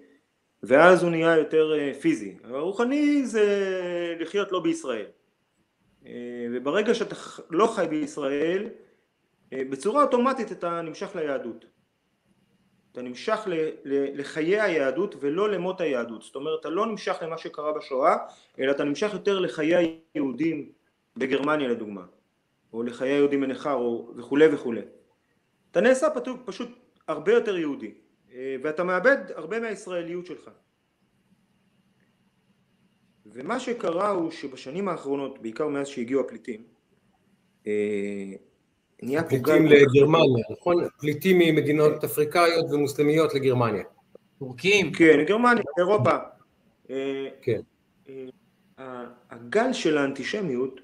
ואז 0.62 1.02
הוא 1.02 1.10
נהיה 1.10 1.36
יותר 1.36 1.72
אה, 1.78 1.92
פיזי. 2.00 2.36
הרוחני 2.44 3.26
זה 3.26 3.46
לחיות 4.20 4.52
לא 4.52 4.60
בישראל. 4.60 5.06
אה, 6.06 6.46
וברגע 6.52 6.94
שאתה 6.94 7.16
לא 7.50 7.66
חי 7.66 7.86
בישראל, 7.90 8.68
אה, 9.52 9.62
בצורה 9.70 10.02
אוטומטית 10.02 10.52
אתה 10.52 10.82
נמשך 10.82 11.16
ליהדות. 11.16 11.64
אתה 12.92 13.02
נמשך 13.02 13.40
לחיי 14.14 14.60
היהדות 14.60 15.14
ולא 15.20 15.48
למות 15.48 15.80
היהדות. 15.80 16.22
זאת 16.22 16.36
אומרת, 16.36 16.60
אתה 16.60 16.70
לא 16.70 16.86
נמשך 16.86 17.16
למה 17.22 17.38
שקרה 17.38 17.72
בשואה, 17.72 18.16
אלא 18.58 18.70
אתה 18.70 18.84
נמשך 18.84 19.10
יותר 19.12 19.38
לחיי 19.38 19.98
היהודים 20.14 20.72
בגרמניה 21.16 21.68
לדוגמה, 21.68 22.04
או 22.72 22.82
לחיי 22.82 23.10
היהודים 23.10 23.40
בנכר 23.40 23.80
וכולי 24.16 24.54
וכולי. 24.54 24.80
אתה 25.72 25.80
נעשה 25.80 26.06
פשוט, 26.10 26.40
פשוט 26.44 26.68
הרבה 27.08 27.32
יותר 27.32 27.58
יהודי 27.58 27.94
אה, 28.32 28.56
ואתה 28.62 28.84
מאבד 28.84 29.16
הרבה 29.34 29.60
מהישראליות 29.60 30.26
שלך 30.26 30.50
ומה 33.26 33.60
שקרה 33.60 34.10
הוא 34.10 34.30
שבשנים 34.30 34.88
האחרונות 34.88 35.42
בעיקר 35.42 35.68
מאז 35.68 35.88
שהגיעו 35.88 36.20
הפליטים 36.20 36.64
אה, 37.66 38.32
נהיה 39.02 39.22
פה 39.22 39.28
פליטים 39.28 39.66
לגרמניה, 39.66 40.44
נכון? 40.50 40.88
פליטים 40.98 41.38
ממדינות 41.38 42.04
אפריקאיות 42.04 42.66
ומוסלמיות 42.72 43.34
לגרמניה. 43.34 43.82
טורקים. 44.38 44.92
כן, 44.92 45.24
גרמניה, 45.26 45.62
אירופה. 45.78 46.16
אה, 46.90 47.28
כן. 47.42 47.60
הגל 49.30 49.72
של 49.72 49.98
האנטישמיות 49.98 50.80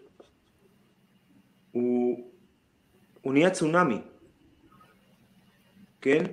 הוא, 1.73 2.31
הוא 3.23 3.33
נהיה 3.33 3.51
צונאמי. 3.51 3.99
כן? 6.01 6.25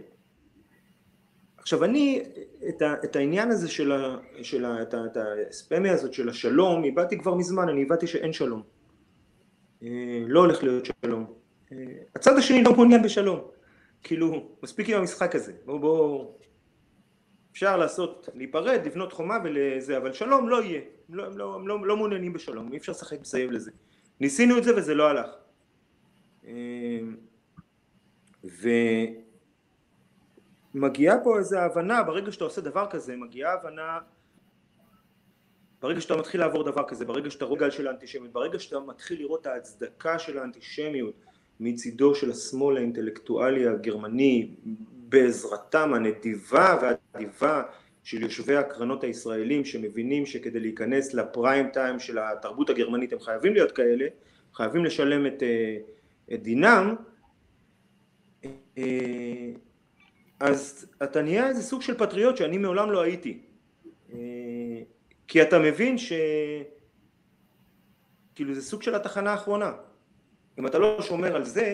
עכשיו 1.58 1.84
אני, 1.84 2.24
את, 2.70 2.82
ה, 2.82 2.94
את 3.04 3.16
העניין 3.16 3.52
הזה 3.52 3.68
של, 3.70 3.92
ה, 3.92 4.18
של 4.42 4.66
ה, 4.66 4.82
את, 4.82 4.94
ה, 4.94 5.06
את 5.06 5.18
הספמיה 5.50 5.94
הזאת 5.94 6.14
של 6.14 6.30
השלום, 6.30 6.84
הבעתי 6.84 7.20
כבר 7.20 7.36
מזמן, 7.36 7.70
אני 7.70 7.84
הבעתי 7.84 8.08
שאין 8.08 8.34
שלום. 8.34 8.64
אה, 9.84 10.24
לא 10.28 10.40
הולך 10.40 10.64
להיות 10.64 10.88
שלום. 11.06 11.34
אה, 11.72 11.78
הצד 12.16 12.38
השני 12.38 12.64
לא 12.64 12.74
מעוניין 12.74 13.04
בשלום. 13.04 13.40
כאילו, 14.04 14.50
מספיק 14.64 14.90
עם 14.90 14.98
המשחק 14.98 15.36
הזה. 15.36 15.54
בואו, 15.66 15.80
בואו... 15.80 16.36
אפשר 17.52 17.78
לעשות, 17.78 18.30
להיפרד, 18.34 18.82
לבנות 18.86 19.14
חומה 19.14 19.38
ולזה, 19.44 19.98
אבל 19.98 20.14
שלום 20.14 20.50
לא 20.50 20.64
יהיה. 20.64 20.82
הם 21.10 21.16
לא, 21.16 21.32
לא, 21.32 21.68
לא, 21.68 21.88
לא 21.88 21.98
מעוניינים 21.98 22.34
בשלום, 22.34 22.72
אי 22.72 22.78
אפשר 22.78 22.92
לשחק 22.92 23.22
מסביב 23.22 23.52
לזה. 23.52 23.72
ניסינו 24.20 24.58
את 24.58 24.64
זה 24.64 24.78
וזה 24.78 24.94
לא 24.96 25.10
הלך. 25.10 25.30
אה, 26.48 26.52
ו... 28.46 28.70
מגיעה 30.76 31.23
פה 31.23 31.38
איזו 31.38 31.57
הבנה, 31.60 32.03
ברגע 32.03 32.31
שאתה 32.31 32.43
עושה 32.43 32.61
דבר 32.61 32.88
כזה, 32.89 33.15
מגיעה 33.15 33.53
הבנה, 33.53 33.99
ברגע 35.81 36.02
שאתה 36.02 36.15
מתחיל 36.15 36.41
לעבור 36.41 36.64
דבר 36.64 36.84
כזה, 36.88 37.06
ברגע 37.06 37.31
שאתה 37.31 37.45
רואה 37.45 37.60
גל 37.60 37.72
של 37.72 37.88
האנטישמיות, 37.88 38.31
ברגע 38.31 38.60
שאתה 38.60 38.80
מתחיל 38.80 39.19
לראות 39.19 39.41
את 39.41 39.47
ההצדקה 39.47 40.19
של 40.19 40.38
האנטישמיות 40.38 41.14
מצידו 41.60 42.15
של 42.15 42.31
השמאל 42.31 42.77
האינטלקטואלי 42.77 43.68
הגרמני, 43.68 44.56
בעזרתם 44.91 45.93
הנדיבה 45.93 46.80
והאדיבה 46.81 47.64
של 48.03 48.22
יושבי 48.22 48.56
הקרנות 48.56 49.03
הישראלים 49.03 49.65
שמבינים 49.65 50.26
שכדי 50.26 50.60
להיכנס 50.60 51.14
לפריים 51.14 51.69
טיים 51.69 51.99
של 51.99 52.19
התרבות 52.19 52.69
הגרמנית 52.69 53.14
הם 53.14 53.19
חייבים 53.19 53.53
להיות 53.53 53.72
כאלה, 53.72 54.06
חייבים 54.53 54.85
לשלם 54.85 55.26
את, 55.26 55.43
אה, 55.43 55.77
את 56.34 56.43
דינם, 56.43 56.95
אה, 58.77 59.52
אז 60.40 60.88
אתה 61.03 61.22
נהיה 61.22 61.48
איזה 61.48 61.64
סוג 61.64 61.82
של 61.82 61.98
פטריוט 61.98 62.38
שאני 62.38 62.57
מעולם 62.57 62.91
לא 62.91 63.02
הייתי. 63.02 63.40
אה, 64.14 64.18
כי 65.28 65.41
אתה 65.41 65.60
מבין 65.60 65.98
ש... 65.98 66.14
כאילו 68.36 68.53
זה 68.53 68.62
סוג 68.62 68.82
של 68.82 68.95
התחנה 68.95 69.32
האחרונה. 69.32 69.74
אם 70.60 70.68
אתה 70.68 70.80
לא 70.80 71.02
שומר 71.02 71.36
על 71.36 71.44
זה, 71.44 71.74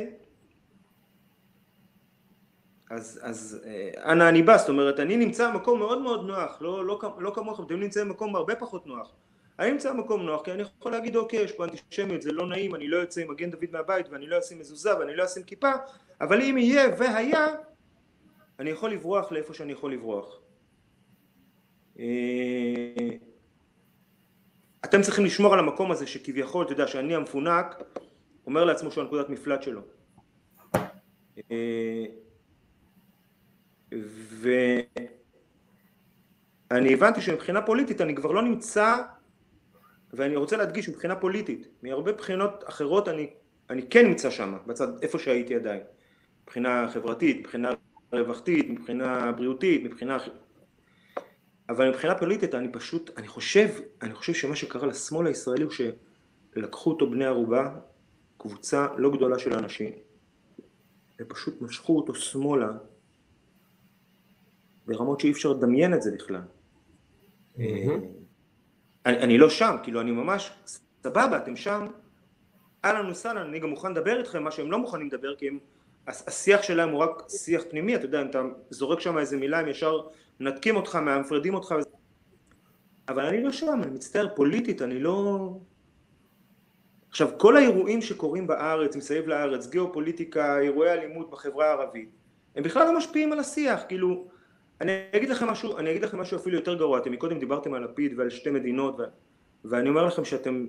אז, 2.92 3.20
אז 3.24 3.62
אה, 3.66 4.12
אנה 4.12 4.30
אני 4.30 4.44
בא, 4.44 4.58
זאת 4.58 4.70
אומרת, 4.70 5.00
אני 5.00 5.18
נמצא 5.18 5.52
במקום 5.52 5.80
מאוד 5.80 6.02
מאוד 6.02 6.28
נוח, 6.28 6.62
לא, 6.62 6.86
לא, 6.86 7.00
לא 7.20 7.32
כמוכם, 7.36 7.64
אתם 7.64 7.80
נמצאים 7.80 8.08
במקום 8.08 8.36
הרבה 8.36 8.56
פחות 8.56 8.88
נוח. 8.88 9.12
אני 9.60 9.72
נמצא 9.72 9.94
במקום 9.94 10.22
נוח 10.22 10.42
כי 10.46 10.52
אני 10.52 10.62
יכול 10.62 10.92
להגיד 10.92 11.16
אוקיי, 11.16 11.40
יש 11.40 11.52
פה 11.52 11.64
אנטישמיות, 11.64 12.22
זה 12.22 12.32
לא 12.32 12.48
נעים, 12.48 12.76
אני 12.76 12.88
לא 12.88 12.98
יוצא 12.98 13.22
עם 13.22 13.32
מגן 13.32 13.52
דוד 13.52 13.66
מהבית 13.72 14.10
ואני 14.10 14.28
לא 14.28 14.40
אשים 14.40 14.60
מזוזה 14.60 15.00
ואני 15.00 15.16
לא 15.16 15.26
אשים 15.26 15.44
כיפה, 15.44 15.72
אבל 16.22 16.42
אם 16.42 16.58
יהיה 16.58 16.90
והיה, 16.98 17.48
אני 18.60 18.70
יכול 18.70 18.92
לברוח 18.92 19.32
לאיפה 19.32 19.54
שאני 19.54 19.72
יכול 19.72 19.94
לברוח. 19.94 20.40
אה, 22.00 23.10
אתם 24.86 25.02
צריכים 25.02 25.26
לשמור 25.26 25.54
על 25.54 25.60
המקום 25.60 25.92
הזה 25.92 26.08
שכביכול, 26.08 26.66
אתה 26.66 26.74
יודע, 26.74 26.88
שאני 26.88 27.16
המפונק, 27.16 27.76
אומר 28.46 28.66
לעצמו 28.66 28.92
שהוא 28.92 29.04
הנקודת 29.04 29.30
מפלט 29.30 29.64
שלו. 29.64 29.82
אה, 31.52 32.06
ואני 36.72 36.94
הבנתי 36.94 37.22
שמבחינה 37.22 37.62
פוליטית 37.62 38.02
אני 38.02 38.16
כבר 38.16 38.32
לא 38.32 38.42
נמצא, 38.42 38.98
ואני 40.14 40.36
רוצה 40.36 40.58
להדגיש 40.58 40.90
מבחינה 40.90 41.16
פוליטית, 41.16 41.68
מהרבה 41.84 42.12
בחינות 42.12 42.64
אחרות 42.68 43.08
אני, 43.08 43.30
אני 43.70 43.90
כן 43.90 44.08
נמצא 44.08 44.30
שם, 44.30 44.58
בצד 44.68 45.04
איפה 45.04 45.20
שהייתי 45.20 45.56
עדיין, 45.56 45.82
מבחינה 46.44 46.88
חברתית, 46.94 47.40
מבחינה 47.40 47.72
רווחתית, 48.12 48.70
מבחינה 48.70 49.32
בריאותית, 49.32 49.84
מבחינה... 49.84 50.18
אבל 51.70 51.90
מבחינה 51.90 52.16
פוליטית 52.16 52.56
אני 52.56 52.72
פשוט, 52.72 53.10
אני 53.18 53.28
חושב, 53.28 53.68
אני 54.02 54.14
חושב 54.14 54.34
שמה 54.34 54.56
שקרה 54.56 54.88
לשמאל 54.88 55.28
הישראלי 55.28 55.64
הוא 55.64 55.72
שלקחו 55.72 56.90
אותו 56.90 57.10
בני 57.10 57.26
ערובה, 57.26 57.76
קבוצה 58.38 58.88
לא 58.98 59.12
גדולה 59.12 59.40
של 59.40 59.54
אנשים, 59.54 59.92
ופשוט 61.20 61.62
משכו 61.62 61.98
אותו 61.98 62.16
שמאלה 62.16 62.68
ברמות 64.86 65.20
שאי 65.20 65.32
אפשר 65.32 65.50
לדמיין 65.50 65.94
את 65.94 66.02
זה 66.02 66.12
בכלל. 66.12 66.42
אני, 69.06 69.18
אני 69.18 69.38
לא 69.38 69.50
שם, 69.50 69.76
כאילו 69.84 70.02
אני 70.02 70.12
ממש, 70.12 70.52
סבבה, 71.04 71.38
אתם 71.38 71.56
שם, 71.56 71.88
אהלן 72.86 73.10
וסהלן, 73.10 73.48
אני 73.48 73.60
גם 73.60 73.70
מוכן 73.70 73.92
לדבר 73.92 74.20
איתכם, 74.20 74.44
מה 74.44 74.52
שהם 74.52 74.72
לא 74.72 74.80
מוכנים 74.80 75.08
לדבר, 75.08 75.36
כי 75.36 75.48
הם, 75.48 75.60
השיח 76.08 76.62
שלהם 76.62 76.90
הוא 76.90 77.00
רק 77.00 77.24
שיח 77.30 77.64
פנימי, 77.70 77.96
אתה 77.96 78.06
יודע, 78.06 78.22
אם 78.22 78.30
אתה 78.30 78.42
זורק 78.70 79.00
שם 79.00 79.18
איזה 79.18 79.38
מילה, 79.38 79.60
הם 79.60 79.68
ישר 79.68 80.02
מנתקים 80.40 80.76
אותך, 80.76 80.96
מפרדים 80.96 81.54
אותך, 81.54 81.76
אבל 83.10 83.26
אני 83.26 83.44
לא 83.44 83.52
שם, 83.52 83.80
אני 83.84 83.92
מצטער, 83.92 84.28
פוליטית, 84.36 84.82
אני 84.82 85.00
לא... 85.00 85.50
עכשיו, 87.10 87.30
כל 87.38 87.58
האירועים 87.58 88.02
שקורים 88.02 88.48
בארץ, 88.48 88.96
מסביב 88.96 89.28
לארץ, 89.28 89.68
גיאופוליטיקה, 89.68 90.60
אירועי 90.60 90.92
אלימות 90.92 91.32
בחברה 91.32 91.68
הערבית, 91.68 92.10
הם 92.56 92.64
בכלל 92.64 92.88
לא 92.88 92.98
משפיעים 92.98 93.32
על 93.32 93.40
השיח, 93.40 93.82
כאילו, 93.88 94.28
אני 94.82 94.92
אגיד 95.16 95.30
לכם 95.30 95.48
משהו, 95.48 95.78
אני 95.78 95.92
אגיד 95.92 96.04
לכם 96.04 96.20
משהו 96.20 96.38
אפילו 96.38 96.56
יותר 96.56 96.74
גרוע, 96.74 96.98
אתם 96.98 97.12
מקודם 97.12 97.40
דיברתם 97.40 97.74
על 97.74 97.84
לפיד 97.84 98.20
ועל 98.20 98.30
שתי 98.30 98.50
מדינות, 98.50 99.00
ו... 99.00 99.04
ואני 99.66 99.90
אומר 99.90 100.06
לכם 100.06 100.26
שאתם, 100.26 100.66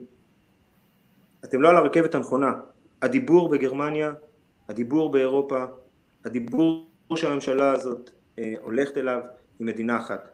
אתם 1.44 1.62
לא 1.62 1.70
על 1.70 1.76
הרכבת 1.76 2.14
הנכונה, 2.14 2.52
הדיבור 3.02 3.48
בגרמניה, 3.48 4.12
הדיבור 4.68 5.12
באירופה, 5.12 5.64
הדיבור 6.24 6.86
שהממשלה 7.16 7.72
הזאת 7.72 8.10
אה, 8.38 8.54
הולכת 8.60 8.98
אליו 8.98 9.20
היא 9.58 9.66
מדינה 9.66 9.98
אחת. 9.98 10.30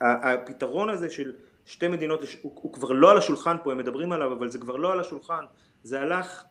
הפתרון 0.00 0.88
הזה 0.90 1.10
של 1.10 1.32
שתי 1.64 1.88
מדינות, 1.88 2.20
הוא, 2.42 2.52
הוא 2.54 2.72
כבר 2.72 2.92
לא 2.92 3.10
על 3.10 3.18
השולחן 3.18 3.56
פה, 3.64 3.72
הם 3.72 3.78
מדברים 3.78 4.12
עליו, 4.12 4.32
אבל 4.32 4.50
זה 4.50 4.58
כבר 4.58 4.76
לא 4.76 4.92
על 4.92 5.00
השולחן, 5.00 5.44
זה 5.82 6.00
הלך 6.00 6.44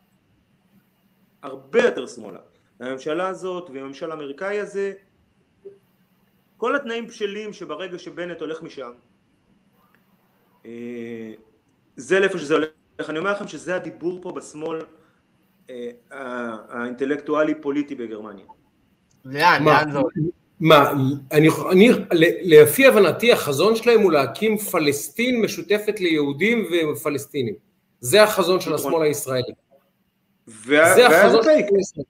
הרבה 1.42 1.82
יותר 1.82 2.06
שמאלה. 2.06 2.38
הממשלה 2.80 3.28
הזאת 3.28 3.70
והממשל 3.70 4.10
האמריקאי 4.10 4.60
הזה, 4.60 4.92
כל 6.56 6.76
התנאים 6.76 7.06
בשלים 7.06 7.52
שברגע 7.52 7.98
שבנט 7.98 8.40
הולך 8.40 8.62
משם, 8.62 8.92
אה, 10.66 11.32
זה 11.96 12.20
לאיפה 12.20 12.38
שזה 12.38 12.54
הולך. 12.54 12.70
אני 13.08 13.18
אומר 13.18 13.32
לכם 13.32 13.48
שזה 13.48 13.76
הדיבור 13.76 14.22
פה 14.22 14.32
בשמאל 14.32 14.78
האינטלקטואלי 16.10 17.54
פוליטי 17.54 17.94
בגרמניה. 17.94 18.44
לאן? 19.24 19.64
לאן 19.64 19.92
זה 19.92 19.98
הולך? 19.98 20.14
מה, 20.60 20.92
אני, 21.32 21.48
אני, 21.70 21.88
לפי 22.42 22.86
הבנתי 22.86 23.32
החזון 23.32 23.76
שלהם 23.76 24.00
הוא 24.00 24.12
להקים 24.12 24.58
פלסטין 24.58 25.40
משותפת 25.40 26.00
ליהודים 26.00 26.66
ופלסטינים. 26.92 27.54
זה 28.00 28.22
החזון 28.22 28.60
של 28.60 28.74
השמאל 28.74 29.02
הישראלי. 29.02 29.52
זה 30.68 31.06
החזון 31.06 31.42
של 31.42 31.48
הישראלי. 31.48 32.04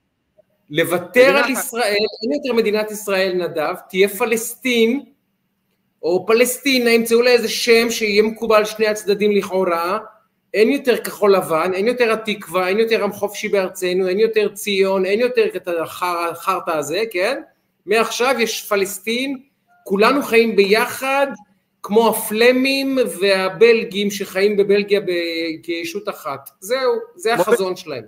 לוותר 0.70 1.36
על 1.36 1.50
ישראל, 1.50 2.06
אין 2.22 2.32
יותר 2.32 2.52
מדינת 2.52 2.90
ישראל 2.90 3.34
נדב, 3.34 3.74
תהיה 3.88 4.08
פלסטין, 4.08 5.04
או 6.02 6.26
פלסטינה, 6.26 6.90
ימצאו 6.90 7.22
לה 7.22 7.30
איזה 7.30 7.48
שם 7.48 7.90
שיהיה 7.90 8.22
מקובל 8.22 8.64
שני 8.64 8.86
הצדדים 8.86 9.32
לכאורה, 9.32 9.98
אין 10.54 10.68
יותר 10.68 10.96
כחול 10.96 11.34
לבן, 11.36 11.70
אין 11.74 11.86
יותר 11.86 12.12
התקווה, 12.12 12.68
אין 12.68 12.78
יותר 12.78 13.04
עם 13.04 13.12
חופשי 13.12 13.48
בארצנו, 13.48 14.08
אין 14.08 14.18
יותר 14.18 14.48
ציון, 14.54 15.06
אין 15.06 15.20
יותר 15.20 15.46
את 15.56 15.68
החרטא 15.68 16.70
הזה, 16.70 17.02
כן? 17.10 17.42
מעכשיו 17.86 18.34
יש 18.38 18.68
פלסטין, 18.68 19.42
כולנו 19.84 20.22
חיים 20.22 20.56
ביחד, 20.56 21.26
כמו 21.82 22.08
הפלמים 22.08 22.98
והבלגים 23.20 24.10
שחיים 24.10 24.56
בבלגיה 24.56 25.00
כישות 25.62 26.08
אחת. 26.08 26.50
זהו, 26.60 26.92
זה 27.16 27.34
החזון 27.34 27.76
שלהם. 27.76 28.04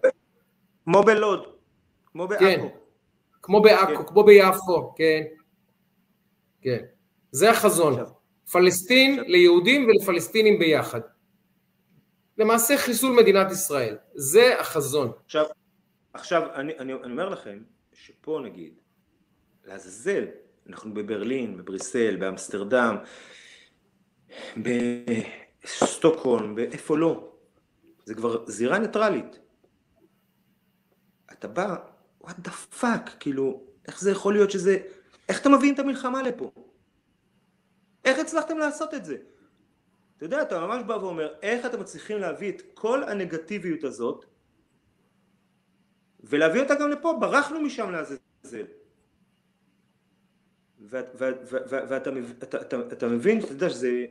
כמו 0.85 1.03
בלוד, 1.03 1.47
כמו 2.07 2.29
בעכו. 2.29 2.45
כן, 2.45 2.67
כמו 3.43 3.63
בעכו, 3.63 3.97
כן. 3.97 4.05
כמו 4.07 4.25
ביפו, 4.25 4.95
כן. 4.97 5.23
כן. 6.63 6.79
זה 7.33 7.51
החזון. 7.51 7.93
עכשיו, 7.93 8.07
פלסטין 8.53 9.13
עכשיו. 9.13 9.25
ליהודים 9.33 9.89
ולפלסטינים 9.89 10.59
ביחד. 10.59 11.01
למעשה 12.39 12.79
חיסול 12.79 13.17
מדינת 13.17 13.53
ישראל. 13.53 13.97
זה 14.15 14.61
החזון. 14.61 15.13
עכשיו, 15.25 15.47
עכשיו 16.13 16.43
אני, 16.55 16.79
אני, 16.79 16.93
אני 16.95 17.13
אומר 17.13 17.29
לכם 17.29 17.59
שפה 17.93 18.41
נגיד 18.45 18.75
לעזאזל, 19.65 20.25
אנחנו 20.69 20.95
בברלין, 20.95 21.57
בבריסל, 21.57 22.17
באמסטרדם, 22.17 22.97
בסטוקהולם, 24.57 26.55
באיפה 26.55 26.99
לא, 26.99 27.33
זה 28.05 28.15
כבר 28.15 28.47
זירה 28.47 28.79
ניטרלית. 28.79 29.39
אתה 31.33 31.49
בא, 31.49 31.77
what 32.25 32.35
the 32.45 32.81
fuck, 32.81 33.11
כאילו, 33.21 33.63
איך 33.87 34.01
זה 34.01 34.11
יכול 34.11 34.35
להיות 34.35 34.51
שזה, 34.51 34.79
איך 35.29 35.41
אתם 35.41 35.55
מביאים 35.55 35.75
את 35.75 35.79
המלחמה 35.79 36.23
לפה? 36.23 36.51
איך 38.05 38.19
הצלחתם 38.19 38.59
לעשות 38.59 38.95
את 38.95 39.05
זה? 39.05 39.17
אתה 40.17 40.25
יודע, 40.25 40.43
אתה 40.43 40.67
ממש 40.67 40.83
בא 40.83 40.93
ואומר, 40.93 41.35
איך 41.43 41.67
אתם 41.67 41.81
מצליחים 41.81 42.19
להביא 42.19 42.53
את 42.53 42.63
כל 42.75 43.03
הנגטיביות 43.03 43.85
הזאת 43.85 44.25
ולהביא 46.21 46.61
אותה 46.61 46.75
גם 46.75 46.91
לפה, 46.91 47.17
ברחנו 47.21 47.61
משם 47.61 47.91
לעזאזל. 47.91 48.67
ואתה 50.81 52.11
מבין, 53.09 53.39
אתה 53.39 53.53
יודע 53.53 53.71
שזה... 53.71 54.07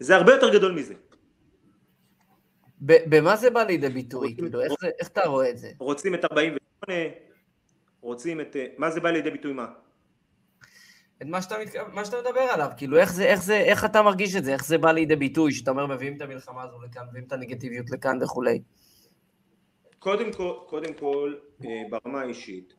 זה 0.00 0.16
הרבה 0.16 0.32
יותר 0.32 0.52
גדול 0.52 0.72
מזה. 0.72 0.94
במה 2.80 3.36
זה 3.36 3.50
בא 3.50 3.62
לידי 3.62 3.88
ביטוי? 3.88 4.34
כאילו, 4.34 4.60
איך 4.98 5.08
אתה 5.08 5.26
רואה 5.26 5.50
את 5.50 5.58
זה? 5.58 5.70
רוצים 5.78 6.14
את 6.14 6.24
48, 6.24 6.94
רוצים 8.00 8.40
את... 8.40 8.56
מה 8.78 8.90
זה 8.90 9.00
בא 9.00 9.10
לידי 9.10 9.30
ביטוי 9.30 9.52
מה? 9.52 9.66
את 11.22 11.26
מה 11.26 11.42
שאתה, 11.42 11.56
מה 11.92 12.04
שאתה 12.04 12.16
מדבר 12.20 12.40
עליו, 12.40 12.70
כאילו 12.76 12.98
איך 12.98 13.12
זה, 13.12 13.24
איך 13.24 13.42
זה, 13.42 13.56
איך 13.56 13.84
אתה 13.84 14.02
מרגיש 14.02 14.36
את 14.36 14.44
זה, 14.44 14.52
איך 14.52 14.66
זה 14.66 14.78
בא 14.78 14.92
לידי 14.92 15.16
ביטוי, 15.16 15.52
שאתה 15.52 15.70
אומר 15.70 15.86
מביאים 15.86 16.16
את 16.16 16.22
המלחמה 16.22 16.62
הזו 16.62 16.80
לכאן, 16.80 17.02
מביאים 17.08 17.26
את 17.26 17.32
הנגטיביות 17.32 17.90
לכאן 17.90 18.22
וכולי. 18.22 18.60
קודם 19.98 20.32
כל, 20.32 20.54
קודם 20.66 20.94
כל 20.94 21.34
אה, 21.64 21.82
ברמה 21.90 22.20
האישית, 22.20 22.74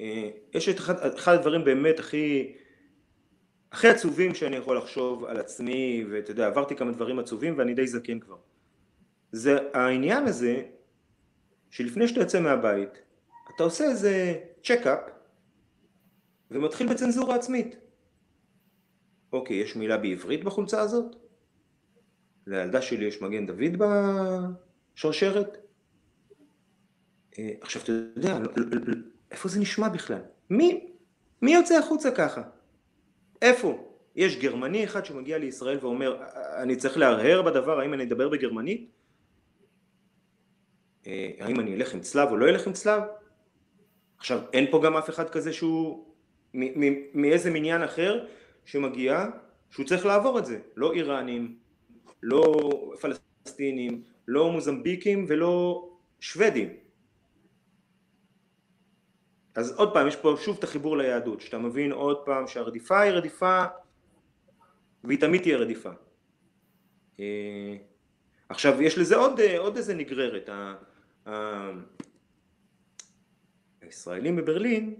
אה, 0.00 0.30
יש 0.54 0.68
את 0.68 0.76
אחד, 0.76 1.14
אחד 1.14 1.34
הדברים 1.34 1.64
באמת 1.64 1.98
הכי, 1.98 2.56
הכי 3.72 3.88
עצובים 3.88 4.34
שאני 4.34 4.56
יכול 4.56 4.76
לחשוב 4.76 5.24
על 5.24 5.36
עצמי, 5.36 6.04
ואתה 6.10 6.30
יודע, 6.30 6.46
עברתי 6.46 6.76
כמה 6.76 6.92
דברים 6.92 7.18
עצובים 7.18 7.58
ואני 7.58 7.74
די 7.74 7.86
זקן 7.86 8.20
כבר. 8.20 8.36
זה 9.32 9.58
העניין 9.74 10.26
הזה, 10.26 10.62
שלפני 11.70 12.08
שאתה 12.08 12.20
יוצא 12.20 12.40
מהבית, 12.40 13.02
אתה 13.54 13.64
עושה 13.64 13.84
איזה 13.84 14.34
צ'קאפ, 14.62 14.98
ומתחיל 16.50 16.88
בצנזורה 16.88 17.34
עצמית. 17.34 17.76
אוקיי, 19.32 19.56
יש 19.56 19.76
מילה 19.76 19.96
בעברית 19.96 20.44
בחולצה 20.44 20.80
הזאת? 20.80 21.16
לילדה 22.46 22.82
שלי 22.82 23.04
יש 23.04 23.22
מגן 23.22 23.46
דוד 23.46 23.82
בשרשרת? 24.94 25.58
אה, 27.38 27.50
עכשיו 27.60 27.82
אתה 27.82 27.92
יודע, 27.92 28.38
איפה 29.30 29.48
זה 29.48 29.60
נשמע 29.60 29.88
בכלל? 29.88 30.22
מי, 30.50 30.92
מי 31.42 31.54
יוצא 31.54 31.78
החוצה 31.78 32.10
ככה? 32.10 32.42
איפה? 33.42 33.92
יש 34.16 34.36
גרמני 34.36 34.84
אחד 34.84 35.04
שמגיע 35.04 35.38
לישראל 35.38 35.78
ואומר, 35.80 36.22
אני 36.62 36.76
צריך 36.76 36.98
להרהר 36.98 37.42
בדבר, 37.42 37.80
האם 37.80 37.94
אני 37.94 38.04
אדבר 38.04 38.28
בגרמנית? 38.28 38.90
אה, 41.06 41.30
האם 41.38 41.60
אני 41.60 41.74
אלך 41.74 41.94
עם 41.94 42.00
צלב 42.00 42.28
או 42.28 42.36
לא 42.36 42.48
אלך 42.48 42.66
עם 42.66 42.72
צלב? 42.72 43.02
עכשיו, 44.18 44.40
אין 44.52 44.70
פה 44.70 44.80
גם 44.84 44.96
אף 44.96 45.10
אחד 45.10 45.30
כזה 45.30 45.52
שהוא 45.52 46.15
מאיזה 47.14 47.50
מניין 47.50 47.82
אחר 47.82 48.26
שמגיע, 48.64 49.26
שהוא 49.70 49.86
צריך 49.86 50.06
לעבור 50.06 50.38
את 50.38 50.46
זה, 50.46 50.60
לא 50.76 50.92
איראנים, 50.92 51.56
לא 52.22 52.70
פלסטינים, 53.00 54.02
לא 54.28 54.52
מוזמביקים 54.52 55.24
ולא 55.28 55.88
שוודים. 56.20 56.68
אז 59.54 59.72
עוד 59.76 59.92
פעם, 59.92 60.08
יש 60.08 60.16
פה 60.16 60.36
שוב 60.44 60.56
את 60.58 60.64
החיבור 60.64 60.96
ליהדות, 60.96 61.40
שאתה 61.40 61.58
מבין 61.58 61.92
עוד 61.92 62.24
פעם 62.24 62.46
שהרדיפה 62.46 63.00
היא 63.00 63.12
רדיפה 63.12 63.64
והיא 65.04 65.20
תמיד 65.20 65.42
תהיה 65.42 65.56
רדיפה. 65.56 65.90
אה, 67.20 67.76
עכשיו, 68.48 68.82
יש 68.82 68.98
לזה 68.98 69.16
עוד, 69.16 69.40
עוד 69.58 69.76
איזה 69.76 69.94
נגררת. 69.94 70.50
הישראלים 73.80 74.36
בברלין, 74.36 74.94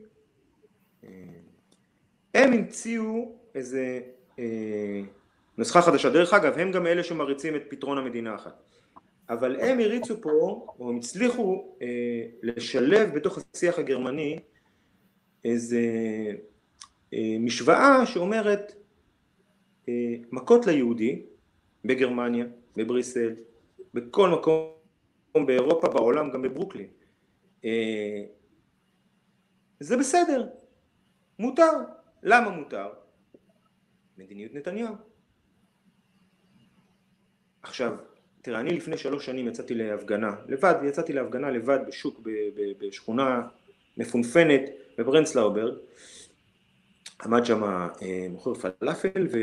אה, 1.05 1.35
הם 2.36 2.52
המציאו 2.52 3.32
איזה 3.54 4.00
אה, 4.38 5.00
נוסחה 5.58 5.82
חדשה. 5.82 6.10
דרך 6.10 6.34
אגב, 6.34 6.58
הם 6.58 6.72
גם 6.72 6.86
אלה 6.86 7.04
שמריצים 7.04 7.56
את 7.56 7.62
פתרון 7.68 7.98
המדינה 7.98 8.34
אחת. 8.34 8.62
אבל 9.28 9.60
הם 9.60 9.80
הריצו 9.80 10.20
פה, 10.20 10.66
או 10.78 10.90
הם 10.90 10.96
הצליחו 10.96 11.76
אה, 11.82 12.26
לשלב 12.42 13.14
בתוך 13.14 13.38
השיח 13.54 13.78
הגרמני 13.78 14.38
איזה 15.44 15.80
אה, 17.14 17.36
משוואה 17.40 18.06
שאומרת 18.06 18.72
אה, 19.88 20.14
מכות 20.32 20.66
ליהודי 20.66 21.22
בגרמניה, 21.84 22.44
בבריסל, 22.76 23.34
בכל 23.94 24.28
מקום 24.28 25.46
באירופה, 25.46 25.88
בעולם, 25.88 26.30
גם 26.30 26.42
בברוקלין. 26.42 26.88
אה, 27.64 28.22
זה 29.80 29.96
בסדר, 29.96 30.48
מותר. 31.38 31.95
למה 32.28 32.51
מותר? 32.51 32.89
מדיניות 34.19 34.55
נתניהו. 34.55 34.94
עכשיו, 37.62 37.97
תראה, 38.43 38.61
אני 38.61 38.70
לפני 38.70 38.98
שלוש 38.98 39.27
שנים 39.27 39.48
יצאתי 39.48 39.74
להפגנה, 39.74 40.35
לבד, 40.48 40.74
יצאתי 40.85 41.12
להפגנה 41.12 41.51
לבד 41.51 41.78
בשוק, 41.89 42.20
בשכונה 42.81 43.43
מפונפנת 43.97 44.62
בפרנצלאוברג, 44.98 45.74
עמד 47.24 47.44
שם 47.44 47.62
אה, 47.65 48.27
מוכר 48.31 48.55
פלאפל 48.55 49.27
ו... 49.32 49.39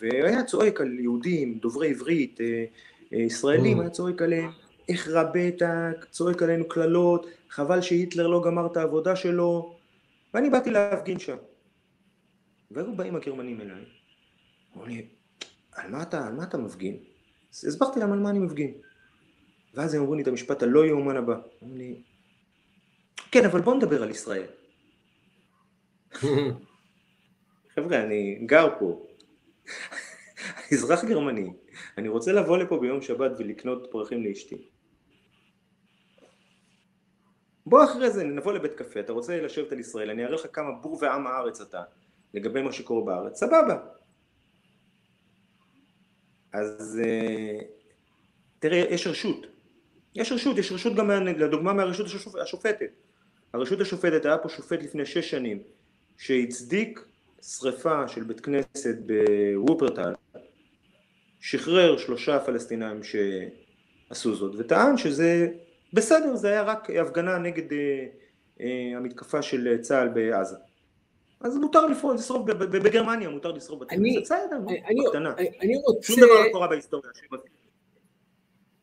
והיה 0.00 0.44
צועק 0.44 0.80
על 0.80 0.98
יהודים, 1.00 1.58
דוברי 1.58 1.90
עברית, 1.90 2.40
אה, 2.40 2.64
אה, 3.12 3.18
ישראלים, 3.18 3.78
mm. 3.78 3.80
היה 3.80 3.90
צועק 3.90 4.22
עליהם, 4.22 4.50
איך 4.88 5.08
רבית, 5.08 5.62
צועק 6.10 6.42
עלינו 6.42 6.68
קללות, 6.68 7.26
חבל 7.48 7.80
שהיטלר 7.80 8.26
לא 8.26 8.42
גמר 8.44 8.66
את 8.66 8.76
העבודה 8.76 9.16
שלו, 9.16 9.76
ואני 10.34 10.50
באתי 10.50 10.70
להפגין 10.70 11.18
שם. 11.18 11.36
והיו 12.70 12.96
באים 12.96 13.16
הגרמנים 13.16 13.60
אליי, 13.60 13.84
אמרו 14.74 14.86
לי, 14.86 15.08
על 15.72 15.90
מה 15.90 16.02
אתה, 16.02 16.26
על 16.26 16.32
מה 16.32 16.44
אתה 16.44 16.58
מפגין? 16.58 16.96
אז 17.52 17.64
הסברתי 17.64 18.00
להם 18.00 18.12
על 18.12 18.18
מה 18.18 18.30
אני 18.30 18.38
מפגין. 18.38 18.74
ואז 19.74 19.94
הם 19.94 20.00
אמרו 20.00 20.14
לי 20.14 20.22
את 20.22 20.28
המשפט 20.28 20.62
הלא 20.62 20.86
יאומן 20.86 21.16
הבא. 21.16 21.36
אמרו 21.62 21.76
לי, 21.76 22.02
כן, 23.30 23.44
אבל 23.44 23.60
בוא 23.60 23.74
נדבר 23.74 24.02
על 24.02 24.10
ישראל. 24.10 24.46
חבר'ה, 27.74 28.02
אני 28.02 28.38
גר 28.46 28.68
פה. 28.78 29.06
אזרח 30.72 31.04
גרמני, 31.04 31.52
אני 31.98 32.08
רוצה 32.08 32.32
לבוא 32.32 32.58
לפה 32.58 32.78
ביום 32.78 33.02
שבת 33.02 33.30
ולקנות 33.38 33.88
פרחים 33.90 34.24
לאשתי. 34.24 34.68
בוא 37.66 37.84
אחרי 37.84 38.10
זה 38.10 38.24
נבוא 38.24 38.52
לבית 38.52 38.74
קפה, 38.74 39.00
אתה 39.00 39.12
רוצה 39.12 39.40
לשבת 39.42 39.72
על 39.72 39.80
ישראל, 39.80 40.10
אני 40.10 40.24
אראה 40.24 40.34
לך 40.34 40.46
כמה 40.52 40.72
בור 40.72 40.98
ועם 41.00 41.26
הארץ 41.26 41.60
אתה 41.60 41.82
לגבי 42.34 42.62
מה 42.62 42.72
שקורה 42.72 43.04
בארץ, 43.04 43.40
סבבה. 43.40 43.78
אז 46.52 47.00
אה, 47.04 47.58
תראה, 48.58 48.78
יש 48.78 49.06
רשות. 49.06 49.46
יש 50.14 50.32
רשות, 50.32 50.58
יש 50.58 50.72
רשות 50.72 50.94
גם, 50.94 51.10
לדוגמה 51.10 51.72
מהרשות 51.72 52.06
השופטת. 52.42 52.90
הרשות 53.52 53.80
השופטת, 53.80 54.24
היה 54.24 54.38
פה 54.38 54.48
שופט 54.48 54.82
לפני 54.82 55.06
שש 55.06 55.30
שנים 55.30 55.62
שהצדיק 56.18 57.04
שריפה 57.42 58.08
של 58.08 58.22
בית 58.22 58.40
כנסת 58.40 58.96
בוופרטל, 59.06 60.12
שחרר 61.40 61.98
שלושה 61.98 62.40
פלסטינאים 62.40 63.00
שעשו 63.02 64.34
זאת, 64.34 64.54
וטען 64.58 64.96
שזה 64.96 65.48
בסדר, 65.92 66.36
זה 66.36 66.48
היה 66.48 66.62
רק 66.62 66.90
הפגנה 66.90 67.38
נגד 67.38 67.72
אה, 67.72 68.06
אה, 68.60 68.96
המתקפה 68.96 69.42
של 69.42 69.78
צה"ל 69.80 70.08
בעזה. 70.08 70.56
אז 71.40 71.56
מותר 71.56 71.86
לשרוף 71.86 72.46
בגרמניה, 72.46 73.28
מותר 73.28 73.52
לשרוף 73.52 73.80
בתים, 73.80 74.02
בסדר, 74.22 74.58
בקטנה. 74.66 75.34
אני 75.60 75.76
רוצה... 75.76 76.06
שום 76.06 76.16
דבר 76.20 76.46
לא 76.46 76.52
קורה 76.52 76.68
בהיסטוריה. 76.68 77.10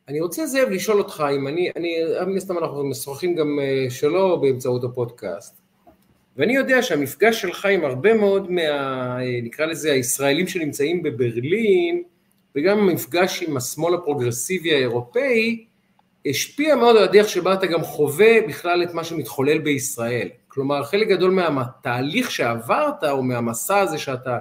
אני 0.08 0.22
רוצה 0.22 0.46
זאב 0.46 0.70
לשאול 0.70 0.98
אותך 0.98 1.24
אם 1.36 1.48
אני, 1.48 1.72
אני, 1.76 1.96
מן 2.28 2.38
הסתם 2.38 2.58
אנחנו 2.58 2.84
משוחחים 2.84 3.36
גם 3.36 3.60
אה, 3.62 3.90
שלא 3.90 4.36
באמצעות 4.36 4.84
הפודקאסט, 4.84 5.56
ואני 6.38 6.56
יודע 6.56 6.82
שהמפגש 6.82 7.42
שלך 7.42 7.66
עם 7.66 7.86
הרבה 7.86 8.14
מאוד 8.14 8.52
מה, 8.52 8.62
אה, 8.62 9.40
נקרא 9.44 9.66
לזה 9.66 9.92
הישראלים 9.92 10.48
שנמצאים 10.48 11.04
בברלין, 11.04 12.04
וגם 12.56 12.80
המפגש 12.80 13.44
עם 13.44 13.58
השמאל 13.58 13.94
הפרוגרסיבי 13.94 14.74
האירופאי, 14.74 15.66
השפיע 16.26 16.76
מאוד 16.76 16.96
על 16.98 17.04
הדרך 17.04 17.30
שבה 17.30 17.54
אתה 17.54 17.68
גם 17.68 17.84
חווה 17.84 18.42
בכלל 18.48 18.84
את 18.84 18.94
מה 18.94 19.04
שמתחולל 19.04 19.58
בישראל. 19.60 20.28
כלומר, 20.54 20.84
חלק 20.84 21.08
גדול 21.08 21.32
מהתהליך 21.32 22.32
שעברת, 22.32 23.04
או 23.04 23.24
מהמסע 23.24 23.80
הזה 23.80 23.98
שאתה 23.98 24.38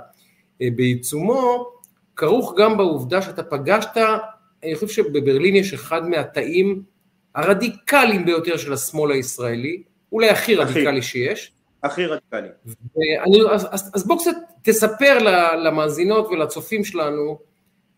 אה, 0.63 0.69
בעיצומו, 0.77 1.71
כרוך 2.17 2.55
גם 2.59 2.77
בעובדה 2.77 3.23
שאתה 3.23 3.43
פגשת, 3.43 3.97
אני 4.65 4.75
חושב 4.75 4.89
שבברלין 4.89 5.57
יש 5.57 5.75
אחד 5.75 6.09
מהתאים 6.09 6.83
הרדיקליים 7.35 8.25
ביותר 8.25 8.57
של 8.57 8.73
השמאל 8.73 9.13
הישראלי, 9.13 9.83
אולי 10.13 10.29
הכי 10.29 10.55
רדיקלי 10.55 11.03
שיש. 11.03 11.53
הכי 11.83 12.07
רדיקלי. 12.07 12.49
ואני, 12.67 13.39
אז, 13.51 13.69
אז, 13.71 13.91
אז 13.95 14.07
בוא 14.07 14.19
קצת 14.19 14.37
תספר 14.63 15.19
למאזינות 15.65 16.27
ולצופים 16.27 16.85
שלנו, 16.85 17.39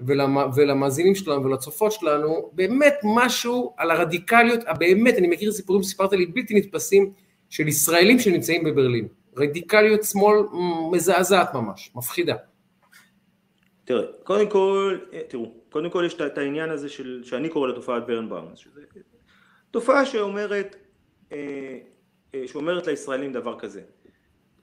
ולמ, 0.00 0.36
ולמאזינים 0.54 1.14
שלנו 1.14 1.44
ולצופות 1.44 1.92
שלנו, 1.92 2.50
באמת 2.52 2.94
משהו 3.04 3.74
על 3.76 3.90
הרדיקליות, 3.90 4.60
הבאמת, 4.66 5.14
אני 5.14 5.26
מכיר 5.26 5.52
סיפורים 5.52 5.82
שסיפרת 5.82 6.12
לי, 6.12 6.26
בלתי 6.26 6.54
נתפסים, 6.54 7.12
של 7.50 7.68
ישראלים 7.68 8.18
שנמצאים 8.18 8.64
בברלין. 8.64 9.08
רדיקליות 9.36 10.02
שמאל 10.04 10.36
מזעזעת 10.92 11.54
ממש, 11.54 11.90
מפחידה. 11.94 12.36
תראה, 13.84 14.02
קודם 14.22 14.50
כל, 14.50 14.98
אה, 15.12 15.20
תראו, 15.28 15.54
קודם 15.70 15.90
כל 15.90 16.02
יש 16.06 16.14
את 16.14 16.38
העניין 16.38 16.70
הזה 16.70 16.88
של, 16.88 17.22
שאני 17.24 17.48
קורא 17.48 17.68
לתופעת 17.68 18.06
ברן 18.06 18.28
בראונס, 18.28 18.58
שזה 18.58 18.80
תופעה 19.70 20.06
שאומרת, 20.06 20.76
אה, 21.32 21.78
אה, 22.34 22.48
שאומרת 22.48 22.86
לישראלים 22.86 23.32
דבר 23.32 23.58
כזה, 23.58 23.80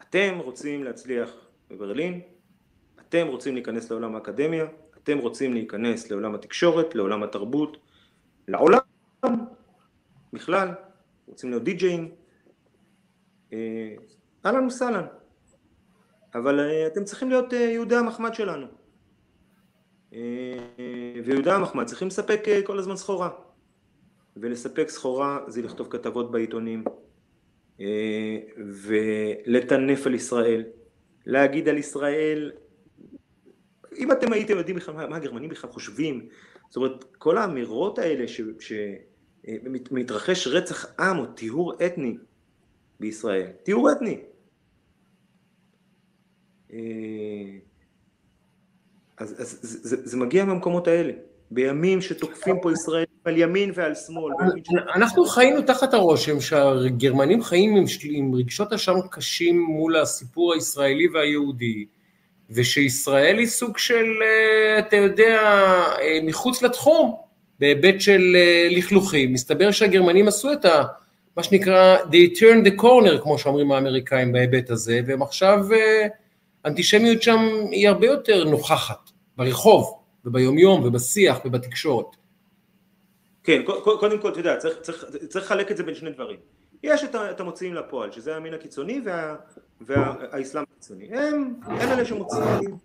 אתם 0.01 0.37
רוצים 0.43 0.83
להצליח 0.83 1.29
בברלין, 1.69 2.21
אתם 3.09 3.27
רוצים 3.27 3.53
להיכנס 3.53 3.91
לעולם 3.91 4.15
האקדמיה, 4.15 4.65
אתם 5.03 5.17
רוצים 5.17 5.53
להיכנס 5.53 6.11
לעולם 6.11 6.35
התקשורת, 6.35 6.95
לעולם 6.95 7.23
התרבות, 7.23 7.77
לעולם 8.47 8.79
בכלל, 10.33 10.69
רוצים 11.27 11.49
להיות 11.49 11.63
די-ג'אים, 11.63 12.11
אהלן 14.45 14.65
וסהלן, 14.67 15.05
אבל 16.35 16.59
אה, 16.59 16.87
אתם 16.87 17.03
צריכים 17.03 17.29
להיות 17.29 17.53
אה, 17.53 17.59
יהודי 17.59 17.95
המחמד 17.95 18.33
שלנו. 18.33 18.67
ויהודי 21.25 21.51
המחמד 21.51 21.85
צריכים 21.85 22.07
לספק 22.07 22.43
כל 22.63 22.79
הזמן 22.79 22.95
סחורה. 22.95 23.29
ולספק 24.37 24.89
סחורה 24.89 25.39
זה 25.47 25.61
לכתוב 25.61 25.87
כתבות 25.89 26.31
בעיתונים, 26.31 26.83
ולטנף 28.57 30.07
על 30.07 30.13
ישראל, 30.13 30.63
להגיד 31.25 31.69
על 31.69 31.77
ישראל, 31.77 32.51
אם 33.97 34.11
אתם 34.11 34.33
הייתם 34.33 34.57
יודעים 34.57 34.75
בכלל 34.75 35.07
מה 35.07 35.15
הגרמנים 35.15 35.49
בכלל 35.49 35.69
חושבים, 35.69 36.27
זאת 36.69 36.75
אומרת 36.75 37.03
כל 37.17 37.37
האמירות 37.37 37.99
האלה 37.99 38.25
שמתרחש 39.47 40.47
רצח 40.47 40.99
עם 40.99 41.17
או 41.17 41.25
טיהור 41.25 41.73
אתני 41.85 42.17
בישראל. 43.01 43.47
טיהור 43.63 43.91
אתני. 43.91 44.17
אה, 46.73 46.79
אז, 49.17 49.35
אז 49.41 49.59
זה, 49.61 49.97
זה 50.03 50.17
מגיע 50.17 50.45
מהמקומות 50.45 50.87
האלה. 50.87 51.13
בימים 51.51 52.01
שתוקפים 52.01 52.55
פה 52.61 52.71
ישראל 52.71 53.05
על 53.25 53.37
ימין 53.37 53.71
ועל 53.75 53.95
שמאל. 53.95 54.33
אנחנו 54.95 55.25
חיינו 55.25 55.61
תחת 55.61 55.93
הרושם 55.93 56.39
שהגרמנים 56.39 57.43
חיים 57.43 57.75
עם, 57.75 57.85
עם 58.03 58.35
רגשות 58.35 58.73
אשם 58.73 58.95
קשים 59.11 59.61
מול 59.61 59.97
הסיפור 59.97 60.53
הישראלי 60.53 61.07
והיהודי, 61.07 61.85
ושישראל 62.49 63.37
היא 63.37 63.47
סוג 63.47 63.77
של, 63.77 64.05
אה, 64.21 64.79
אתה 64.79 64.95
יודע, 64.95 65.41
אה, 66.01 66.19
מחוץ 66.23 66.61
לתחום, 66.61 67.15
בהיבט 67.59 68.01
של 68.01 68.35
לכלוכים. 68.69 69.33
מסתבר 69.33 69.71
שהגרמנים 69.71 70.27
עשו 70.27 70.53
את 70.53 70.65
ה... 70.65 70.83
מה 71.37 71.43
שנקרא, 71.43 71.97
they 71.97 72.37
turn 72.37 72.67
the 72.67 72.81
corner, 72.81 73.21
כמו 73.23 73.37
שאומרים 73.37 73.71
האמריקאים 73.71 74.31
בהיבט 74.31 74.69
הזה, 74.69 74.99
והם 75.07 75.21
עכשיו, 75.21 75.59
אנטישמיות 76.65 77.21
שם 77.21 77.39
היא 77.71 77.89
הרבה 77.89 78.07
יותר 78.07 78.43
נוכחת, 78.43 79.09
ברחוב. 79.37 80.01
וביומיום 80.25 80.83
ובשיח 80.83 81.39
ובתקשורת. 81.45 82.15
כן, 83.43 83.61
קודם 83.83 84.21
כל, 84.21 84.29
אתה 84.29 84.39
יודע, 84.39 84.57
צריך, 84.57 84.77
צריך, 84.81 85.05
צריך 85.29 85.45
לחלק 85.45 85.71
את 85.71 85.77
זה 85.77 85.83
בין 85.83 85.95
שני 85.95 86.11
דברים. 86.11 86.37
יש 86.83 87.03
את, 87.03 87.15
את 87.15 87.39
המוציאים 87.39 87.73
לפועל, 87.73 88.11
שזה 88.11 88.33
הימין 88.33 88.53
הקיצוני 88.53 89.01
וה, 89.05 89.35
והאסלאם 89.81 90.63
הקיצוני. 90.71 91.05
הם, 91.05 91.53
הם 91.63 91.91
אלה 91.91 92.05
שמוציאים. 92.05 92.77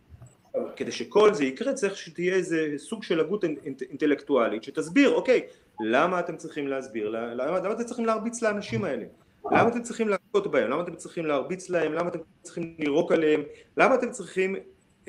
כדי 0.77 0.93
שכל 0.93 1.35
זה 1.35 1.45
יקרה 1.45 1.73
צריך 1.73 1.97
שתהיה 1.97 2.35
איזה 2.35 2.75
סוג 2.77 3.03
של 3.03 3.21
הגות 3.21 3.45
אינט, 3.45 3.83
אינטלקטואלית 3.83 4.65
שתסביר, 4.65 5.15
אוקיי, 5.15 5.41
למה 5.81 6.21
אתם 6.21 6.37
צריכים 6.37 6.69
להסביר, 6.69 7.09
למה, 7.09 7.35
למה 7.35 7.73
אתם 7.73 7.85
צריכים 7.85 8.07
להרביץ 8.07 8.43
לאנשים 8.43 8.85
האלה? 8.85 9.05
למה 9.51 9.69
אתם 9.69 9.83
צריכים 9.83 10.09
להכות 10.09 10.51
בהם? 10.51 10.71
למה 10.71 10.83
אתם 10.83 10.95
צריכים 10.95 11.27
להרביץ 11.27 11.71
להם? 11.71 11.93
למה 11.93 12.09
אתם 12.09 12.19
צריכים 12.43 12.75
לירוק 12.79 13.13
עליהם? 13.13 13.43
למה 13.77 13.95
אתם 13.95 14.11
צריכים 14.11 14.57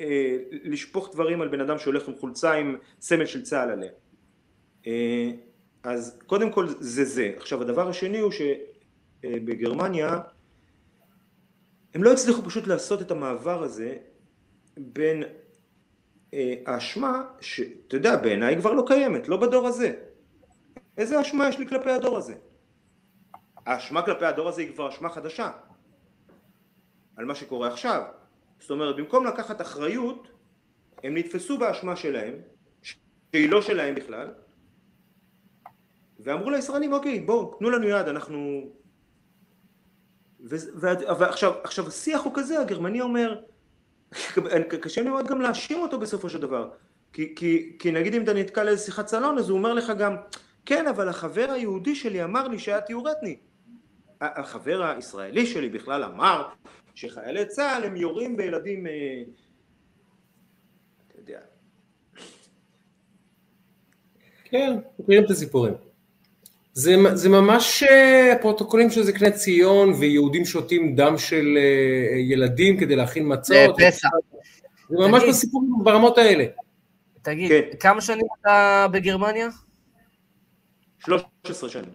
אה, 0.00 0.36
לשפוך 0.50 1.10
דברים 1.12 1.40
על 1.40 1.48
בן 1.48 1.60
אדם 1.60 1.78
שהולך 1.78 2.08
עם 2.08 2.14
חולצה 2.16 2.52
עם 2.52 2.76
סמל 3.00 3.26
של 3.26 3.42
צה"ל 3.42 3.70
עליה. 3.70 3.90
אה, 4.86 5.30
אז 5.82 6.18
קודם 6.26 6.52
כל 6.52 6.66
זה 6.68 7.04
זה. 7.04 7.32
עכשיו 7.36 7.62
הדבר 7.62 7.88
השני 7.88 8.18
הוא 8.18 8.32
שבגרמניה 8.32 10.08
אה, 10.08 10.18
הם 11.94 12.02
לא 12.02 12.12
הצליחו 12.12 12.42
פשוט 12.42 12.66
לעשות 12.66 13.02
את 13.02 13.10
המעבר 13.10 13.62
הזה 13.62 13.96
בין 14.78 15.22
האשמה 16.66 17.22
שאתה 17.40 17.96
יודע 17.96 18.16
בעיניי 18.16 18.56
כבר 18.56 18.72
לא 18.72 18.84
קיימת, 18.86 19.28
לא 19.28 19.36
בדור 19.36 19.66
הזה. 19.66 19.92
איזה 20.98 21.20
אשמה 21.20 21.48
יש 21.48 21.58
לי 21.58 21.66
כלפי 21.66 21.90
הדור 21.90 22.16
הזה? 22.16 22.34
האשמה 23.66 24.02
כלפי 24.02 24.24
הדור 24.24 24.48
הזה 24.48 24.62
היא 24.62 24.72
כבר 24.72 24.88
אשמה 24.88 25.08
חדשה 25.08 25.50
על 27.16 27.24
מה 27.24 27.34
שקורה 27.34 27.68
עכשיו. 27.68 28.02
זאת 28.60 28.70
אומרת, 28.70 28.96
במקום 28.96 29.26
לקחת 29.26 29.60
אחריות, 29.60 30.28
הם 31.04 31.16
נתפסו 31.16 31.58
באשמה 31.58 31.96
שלהם, 31.96 32.34
שהיא 32.82 33.50
לא 33.50 33.62
שלהם 33.62 33.94
בכלל, 33.94 34.28
ואמרו 36.20 36.50
לישראלים, 36.50 36.92
אוקיי, 36.92 37.20
בואו, 37.20 37.54
תנו 37.58 37.70
לנו 37.70 37.88
יד, 37.88 38.08
אנחנו... 38.08 38.70
ועכשיו 40.40 41.52
עכשיו 41.64 41.88
השיח 41.88 42.22
הוא 42.22 42.32
כזה, 42.34 42.60
הגרמני 42.60 43.00
אומר, 43.00 43.40
קשה 44.82 45.02
לי 45.02 45.08
מאוד 45.08 45.26
גם 45.26 45.40
להאשים 45.40 45.78
אותו 45.78 45.98
בסופו 45.98 46.30
של 46.30 46.40
דבר, 46.40 46.70
כי, 47.12 47.34
כי, 47.36 47.76
כי 47.78 47.92
נגיד 47.92 48.14
אם 48.14 48.22
אתה 48.22 48.34
נתקע 48.34 48.64
לאיזה 48.64 48.84
שיחת 48.84 49.08
סלון, 49.08 49.38
אז 49.38 49.48
הוא 49.48 49.58
אומר 49.58 49.72
לך 49.72 49.92
גם, 49.98 50.16
כן, 50.68 50.86
אבל 50.86 51.08
החבר 51.08 51.50
היהודי 51.50 51.94
שלי 51.94 52.24
אמר 52.24 52.48
לי 52.48 52.58
שהיה 52.58 52.80
טיהור 52.80 53.12
אתני. 53.12 53.36
החבר 54.20 54.82
הישראלי 54.82 55.46
שלי 55.46 55.68
בכלל 55.68 56.04
אמר 56.04 56.48
שחיילי 56.94 57.46
צה"ל 57.46 57.84
הם 57.84 57.96
יורים 57.96 58.36
בילדים, 58.36 58.86
אה, 58.86 58.92
אתה 61.08 61.18
יודע. 61.20 61.38
כן, 64.44 64.76
מכירים 64.98 65.24
את 65.24 65.30
הסיפורים. 65.30 65.74
זה, 66.72 66.94
זה 67.14 67.28
ממש 67.28 67.82
אה, 67.82 68.34
פרוטוקולים 68.40 68.90
של 68.90 69.02
זקני 69.02 69.32
ציון 69.32 69.92
ויהודים 69.92 70.44
שותים 70.44 70.96
דם 70.96 71.18
של 71.18 71.58
אה, 71.58 72.18
ילדים 72.18 72.80
כדי 72.80 72.96
להכין 72.96 73.32
מצות. 73.32 73.76
זה 73.78 73.86
פסח. 73.86 74.08
זה 74.88 74.96
ממש 74.96 75.20
תגיד, 75.22 75.34
בסיפורים 75.34 75.70
ברמות 75.82 76.18
האלה. 76.18 76.44
תגיד, 77.22 77.48
כן. 77.50 77.76
כמה 77.80 78.00
שנים 78.00 78.26
אתה 78.40 78.86
בגרמניה? 78.92 79.48
13 80.98 81.68
שנים. 81.70 81.92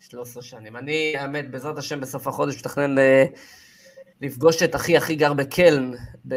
13 0.00 0.42
שנים. 0.42 0.76
אני, 0.76 1.16
האמת, 1.16 1.50
בעזרת 1.50 1.78
השם, 1.78 2.00
בסוף 2.00 2.26
החודש 2.26 2.58
מתכנן 2.58 2.94
לפגוש 4.20 4.62
את 4.62 4.74
אחי 4.74 4.96
הכי 4.96 5.16
גר 5.16 5.32
בקלן, 5.32 5.90
ב... 6.28 6.34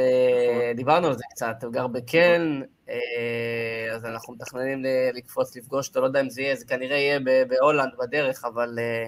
דיברנו 0.76 1.08
על 1.08 1.14
זה 1.14 1.24
קצת, 1.32 1.64
הוא 1.64 1.74
גר 1.74 1.88
בקלן, 1.88 2.62
אה, 2.90 3.96
אז 3.96 4.06
אנחנו 4.06 4.34
מתכננים 4.34 4.84
לקפוץ 5.14 5.56
לפגוש 5.56 5.88
אותו, 5.88 6.02
לא 6.02 6.06
יודע 6.06 6.22
אם 6.22 6.30
זה 6.30 6.42
יהיה, 6.42 6.56
זה 6.56 6.66
כנראה 6.66 6.98
יהיה 6.98 7.20
בהולנד 7.48 7.92
בדרך, 8.00 8.46
אבל 8.46 8.80
אה, 8.80 9.08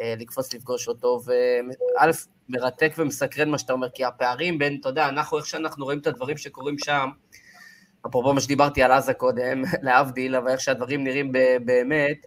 אה, 0.00 0.14
לקפוץ 0.18 0.54
לפגוש 0.54 0.88
אותו, 0.88 1.20
וא', 1.24 2.10
מרתק 2.48 2.92
ומסקרן 2.98 3.48
מה 3.50 3.58
שאתה 3.58 3.72
אומר, 3.72 3.90
כי 3.94 4.04
הפערים 4.04 4.58
בין, 4.58 4.76
אתה 4.80 4.88
יודע, 4.88 5.08
אנחנו, 5.08 5.38
איך 5.38 5.46
שאנחנו 5.46 5.84
רואים 5.84 5.98
את 5.98 6.06
הדברים 6.06 6.36
שקורים 6.36 6.78
שם, 6.78 7.08
אפרופו 8.06 8.34
מה 8.34 8.40
שדיברתי 8.40 8.82
על 8.82 8.92
עזה 8.92 9.14
קודם, 9.14 9.62
להבדיל, 9.82 10.36
אבל 10.36 10.48
איך 10.48 10.60
שהדברים 10.60 11.04
נראים 11.04 11.32
באמת, 11.64 12.26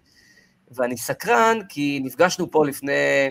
ואני 0.72 0.98
סקרן, 0.98 1.60
כי 1.70 2.00
נפגשנו 2.04 2.52
פה 2.52 2.66
לפני... 2.66 3.30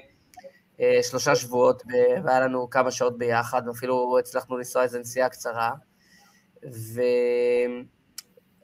אה, 0.80 0.98
שלושה 1.02 1.34
שבועות, 1.34 1.82
והיה 2.24 2.40
לנו 2.40 2.70
כמה 2.70 2.90
שעות 2.90 3.18
ביחד, 3.18 3.62
ואפילו 3.66 4.18
הצלחנו 4.18 4.56
לנסוע 4.56 4.82
איזו 4.82 4.98
נסיעה 4.98 5.28
קצרה. 5.28 5.70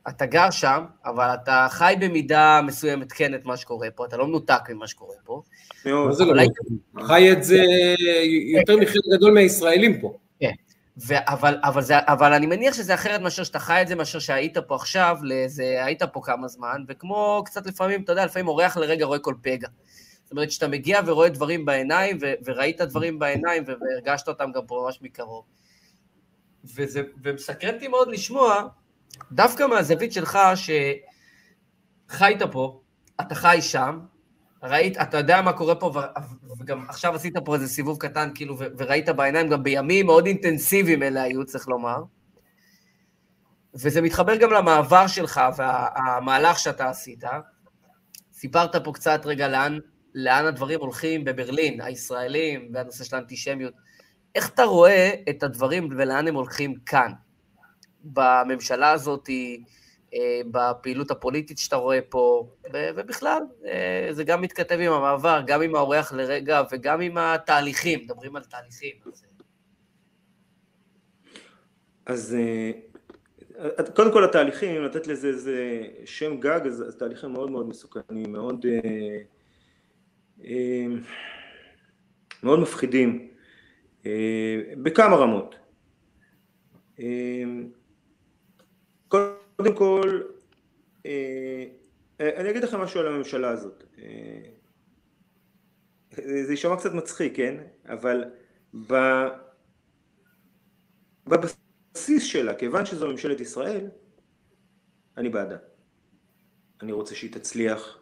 ואתה 0.07 0.27
גר 0.27 0.51
שם, 0.51 0.85
אבל 1.05 1.35
אתה 1.43 1.67
חי 1.71 1.95
במידה 2.01 2.61
מסוימת 2.67 3.13
כן 3.13 3.35
את 3.35 3.45
מה 3.45 3.57
שקורה 3.57 3.89
פה, 3.95 4.07
אתה 4.07 4.17
לא 4.17 4.27
מנותק 4.27 4.61
ממה 4.71 4.87
שקורה 4.87 5.15
פה. 5.25 5.43
מה 5.87 6.13
זה 6.13 6.25
לא 6.25 6.43
חי 7.07 7.33
את 7.33 7.45
זה 7.45 7.65
יותר 8.55 8.77
מחלק 8.77 9.03
גדול 9.17 9.33
מהישראלים 9.33 10.01
פה. 10.01 10.19
כן, 11.09 11.21
אבל, 11.29 11.59
אבל, 11.63 11.83
זה, 11.83 11.95
אבל 11.99 12.33
אני 12.33 12.47
מניח 12.47 12.75
שזה 12.75 12.95
אחרת 12.95 13.21
מאשר 13.21 13.45
שאתה 13.45 13.59
חי 13.59 13.83
את 13.83 13.89
זה, 13.89 13.95
מאשר 13.95 14.19
שהיית 14.19 14.59
פה 14.59 14.75
עכשיו, 14.75 15.19
לזה, 15.23 15.85
היית 15.85 16.03
פה 16.03 16.21
כמה 16.25 16.49
זמן, 16.49 16.85
וכמו 16.89 17.43
קצת 17.47 17.67
לפעמים, 17.67 18.03
אתה 18.03 18.13
יודע, 18.13 18.25
לפעמים 18.25 18.49
אורח 18.49 18.77
לרגע 18.77 19.05
רואה 19.05 19.19
כל 19.19 19.35
פגע. 19.43 19.69
אומרת, 20.35 20.51
שאתה 20.51 20.69
מגיע 20.69 21.01
ורואה 21.07 21.29
דברים 21.29 21.65
בעיניים, 21.65 22.19
ו- 22.23 22.33
וראית 22.45 22.81
דברים 22.81 23.19
בעיניים, 23.19 23.65
והרגשת 23.67 24.29
אותם 24.29 24.53
גם 24.53 24.67
פה 24.67 24.83
ממש 24.85 24.99
מקרוב. 25.03 25.45
וזה, 26.65 27.03
ומסקרן 27.23 27.75
אותי 27.75 27.89
מאוד 27.89 28.09
לשמוע, 28.09 28.69
דווקא 29.33 29.67
מהזווית 29.67 30.13
שלך, 30.13 30.39
שחיית 32.11 32.43
פה, 32.53 32.81
אתה 33.21 33.35
חי 33.35 33.59
שם, 33.63 34.01
ראית, 34.65 34.97
אתה 34.97 35.19
יודע 35.19 35.43
מה 35.43 35.53
קורה 35.53 35.75
פה, 35.75 35.93
וגם 36.61 36.85
עכשיו 36.89 37.15
עשית 37.15 37.35
פה 37.45 37.55
איזה 37.55 37.69
סיבוב 37.69 37.99
קטן, 37.99 38.31
כאילו, 38.35 38.57
וראית 38.59 39.09
בעיניים, 39.09 39.49
גם 39.49 39.63
בימים 39.63 40.07
מאוד 40.07 40.27
אינטנסיביים 40.27 41.03
אלה 41.03 41.23
היו, 41.23 41.45
צריך 41.45 41.69
לומר. 41.69 42.03
וזה 43.75 44.01
מתחבר 44.01 44.37
גם 44.37 44.53
למעבר 44.53 45.07
שלך 45.07 45.41
והמהלך 45.57 46.59
שאתה 46.59 46.89
עשית. 46.89 47.25
סיפרת 48.33 48.85
פה 48.85 48.93
קצת 48.93 49.21
רגע 49.25 49.49
לאן 49.49 49.79
לאן 50.15 50.47
הדברים 50.47 50.81
הולכים 50.81 51.25
בברלין, 51.25 51.81
הישראלים, 51.81 52.71
והנושא 52.75 53.05
של 53.05 53.17
האנטישמיות. 53.17 53.75
איך 54.35 54.49
אתה 54.49 54.63
רואה 54.63 55.15
את 55.31 55.43
הדברים 55.43 55.89
ולאן 55.97 56.29
הם 56.29 56.35
הולכים 56.35 56.75
כאן, 56.87 57.13
בממשלה 58.05 58.91
הזאת, 58.91 59.29
אה, 59.31 59.35
בפעילות 60.51 61.11
הפוליטית 61.11 61.59
שאתה 61.59 61.77
רואה 61.77 61.99
פה, 62.09 62.49
ובכלל, 62.75 63.43
אה, 63.67 64.09
זה 64.11 64.25
גם 64.25 64.43
מתכתב 64.43 64.79
עם 64.81 64.93
המעבר, 64.93 65.41
גם 65.47 65.63
עם 65.63 65.75
האורח 65.75 66.13
לרגע 66.13 66.63
וגם 66.73 67.01
עם 67.01 67.19
התהליכים, 67.19 68.01
מדברים 68.01 68.37
על 68.37 68.43
תהליכים. 68.45 68.97
אז 72.07 72.37
אה, 72.39 73.83
קודם 73.95 74.13
כל 74.13 74.25
התהליכים, 74.25 74.83
לתת 74.83 75.07
לזה 75.07 75.29
איזה 75.29 75.83
שם 76.05 76.41
גג, 76.41 76.61
אז 76.67 76.97
תהליכים 76.99 77.33
מאוד 77.33 77.51
מאוד 77.51 77.69
מסוכנים, 77.69 78.33
מאוד 78.33 78.67
מאוד 82.43 82.59
מפחידים 82.59 83.29
אה, 84.07 84.63
בכמה 84.83 85.17
רמות. 85.17 85.55
אמ, 86.99 87.69
קודם 89.57 89.77
כל, 89.77 90.23
אה, 91.07 91.65
אני 92.21 92.51
אגיד 92.51 92.65
לכם 92.65 92.81
משהו 92.81 93.01
על 93.01 93.07
הממשלה 93.07 93.49
הזאת. 93.49 93.85
אה, 93.99 94.43
זה 96.45 96.53
יישמע 96.53 96.77
קצת 96.77 96.95
מצחיק, 96.95 97.37
כן? 97.37 97.57
אבל 97.89 98.25
בבסיס 101.27 102.25
שלה, 102.25 102.55
כיוון 102.55 102.87
שזו 102.87 103.09
ממשלת 103.09 103.41
ישראל, 103.41 103.89
אני 105.17 105.29
בעדה. 105.29 105.57
אני 106.83 106.93
רוצה 106.93 107.15
שהיא 107.15 107.33
תצליח, 107.33 107.99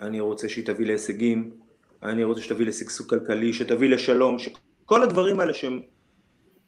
אני 0.00 0.20
רוצה 0.20 0.48
שהיא 0.48 0.66
תביא 0.66 0.86
להישגים, 0.86 1.60
אני 2.02 2.24
רוצה 2.24 2.40
שתביא 2.40 2.66
לשגשוג 2.66 3.10
כלכלי, 3.10 3.52
שתביא 3.52 3.88
לשלום, 3.88 4.38
שכל 4.38 5.02
הדברים 5.02 5.40
האלה 5.40 5.54
שהם, 5.54 5.80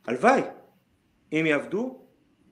הלוואי, 0.07 0.41
אם 1.33 1.45
יעבדו, 1.47 2.04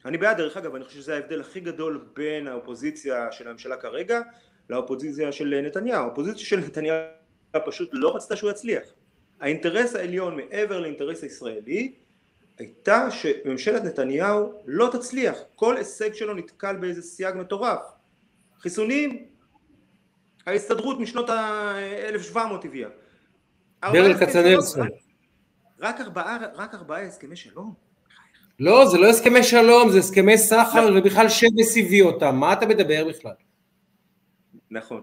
אני 0.04 0.18
בעד 0.18 0.36
דרך 0.36 0.56
אגב, 0.56 0.74
אני 0.74 0.84
חושב 0.84 1.00
שזה 1.00 1.14
ההבדל 1.14 1.40
הכי 1.40 1.60
גדול 1.60 2.04
בין 2.14 2.46
האופוזיציה 2.46 3.32
של 3.32 3.48
הממשלה 3.48 3.76
כרגע 3.76 4.20
לאופוזיציה 4.70 5.32
של 5.32 5.60
נתניהו. 5.66 6.04
האופוזיציה 6.04 6.44
של 6.44 6.60
נתניהו 6.60 6.96
פשוט 7.66 7.90
לא 7.92 8.16
רצתה 8.16 8.36
שהוא 8.36 8.50
יצליח. 8.50 8.82
האינטרס 9.40 9.94
העליון 9.94 10.36
מעבר 10.36 10.80
לאינטרס 10.80 11.22
הישראלי 11.22 11.94
הייתה 12.58 13.10
שממשלת 13.10 13.84
נתניהו 13.84 14.62
לא 14.66 14.88
תצליח, 14.92 15.38
כל 15.54 15.76
הישג 15.76 16.14
שלו 16.14 16.34
נתקל 16.34 16.76
באיזה 16.76 17.02
סייג 17.02 17.34
מטורף. 17.36 17.82
חיסונים, 18.58 19.26
ההסתדרות 20.46 21.00
משנות 21.00 21.30
ה-1700 21.30 22.38
הביאה. 22.64 22.88
ברל 23.82 24.14
כצנלסון. 24.14 24.88
רק 25.80 26.00
ארבעה, 26.00 26.38
רק 26.54 26.74
ארבעה 26.74 27.02
הסכמי 27.02 27.36
שלום. 27.36 27.91
לא, 28.60 28.86
זה 28.86 28.98
לא 28.98 29.06
הסכמי 29.06 29.42
שלום, 29.42 29.90
זה 29.90 29.98
הסכמי 29.98 30.38
סחר, 30.38 30.90
לא. 30.90 30.98
ובכלל 31.00 31.28
שבס 31.28 31.76
הביא 31.76 32.02
אותם, 32.02 32.36
מה 32.36 32.52
אתה 32.52 32.66
מדבר 32.66 33.04
בכלל? 33.08 33.32
נכון. 34.70 35.02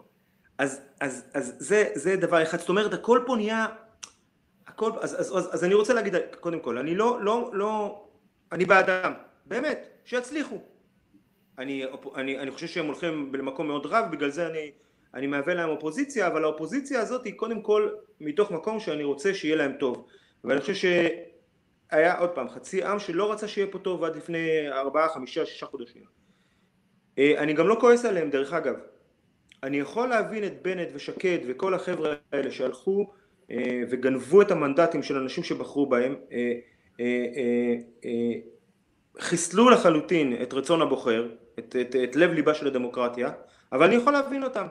אז, 0.58 0.82
אז, 1.00 1.26
אז 1.34 1.56
זה, 1.58 1.90
זה 1.94 2.16
דבר 2.16 2.44
אחד, 2.44 2.60
זאת 2.60 2.70
אומרת, 2.70 2.94
הכל 2.94 3.20
פה 3.26 3.36
נהיה, 3.36 3.66
הכל, 4.68 4.92
אז, 5.02 5.20
אז, 5.20 5.38
אז, 5.38 5.50
אז 5.52 5.64
אני 5.64 5.74
רוצה 5.74 5.94
להגיד, 5.94 6.16
קודם 6.40 6.60
כל, 6.60 6.78
אני 6.78 6.96
לא, 6.96 7.18
לא, 7.22 7.50
לא, 7.54 8.04
אני 8.52 8.66
בעדם, 8.66 9.14
באמת, 9.46 9.88
שיצליחו. 10.06 10.58
אני, 11.60 11.84
אני, 12.16 12.40
אני 12.40 12.52
חושב 12.52 12.68
שהם 12.68 12.86
הולכים 12.86 13.36
למקום 13.36 13.68
מאוד 13.68 13.86
רב, 13.86 14.06
בגלל 14.12 14.30
זה 14.30 14.48
אני, 14.48 14.72
אני 15.14 15.28
מהווה 15.28 15.54
להם 15.54 15.70
אופוזיציה, 15.70 16.28
אבל 16.28 16.44
האופוזיציה 16.44 17.02
הזאת 17.02 17.26
היא 17.26 17.34
קודם 17.34 17.62
כל 17.62 17.90
מתוך 18.22 18.52
מקום 18.52 18.80
שאני 18.80 19.04
רוצה 19.04 19.34
שיהיה 19.34 19.56
להם 19.56 19.74
טוב. 19.80 20.08
ואני 20.44 20.62
חושב 20.62 20.74
שהיה 21.92 22.20
עוד 22.20 22.30
פעם 22.30 22.50
חצי 22.50 22.84
עם 22.84 23.00
שלא 23.00 23.32
רצה 23.32 23.48
שיהיה 23.48 23.68
פה 23.72 23.80
טוב 23.80 24.04
עד 24.04 24.16
לפני 24.16 24.70
ארבעה, 24.72 25.10
חמישה, 25.10 25.46
שישה 25.46 25.66
חודשים. 25.66 26.04
אה, 27.18 27.34
אני 27.38 27.54
גם 27.54 27.68
לא 27.68 27.78
כועס 27.80 28.06
עליהם 28.06 28.30
דרך 28.30 28.54
אגב. 28.54 28.76
אני 29.64 29.80
יכול 29.80 30.10
להבין 30.10 30.44
את 30.44 30.62
בנט 30.62 30.88
ושקד 30.94 31.38
וכל 31.48 31.74
החבר'ה 31.74 32.14
האלה 32.34 32.52
שהלכו 32.52 33.12
אה, 33.52 33.82
וגנבו 33.90 34.42
את 34.42 34.52
המנדטים 34.52 35.04
של 35.04 35.18
אנשים 35.18 35.44
שבחרו 35.44 35.86
בהם, 35.86 36.16
אה, 36.32 36.54
חיסלו 39.20 39.70
לחלוטין 39.70 40.42
את 40.44 40.54
רצון 40.54 40.82
הבוחר, 40.82 41.30
את, 41.60 41.76
את, 41.82 41.96
את 42.04 42.16
לב 42.16 42.32
ליבה 42.32 42.54
של 42.54 42.68
הדמוקרטיה, 42.68 43.32
אבל 43.72 43.86
אני 43.86 43.96
יכול 43.96 44.14
להבין 44.14 44.44
אותם. 44.44 44.68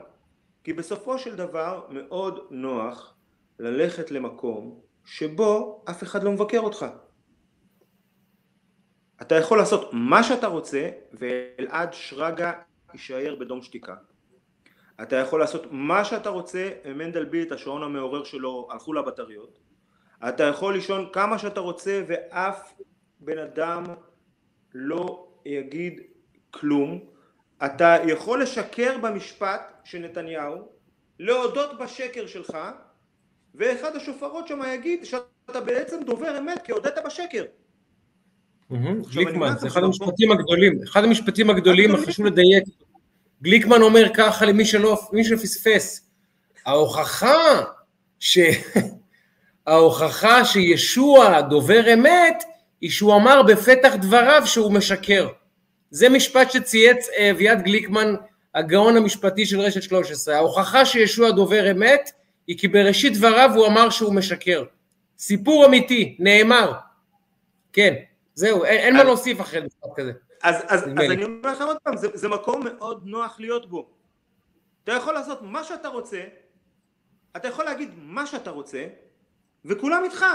כי 0.63 0.73
בסופו 0.73 1.17
של 1.17 1.35
דבר 1.35 1.81
מאוד 1.89 2.39
נוח 2.49 3.13
ללכת 3.59 4.11
למקום 4.11 4.79
שבו 5.05 5.83
אף 5.89 6.03
אחד 6.03 6.23
לא 6.23 6.31
מבקר 6.31 6.59
אותך. 6.59 6.85
אתה 9.21 9.35
יכול 9.35 9.57
לעשות 9.57 9.89
מה 9.91 10.23
שאתה 10.23 10.47
רוצה 10.47 10.89
ואלעד 11.13 11.93
שרגא 11.93 12.51
יישאר 12.93 13.35
בדום 13.39 13.61
שתיקה. 13.61 13.95
אתה 15.01 15.15
יכול 15.15 15.39
לעשות 15.39 15.67
מה 15.71 16.05
שאתה 16.05 16.29
רוצה, 16.29 16.69
מנדלבליט 16.85 17.51
השעון 17.51 17.83
המעורר 17.83 18.23
שלו 18.23 18.67
הלכו 18.71 18.93
לבטריות. 18.93 19.59
אתה 20.27 20.43
יכול 20.43 20.73
לישון 20.73 21.09
כמה 21.13 21.37
שאתה 21.37 21.59
רוצה 21.59 22.03
ואף 22.07 22.73
בן 23.19 23.37
אדם 23.37 23.83
לא 24.73 25.27
יגיד 25.45 26.01
כלום. 26.51 26.99
אתה 27.65 27.97
יכול 28.07 28.41
לשקר 28.41 28.97
במשפט 28.97 29.81
של 29.83 29.99
נתניהו, 29.99 30.69
להודות 31.19 31.77
בשקר 31.77 32.27
שלך 32.27 32.57
ואחד 33.55 33.95
השופרות 33.95 34.47
שם 34.47 34.59
יגיד 34.73 35.05
שאתה 35.05 35.61
בעצם 35.61 36.03
דובר 36.03 36.37
אמת 36.37 36.61
כי 36.61 36.71
הודית 36.71 36.93
בשקר. 37.05 37.43
גליקמן, 39.13 39.53
זה 39.59 39.67
אחד 39.67 39.83
המשפטים 39.83 40.31
הגדולים, 40.31 40.79
אחד 40.83 41.03
המשפטים 41.03 41.49
הגדולים, 41.49 41.97
חשוב 41.97 42.25
לדייק. 42.25 42.63
גליקמן 43.41 43.81
אומר 43.81 44.05
ככה 44.13 44.45
למי 44.45 44.65
שלא, 44.65 44.99
מי 45.13 45.23
שפספס, 45.23 46.09
ההוכחה 46.65 47.61
ש... 48.19 48.39
ההוכחה 49.67 50.45
שישוע 50.45 51.41
דובר 51.41 51.93
אמת, 51.93 52.43
היא 52.81 52.89
שהוא 52.89 53.15
אמר 53.15 53.43
בפתח 53.43 53.95
דבריו 54.01 54.41
שהוא 54.45 54.71
משקר. 54.71 55.27
זה 55.91 56.09
משפט 56.09 56.51
שצייץ 56.51 57.07
אה, 57.17 57.31
אביעד 57.31 57.61
גליקמן, 57.63 58.15
הגאון 58.55 58.97
המשפטי 58.97 59.45
של 59.45 59.59
רשת 59.59 59.83
13. 59.83 60.35
ההוכחה 60.35 60.85
שישוע 60.85 61.31
דובר 61.31 61.71
אמת, 61.71 62.11
היא 62.47 62.57
כי 62.57 62.67
בראשית 62.67 63.13
דבריו 63.17 63.51
הוא 63.55 63.67
אמר 63.67 63.89
שהוא 63.89 64.13
משקר. 64.13 64.63
סיפור 65.19 65.65
אמיתי, 65.65 66.15
נאמר. 66.19 66.73
כן, 67.73 67.93
זהו, 68.39 68.63
אין, 68.63 68.79
אין 68.79 68.93
מה 68.95 69.03
להוסיף 69.03 69.41
אחרי 69.41 69.61
משפט 69.61 69.89
כזה. 69.95 70.11
אז, 70.43 70.55
אז, 70.67 70.83
אז 70.83 70.87
אני 70.87 71.23
אומר 71.23 71.51
לכם 71.51 71.63
עוד 71.63 71.77
פעם, 71.83 71.97
זה, 71.97 72.07
זה 72.13 72.27
מקום 72.27 72.65
מאוד 72.65 73.01
נוח 73.05 73.39
להיות 73.39 73.69
בו. 73.69 73.89
אתה 74.83 74.91
יכול 74.91 75.13
לעשות 75.13 75.41
מה 75.41 75.63
שאתה 75.63 75.87
רוצה, 75.87 76.23
אתה 77.35 77.47
יכול 77.47 77.65
להגיד 77.65 77.89
מה 77.97 78.25
שאתה 78.25 78.49
רוצה, 78.49 78.87
וכולם 79.65 80.03
איתך. 80.03 80.25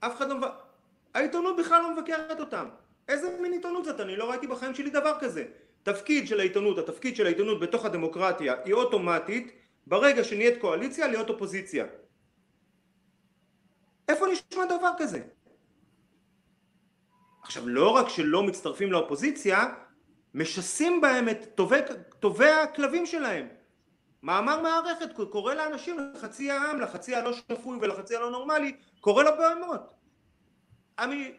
אף 0.00 0.16
אחד 0.16 0.28
לא... 0.28 0.36
מבקר, 0.36 0.50
העיתונות 1.14 1.56
בכלל 1.56 1.82
לא 1.82 1.94
מבקרת 1.94 2.40
אותם. 2.40 2.68
איזה 3.08 3.36
מין 3.40 3.52
עיתונות 3.52 3.84
זאת? 3.84 4.00
אני 4.00 4.16
לא 4.16 4.30
ראיתי 4.30 4.46
בחיים 4.46 4.74
שלי 4.74 4.90
דבר 4.90 5.16
כזה. 5.20 5.44
תפקיד 5.82 6.28
של 6.28 6.40
העיתונות, 6.40 6.78
התפקיד 6.78 7.16
של 7.16 7.26
העיתונות 7.26 7.60
בתוך 7.60 7.84
הדמוקרטיה 7.84 8.54
היא 8.64 8.74
אוטומטית 8.74 9.52
ברגע 9.86 10.24
שנהיית 10.24 10.60
קואליציה 10.60 11.08
להיות 11.08 11.28
אופוזיציה. 11.30 11.86
איפה 14.08 14.26
נשמע 14.26 14.64
דבר 14.64 14.90
כזה? 14.98 15.20
עכשיו 17.44 17.68
לא 17.68 17.90
רק 17.90 18.08
שלא 18.08 18.42
מצטרפים 18.42 18.92
לאופוזיציה, 18.92 19.74
משסים 20.34 21.00
בהם 21.00 21.28
את 21.28 21.38
טובי, 21.54 21.78
טובי 22.20 22.50
הכלבים 22.50 23.06
שלהם. 23.06 23.48
מאמר 24.22 24.62
מערכת 24.62 25.30
קורא 25.30 25.54
לאנשים, 25.54 25.96
לחצי 26.14 26.50
העם, 26.50 26.80
לחצי 26.80 27.14
הלא 27.14 27.32
שפוי 27.32 27.78
ולחצי 27.80 28.16
הלא 28.16 28.30
נורמלי, 28.30 28.76
קורא 29.00 29.22
לו 29.22 29.30
בהמות. 29.38 29.80
אני... 30.98 31.34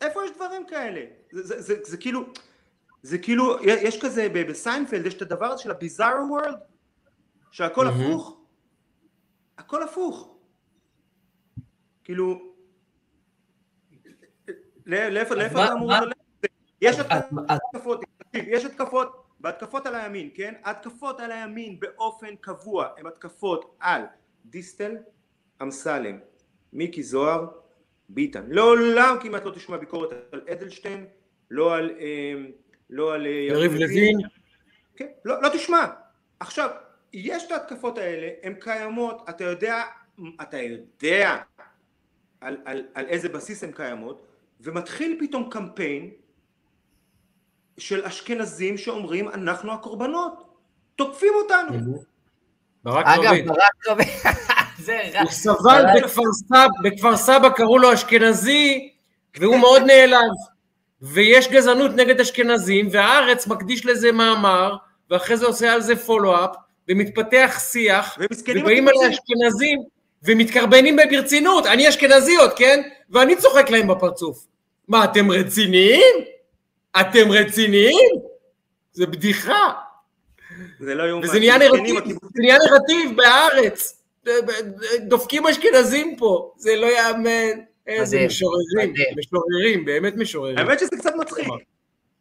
איפה 0.00 0.24
יש 0.24 0.30
דברים 0.30 0.66
כאלה? 0.66 1.04
זה, 1.32 1.42
זה, 1.42 1.62
זה, 1.62 1.74
זה 1.84 1.96
כאילו, 1.96 2.24
זה 3.02 3.18
כאילו, 3.18 3.56
יש 3.64 4.00
כזה 4.02 4.28
בסיינפלד, 4.28 5.06
יש 5.06 5.14
את 5.14 5.22
הדבר 5.22 5.46
הזה 5.46 5.62
של 5.62 5.70
הביזאר 5.70 6.14
וורלד, 6.28 6.58
שהכל 7.50 7.86
mm-hmm. 7.86 7.90
הפוך, 7.90 8.40
הכל 9.58 9.82
הפוך. 9.82 10.36
כאילו, 12.04 12.53
לאיפה 14.86 15.34
אתה 15.46 15.72
אמור 15.72 15.92
ללכת? 15.92 16.16
יש 16.80 16.96
התקפות, 16.98 18.00
יש 18.34 18.64
התקפות, 18.64 19.24
בהתקפות 19.40 19.86
על 19.86 19.94
הימין, 19.94 20.30
כן? 20.34 20.54
התקפות 20.64 21.20
על 21.20 21.32
הימין 21.32 21.80
באופן 21.80 22.36
קבוע 22.40 22.88
הן 22.98 23.06
התקפות 23.06 23.76
על 23.80 24.02
דיסטל, 24.46 24.96
אמסלם, 25.62 26.18
מיקי 26.72 27.02
זוהר, 27.02 27.46
ביטן. 28.08 28.44
לעולם 28.48 29.16
כמעט 29.22 29.44
לא 29.44 29.50
תשמע 29.50 29.76
ביקורת 29.76 30.10
על 30.32 30.42
אדלשטיין, 30.52 31.06
לא 31.50 31.74
על... 31.74 31.90
אמ, 31.90 32.50
לא 32.90 33.14
על... 33.14 33.26
אה, 33.26 33.30
יריב 33.30 33.72
לוין. 33.74 34.18
כן, 34.96 35.06
לא, 35.24 35.42
לא 35.42 35.48
תשמע. 35.48 35.86
עכשיו, 36.40 36.70
יש 37.12 37.46
את 37.46 37.50
ההתקפות 37.50 37.98
האלה, 37.98 38.28
הן 38.42 38.54
קיימות, 38.60 39.28
אתה 39.28 39.44
יודע, 39.44 39.82
אתה 40.42 40.56
יודע 40.56 41.38
על, 42.40 42.56
על, 42.64 42.86
על 42.94 43.06
איזה 43.06 43.28
בסיס 43.28 43.64
הן 43.64 43.72
קיימות, 43.72 44.26
ומתחיל 44.60 45.16
פתאום 45.20 45.50
קמפיין 45.50 46.10
של 47.78 48.04
אשכנזים 48.04 48.78
שאומרים 48.78 49.28
אנחנו 49.28 49.72
הקורבנות, 49.72 50.44
תוקפים 50.96 51.32
אותנו. 51.34 52.02
ברק 52.84 53.06
רביד. 53.06 53.44
אגב, 53.44 53.48
ברק 53.48 53.88
רביד. 53.88 54.08
הוא 55.22 55.30
סבל 55.30 55.84
בכפר 56.84 57.16
סבא, 57.16 57.48
קראו 57.48 57.78
לו 57.78 57.94
אשכנזי, 57.94 58.90
והוא 59.38 59.56
מאוד 59.56 59.82
נעלב. 59.82 60.30
ויש 61.02 61.48
גזענות 61.48 61.90
נגד 61.90 62.20
אשכנזים, 62.20 62.88
והארץ 62.90 63.46
מקדיש 63.46 63.86
לזה 63.86 64.12
מאמר, 64.12 64.76
ואחרי 65.10 65.36
זה 65.36 65.46
עושה 65.46 65.72
על 65.72 65.80
זה 65.80 65.96
פולו-אפ, 65.96 66.50
ומתפתח 66.88 67.60
שיח, 67.70 68.18
ובאים 68.48 68.88
על 68.88 68.94
האשכנזים, 68.94 69.82
ומתקרבנים 70.22 70.96
ברצינות, 70.96 71.66
אני 71.66 71.88
אשכנזיות, 71.88 72.52
כן? 72.56 72.82
ואני 73.10 73.36
צוחק 73.36 73.70
להם 73.70 73.88
בפרצוף. 73.88 74.46
מה, 74.88 75.04
אתם 75.04 75.30
רציניים? 75.30 76.14
אתם 77.00 77.30
רציניים? 77.30 78.10
זה 78.92 79.06
בדיחה. 79.06 79.72
זה 80.80 80.94
לא 80.94 81.02
יאומן. 81.02 81.24
וזה 81.24 81.38
נהיה 81.38 81.58
נרטיב, 81.58 81.96
זה 82.34 82.40
נהיה 82.42 82.56
נרטיב 82.70 83.16
בהארץ. 83.16 84.04
דופקים 84.98 85.46
אשכנזים 85.46 86.16
פה, 86.16 86.52
זה 86.56 86.76
לא 86.76 86.86
יאמן. 86.86 87.60
איזה 87.86 88.26
משוררים, 88.26 88.94
משוררים, 89.16 89.84
באמת 89.84 90.16
משוררים. 90.16 90.58
האמת 90.58 90.78
שזה 90.78 90.96
קצת 90.98 91.14
מצחיק. 91.14 91.48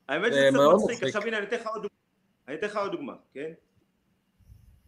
האמת 0.09 0.33
שזה 0.33 0.49
קצת 0.51 0.59
מצחיק. 0.83 1.03
עכשיו 1.03 1.21
הנה, 1.21 1.37
אני 1.37 1.45
אתן 1.45 1.55
לך 1.55 1.67
עוד 1.67 1.81
דוגמה. 1.81 1.97
אני 2.47 2.55
אתן 2.55 2.67
לך 2.67 2.77
עוד 2.77 2.91
דוגמה, 2.91 3.13
כן? 3.33 3.51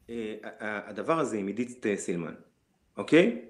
אה, 0.09 0.33
הדבר 0.61 1.19
הזה 1.19 1.37
עם 1.37 1.47
עידית 1.47 1.85
סילמן, 1.95 2.33
אוקיי? 2.97 3.41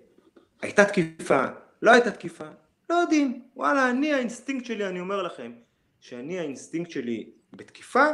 הייתה 0.61 0.85
תקיפה, 0.85 1.45
לא 1.85 1.91
הייתה 1.91 2.11
תקיפה, 2.11 2.47
לא 2.89 2.95
יודעים. 2.95 3.47
וואלה, 3.55 3.89
אני 3.89 4.13
האינסטינקט 4.13 4.65
שלי, 4.65 4.87
אני 4.87 4.99
אומר 4.99 5.23
לכם, 5.23 5.53
שאני 5.99 6.39
האינסטינקט 6.39 6.91
שלי 6.91 7.29
בתקיפה, 7.53 8.05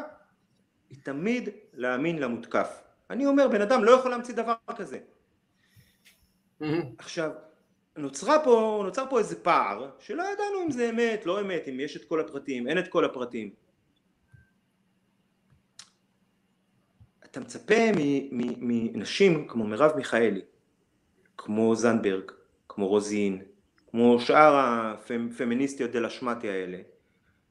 היא 0.90 0.98
תמיד 1.04 1.50
להאמין 1.74 2.20
למותקף. 2.20 2.82
אני 3.10 3.26
אומר, 3.26 3.48
בן 3.48 3.62
אדם 3.62 3.84
לא 3.84 3.92
יכול 3.92 4.12
להמציא 4.12 4.34
דבר 4.34 4.54
כזה. 4.76 5.00
עכשיו, 6.98 7.32
נוצרה 7.98 8.44
פה, 8.44 8.82
נוצר 8.86 9.06
פה 9.10 9.20
איזה 9.20 9.44
פער, 9.44 9.92
שלא 10.00 10.24
ידענו 10.24 10.64
אם 10.66 10.72
זה 10.72 10.90
אמת, 10.90 11.26
לא 11.26 11.42
אמת, 11.42 11.68
אם 11.70 11.80
יש 11.80 11.98
את 11.98 12.06
כל 12.06 12.20
הפרטים, 12.20 12.68
אין 12.68 12.80
את 12.80 12.88
כל 12.88 13.06
הפרטים. 13.06 13.54
אתה 17.26 17.40
מצפה 17.40 17.92
מנשים 18.94 19.48
כמו 19.48 19.68
מרב 19.68 19.92
מיכאלי, 19.96 20.42
כמו 21.38 21.76
זנדברג, 21.76 22.32
כמו 22.70 22.88
רוזין, 22.88 23.42
כמו 23.92 24.20
שאר 24.20 24.56
הפמיניסטיות 24.56 25.92
דלה 25.92 26.10
שמטי 26.10 26.50
האלה, 26.50 26.82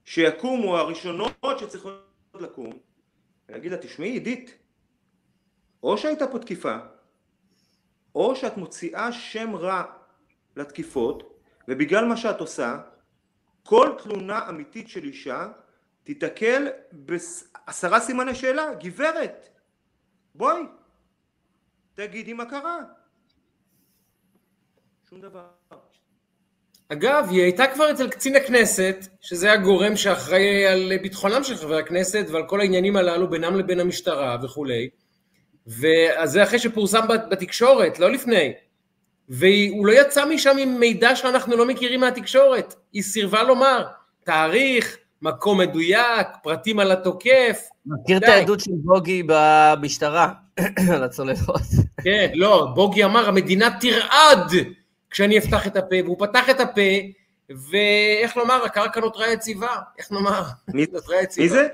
שיקומו 0.05 0.77
הראשונות 0.77 1.59
שצריכות 1.59 2.05
לקום, 2.35 2.79
ולהגיד 3.49 3.73
לה, 3.73 3.79
תשמעי 3.79 4.11
עידית, 4.11 4.55
או 5.83 5.99
שהייתה 5.99 6.27
פה 6.27 6.39
תקיפה, 6.39 6.77
או 8.15 8.37
שאת 8.37 8.57
מוציאה 8.57 9.12
שם 9.12 9.57
רע 9.57 9.83
לתקיפות, 10.57 11.41
ובגלל 11.69 12.05
מה 12.05 12.17
שאת 12.17 12.41
עושה, 12.41 12.79
כל 13.65 13.95
תלונה 14.03 14.49
אמיתית 14.49 14.89
של 14.89 15.05
אישה 15.05 15.49
תיתקל 16.05 16.69
בעשרה 16.93 18.01
סימני 18.01 18.35
שאלה, 18.35 18.75
גברת, 18.75 19.49
בואי, 20.35 20.62
תגידי 21.95 22.33
מה 22.33 22.45
קרה. 22.45 22.79
שום 25.09 25.21
דבר. 25.21 25.49
אגב, 26.93 27.27
היא 27.31 27.43
הייתה 27.43 27.67
כבר 27.67 27.91
אצל 27.91 28.09
קצין 28.09 28.37
הכנסת, 28.37 29.07
שזה 29.21 29.53
הגורם 29.53 29.97
שאחראי 29.97 30.67
על 30.67 30.93
ביטחונם 31.03 31.45
של 31.45 31.57
חברי 31.57 31.79
הכנסת 31.79 32.27
ועל 32.31 32.43
כל 32.47 32.61
העניינים 32.61 32.97
הללו 32.97 33.31
בינם 33.31 33.57
לבין 33.57 33.81
המשטרה 33.81 34.37
וכולי. 34.43 34.89
וזה 35.67 36.43
אחרי 36.43 36.59
שפורסם 36.59 37.01
בתקשורת, 37.31 37.99
לא 37.99 38.11
לפני. 38.11 38.53
והוא 39.29 39.87
לא 39.87 39.93
יצא 39.93 40.25
משם 40.27 40.57
עם 40.59 40.81
מידע 40.81 41.17
שאנחנו 41.17 41.57
לא 41.57 41.67
מכירים 41.67 42.01
מהתקשורת. 42.01 42.75
היא 42.93 43.03
סירבה 43.03 43.43
לומר 43.43 43.87
תאריך, 44.25 44.97
מקום 45.23 45.61
מדויק, 45.61 46.27
פרטים 46.43 46.79
על 46.79 46.93
התוקף. 46.93 47.69
מכיר 47.87 48.19
די. 48.19 48.27
את 48.27 48.31
העדות 48.31 48.61
של 48.61 48.71
בוגי 48.75 49.23
במשטרה 49.27 50.33
על 50.95 51.05
הצוללות. 51.05 51.62
כן, 52.05 52.31
לא, 52.35 52.69
בוגי 52.75 53.05
אמר, 53.05 53.29
המדינה 53.29 53.69
תרעד 53.81 54.53
כשאני 55.11 55.39
אפתח 55.39 55.66
את 55.66 55.77
הפה, 55.77 55.97
והוא 56.05 56.16
פתח 56.19 56.51
את 56.51 56.61
הפה, 56.61 56.91
ואיך 57.51 58.37
לומר, 58.37 58.65
הקרקע 58.65 59.01
נותרה 59.01 59.32
יציבה, 59.32 59.77
איך 59.99 60.12
נאמר? 60.12 60.43
מי, 60.74 60.87
מי 61.39 61.49
זה? 61.49 61.69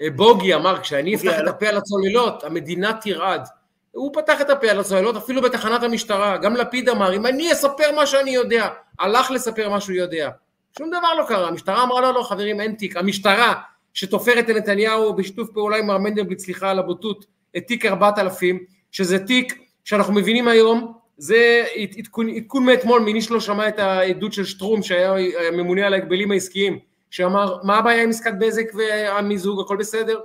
אה, 0.00 0.10
בוגי 0.10 0.54
אמר, 0.54 0.80
כשאני 0.80 1.14
אפתח 1.14 1.38
את 1.40 1.48
הפה 1.48 1.68
על 1.68 1.76
הצוללות, 1.76 2.44
המדינה 2.44 2.92
תרעד. 3.00 3.48
הוא 3.90 4.14
פתח 4.14 4.40
את 4.40 4.50
הפה 4.50 4.70
על 4.70 4.80
הצוללות, 4.80 5.16
אפילו 5.16 5.42
בתחנת 5.42 5.82
המשטרה. 5.82 6.36
גם 6.36 6.56
לפיד 6.56 6.88
אמר, 6.88 7.16
אם 7.16 7.26
אני 7.26 7.52
אספר 7.52 7.92
מה 7.96 8.06
שאני 8.06 8.30
יודע, 8.30 8.68
הלך 8.98 9.30
לספר 9.30 9.68
מה 9.68 9.80
שהוא 9.80 9.96
יודע. 9.96 10.30
שום 10.78 10.88
דבר 10.90 11.14
לא 11.14 11.24
קרה. 11.28 11.48
המשטרה 11.48 11.82
אמרה 11.82 12.00
לא, 12.00 12.14
לא, 12.14 12.22
חברים, 12.22 12.60
אין 12.60 12.72
תיק. 12.74 12.96
המשטרה, 12.96 13.54
שתופרת 13.94 14.48
לנתניהו 14.48 15.14
בשיתוף 15.14 15.50
פעולה 15.50 15.76
עם 15.76 15.86
מר 15.86 15.98
מנדלבליט, 15.98 16.38
סליחה 16.38 16.70
על 16.70 16.78
הבוטות, 16.78 17.26
את 17.56 17.66
תיק 17.66 17.86
4000, 17.86 18.64
שזה 18.90 19.18
תיק 19.18 19.58
שאנחנו 19.84 20.12
מבינים 20.12 20.48
היום, 20.48 20.92
זה 21.18 21.64
עדכון, 21.98 22.66
מאתמול, 22.66 23.00
מי 23.00 23.22
שלא 23.22 23.40
שמע 23.40 23.68
את 23.68 23.78
העדות 23.78 24.32
של 24.32 24.44
שטרום, 24.44 24.82
שהיה 24.82 25.12
ממונה 25.52 25.86
על 25.86 25.94
ההגבלים 25.94 26.30
העסקיים, 26.30 26.78
שאמר, 27.10 27.56
מה 27.62 27.78
הבעיה 27.78 28.02
עם 28.02 28.10
עסקת 28.10 28.32
בזק 28.38 28.64
והמיזוג, 28.74 29.60
הכל 29.60 29.76
בסדר? 29.76 30.20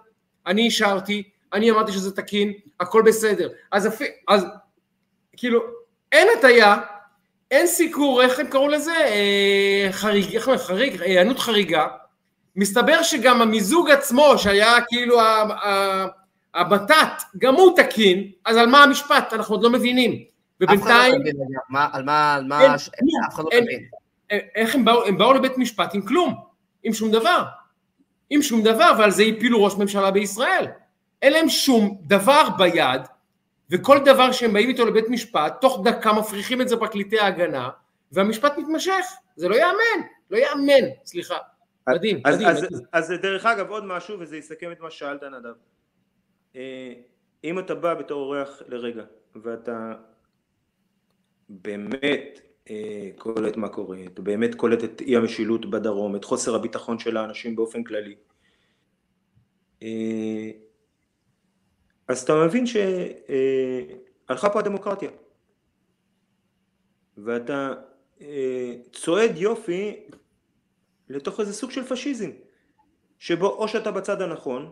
אני 0.48 0.62
אישרתי, 0.62 1.24
אני 1.54 1.72
אמרתי 1.72 1.92
שזה 1.92 2.16
תקין, 2.16 2.54
הכל 2.80 3.02
בסדר. 3.02 3.50
אז, 3.72 3.88
אפ... 3.88 4.02
אז 4.28 4.46
כאילו, 5.38 5.62
אין 6.12 6.28
הטיה, 6.38 6.78
אין 7.52 7.68
סיקור, 7.68 8.22
איך 8.22 8.40
הם 8.40 8.48
קראו 8.48 8.68
לזה? 8.68 8.96
אה, 8.96 9.88
חריג, 9.92 10.36
איך 10.36 10.48
אומרים? 10.48 10.66
חריג, 10.66 11.02
היענות 11.02 11.40
חריגה. 11.40 11.88
מסתבר 12.56 13.04
שגם 13.04 13.42
המיזוג 13.42 13.90
עצמו, 13.90 14.38
שהיה 14.38 14.74
כאילו 14.88 15.18
הבט"ט, 16.54 17.24
גם 17.38 17.56
הוא 17.56 17.76
תקין, 17.76 18.32
אז 18.46 18.58
על 18.58 18.68
מה 18.68 18.84
המשפט? 18.84 19.34
אנחנו 19.34 19.56
עוד 19.56 19.64
לא 19.64 19.70
מבינים. 19.70 20.31
ובינתיים... 20.62 20.82
אף 20.82 20.88
אחד 20.88 21.10
לא 21.12 21.20
מבין, 21.20 21.36
על 21.94 22.04
מה, 22.04 22.36
על 22.36 22.44
מה, 22.48 22.76
אף 22.76 23.34
אחד 23.34 23.44
לא 23.44 23.62
מבין. 23.62 23.86
איך 24.56 24.76
הם 24.76 24.86
באו, 24.86 25.06
הם 25.06 25.18
באו 25.18 25.34
לבית 25.34 25.58
משפט 25.58 25.96
עם 25.96 26.02
כלום, 26.02 26.36
עם 26.84 26.94
שום 26.94 27.12
דבר. 27.12 27.44
עם 28.30 28.42
שום 28.42 28.64
דבר, 28.64 28.92
ועל 29.00 29.12
זה 29.12 29.24
הפילו 29.24 29.64
ראש 29.64 29.76
ממשלה 29.76 30.12
בישראל. 30.12 30.66
אין 31.22 31.34
להם 31.34 31.50
שום 31.50 31.98
דבר 32.02 32.44
ביד, 32.58 33.02
וכל 33.70 34.00
דבר 34.06 34.32
שהם 34.32 34.54
באים 34.54 34.70
איתו 34.70 34.86
לבית 34.86 35.10
משפט, 35.10 35.62
תוך 35.62 35.82
דקה 35.84 36.14
מפריחים 36.14 36.62
את 36.62 36.70
זה 36.70 36.78
פרקליטי 36.78 37.20
ההגנה, 37.20 37.70
והמשפט 38.12 38.58
מתמשך. 38.58 39.06
זה 39.36 39.50
לא 39.50 39.56
ייאמן, 39.56 40.08
לא 40.32 40.38
ייאמן, 40.38 40.88
סליחה. 41.06 41.38
מדהים, 41.90 42.22
אז, 42.26 42.36
מדהים. 42.36 42.50
אז, 42.50 42.64
אז, 42.64 42.82
אז 42.92 43.14
דרך 43.22 43.46
אגב 43.46 43.70
עוד 43.70 43.86
משהו, 43.86 44.20
וזה 44.20 44.38
יסכם 44.38 44.72
את 44.72 44.80
מה 44.80 44.92
ששאלת 44.92 45.24
נדב. 45.24 45.54
אה, 46.56 46.94
אם 47.44 47.60
אתה 47.60 47.76
בא 47.76 47.94
בתור 47.94 48.22
אורח 48.22 48.62
לרגע, 48.68 49.04
ואתה 49.36 49.94
באמת 51.52 52.40
אה, 52.70 53.10
קולט 53.18 53.58
מה 53.58 53.70
קורה, 53.70 53.98
באמת 54.14 54.56
קולט 54.56 54.84
את 54.84 55.02
אי 55.02 55.16
המשילות 55.16 55.70
בדרום, 55.70 56.16
את 56.16 56.26
חוסר 56.26 56.56
הביטחון 56.56 57.00
של 57.00 57.18
האנשים 57.18 57.56
באופן 57.56 57.84
כללי, 57.84 58.16
אה, 59.84 60.52
אז 62.08 62.24
אתה 62.24 62.46
מבין 62.46 62.66
שהלכה 62.66 64.50
פה 64.50 64.60
הדמוקרטיה 64.60 65.10
ואתה 67.18 67.74
אה, 68.22 68.76
צועד 68.94 69.38
יופי 69.38 70.08
לתוך 71.10 71.40
איזה 71.40 71.54
סוג 71.54 71.72
של 71.72 71.84
פשיזם 71.84 72.30
שבו 73.20 73.48
או 73.48 73.68
שאתה 73.68 73.92
בצד 73.92 74.22
הנכון 74.22 74.72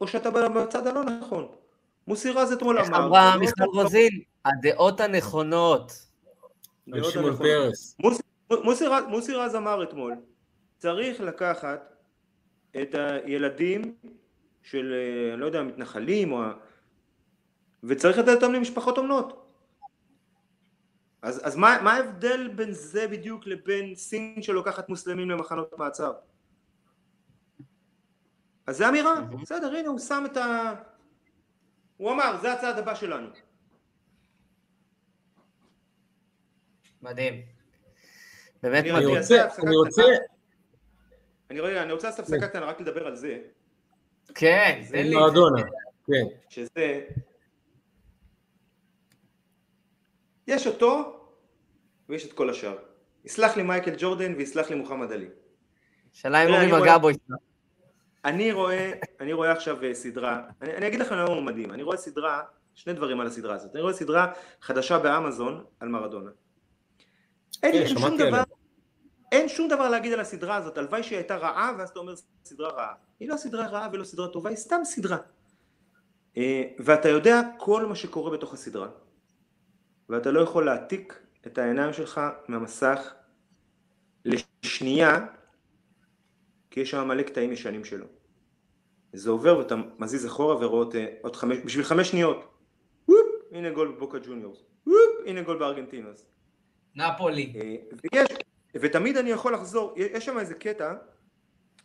או 0.00 0.08
שאתה 0.08 0.30
בצד 0.30 0.86
הלא 0.86 1.04
נכון. 1.04 1.61
מוסי 2.06 2.30
רז 2.30 2.52
אתמול 2.52 2.78
אמר... 2.78 2.86
איך 2.86 2.94
אמרה 2.96 3.36
מיכל 3.36 3.64
רוזין? 3.64 4.20
הדעות 4.44 5.00
הנכונות. 5.00 5.92
מוסי 9.08 9.34
רז 9.34 9.54
אמר 9.56 9.82
אתמול, 9.82 10.14
צריך 10.78 11.20
לקחת 11.20 11.94
את 12.82 12.94
הילדים 12.94 13.94
של, 14.62 14.92
אה, 14.94 15.36
לא 15.36 15.46
יודע, 15.46 15.62
מתנחלים, 15.62 16.32
או... 16.32 16.40
וצריך 17.84 18.18
לתת 18.18 18.28
אותם 18.28 18.52
למשפחות 18.52 18.98
אומנות. 18.98 19.42
אז, 21.22 21.40
אז 21.44 21.56
מה, 21.56 21.78
מה 21.82 21.92
ההבדל 21.92 22.48
בין 22.48 22.72
זה 22.72 23.08
בדיוק 23.08 23.46
לבין 23.46 23.94
סין 23.94 24.42
שלוקחת 24.42 24.88
מוסלמים 24.88 25.30
למחנות 25.30 25.78
מעצר? 25.78 26.12
אז 28.66 28.76
זה 28.76 28.88
אמירה, 28.88 29.20
בסדר, 29.42 29.74
הנה 29.74 29.88
הוא 29.88 29.98
שם 29.98 30.24
את 30.26 30.36
ה... 30.36 30.74
הוא 31.96 32.12
אמר, 32.12 32.38
זה 32.40 32.52
הצעד 32.52 32.78
הבא 32.78 32.94
שלנו. 32.94 33.28
מדהים. 37.02 37.42
באמת 38.62 38.84
מדהים. 38.84 38.96
אני 38.96 39.06
רוצה, 39.06 39.48
אני 39.58 39.76
רוצה... 39.76 40.02
אני 41.50 41.92
רוצה 41.92 42.06
לעשות 42.06 42.24
הפסקה 42.24 42.48
קטנה 42.48 42.66
רק 42.66 42.80
לדבר 42.80 43.06
על 43.06 43.16
זה. 43.16 43.38
כן, 44.34 44.82
תן 44.90 45.06
לי. 45.06 45.16
מועדונה, 45.16 45.62
כן. 46.06 46.36
שזה... 46.48 47.04
יש 50.46 50.66
אותו 50.66 51.20
ויש 52.08 52.26
את 52.26 52.32
כל 52.32 52.50
השאר. 52.50 52.78
יסלח 53.24 53.56
לי 53.56 53.62
מייקל 53.62 53.94
ג'ורדן 53.98 54.34
ויסלח 54.34 54.70
לי 54.70 54.76
מוחמד 54.76 55.12
עלי. 55.12 55.28
שאלה 56.12 56.44
אם 56.44 56.48
אורי 56.48 56.82
מגע 56.82 56.98
בו 56.98 57.08
אני 58.24 58.52
רואה, 58.52 58.92
אני 59.20 59.32
רואה 59.32 59.52
עכשיו 59.52 59.84
אה, 59.84 59.94
סדרה, 59.94 60.42
אני, 60.62 60.76
אני 60.76 60.86
אגיד 60.86 61.00
לכם 61.00 61.14
למה 61.14 61.28
הוא 61.28 61.42
מדהים, 61.42 61.72
אני 61.72 61.82
רואה 61.82 61.96
סדרה, 61.96 62.42
שני 62.74 62.92
דברים 62.92 63.20
על 63.20 63.26
הסדרה 63.26 63.54
הזאת, 63.54 63.74
אני 63.74 63.82
רואה 63.82 63.92
סדרה 63.92 64.32
חדשה 64.60 64.98
באמזון 64.98 65.64
על 65.80 65.88
מרדונה. 65.88 66.30
אין, 67.62 67.74
אין 67.74 67.88
שום 67.88 68.16
דבר, 68.16 68.42
אין 69.32 69.48
שום 69.48 69.68
דבר 69.68 69.88
להגיד 69.88 70.12
על 70.12 70.20
הסדרה 70.20 70.56
הזאת, 70.56 70.78
הלוואי 70.78 71.02
שהיא 71.02 71.18
הייתה 71.18 71.36
רעה 71.36 71.72
ואז 71.78 71.90
אתה 71.90 71.98
אומר 71.98 72.14
סדרה 72.44 72.70
רעה. 72.70 72.94
היא 73.20 73.28
לא 73.28 73.36
סדרה 73.36 73.66
רעה 73.66 73.88
ולא 73.92 74.04
סדרה 74.04 74.28
טובה, 74.28 74.50
היא 74.50 74.56
סתם 74.56 74.80
סדרה. 74.84 75.16
אה, 76.36 76.62
ואתה 76.78 77.08
יודע 77.08 77.40
כל 77.58 77.86
מה 77.86 77.94
שקורה 77.94 78.30
בתוך 78.30 78.54
הסדרה, 78.54 78.88
ואתה 80.08 80.30
לא 80.30 80.40
יכול 80.40 80.66
להעתיק 80.66 81.18
את 81.46 81.58
העיניים 81.58 81.92
שלך 81.92 82.20
מהמסך 82.48 83.14
לשנייה, 84.24 85.26
כי 86.72 86.80
יש 86.80 86.90
שם 86.90 87.08
מלא 87.08 87.22
קטעים 87.22 87.52
ישנים 87.52 87.84
שלו. 87.84 88.06
זה 89.12 89.30
עובר 89.30 89.58
ואתה 89.58 89.74
מזיז 89.98 90.26
אחורה 90.26 90.56
ורואה 90.56 90.86
אה, 90.94 91.06
עוד 91.22 91.36
חמש, 91.36 91.58
בשביל 91.64 91.84
חמש 91.84 92.10
שניות, 92.10 92.36
וופ, 93.08 93.18
הנה 93.52 93.70
גול 93.70 93.96
בוקה 93.98 94.18
ג'וניורס, 94.18 94.58
וופ, 94.86 94.96
הנה 95.26 95.42
גול 95.42 95.58
בארגנטינוס. 95.58 96.26
נפולי. 96.96 97.52
אה, 97.56 97.76
ויש, 98.12 98.28
ותמיד 98.74 99.16
אני 99.16 99.30
יכול 99.30 99.54
לחזור, 99.54 99.94
יש 99.96 100.24
שם 100.24 100.38
איזה 100.38 100.54
קטע 100.54 100.94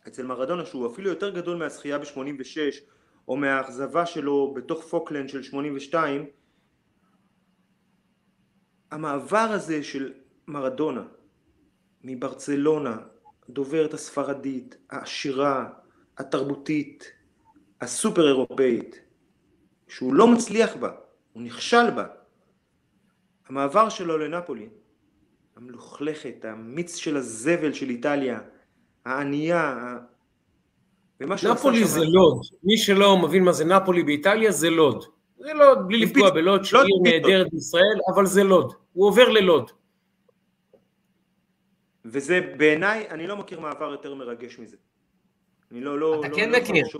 אצל 0.08 0.26
מרדונה 0.26 0.66
שהוא 0.66 0.92
אפילו 0.92 1.08
יותר 1.08 1.30
גדול 1.30 1.56
מהזכייה 1.56 1.98
ב-86 1.98 2.80
או 3.28 3.36
מהאכזבה 3.36 4.06
שלו 4.06 4.54
בתוך 4.54 4.84
פוקלנד 4.84 5.28
של 5.28 5.42
82 5.42 6.26
המעבר 8.90 9.48
הזה 9.50 9.82
של 9.82 10.12
מרדונה 10.46 11.02
מברצלונה, 12.04 12.96
דוברת 13.48 13.94
הספרדית, 13.94 14.76
העשירה, 14.90 15.68
התרבותית, 16.18 17.12
הסופר 17.80 18.28
אירופאית, 18.28 19.00
שהוא 19.88 20.14
לא 20.14 20.28
מצליח 20.28 20.76
בה, 20.76 20.90
הוא 21.32 21.42
נכשל 21.42 21.90
בה. 21.90 22.06
המעבר 23.48 23.88
שלו 23.88 24.18
לנפולי, 24.18 24.68
המלוכלכת, 25.56 26.44
המיץ 26.44 26.96
של 26.96 27.16
הזבל 27.16 27.72
של 27.72 27.90
איטליה, 27.90 28.40
הענייה, 29.04 29.96
נפולי 31.20 31.84
זה 31.84 32.04
לוד, 32.04 32.40
מי 32.62 32.78
שלא 32.78 33.18
מבין 33.18 33.44
מה 33.44 33.52
זה 33.52 33.64
נפולי 33.64 34.02
באיטליה 34.02 34.52
זה 34.52 34.70
לוד. 34.70 35.04
זה 35.38 35.52
לוד, 35.54 35.78
בלי 35.88 35.98
לפגוע 35.98 36.30
בלוד, 36.30 36.64
שהיא 36.64 36.82
נהדרת 37.02 37.46
בישראל, 37.52 37.98
אבל 38.14 38.26
זה 38.26 38.44
לוד. 38.44 38.72
הוא 38.92 39.06
עובר 39.06 39.28
ללוד. 39.28 39.70
וזה 42.12 42.40
בעיניי, 42.56 43.06
אני 43.10 43.26
לא 43.26 43.36
מכיר 43.36 43.60
מעבר 43.60 43.90
יותר 43.90 44.14
מרגש 44.14 44.58
מזה. 44.58 44.76
אני 45.72 45.80
לא, 45.80 45.98
לא, 45.98 46.20
אתה 46.20 46.28
לא, 46.28 46.36
כן 46.36 46.50
לא 46.50 46.58
מכיר. 46.58 46.84
חושב- 46.86 46.98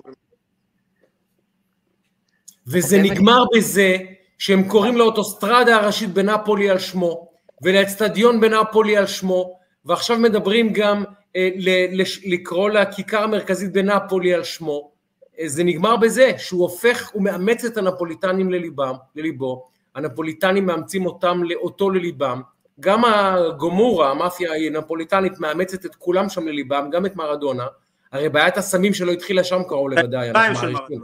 וזה 2.66 2.98
נגמר 3.02 3.44
בזה 3.56 3.96
שהם 4.38 4.68
קוראים 4.68 4.96
לאוטוסטרדה 4.96 5.76
הראשית 5.76 6.10
בנפולי 6.10 6.70
על 6.70 6.78
שמו, 6.78 7.28
ולאצטדיון 7.62 8.40
בנפולי 8.40 8.96
על 8.96 9.06
שמו, 9.06 9.58
ועכשיו 9.84 10.18
מדברים 10.18 10.72
גם 10.72 11.04
אה, 11.36 11.48
ל- 11.56 12.00
לש- 12.00 12.26
לקרוא 12.26 12.70
לכיכר 12.70 13.22
המרכזית 13.22 13.72
בנפולי 13.72 14.34
על 14.34 14.44
שמו. 14.44 14.90
אה, 15.38 15.48
זה 15.48 15.64
נגמר 15.64 15.96
בזה 15.96 16.32
שהוא 16.38 16.62
הופך, 16.62 17.10
הוא 17.12 17.22
מאמץ 17.22 17.64
את 17.64 17.76
הנפוליטנים 17.76 18.50
לליבם, 18.50 18.94
לליבו, 19.16 19.68
הנפוליטנים 19.94 20.66
מאמצים 20.66 21.06
אותם, 21.06 21.40
אותו 21.54 21.90
לליבם, 21.90 22.40
גם 22.80 23.04
הגומורה, 23.04 24.10
המאפיה 24.10 24.52
הנפוליטנית 24.54 25.40
מאמצת 25.40 25.86
את 25.86 25.94
כולם 25.94 26.28
שם 26.28 26.46
לליבם, 26.48 26.88
גם 26.92 27.06
את 27.06 27.16
מרדונה, 27.16 27.66
הרי 28.12 28.28
בעיית 28.28 28.56
הסמים 28.56 28.94
שלו 28.94 29.12
התחילה 29.12 29.44
שם 29.44 29.62
קרוב 29.68 29.90
לוודאי, 29.90 30.28
שתיים 30.28 30.50
אנחנו 30.50 30.72
מעריכים. 30.72 31.00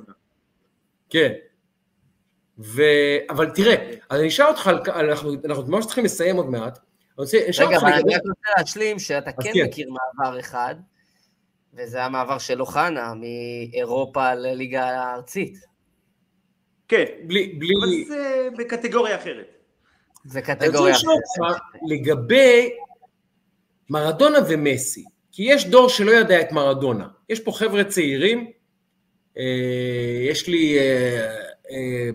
כן. 1.10 1.32
ו... 2.58 2.82
אבל 3.30 3.50
תראה, 3.50 3.90
אז 4.10 4.20
אני 4.20 4.28
אשאל 4.28 4.46
אותך, 4.46 4.66
על- 4.66 5.10
אנחנו, 5.10 5.32
אנחנו 5.44 5.66
ממש 5.66 5.86
צריכים 5.86 6.04
לסיים 6.04 6.36
עוד 6.36 6.46
מעט. 6.50 6.78
אני 6.78 6.84
רוצה, 7.18 7.38
אני 7.42 7.50
אשאל 7.50 7.66
רגע, 7.66 7.76
אותך 7.76 7.86
אבל. 7.86 7.92
אני 7.92 8.14
רק 8.14 8.22
רוצה 8.28 8.48
להשלים 8.58 8.98
שאתה 8.98 9.32
כן 9.32 9.50
כן. 9.54 9.64
מכיר 9.64 9.88
מעבר 9.90 10.40
אחד, 10.40 10.74
וזה 11.74 12.04
המעבר 12.04 12.38
של 12.38 12.60
אוחנה 12.60 13.12
מאירופה 13.14 14.34
לליגה 14.34 14.84
הארצית. 14.84 15.58
כן, 16.88 17.04
בלי, 17.26 17.46
בלי... 17.58 17.74
אבל 17.80 18.08
זה 18.08 18.48
בקטגוריה 18.58 19.16
אחרת. 19.16 19.53
זה 20.24 20.38
אני 20.38 20.54
רוצה 20.54 20.66
קטגוריה 20.66 20.94
לשאול. 20.94 21.14
אותך 21.14 21.60
לגבי 21.88 22.70
מרדונה 23.90 24.38
ומסי, 24.48 25.04
כי 25.32 25.42
יש 25.42 25.66
דור 25.66 25.88
שלא 25.88 26.10
יודע 26.10 26.40
את 26.40 26.52
מרדונה. 26.52 27.08
יש 27.28 27.40
פה 27.40 27.52
חבר'ה 27.52 27.84
צעירים, 27.84 28.50
אה, 29.38 29.44
יש 30.30 30.48
לי 30.48 30.78
אה, 30.78 31.36
אה, 31.70 32.10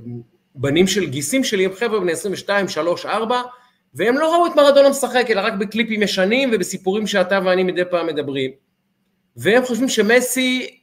בנים 0.55 0.87
של 0.87 1.09
גיסים 1.09 1.43
שלי, 1.43 1.65
הם 1.65 1.73
חבר'ה 1.73 1.99
בני 1.99 2.11
22, 2.11 2.67
3, 2.67 3.05
4, 3.05 3.41
והם 3.93 4.17
לא 4.17 4.33
ראו 4.33 4.47
את 4.47 4.55
מרדונה 4.55 4.89
משחק, 4.89 5.25
אלא 5.29 5.41
רק 5.41 5.53
בקליפים 5.53 6.03
ישנים 6.03 6.49
ובסיפורים 6.53 7.07
שאתה 7.07 7.39
ואני 7.45 7.63
מדי 7.63 7.85
פעם 7.91 8.07
מדברים. 8.07 8.51
והם 9.35 9.65
חושבים 9.65 9.89
שמסי, 9.89 10.79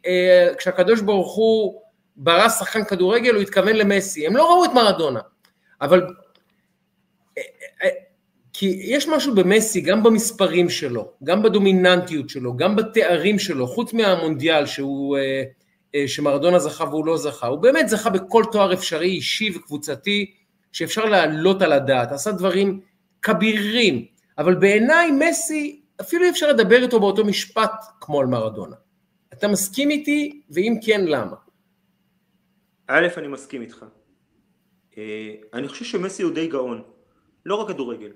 כשהקדוש 0.59 1.01
ברוך 1.01 1.35
הוא 1.35 1.81
ברא 2.17 2.49
שחקן 2.49 2.85
כדורגל, 2.85 3.35
הוא 3.35 3.43
התכוון 3.43 3.77
למסי. 3.77 4.27
הם 4.27 4.37
לא 4.37 4.51
ראו 4.51 4.65
את 4.65 4.71
מרדונה. 4.75 5.21
אבל 5.81 6.07
כי 8.59 8.77
יש 8.81 9.09
משהו 9.09 9.35
במסי, 9.35 9.81
גם 9.81 10.03
במספרים 10.03 10.71
שלו, 10.71 11.13
גם 11.25 11.43
בדומיננטיות 11.43 12.29
שלו, 12.29 12.57
גם 12.57 12.77
בתארים 12.77 13.39
שלו, 13.39 13.67
חוץ 13.67 13.93
מהמונדיאל 13.93 14.67
שהוא, 14.67 15.17
אה, 15.17 15.43
אה, 15.95 16.09
שמרדונה 16.09 16.59
זכה 16.59 16.85
והוא 16.85 17.07
לא 17.07 17.17
זכה, 17.17 17.47
הוא 17.47 17.59
באמת 17.59 17.89
זכה 17.89 18.11
בכל 18.11 18.45
תואר 18.53 18.73
אפשרי, 18.73 19.07
אישי 19.07 19.57
וקבוצתי, 19.57 20.35
שאפשר 20.73 21.05
להעלות 21.05 21.63
על 21.63 21.73
הדעת, 21.73 22.13
עשה 22.13 22.33
דברים 22.33 22.81
כבירים, 23.23 24.05
אבל 24.39 24.55
בעיניי 24.55 25.11
מסי, 25.11 25.83
אפילו 26.01 26.25
אי 26.25 26.31
אפשר 26.31 26.49
לדבר 26.49 26.83
איתו 26.83 27.01
באותו 27.01 27.25
משפט 27.25 27.85
כמו 28.01 28.21
על 28.21 28.27
מרדונה. 28.27 28.77
אתה 29.33 29.49
מסכים 29.49 29.91
איתי, 29.91 30.43
ואם 30.51 30.75
כן, 30.87 31.05
למה? 31.05 31.37
א', 32.87 33.07
אני 33.17 33.29
מסכים 33.29 33.63
איתך. 33.63 33.85
אה, 34.99 35.35
אני 35.55 35.69
חושב 35.69 35.85
שמסי 35.85 36.23
הוא 36.23 36.33
די 36.33 36.47
גאון, 36.47 36.83
לא 37.47 37.55
רק 37.55 37.69
כדורגל. 37.69 38.11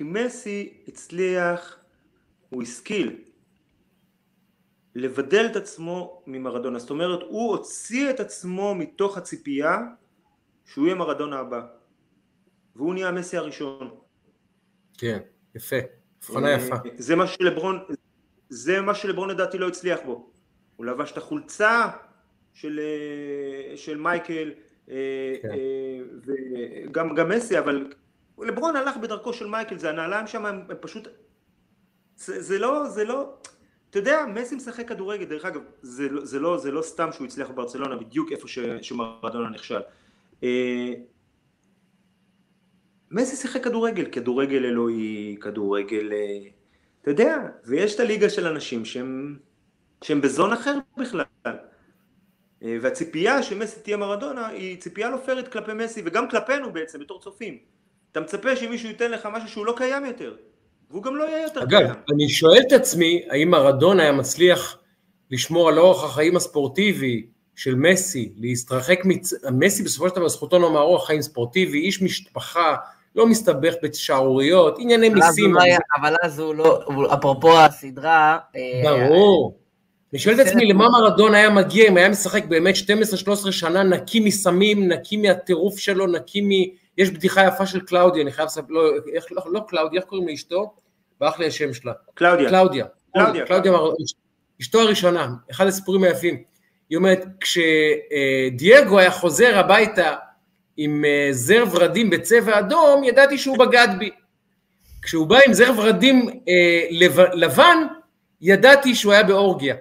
כי 0.00 0.04
מסי 0.04 0.82
הצליח, 0.88 1.78
הוא 2.50 2.62
השכיל 2.62 3.24
לבדל 4.94 5.46
את 5.50 5.56
עצמו 5.56 6.22
ממרדונה. 6.26 6.78
זאת 6.78 6.90
אומרת, 6.90 7.20
הוא 7.22 7.50
הוציא 7.50 8.10
את 8.10 8.20
עצמו 8.20 8.74
מתוך 8.74 9.18
הציפייה 9.18 9.78
שהוא 10.64 10.86
יהיה 10.86 10.94
מרדונה 10.94 11.38
הבא. 11.38 11.66
והוא 12.76 12.94
נהיה 12.94 13.10
מסי 13.10 13.36
הראשון. 13.36 13.90
כן, 14.98 15.18
יפה, 15.54 15.76
הבחנה 16.18 16.50
יפה. 16.50 16.74
זה 16.96 17.16
מה 17.16 17.26
שלברון, 17.26 17.78
זה 18.48 18.80
מה 18.80 18.94
שלברון 18.94 19.30
לדעתי 19.30 19.58
לא 19.58 19.68
הצליח 19.68 20.00
בו. 20.04 20.30
הוא 20.76 20.86
לבש 20.86 21.12
את 21.12 21.16
החולצה 21.16 21.88
של, 22.54 22.80
אה, 22.80 23.76
של 23.76 23.96
מייקל, 23.96 24.52
אה, 24.90 25.34
כן. 25.42 25.50
אה, 25.50 26.00
וגם 26.86 27.14
גם 27.14 27.28
מסי, 27.28 27.58
אבל 27.58 27.92
לברון 28.42 28.76
הלך 28.76 28.96
בדרכו 28.96 29.32
של 29.32 29.46
מייקל, 29.46 29.78
זה 29.78 29.90
הנעליים 29.90 30.26
שם, 30.26 30.46
הם, 30.46 30.62
הם 30.68 30.76
פשוט, 30.80 31.08
זה, 32.16 32.42
זה 32.42 32.58
לא, 32.58 32.88
זה 32.88 33.04
לא, 33.04 33.34
אתה 33.90 33.98
יודע, 33.98 34.24
מסי 34.34 34.54
משחק 34.56 34.88
כדורגל, 34.88 35.24
דרך 35.24 35.44
אגב, 35.44 35.60
זה, 35.82 36.08
לא- 36.08 36.24
זה, 36.24 36.40
לא, 36.40 36.58
זה 36.58 36.70
לא 36.70 36.82
סתם 36.82 37.12
שהוא 37.12 37.26
הצליח 37.26 37.50
בברצלונה, 37.50 37.96
בדיוק 37.96 38.32
איפה 38.32 38.48
ש, 38.48 38.58
שמרדונה 38.82 39.50
נכשל. 39.50 39.80
אה, 40.42 40.92
מסי 43.10 43.36
שיחק 43.36 43.64
כדורגל, 43.64 44.04
כדורגל 44.12 44.64
אלוהי, 44.64 45.36
כדורגל, 45.40 46.12
אה, 46.12 46.38
אתה 47.02 47.10
יודע, 47.10 47.36
ויש 47.64 47.94
את 47.94 48.00
הליגה 48.00 48.30
של 48.30 48.46
אנשים 48.46 48.84
שהם, 48.84 49.38
שהם 50.02 50.20
בזון 50.20 50.52
אחר 50.52 50.78
בכלל. 50.96 51.24
אה, 52.62 52.76
והציפייה 52.82 53.42
שמסי 53.42 53.80
תהיה 53.80 53.96
מרדונה 53.96 54.46
היא 54.46 54.80
ציפייה 54.80 55.10
לא 55.10 55.16
פיירית 55.16 55.48
כלפי 55.48 55.72
מסי 55.72 56.02
וגם 56.04 56.28
כלפינו 56.28 56.72
בעצם 56.72 57.00
בתור 57.00 57.20
צופים. 57.20 57.58
אתה 58.12 58.20
מצפה 58.20 58.56
שמישהו 58.56 58.88
ייתן 58.88 59.10
לך 59.10 59.28
משהו 59.32 59.48
שהוא 59.48 59.66
לא 59.66 59.74
קיים 59.76 60.04
יותר, 60.04 60.34
והוא 60.90 61.02
גם 61.02 61.16
לא 61.16 61.24
יהיה 61.24 61.42
יותר 61.42 61.62
אגב, 61.62 61.78
קיים. 61.80 61.94
אני 62.14 62.28
שואל 62.28 62.60
את 62.66 62.72
עצמי, 62.72 63.22
האם 63.30 63.50
מרדונה 63.50 64.02
היה 64.02 64.12
מצליח 64.12 64.78
לשמור 65.30 65.68
על 65.68 65.78
אורח 65.78 66.04
החיים 66.04 66.36
הספורטיבי 66.36 67.26
של 67.56 67.74
מסי, 67.74 68.32
להסתרחק, 68.36 69.00
מצ... 69.04 69.32
מסי 69.52 69.82
בסופו 69.82 70.08
של 70.08 70.14
דבר 70.16 70.28
זכותו 70.28 70.58
לומר 70.58 70.80
אורח 70.80 71.06
חיים 71.06 71.22
ספורטיבי, 71.22 71.78
איש 71.78 72.02
משפחה, 72.02 72.74
לא 73.16 73.26
מסתבך 73.26 73.74
בשערוריות, 73.82 74.76
ענייני 74.78 75.08
מיסים. 75.08 75.54
לא 75.54 75.62
היה- 75.62 75.78
אבל 76.00 76.14
אז 76.22 76.38
הוא 76.38 76.54
לא, 76.54 76.80
אפרופו 77.14 77.58
הסדרה, 77.60 78.38
אה, 78.56 78.82
ברור. 78.84 79.56
אני 80.12 80.18
שואל 80.18 80.40
את 80.40 80.46
עצמי, 80.46 80.66
למה 80.66 80.88
מרדונה 80.88 81.38
היה 81.38 81.50
מגיע 81.50 81.88
אם 81.88 81.96
היה 81.96 82.08
משחק 82.08 82.44
באמת 82.44 82.74
12-13 82.76 83.52
שנה 83.52 83.82
נקי 83.82 84.20
מסמים, 84.20 84.88
נקי 84.88 85.16
מהטירוף 85.16 85.78
שלו, 85.78 86.06
נקי 86.06 86.40
מ... 86.40 86.48
יש 87.00 87.10
בדיחה 87.10 87.46
יפה 87.46 87.66
של 87.66 87.80
קלאודיה, 87.80 88.22
אני 88.22 88.32
חייב 88.32 88.46
לספר, 88.46 88.66
לא, 88.68 88.90
איך, 89.14 89.24
לא, 89.32 89.42
לא 89.52 89.60
קלאודיה, 89.68 90.00
איך 90.00 90.08
קוראים 90.08 90.28
לאשתו? 90.28 90.74
ברח 91.20 91.38
לי 91.38 91.46
השם 91.46 91.72
שלה. 91.72 91.92
קלאודיה, 92.14 92.48
קלאודיה. 92.48 92.84
קלאודיה. 93.14 93.46
קלאודיה, 93.46 93.72
אשתו 94.60 94.80
הראשונה, 94.80 95.28
אחד 95.50 95.66
הסיפורים 95.66 96.04
היפים. 96.04 96.42
היא 96.90 96.96
אומרת, 96.96 97.24
כשדייגו 97.40 98.98
היה 98.98 99.10
חוזר 99.10 99.58
הביתה 99.58 100.14
עם 100.76 101.04
אה, 101.04 101.28
זר 101.32 101.64
ורדים 101.72 102.10
בצבע 102.10 102.58
אדום, 102.58 103.04
ידעתי 103.04 103.38
שהוא 103.38 103.58
בגד 103.58 103.88
בי. 103.98 104.10
כשהוא 105.02 105.26
בא 105.26 105.38
עם 105.46 105.52
זר 105.52 105.72
ורדים 105.76 106.28
אה, 106.48 106.86
לב- 106.90 107.20
לבן, 107.34 107.78
ידעתי 108.40 108.94
שהוא 108.94 109.12
היה 109.12 109.22
באורגיה. 109.22 109.74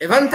הבנת? 0.00 0.34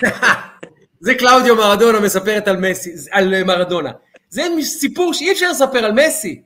זה 1.00 1.14
קלאודיו 1.14 1.56
מרדונה 1.56 2.00
מספרת 2.00 2.48
על 2.48 2.56
מסי, 2.56 2.90
על 3.10 3.34
אה, 3.34 3.44
מרדונה. 3.44 3.92
זה 4.36 4.42
סיפור 4.62 5.12
שאי 5.12 5.32
אפשר 5.32 5.50
לספר 5.50 5.78
על 5.78 5.92
מסי. 5.92 6.42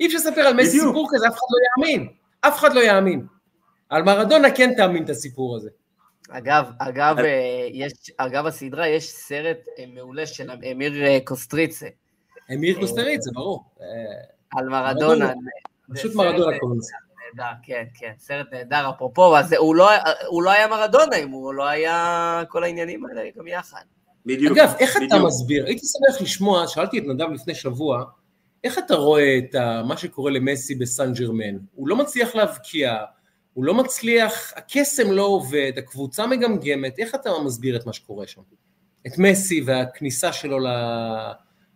אי 0.00 0.06
אפשר 0.06 0.18
לספר 0.18 0.40
על 0.40 0.54
מסי 0.54 0.68
בדיוק. 0.68 0.86
סיפור 0.86 1.08
כזה, 1.10 1.28
אף 1.28 1.34
אחד 1.34 1.46
לא 1.50 1.86
יאמין. 1.86 2.08
אף 2.40 2.58
אחד 2.58 2.74
לא 2.74 2.80
יאמין. 2.80 3.26
על 3.88 4.02
מרדונה 4.02 4.50
כן 4.50 4.74
תאמין 4.76 5.04
את 5.04 5.10
הסיפור 5.10 5.56
הזה. 5.56 5.70
אגב, 6.30 6.70
אגב, 6.78 7.18
אה, 7.18 7.68
יש, 7.72 7.92
אגב 8.16 8.46
הסדרה, 8.46 8.88
יש 8.88 9.10
סרט 9.10 9.58
אה, 9.78 9.84
מעולה 9.94 10.26
של 10.26 10.50
אמיר 10.72 11.04
אה, 11.04 11.18
קוסטריצה. 11.24 11.86
אמיר 12.54 12.80
קוסטריץ, 12.80 13.24
זה 13.24 13.30
ברור. 13.34 13.64
על 14.56 14.68
מרדונה. 14.68 15.32
פשוט 15.94 16.14
מרדונה 16.14 16.58
קוראים 16.58 16.78
לזה. 16.78 16.92
נהדר, 17.34 17.52
כן, 17.62 17.84
כן, 17.94 18.12
סרט 18.18 18.46
נהדר, 18.52 18.90
אפרופו, 18.90 19.36
אז 19.36 19.52
הוא 19.52 19.74
לא, 19.74 19.90
הוא 20.26 20.42
לא 20.42 20.50
היה 20.50 20.68
מרדונה 20.68 21.16
אם 21.16 21.30
הוא 21.30 21.54
לא 21.54 21.66
היה 21.66 22.42
כל 22.48 22.64
העניינים 22.64 23.06
האלה 23.06 23.30
גם 23.36 23.46
יחד. 23.46 23.82
בדיוק. 24.26 24.58
אגב, 24.58 24.74
איך 24.78 24.96
בדיוק. 24.96 25.12
אתה 25.12 25.22
מסביר? 25.22 25.66
הייתי 25.66 25.86
שמח 25.86 26.22
לשמוע, 26.22 26.68
שאלתי 26.68 26.98
את 26.98 27.04
נדב 27.04 27.30
לפני 27.30 27.54
שבוע, 27.54 28.04
איך 28.64 28.78
אתה 28.78 28.94
רואה 28.94 29.38
את 29.38 29.54
מה 29.88 29.96
שקורה 29.96 30.30
למסי 30.30 30.74
בסן 30.74 31.12
ג'רמן? 31.12 31.58
הוא 31.74 31.88
לא 31.88 31.96
מצליח 31.96 32.34
להבקיע, 32.34 32.96
הוא 33.54 33.64
לא 33.64 33.74
מצליח, 33.74 34.52
הקסם 34.56 35.12
לא 35.12 35.22
עובד, 35.22 35.72
הקבוצה 35.76 36.26
מגמגמת, 36.26 36.98
איך 36.98 37.14
אתה 37.14 37.30
מסביר 37.44 37.76
את 37.76 37.86
מה 37.86 37.92
שקורה 37.92 38.26
שם? 38.26 38.40
את 39.06 39.18
מסי 39.18 39.62
והכניסה 39.66 40.32
שלו 40.32 40.58
לא... 40.58 40.70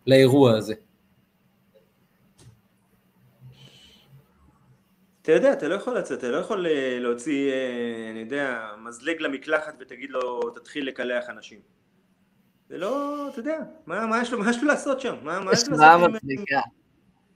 לאירוע 0.06 0.56
הזה. 0.56 0.74
אתה 5.22 5.32
יודע, 5.32 5.52
אתה 5.52 5.68
לא 5.68 5.74
יכול 5.74 5.98
לצאת, 5.98 6.18
אתה 6.18 6.28
לא 6.28 6.36
יכול 6.36 6.66
אה, 6.66 6.98
להוציא, 7.00 7.52
אה, 7.52 8.10
אני 8.10 8.20
יודע, 8.20 8.70
מזלג 8.78 9.20
למקלחת 9.20 9.74
ותגיד 9.80 10.10
לו, 10.10 10.50
תתחיל 10.50 10.88
לקלח 10.88 11.30
אנשים. 11.30 11.79
זה 12.70 12.78
לא, 12.78 13.28
אתה 13.28 13.40
יודע, 13.40 13.58
מה, 13.86 14.06
מה, 14.06 14.22
יש, 14.22 14.32
לו, 14.32 14.38
מה 14.38 14.50
יש 14.50 14.62
לו 14.62 14.68
לעשות 14.68 15.00
שם? 15.00 15.14
מה, 15.22 15.40
מה 15.40 15.52
יש 15.52 15.68
לו 15.68 15.76
לעשות 15.76 16.10
עם, 16.22 16.44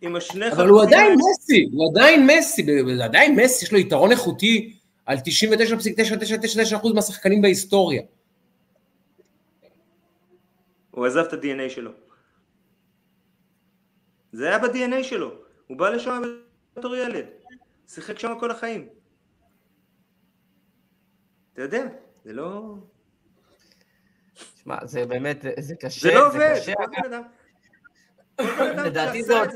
עם 0.01 0.17
השני 0.17 0.53
אבל 0.53 0.69
הוא 0.69 0.83
עדיין 0.83 1.19
מסי, 1.19 1.69
הוא 1.73 1.91
עדיין 1.91 2.27
מסי, 2.27 2.67
עדיין 3.05 3.41
מסי, 3.41 3.65
יש 3.65 3.73
לו 3.73 3.79
יתרון 3.79 4.11
איכותי 4.11 4.77
על 5.07 5.19
99.999% 5.19 6.95
מהשחקנים 6.95 7.43
בהיסטוריה. 7.43 8.03
הוא 10.91 11.07
עזב 11.07 11.25
את 11.25 11.33
ה-DNA 11.33 11.71
שלו. 11.71 11.91
זה 14.33 14.49
היה 14.49 14.59
ב-DNA 14.59 15.03
שלו, 15.03 15.33
הוא 15.67 15.77
בא 15.77 15.91
לשם 15.91 16.23
בתור 16.77 16.97
ילד. 16.97 17.25
שיחק 17.89 18.19
שם 18.19 18.33
כל 18.41 18.51
החיים. 18.51 18.89
אתה 21.53 21.63
יודע, 21.63 21.87
זה 22.25 22.33
לא... 22.33 22.75
שמע, 24.65 24.77
זה 24.85 25.07
באמת, 25.07 25.45
זה 25.59 25.75
קשה. 25.75 26.09
זה 26.09 26.15
לא 26.15 26.27
עובד, 26.27 26.55
זה 26.65 26.73
לדעתי 28.87 29.23
זה 29.23 29.39
עוד... 29.39 29.49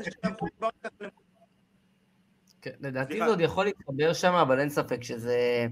כן, 2.61 2.71
לדעתי 2.79 3.17
זה 3.17 3.25
עוד 3.25 3.41
יכול 3.41 3.65
להתחבר 3.65 4.13
שם, 4.13 4.33
אבל 4.33 4.59
אין 4.59 4.69
ספק 4.69 5.03
שזה... 5.03 5.67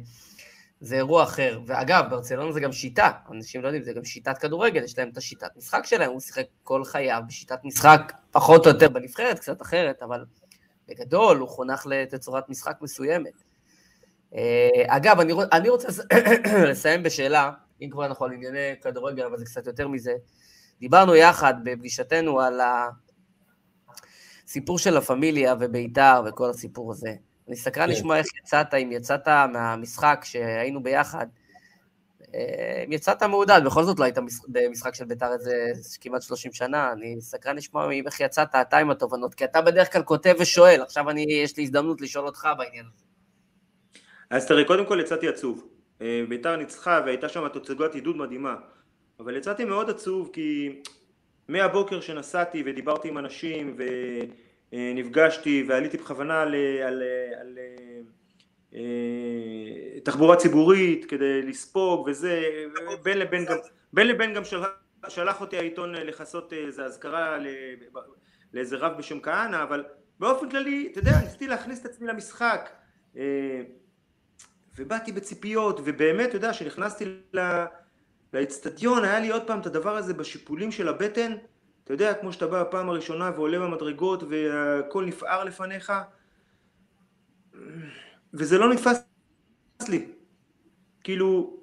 זה 0.82 0.96
אירוע 0.96 1.24
אחר. 1.24 1.60
ואגב, 1.66 2.06
ברצלונה 2.10 2.52
זה 2.52 2.60
גם 2.60 2.72
שיטה, 2.72 3.12
אנשים 3.32 3.62
לא 3.62 3.68
יודעים, 3.68 3.84
זה 3.84 3.94
גם 3.94 4.04
שיטת 4.04 4.38
כדורגל, 4.38 4.84
יש 4.84 4.98
להם 4.98 5.10
את 5.10 5.18
השיטת 5.18 5.58
משחק 5.58 5.86
שלהם, 5.86 6.12
הוא 6.12 6.20
שיחק 6.20 6.46
כל 6.64 6.84
חייו 6.84 7.22
בשיטת 7.28 7.60
משחק 7.64 8.14
פחות 8.32 8.66
או 8.66 8.72
יותר 8.72 8.90
בנבחרת, 8.90 9.40
קצת 9.40 9.62
אחרת, 9.62 10.04
אבל 10.04 10.26
בגדול, 10.88 11.38
הוא 11.38 11.50
חונך 11.50 11.86
לתצורת 11.90 12.50
משחק 12.50 12.78
מסוימת. 12.82 13.44
אה, 14.36 14.84
אגב, 14.88 15.20
אני, 15.20 15.34
אני 15.52 15.70
רוצה 15.70 15.88
לסיים 16.70 17.04
בשאלה, 17.04 17.52
אם 17.82 17.90
כבר 17.90 18.06
אנחנו 18.06 18.26
על 18.26 18.32
ענייני 18.32 18.76
כדורגל, 18.82 19.26
אבל 19.26 19.38
זה 19.38 19.46
קצת 19.46 19.68
יותר 19.68 19.88
מזה. 19.88 20.14
דיברנו 20.80 21.16
יחד 21.16 21.54
בפגישתנו 21.64 22.42
על 22.42 22.62
הסיפור 24.46 24.80
של 24.80 24.98
הפמיליה 24.98 25.56
ובית"ר 25.60 26.24
וכל 26.26 26.50
הסיפור 26.50 26.92
הזה. 26.92 27.14
אני 27.48 27.56
סקרן 27.56 27.86
כן. 27.86 27.92
לשמוע 27.92 28.18
איך 28.18 28.28
יצאת, 28.44 28.74
אם 28.74 28.92
יצאת 28.92 29.28
מהמשחק 29.28 30.22
שהיינו 30.24 30.84
ביחד, 30.84 31.28
אה, 32.36 32.84
אם 32.86 32.92
יצאת 32.92 33.24
מעודד, 33.24 33.62
בכל 33.66 33.84
זאת 33.84 34.00
לא 34.00 34.04
היית 34.04 34.18
במשחק 34.48 34.96
של 34.96 35.06
בית"ר 35.06 35.34
איזה 35.34 35.72
כמעט 36.02 36.22
30 36.22 36.54
שנה, 36.54 36.92
אני 36.92 37.22
סקרן 37.22 37.56
לשמוע 37.56 37.92
איך 38.06 38.20
יצאת 38.20 38.56
אתה 38.56 38.78
עם 38.78 38.92
התובנות, 38.92 39.36
כי 39.36 39.46
אתה 39.46 39.62
בדרך 39.62 39.94
כלל 39.94 40.04
כותב 40.04 40.36
ושואל, 40.40 40.82
עכשיו 40.82 41.10
אני, 41.10 41.26
יש 41.30 41.58
לי 41.58 41.64
הזדמנות 41.64 42.02
לשאול 42.02 42.26
אותך 42.26 42.48
בעניין 42.58 42.86
הזה. 42.94 43.04
אז 44.30 44.48
תראה, 44.48 44.64
קודם 44.66 44.86
כל 44.86 45.00
יצאתי 45.02 45.28
עצוב. 45.28 45.77
אה, 46.02 46.24
בית"ר 46.30 46.56
ניצחה 46.56 47.02
והייתה 47.06 47.30
שם 47.30 47.48
תוצגת 47.48 47.96
עידוד 47.96 48.18
מדהימה, 48.18 48.56
אבל 49.20 49.36
יצאתי 49.36 49.66
מאוד 49.66 49.90
עצוב 49.90 50.30
כי 50.34 50.82
מהבוקר 51.48 52.02
שנסעתי 52.02 52.64
ודיברתי 52.66 53.08
עם 53.08 53.18
אנשים 53.18 53.78
ונפגשתי 54.74 55.66
ועליתי 55.68 55.98
בכוונה 55.98 56.42
על, 56.42 56.56
על, 56.56 56.84
על, 56.84 57.04
על 57.42 57.60
אה, 58.74 60.00
תחבורה 60.04 60.36
ציבורית 60.36 61.06
כדי 61.06 61.42
לספוג 61.42 62.08
וזה, 62.08 62.44
בין 63.04 63.18
לבין 63.18 63.46
גם, 63.46 63.58
בין 63.94 64.08
לבין 64.08 64.34
גם 64.34 64.46
שלח, 64.46 64.68
שלח 65.08 65.42
אותי 65.42 65.58
העיתון 65.58 65.96
לכסות 65.96 66.54
איזה 66.54 66.86
אזכרה 66.86 67.38
לאיזה 68.54 68.78
רב 68.78 68.98
בשם 68.98 69.20
כהנא, 69.20 69.64
אבל 69.64 69.84
באופן 70.20 70.50
כללי, 70.50 70.90
אתה 70.92 71.00
יודע, 71.00 71.12
ניסיתי 71.24 71.48
להכניס 71.48 71.82
את 71.82 71.86
עצמי 71.86 72.08
למשחק 72.08 72.70
אה, 73.18 73.62
ובאתי 74.78 75.12
בציפיות, 75.12 75.80
ובאמת, 75.86 76.30
אתה 76.30 76.38
יודע, 76.38 76.52
כשנכנסתי 76.52 77.06
לאצטדיון, 78.34 79.04
היה 79.04 79.20
לי 79.20 79.30
עוד 79.32 79.48
פעם 79.48 79.60
את 79.60 79.66
הדבר 79.66 79.98
הזה 79.98 80.14
בשיפולים 80.14 80.72
של 80.72 80.88
הבטן, 80.88 81.34
אתה 81.84 81.94
יודע, 81.94 82.14
כמו 82.14 82.34
שאתה 82.34 82.48
בא 82.48 82.64
בפעם 82.64 82.90
הראשונה 82.90 83.32
ועולה 83.36 83.60
במדרגות 83.60 84.24
והכל 84.24 85.06
נפער 85.06 85.44
לפניך, 85.44 85.94
וזה 88.34 88.58
לא 88.58 88.70
נתפס 88.74 88.98
לי. 89.90 90.06
כאילו, 91.04 91.60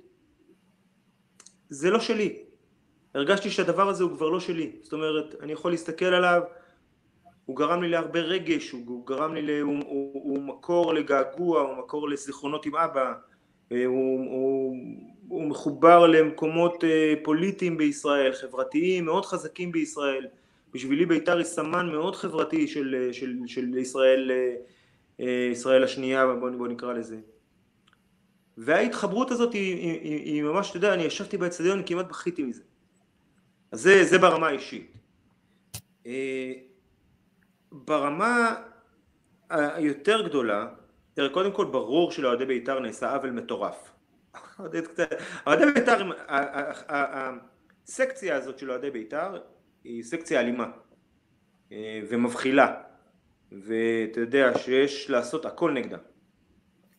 זה 1.69 1.91
לא 1.91 2.01
שלי. 2.01 2.45
הרגשתי 3.15 3.51
שהדבר 3.51 3.89
הזה 3.89 4.05
הוא 4.05 4.17
כבר 4.17 4.29
לא 4.29 4.41
שלי. 4.41 4.77
זאת 4.83 4.93
אומרת, 4.93 5.35
אני 5.41 5.53
יכול 5.53 5.71
להסתכל 5.71 6.05
עליו, 6.05 6.43
הוא 7.47 7.57
גרם 7.57 7.83
לי 7.83 7.89
להרבה 7.89 8.21
רגש, 8.21 8.71
הוא, 8.71 8.83
הוא 8.87 9.07
גרם 9.07 9.35
לי, 9.35 9.61
הוא, 9.61 9.77
הוא, 9.87 10.11
הוא 10.15 10.43
מקור 10.43 10.95
לגעגוע, 10.95 11.61
הוא 11.61 11.77
מקור 11.79 12.09
לזיכרונות 12.09 12.67
עם 12.67 12.77
אבא, 12.77 13.15
אה, 13.73 13.85
הוא, 13.85 14.31
הוא, 14.31 14.77
הוא 15.29 15.45
מחובר 15.45 16.07
למקומות 16.07 16.85
אה, 16.85 17.15
פוליטיים 17.23 17.77
בישראל, 17.77 18.33
חברתיים 18.33 19.05
מאוד 19.05 19.27
חזקים 19.27 19.73
בישראל. 19.73 20.27
בשבילי 20.73 21.07
בית"ר 21.07 21.37
היא 21.37 21.45
סמן 21.45 21.91
מאוד 21.93 22.17
חברתי 22.17 22.69
של, 22.69 22.97
אה, 22.99 23.13
של, 23.13 23.37
של 23.47 23.79
ישראל 23.79 24.31
ישראל 25.53 25.85
השנייה, 25.85 26.27
בוא, 26.27 26.51
בוא 26.51 26.69
נקרא 26.69 26.93
לזה. 26.93 27.17
וההתחברות 28.59 29.31
הזאת 29.31 29.53
היא, 29.53 29.77
היא, 29.77 30.01
היא, 30.01 30.25
היא 30.25 30.43
ממש, 30.43 30.71
אתה 30.71 30.77
יודע, 30.77 30.95
אני 30.95 31.03
ישבתי 31.03 31.37
באצטדיון, 31.37 31.83
כמעט 31.87 32.07
בכיתי 32.07 32.43
מזה. 32.43 32.63
אז 33.73 33.81
זה, 33.81 34.05
זה 34.05 34.19
ברמה 34.19 34.49
האישית. 34.49 34.93
ברמה 37.75 38.55
היותר 39.51 40.23
גדולה, 40.29 40.67
תראה, 41.15 41.29
קודם 41.29 41.53
כל 41.53 41.65
ברור 41.65 42.13
שלאוהדי 42.13 42.47
בית"ר 42.47 42.81
נעשה 42.81 43.13
עוול 43.15 43.31
מטורף. 43.31 43.91
אוהדי 45.47 45.65
בית"ר, 45.75 46.11
הסקציה 46.89 48.37
הזאת 48.37 48.59
של 48.59 48.71
אוהדי 48.71 48.91
בית"ר 48.91 49.39
היא 49.85 50.03
סקציה 50.03 50.41
אלימה 50.41 50.71
אה, 51.73 52.01
ומבחילה. 52.09 52.83
ואתה 53.53 54.21
יודע 54.21 54.59
שיש 54.59 55.11
לעשות 55.11 55.47
הכל 55.47 55.73
נגדה. 55.73 55.99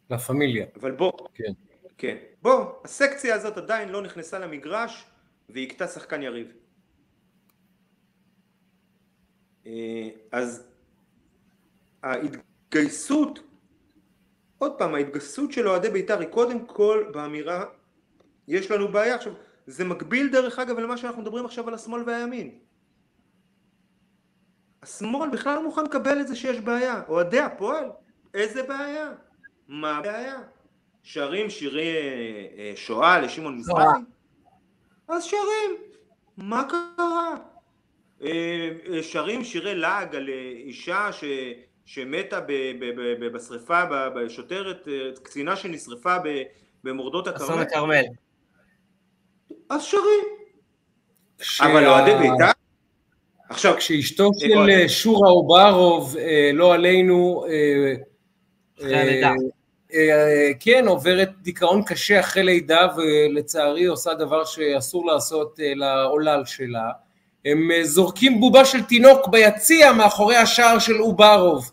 לה 0.10 0.18
פמיליה. 0.18 0.66
אבל 0.76 0.92
בוא, 0.92 1.12
כן. 1.34 1.52
כן. 1.98 2.18
בוא, 2.42 2.72
הסקציה 2.84 3.36
הזאת 3.36 3.58
עדיין 3.58 3.90
לא 3.90 4.02
נכנסה 4.02 4.40
למגרש 4.40 5.06
והכתה 5.50 5.88
שחקן 5.88 6.22
יריב. 6.24 6.48
אה, 6.48 6.54
אז 10.32 10.64
ההתגייסות, 12.04 13.40
עוד 14.58 14.78
פעם, 14.78 14.96
ההתגייסות 14.96 15.52
של 15.52 15.68
אוהדי 15.68 15.90
בית"ר 15.90 16.20
היא 16.20 16.28
קודם 16.28 16.66
כל 16.66 17.06
באמירה 17.14 17.66
יש 18.48 18.72
לנו 18.72 18.88
בעיה. 18.88 19.16
עכשיו, 19.16 19.34
זה 19.68 19.84
מקביל 19.84 20.32
דרך 20.32 20.60
אגב 20.60 20.80
למה 20.80 20.98
שאנחנו 20.98 21.22
מדברים 21.22 21.46
עכשיו 21.46 21.68
על 21.68 21.74
השמאל 21.74 22.04
והימין. 22.06 22.60
השמאל 24.84 25.30
בכלל 25.30 25.56
לא 25.56 25.64
מוכן 25.64 25.84
לקבל 25.84 26.22
את 26.22 26.28
זה 26.28 26.36
שיש 26.36 26.60
בעיה. 26.60 27.02
אוהדי 27.08 27.40
הפועל, 27.40 27.90
איזה 28.34 28.64
בעיה? 28.64 29.12
מה 29.68 29.98
הבעיה? 29.98 30.42
שרים 31.04 31.50
שירי 31.50 31.96
אה, 31.96 32.00
אה, 32.58 32.74
שואה 32.76 33.20
לשמעון 33.20 33.58
מזרחי? 33.58 34.00
אז 35.08 35.24
שרים, 35.24 35.72
מה 36.38 36.68
קרה? 36.70 37.55
אה, 38.26 39.04
שרים 39.04 39.44
שירי 39.44 39.76
לעג 39.76 40.16
על 40.16 40.30
אישה 40.66 41.10
ש... 41.12 41.24
שמתה 41.86 42.40
ב... 42.40 42.52
ב... 42.80 42.86
ב... 43.20 43.28
בשריפה, 43.28 43.84
בשוטרת, 44.10 44.88
קצינה 45.24 45.56
שנשרפה 45.56 46.16
במורדות 46.84 47.28
הכרמל. 47.28 47.46
אסון 47.46 47.60
הכרמל. 47.60 48.04
אז 49.70 49.84
שרים. 49.84 50.26
אבל 51.62 51.88
אוהדי 51.88 52.12
בית"ר? 52.12 52.52
עכשיו, 53.50 53.76
כשאשתו 53.78 54.32
של 54.38 54.70
אה, 54.70 54.90
שורה 54.90 55.30
אוברוב, 55.30 56.18
אה, 56.18 56.52
לא 56.54 56.74
עלינו, 56.74 57.46
אה, 58.82 60.52
כן, 60.60 60.88
עוברת 60.88 61.30
דיכאון 61.42 61.84
קשה 61.84 62.20
אחרי 62.20 62.44
לידה 62.44 62.88
ולצערי 62.98 63.86
עושה 63.86 64.14
דבר 64.14 64.46
שאסור 64.46 65.06
לעשות 65.06 65.60
לעולל 65.76 66.42
שלה, 66.46 66.92
הם 67.46 67.72
אה, 67.72 67.84
זורקים 67.84 68.40
בובה 68.40 68.66
של 68.66 68.84
תינוק 68.84 69.28
ביציע 69.28 69.92
מאחורי 69.94 70.36
השער 70.36 70.80
של 70.80 71.02
אוברוב. 71.02 71.72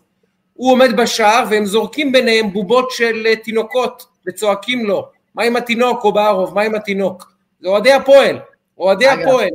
הוא 0.53 0.71
עומד 0.71 0.89
בשער 0.97 1.45
והם 1.49 1.65
זורקים 1.65 2.11
ביניהם 2.11 2.53
בובות 2.53 2.91
של 2.91 3.23
אה, 3.25 3.35
תינוקות 3.35 4.05
וצועקים 4.27 4.85
לו, 4.85 5.11
מה 5.35 5.43
עם 5.43 5.55
התינוק 5.55 6.03
אוברוב, 6.03 6.53
מה 6.55 6.61
עם 6.61 6.75
התינוק? 6.75 7.31
זה 7.59 7.67
אוהדי 7.67 7.91
הפועל, 7.93 8.39
אוהדי 8.77 9.13
אגב, 9.13 9.19
הפועל. 9.27 9.49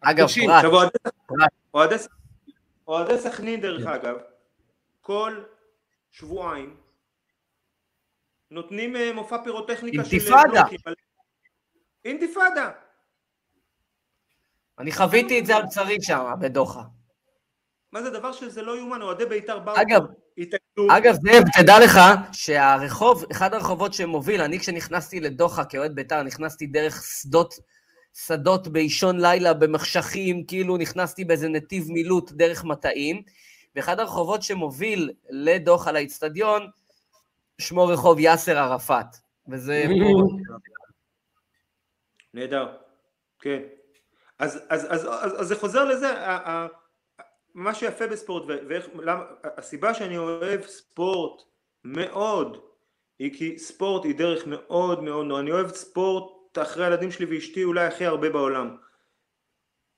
אגב, 0.00 0.26
פרט, 1.70 1.92
אוהדי- 2.88 3.18
סכנין 3.18 3.60
דרך 3.60 3.86
אגב, 3.86 4.14
כל 5.00 5.40
שבועיים 6.10 6.76
נותנים 8.50 8.96
אה, 8.96 9.12
מופע 9.14 9.36
פירוטכניקה 9.44 10.04
של 10.04 10.12
אינתיפאדה. 10.16 10.62
אינתיפאדה. 12.04 12.70
אני 14.78 14.92
חוויתי 14.92 15.38
את 15.38 15.46
זה 15.46 15.56
על 15.56 15.62
בשרי 15.66 16.02
שם, 16.02 16.34
בדוחה. 16.40 16.82
מה 17.92 18.02
זה 18.02 18.10
דבר 18.10 18.32
שזה 18.32 18.62
לא 18.62 18.78
יאומן, 18.78 19.02
אוהדי 19.02 19.26
בית"ר 19.26 19.58
באו, 19.58 19.74
אגב, 19.76 20.02
אגב, 20.90 21.14
זאב, 21.14 21.42
תדע 21.58 21.74
לך 21.84 21.98
שהרחוב, 22.32 23.24
אחד 23.30 23.54
הרחובות 23.54 23.94
שמוביל, 23.94 24.40
אני 24.40 24.58
כשנכנסתי 24.58 25.20
לדוחה 25.20 25.64
כאוהד 25.64 25.94
בית"ר, 25.94 26.22
נכנסתי 26.22 26.66
דרך 26.66 27.04
שדות, 27.04 27.54
שדות 28.26 28.68
באישון 28.68 29.20
לילה, 29.20 29.54
במחשכים, 29.54 30.44
כאילו 30.46 30.76
נכנסתי 30.76 31.24
באיזה 31.24 31.48
נתיב 31.48 31.90
מילוט 31.90 32.32
דרך 32.32 32.64
מטעים, 32.64 33.22
ואחד 33.76 34.00
הרחובות 34.00 34.42
שמוביל 34.42 35.10
לדוחה 35.30 35.92
לאיצטדיון, 35.92 36.66
שמו 37.58 37.86
רחוב 37.86 38.18
יאסר 38.18 38.58
ערפאת. 38.58 39.06
וזה... 39.48 39.84
נהדר, 42.34 42.76
כן. 43.40 43.60
אז, 44.44 44.62
אז, 44.68 44.86
אז, 44.90 45.06
אז, 45.06 45.40
אז 45.40 45.48
זה 45.48 45.56
חוזר 45.56 45.84
לזה, 45.84 46.08
ה- 46.10 46.50
ה- 46.50 46.66
מה 47.54 47.74
שיפה 47.74 48.06
בספורט, 48.06 48.42
ואיך, 48.68 48.88
למה, 48.94 49.24
הסיבה 49.44 49.94
שאני 49.94 50.18
אוהב 50.18 50.62
ספורט 50.62 51.42
מאוד, 51.84 52.60
היא 53.18 53.38
כי 53.38 53.58
ספורט 53.58 54.04
היא 54.04 54.14
דרך 54.14 54.46
מאוד 54.46 55.02
מאוד, 55.02 55.26
אני 55.38 55.52
אוהב 55.52 55.68
ספורט 55.68 56.58
אחרי 56.58 56.84
הילדים 56.84 57.10
שלי 57.10 57.26
ואשתי 57.26 57.64
אולי 57.64 57.86
הכי 57.86 58.06
הרבה 58.06 58.30
בעולם. 58.30 58.76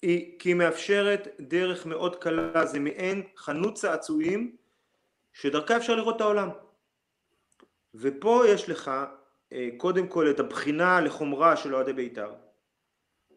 היא, 0.02 0.38
כי 0.38 0.48
היא 0.48 0.56
מאפשרת 0.56 1.28
דרך 1.40 1.86
מאוד 1.86 2.16
קלה, 2.16 2.66
זה 2.66 2.78
מעין 2.78 3.22
חנות 3.36 3.74
צעצועים 3.74 4.56
שדרכה 5.32 5.76
אפשר 5.76 5.94
לראות 5.94 6.16
את 6.16 6.20
העולם. 6.20 6.48
ופה 7.94 8.42
יש 8.48 8.68
לך 8.68 8.90
אה, 9.52 9.68
קודם 9.76 10.06
כל 10.06 10.30
את 10.30 10.40
הבחינה 10.40 11.00
לחומרה 11.00 11.56
של 11.56 11.74
אוהדי 11.74 11.92
בית"ר, 11.92 12.32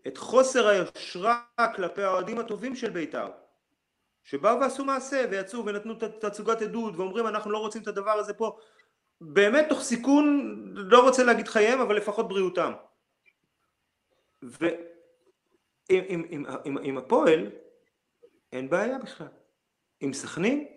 את 0.08 0.18
חוסר 0.18 0.68
היושרה 0.68 1.44
כלפי 1.76 2.04
האוהדים 2.04 2.40
הטובים 2.40 2.76
של 2.76 2.90
בית"ר, 2.90 3.28
שבאו 4.24 4.60
ועשו 4.60 4.86
מעשה 4.86 5.26
ויצאו 5.32 5.66
ונתנו 5.66 5.94
תצוגת 6.20 6.62
עדות 6.62 6.96
ואומרים 6.96 7.28
אנחנו 7.28 7.52
לא 7.52 7.58
רוצים 7.58 7.82
את 7.82 7.88
הדבר 7.88 8.12
הזה 8.12 8.34
פה, 8.34 8.58
באמת 9.22 9.66
תוך 9.70 9.82
סיכון, 9.82 10.64
לא 10.76 11.02
רוצה 11.02 11.24
להגיד 11.24 11.48
חייהם, 11.48 11.82
אבל 11.82 11.96
לפחות 11.96 12.28
בריאותם. 12.28 12.74
ועם 14.42 14.76
עם, 15.90 16.26
עם, 16.30 16.46
עם, 16.66 16.78
עם 16.78 16.98
הפועל 16.98 17.52
אין 18.52 18.70
בעיה 18.70 18.98
בכלל. 18.98 19.28
עם 20.00 20.14
סכנין 20.14 20.68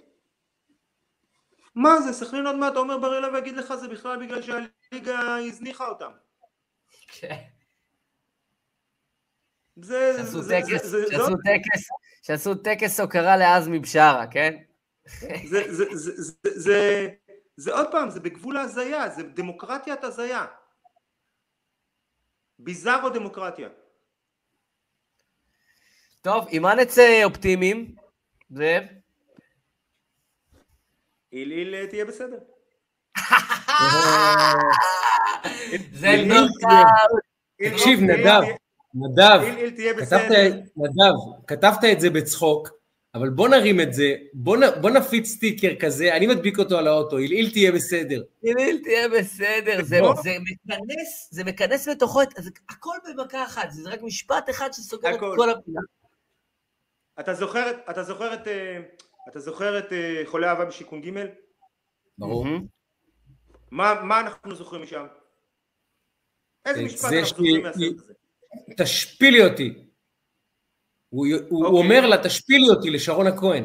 מה 1.74 2.00
זה, 2.00 2.12
סכנין 2.12 2.46
עוד 2.46 2.56
מעט 2.56 2.76
עומר 2.76 2.98
בר 2.98 3.16
אילן 3.16 3.34
ויגיד 3.34 3.56
לך 3.56 3.74
זה 3.74 3.88
בכלל 3.88 4.26
בגלל 4.26 4.42
שהליגה 4.42 5.36
הזניחה 5.36 5.88
אותם. 5.88 6.10
זה, 9.76 10.16
שעשו 12.22 12.54
טקס, 12.54 13.00
הוקרה 13.00 13.36
לעזמי 13.36 13.78
בשארה, 13.78 14.26
כן? 14.30 14.56
זה, 15.44 15.72
זה, 15.72 15.84
זה, 15.92 16.12
זה, 16.16 16.50
זה, 16.60 17.08
זה 17.56 17.72
עוד 17.72 17.86
פעם, 17.90 18.10
זה 18.10 18.20
בגבול 18.20 18.56
ההזיה, 18.56 19.08
זה 19.10 19.22
דמוקרטיית 19.22 20.04
הזיה. 20.04 20.46
ביזארו 22.58 23.10
דמוקרטיה. 23.10 23.68
טוב, 26.20 26.46
עם 26.50 26.62
מה 26.62 26.74
נצא 26.74 27.24
אופטימיים? 27.24 27.94
זאב? 28.50 28.82
איל 31.32 31.52
איל 31.52 31.86
תהיה 31.86 32.04
בסדר. 32.04 32.38
זה 35.92 36.08
נוקאוט. 36.26 36.62
איל- 37.60 37.70
תקשיב, 37.70 38.00
נדב, 38.00 38.42
איל- 38.42 38.54
נדב, 38.94 39.40
תהיה 39.76 39.94
כתבת. 39.94 40.54
נדב, 40.76 41.14
כתבת 41.46 41.84
את 41.92 42.00
זה 42.00 42.10
בצחוק, 42.10 42.68
אבל 43.14 43.30
בוא 43.30 43.48
נרים 43.48 43.80
את 43.80 43.92
זה, 43.94 44.14
בוא, 44.34 44.56
נ, 44.56 44.60
בוא 44.80 44.90
נפיץ 44.90 45.26
סטיקר 45.28 45.68
כזה, 45.80 46.16
אני 46.16 46.26
מדביק 46.26 46.58
אותו 46.58 46.78
על 46.78 46.86
האוטו, 46.86 47.16
עילעיל 47.16 47.50
תהיה 47.50 47.72
בסדר. 47.72 48.22
גיליל 48.44 48.80
תהיה 48.82 49.08
בסדר, 49.08 49.82
זה. 49.82 50.00
זה 50.22 50.36
מכנס, 50.40 51.28
זה 51.30 51.44
מכנס 51.44 51.88
בתוכו 51.88 52.22
את, 52.22 52.28
זה 52.38 52.50
הכל 52.68 52.96
במכה 53.16 53.44
אחת, 53.44 53.70
זה 53.70 53.90
רק 53.90 54.02
משפט 54.02 54.50
אחד 54.50 54.68
שסוגר 54.72 55.14
את. 55.14 55.20
כל 55.20 55.50
הפינה. 55.50 55.80
אתה 57.20 57.34
זוכר, 57.34 57.70
את- 57.70 57.90
אתה 57.90 58.02
זוכר 58.02 58.34
את, 58.34 58.48
אה, 58.48 58.78
אתה 59.28 59.40
זוכר 59.40 59.78
את 59.78 59.92
אה, 59.92 60.22
חולי 60.24 60.46
אהבה 60.46 60.64
בשיכון 60.64 61.00
ג'? 61.00 61.10
ברור. 62.18 62.46
מה, 63.70 63.94
מה 64.02 64.20
אנחנו 64.20 64.54
זוכרים 64.54 64.82
משם? 64.82 65.06
איזה 66.66 66.80
את 66.80 66.84
משפט 66.84 67.04
אנחנו 67.12 67.26
זוכרים 67.26 67.62
מהסרט 67.62 67.76
הזה? 67.98 68.12
תשפילי 68.78 69.44
אותי. 69.44 69.74
הוא, 71.08 71.26
הוא 71.48 71.66
אוקיי. 71.66 71.78
אומר 71.78 72.06
לה, 72.06 72.22
תשפילי 72.24 72.68
אותי 72.68 72.90
לשרון 72.90 73.26
הכהן. 73.26 73.64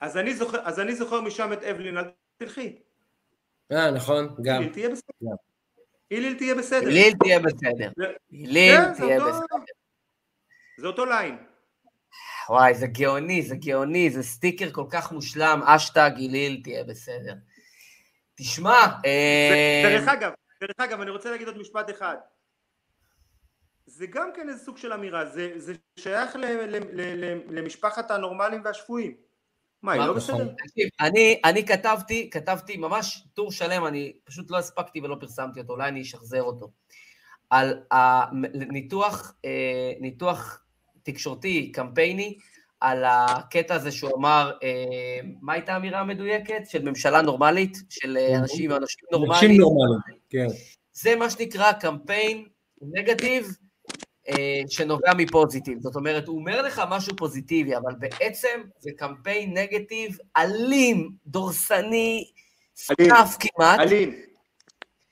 אז 0.00 0.16
אני 0.16 0.34
זוכר, 0.34 0.58
אז 0.64 0.80
אני 0.80 0.94
זוכר 0.94 1.20
משם 1.20 1.52
את 1.52 1.62
אוולין, 1.62 1.98
אל 1.98 2.04
תלכי. 2.36 2.78
אה, 3.72 3.90
נכון, 3.90 4.36
גם. 4.42 4.60
איליל 4.62 4.72
תהיה 4.72 4.88
בסדר. 4.90 5.12
גם. 5.22 5.36
איליל 6.10 6.38
תהיה 6.38 6.54
בסדר. 6.54 6.80
גיליל 6.88 7.12
תהיה 7.22 7.38
בסדר. 7.40 7.90
זה- 7.96 8.12
גיליל 8.30 8.76
כן, 8.76 8.94
זה 8.94 9.00
תהיה 9.00 9.16
אותו- 9.18 9.28
בסדר. 9.30 9.56
זה 10.80 10.86
אותו 10.86 11.04
ליין. 11.06 11.36
וואי, 12.48 12.74
זה 12.74 12.86
גאוני, 12.86 13.42
זה 13.42 13.56
גאוני, 13.56 14.10
זה 14.10 14.22
סטיקר 14.22 14.70
כל 14.72 14.84
כך 14.90 15.12
מושלם, 15.12 15.60
האשטג 15.66 16.10
גיליל 16.16 16.60
תהיה 16.62 16.84
בסדר. 16.84 17.34
תשמע, 18.34 18.86
אה, 19.04 19.82
דרך 19.84 20.08
אגב, 20.08 20.32
דרך 20.60 20.76
אגב, 20.78 21.00
אני 21.00 21.10
רוצה 21.10 21.30
להגיד 21.30 21.46
עוד 21.48 21.58
משפט 21.58 21.90
אחד. 21.90 22.16
זה 23.86 24.06
גם 24.06 24.30
כן 24.34 24.48
איזה 24.48 24.64
סוג 24.64 24.76
של 24.76 24.92
אמירה, 24.92 25.26
זה, 25.26 25.52
זה 25.56 25.74
שייך 25.98 26.36
ל, 26.36 26.44
ל, 26.44 26.76
ל, 26.76 27.24
ל, 27.24 27.40
למשפחת 27.58 28.10
הנורמלים 28.10 28.62
והשפויים. 28.64 29.14
מה, 29.82 29.92
היא 29.92 30.00
לא 30.00 30.16
נכון. 30.16 30.16
בסדר? 30.16 30.54
אני, 31.00 31.40
אני 31.44 31.66
כתבתי, 31.66 32.30
כתבתי 32.30 32.76
ממש 32.76 33.24
טור 33.34 33.52
שלם, 33.52 33.86
אני 33.86 34.12
פשוט 34.24 34.50
לא 34.50 34.58
הספקתי 34.58 35.00
ולא 35.00 35.16
פרסמתי 35.20 35.60
אותו, 35.60 35.72
אולי 35.72 35.88
אני 35.88 36.02
אשחזר 36.02 36.42
אותו. 36.42 36.70
על 37.50 37.82
הניתוח, 37.90 39.34
אה, 39.44 39.92
ניתוח 40.00 40.64
תקשורתי, 41.02 41.72
קמפייני, 41.72 42.38
על 42.80 43.04
הקטע 43.06 43.74
הזה 43.74 43.92
שהוא 43.92 44.16
אמר, 44.16 44.52
אה, 44.62 45.20
מה 45.40 45.52
הייתה 45.52 45.72
האמירה 45.72 46.00
המדויקת? 46.00 46.62
של 46.68 46.88
ממשלה 46.88 47.22
נורמלית, 47.22 47.76
של 47.90 48.18
אנשים, 48.18 48.38
אנשים 48.40 48.72
אנשים 48.72 49.06
נורמליים. 49.12 49.60
נורמליים, 49.60 50.20
כן. 50.30 50.46
זה 50.92 51.16
מה 51.16 51.30
שנקרא 51.30 51.72
קמפיין 51.72 52.46
נגטיב 52.82 53.56
שנובע 54.68 55.14
מפוזיטיב. 55.16 55.78
זאת 55.80 55.96
אומרת, 55.96 56.28
הוא 56.28 56.38
אומר 56.38 56.62
לך 56.62 56.82
משהו 56.90 57.16
פוזיטיבי, 57.16 57.76
אבל 57.76 57.92
בעצם 57.98 58.60
זה 58.78 58.90
קמפיין 58.96 59.56
נגטיב 59.56 60.18
אלים, 60.36 61.10
דורסני. 61.26 62.24
snuff 62.76 63.36
כמעט, 63.40 63.80
אלים. 63.80 64.14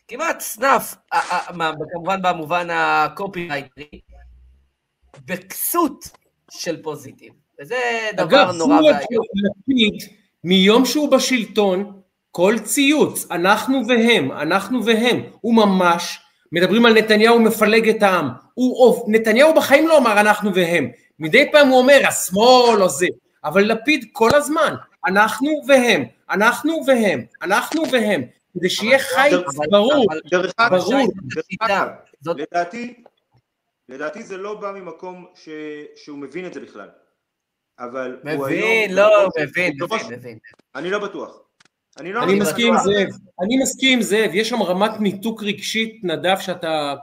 כמעט 0.09 0.41
snuff, 0.41 0.95
אה, 1.13 1.21
אה, 1.33 1.73
כמובן 1.93 2.23
במובן 2.23 2.69
הקופירייטרי, 2.71 4.01
בכסות 5.25 6.09
של 6.51 6.83
positive. 6.83 7.33
וזה 7.61 8.11
דבר 8.17 8.43
אגב, 8.43 8.55
נורא 8.55 8.75
ואיום. 8.75 9.25
לפיד, 9.35 10.11
מיום 10.45 10.85
שהוא 10.85 11.11
בשלטון, 11.11 12.01
כל 12.31 12.55
ציוץ, 12.65 13.27
אנחנו 13.31 13.83
והם, 13.89 14.33
אנחנו 14.33 14.85
והם, 14.85 15.23
הוא 15.41 15.55
ממש, 15.55 16.19
מדברים 16.53 16.87
על 16.87 16.95
נתניהו 16.99 17.41
מפלג 17.41 17.89
את 17.89 18.03
העם. 18.03 18.44
הוא, 18.55 19.05
נתניהו 19.13 19.55
בחיים 19.55 19.89
לא 19.89 19.99
אמר 19.99 20.21
אנחנו 20.21 20.55
והם. 20.55 20.91
מדי 21.19 21.53
פעם 21.53 21.69
הוא 21.69 21.79
אומר 21.79 22.01
השמאל 22.09 22.83
או 22.83 22.89
זה, 22.89 23.07
אבל 23.45 23.63
לפיד 23.73 24.05
כל 24.13 24.31
הזמן, 24.35 24.75
אנחנו 25.07 25.51
והם, 25.69 26.05
אנחנו 26.31 26.81
והם, 26.87 27.25
אנחנו 27.43 27.83
והם, 27.93 28.23
כדי 28.55 28.71
שיהיה 28.71 28.99
חיץ 28.99 29.33
אבל- 29.57 29.67
ברור. 29.71 30.07
ברור. 30.71 31.09
לדעתי, 32.37 32.95
לדעתי 33.89 34.23
זה 34.23 34.37
לא 34.37 34.55
בא 34.55 34.73
ממקום 34.73 35.27
ש, 35.35 35.49
שהוא 35.97 36.19
מבין 36.19 36.47
את 36.47 36.55
זה 36.55 36.61
בכלל. 36.61 36.89
אבל 37.79 38.19
הוא 38.23 38.31
היום... 38.31 38.43
מבין, 38.47 38.95
לא, 38.95 39.23
הוא 39.23 39.33
מבין, 39.41 39.73
מבין, 39.83 40.19
מבין. 40.19 40.39
אני 40.75 40.91
לא 40.91 40.99
בטוח. 40.99 41.41
אני 42.01 42.13
לא 42.13 42.23
אני 42.23 42.35
מסכים 42.41 42.75
עם. 42.75 42.81
זאב, 42.81 43.09
אני 43.43 43.57
מסכים 43.63 43.93
עם 43.99 44.03
זאב, 44.03 44.31
יש 44.35 44.49
שם 44.49 44.63
רמת 44.63 45.01
ניתוק 45.01 45.43
רגשית, 45.43 46.01
נדב, 46.05 46.37
שאתה... 46.41 46.95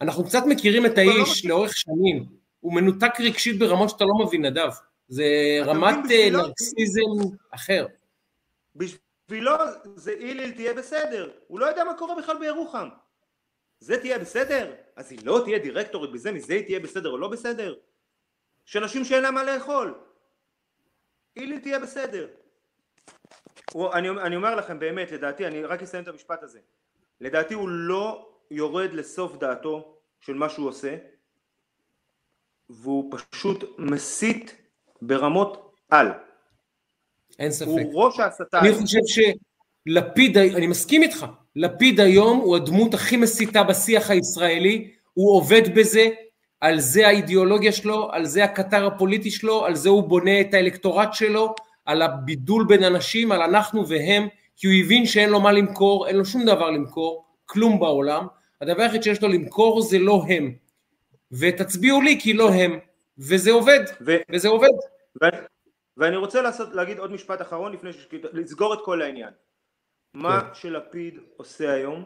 אנחנו 0.00 0.24
קצת 0.24 0.42
מכירים 0.46 0.86
את 0.86 0.96
לא 0.96 1.02
האיש. 1.02 1.46
לאורך 1.46 1.76
שנים. 1.76 2.26
הוא 2.60 2.74
מנותק 2.74 3.20
רגשית 3.20 3.58
ברמות 3.58 3.90
שאתה 3.90 4.04
לא 4.04 4.26
מבין, 4.26 4.44
נדב. 4.46 4.70
זה 5.08 5.24
רמת 5.64 6.10
אה, 6.10 6.30
נרקסיזם 6.30 7.36
אחר. 7.50 7.86
בשבילו 8.76 9.52
זה 9.94 10.10
איליל 10.10 10.50
תהיה 10.50 10.74
בסדר, 10.74 11.30
הוא 11.46 11.60
לא 11.60 11.66
יודע 11.66 11.84
מה 11.84 11.94
קורה 11.94 12.14
בכלל 12.14 12.38
בירוחם. 12.38 12.88
זה 13.80 14.00
תהיה 14.00 14.18
בסדר? 14.18 14.72
אז 14.96 15.12
היא 15.12 15.18
לא 15.24 15.40
תהיה 15.44 15.58
דירקטורית 15.58 16.12
בזה, 16.12 16.32
מזה 16.32 16.54
היא 16.54 16.64
תהיה 16.64 16.80
בסדר 16.80 17.10
או 17.10 17.18
לא 17.18 17.28
בסדר? 17.28 17.74
יש 18.68 18.76
אנשים 18.76 19.04
שאין 19.04 19.22
להם 19.22 19.34
מה 19.34 19.44
לאכול. 19.44 19.94
איליל 21.36 21.60
תהיה 21.60 21.78
בסדר. 21.78 22.28
הוא, 23.72 23.92
אני, 23.92 24.10
אני 24.10 24.36
אומר 24.36 24.54
לכם 24.54 24.78
באמת, 24.78 25.12
לדעתי, 25.12 25.46
אני 25.46 25.62
רק 25.62 25.82
אסיים 25.82 26.02
את 26.02 26.08
המשפט 26.08 26.42
הזה. 26.42 26.58
לדעתי 27.20 27.54
הוא 27.54 27.68
לא 27.68 28.28
יורד 28.50 28.92
לסוף 28.92 29.36
דעתו 29.36 29.94
של 30.20 30.34
מה 30.34 30.48
שהוא 30.48 30.68
עושה, 30.68 30.96
והוא 32.70 33.12
פשוט 33.30 33.64
מסית 33.78 34.54
ברמות 35.02 35.74
על. 35.90 36.08
אין 37.38 37.50
ספק. 37.50 37.68
הוא 37.68 38.04
ראש 38.04 38.20
ההסתה. 38.20 38.60
אני 38.60 38.72
חושב 38.72 39.00
שלפיד, 39.06 40.38
אני 40.38 40.66
מסכים 40.66 41.02
איתך, 41.02 41.26
לפיד 41.56 42.00
היום 42.00 42.38
הוא 42.38 42.56
הדמות 42.56 42.94
הכי 42.94 43.16
מסיתה 43.16 43.62
בשיח 43.62 44.10
הישראלי, 44.10 44.90
הוא 45.14 45.36
עובד 45.36 45.74
בזה, 45.74 46.08
על 46.60 46.80
זה 46.80 47.06
האידיאולוגיה 47.06 47.72
שלו, 47.72 48.08
על 48.12 48.24
זה 48.24 48.44
הקטר 48.44 48.86
הפוליטי 48.86 49.30
שלו, 49.30 49.66
על 49.66 49.74
זה 49.74 49.88
הוא 49.88 50.02
בונה 50.02 50.40
את 50.40 50.54
האלקטורט 50.54 51.14
שלו, 51.14 51.54
על 51.84 52.02
הבידול 52.02 52.64
בין 52.68 52.84
אנשים, 52.84 53.32
על 53.32 53.42
אנחנו 53.42 53.88
והם, 53.88 54.28
כי 54.56 54.66
הוא 54.66 54.74
הבין 54.84 55.06
שאין 55.06 55.30
לו 55.30 55.40
מה 55.40 55.52
למכור, 55.52 56.06
אין 56.08 56.16
לו 56.16 56.24
שום 56.24 56.44
דבר 56.44 56.70
למכור, 56.70 57.24
כלום 57.46 57.80
בעולם, 57.80 58.26
הדבר 58.60 58.82
היחיד 58.82 59.02
שיש 59.02 59.22
לו 59.22 59.28
למכור 59.28 59.82
זה 59.82 59.98
לא 59.98 60.22
הם. 60.28 60.54
ותצביעו 61.32 62.00
לי 62.00 62.20
כי 62.20 62.32
לא 62.32 62.50
הם, 62.50 62.78
וזה 63.18 63.50
עובד, 63.50 63.80
ו- 64.00 64.16
וזה 64.32 64.48
עובד. 64.48 64.68
ו- 65.22 65.46
ואני 65.96 66.16
רוצה 66.16 66.42
לעשות, 66.42 66.74
להגיד 66.74 66.98
עוד 66.98 67.12
משפט 67.12 67.42
אחרון 67.42 67.72
לפני 67.72 67.92
ש... 67.92 68.08
לסגור 68.32 68.74
את 68.74 68.78
כל 68.84 69.02
העניין. 69.02 69.30
מה 70.14 70.40
כן. 70.40 70.54
שלפיד 70.54 71.18
עושה 71.36 71.72
היום 71.72 72.04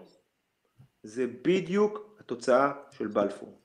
זה 1.02 1.26
בדיוק 1.42 2.16
התוצאה 2.20 2.72
של 2.90 3.06
בלפור. 3.06 3.60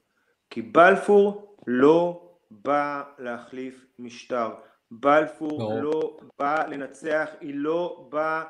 כי 0.50 0.62
בלפור 0.62 1.58
לא 1.68 2.30
בא 2.52 3.04
להחליף 3.20 3.86
משטר. 4.00 4.50
בלפור 4.92 5.58
ברור. 5.58 5.82
לא 5.82 6.20
בא 6.40 6.66
לנצח, 6.68 7.30
היא 7.42 7.56
לא 7.56 8.08
באה 8.12 8.42
אה, 8.42 8.48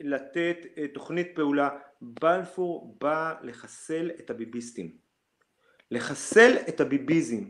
לתת 0.00 0.56
אה, 0.78 0.88
תוכנית 0.88 1.28
פעולה. 1.34 1.68
בלפור 2.00 2.96
בא 3.00 3.34
לחסל 3.42 4.10
את 4.10 4.30
הביביסטים. 4.30 4.96
לחסל 5.90 6.56
את 6.68 6.80
הביביזם. 6.80 7.44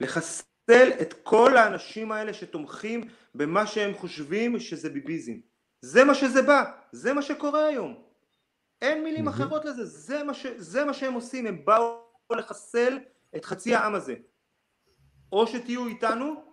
לחסל 0.00 0.90
את 1.00 1.14
כל 1.22 1.56
האנשים 1.56 2.12
האלה 2.12 2.34
שתומכים 2.34 3.08
במה 3.34 3.66
שהם 3.66 3.94
חושבים 3.94 4.60
שזה 4.60 4.90
ביביזם. 4.90 5.32
זה 5.80 6.04
מה 6.04 6.14
שזה 6.14 6.42
בא, 6.42 6.64
זה 6.92 7.12
מה 7.12 7.22
שקורה 7.22 7.66
היום. 7.66 8.02
אין 8.82 9.04
מילים. 9.04 9.28
אחרות 9.28 9.64
לזה, 9.64 9.84
זה 9.84 10.22
מה, 10.22 10.34
ש, 10.34 10.46
זה 10.46 10.84
מה 10.84 10.94
שהם 10.94 11.14
עושים, 11.14 11.46
הם 11.46 11.64
באו 11.64 12.02
לחסל 12.30 12.98
את 13.36 13.44
חצי 13.44 13.74
העם 13.74 13.94
הזה. 13.94 14.14
או 15.32 15.46
שתהיו 15.46 15.86
איתנו, 15.86 16.44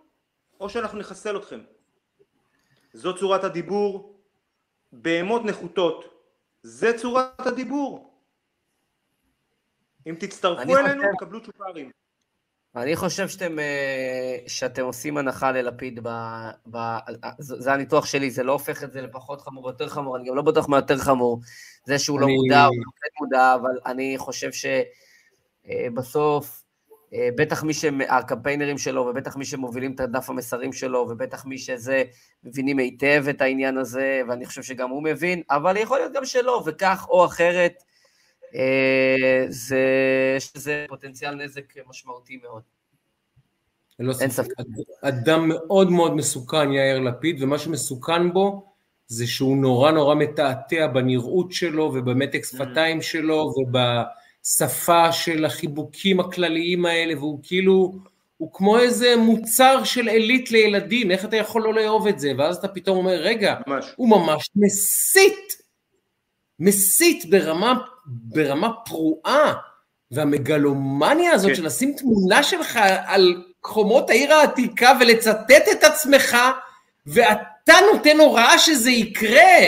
או 0.60 0.70
שאנחנו 0.70 0.98
נחסל 0.98 1.36
אתכם. 1.36 1.60
זו 2.92 3.16
צורת 3.16 3.44
הדיבור, 3.44 4.19
בהמות 4.92 5.44
נחותות. 5.44 6.04
זה 6.62 6.98
צורת 6.98 7.46
הדיבור. 7.46 8.14
אם 10.06 10.14
תצטרפו 10.18 10.60
אלינו, 10.62 11.02
חושב- 11.02 11.16
תקבלו 11.20 11.42
צ'ופרים. 11.42 11.90
אני 12.76 12.96
חושב 12.96 13.28
שאתם, 13.28 13.58
אה, 13.58 14.36
שאתם 14.46 14.82
עושים 14.84 15.16
הנחה 15.16 15.52
ללפיד, 15.52 16.00
ב, 16.02 16.08
ב, 16.70 16.78
זה 17.38 17.72
הניתוח 17.72 18.06
שלי, 18.06 18.30
זה 18.30 18.42
לא 18.42 18.52
הופך 18.52 18.84
את 18.84 18.92
זה 18.92 19.00
לפחות 19.02 19.40
חמור 19.40 19.64
או 19.64 19.70
יותר 19.70 19.88
חמור, 19.88 20.16
אני 20.16 20.28
גם 20.28 20.36
לא 20.36 20.42
בטוח 20.42 20.68
מה 20.68 20.76
יותר 20.76 20.98
חמור, 20.98 21.40
זה 21.84 21.98
שהוא 21.98 22.20
לא 22.20 22.26
אני- 22.26 22.34
מודע, 22.36 22.64
הוא 22.64 22.76
לא 22.76 22.90
כן 23.00 23.08
מודע, 23.24 23.54
אבל 23.54 23.78
אני 23.86 24.14
חושב 24.18 24.50
שבסוף, 25.64 26.59
בטח 27.12 27.62
מי 27.62 27.74
שהקמפיינרים 27.74 28.78
שלו, 28.78 29.02
ובטח 29.02 29.36
מי 29.36 29.44
שמובילים 29.44 29.92
את 29.92 30.00
דף 30.00 30.30
המסרים 30.30 30.72
שלו, 30.72 31.06
ובטח 31.10 31.46
מי 31.46 31.58
שזה, 31.58 32.02
מבינים 32.44 32.78
היטב 32.78 33.24
את 33.30 33.40
העניין 33.40 33.78
הזה, 33.78 34.20
ואני 34.28 34.46
חושב 34.46 34.62
שגם 34.62 34.90
הוא 34.90 35.02
מבין, 35.02 35.42
אבל 35.50 35.76
יכול 35.76 35.98
להיות 35.98 36.12
גם 36.12 36.24
שלא, 36.24 36.62
וכך 36.66 37.06
או 37.08 37.24
אחרת, 37.24 37.82
אה, 38.54 39.44
זה, 39.48 39.84
יש 40.36 40.52
לזה 40.56 40.84
פוטנציאל 40.88 41.34
נזק 41.34 41.74
משמעותי 41.88 42.40
מאוד. 42.42 42.62
ללא 43.98 44.12
אין 44.20 44.30
ספק. 44.30 44.52
אדם 45.02 45.48
מאוד 45.48 45.90
מאוד 45.90 46.14
מסוכן 46.14 46.72
יאיר 46.72 46.98
לפיד, 46.98 47.42
ומה 47.42 47.58
שמסוכן 47.58 48.32
בו 48.32 48.70
זה 49.06 49.26
שהוא 49.26 49.56
נורא 49.56 49.90
נורא 49.90 50.14
מתעתע 50.14 50.86
בנראות 50.86 51.52
שלו 51.52 51.84
ובמתק 51.94 52.44
שפתיים 52.44 53.02
שלו 53.02 53.52
ובשפה 54.40 55.12
של 55.12 55.44
החיבוקים 55.44 56.20
הכלליים 56.20 56.86
האלה, 56.86 57.18
והוא 57.18 57.38
כאילו, 57.42 57.92
הוא 58.36 58.52
כמו 58.52 58.78
איזה 58.78 59.16
מוצר 59.16 59.84
של 59.84 60.08
עילית 60.08 60.50
לילדים, 60.50 61.10
איך 61.10 61.24
אתה 61.24 61.36
יכול 61.36 61.62
לא 61.62 61.74
לאהוב 61.74 62.06
את 62.06 62.20
זה? 62.20 62.32
ואז 62.38 62.56
אתה 62.56 62.68
פתאום 62.68 62.96
אומר, 62.96 63.16
רגע, 63.16 63.54
ממש. 63.66 63.86
הוא 63.96 64.08
ממש 64.08 64.50
מסית, 64.56 65.62
מסית 66.58 67.24
ברמה, 67.24 67.74
ברמה 68.06 68.72
פרועה, 68.84 69.54
והמגלומניה 70.10 71.32
הזאת 71.32 71.50
כן. 71.50 71.54
של 71.56 71.66
לשים 71.66 71.94
תמונה 71.96 72.42
שלך 72.42 72.78
על 73.04 73.42
חומות 73.64 74.10
העיר 74.10 74.34
העתיקה 74.34 74.92
ולצטט 75.00 75.64
את 75.72 75.84
עצמך, 75.84 76.36
ואתה 77.06 77.74
נותן 77.92 78.20
הוראה 78.20 78.58
שזה 78.58 78.90
יקרה, 78.90 79.60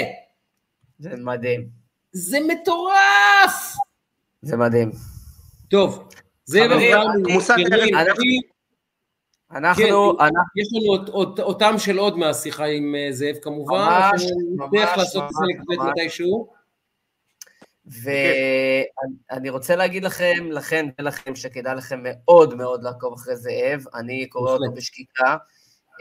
זה 0.99 1.11
מדהים. 1.17 1.67
זה 2.13 2.39
מטורף. 2.41 3.77
זה 4.43 4.57
מדהים. 4.57 4.91
טוב, 5.71 6.09
יקירי, 7.59 7.91
אנחנו- 7.91 8.25
כן, 9.77 9.93
אנחנו, 10.21 10.43
יש 10.57 10.69
לנו 10.73 10.93
אות- 10.93 11.09
אות- 11.09 11.41
אותם 11.41 11.75
של 11.79 11.99
עוד 11.99 12.19
מהשיחה 12.19 12.65
עם 12.65 12.95
אה, 12.95 13.13
זאב 13.13 13.37
כמובן, 13.43 13.75
ממש, 13.75 14.23
אנחנו 14.23 14.77
ממש, 14.79 14.91
לעשות 14.97 15.25
זה 15.31 15.45
לקבט 15.55 15.79
ממש. 15.79 15.89
מתישהו. 15.99 16.53
ואני 17.87 19.51
רוצה 19.51 19.77
להגיד 19.77 20.05
לכם, 20.05 20.51
לכן 20.51 20.87
ולכם, 20.99 21.35
שכדאי 21.35 21.75
לכם 21.75 22.01
מאוד 22.03 22.55
מאוד 22.55 22.83
לעקוב 22.83 23.13
אחרי 23.15 23.37
זאב, 23.37 23.85
אני 23.95 24.27
קורא 24.29 24.53
אותו. 24.53 24.73
בשקיקה, 24.77 25.37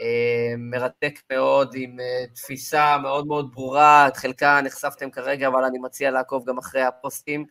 אה, 0.00 0.54
מרתק 0.58 1.14
מאוד, 1.32 1.72
עם 1.76 2.00
אה, 2.00 2.24
תפיסה 2.34 2.98
מאוד 3.02 3.26
מאוד 3.26 3.50
ברורה, 3.54 4.08
את 4.08 4.16
חלקה 4.16 4.60
נחשפתם 4.64 5.10
כרגע, 5.10 5.48
אבל 5.48 5.64
אני 5.64 5.78
מציע 5.78 6.10
לעקוב 6.10 6.48
גם 6.48 6.58
אחרי 6.58 6.82
הפוסטים, 6.82 7.44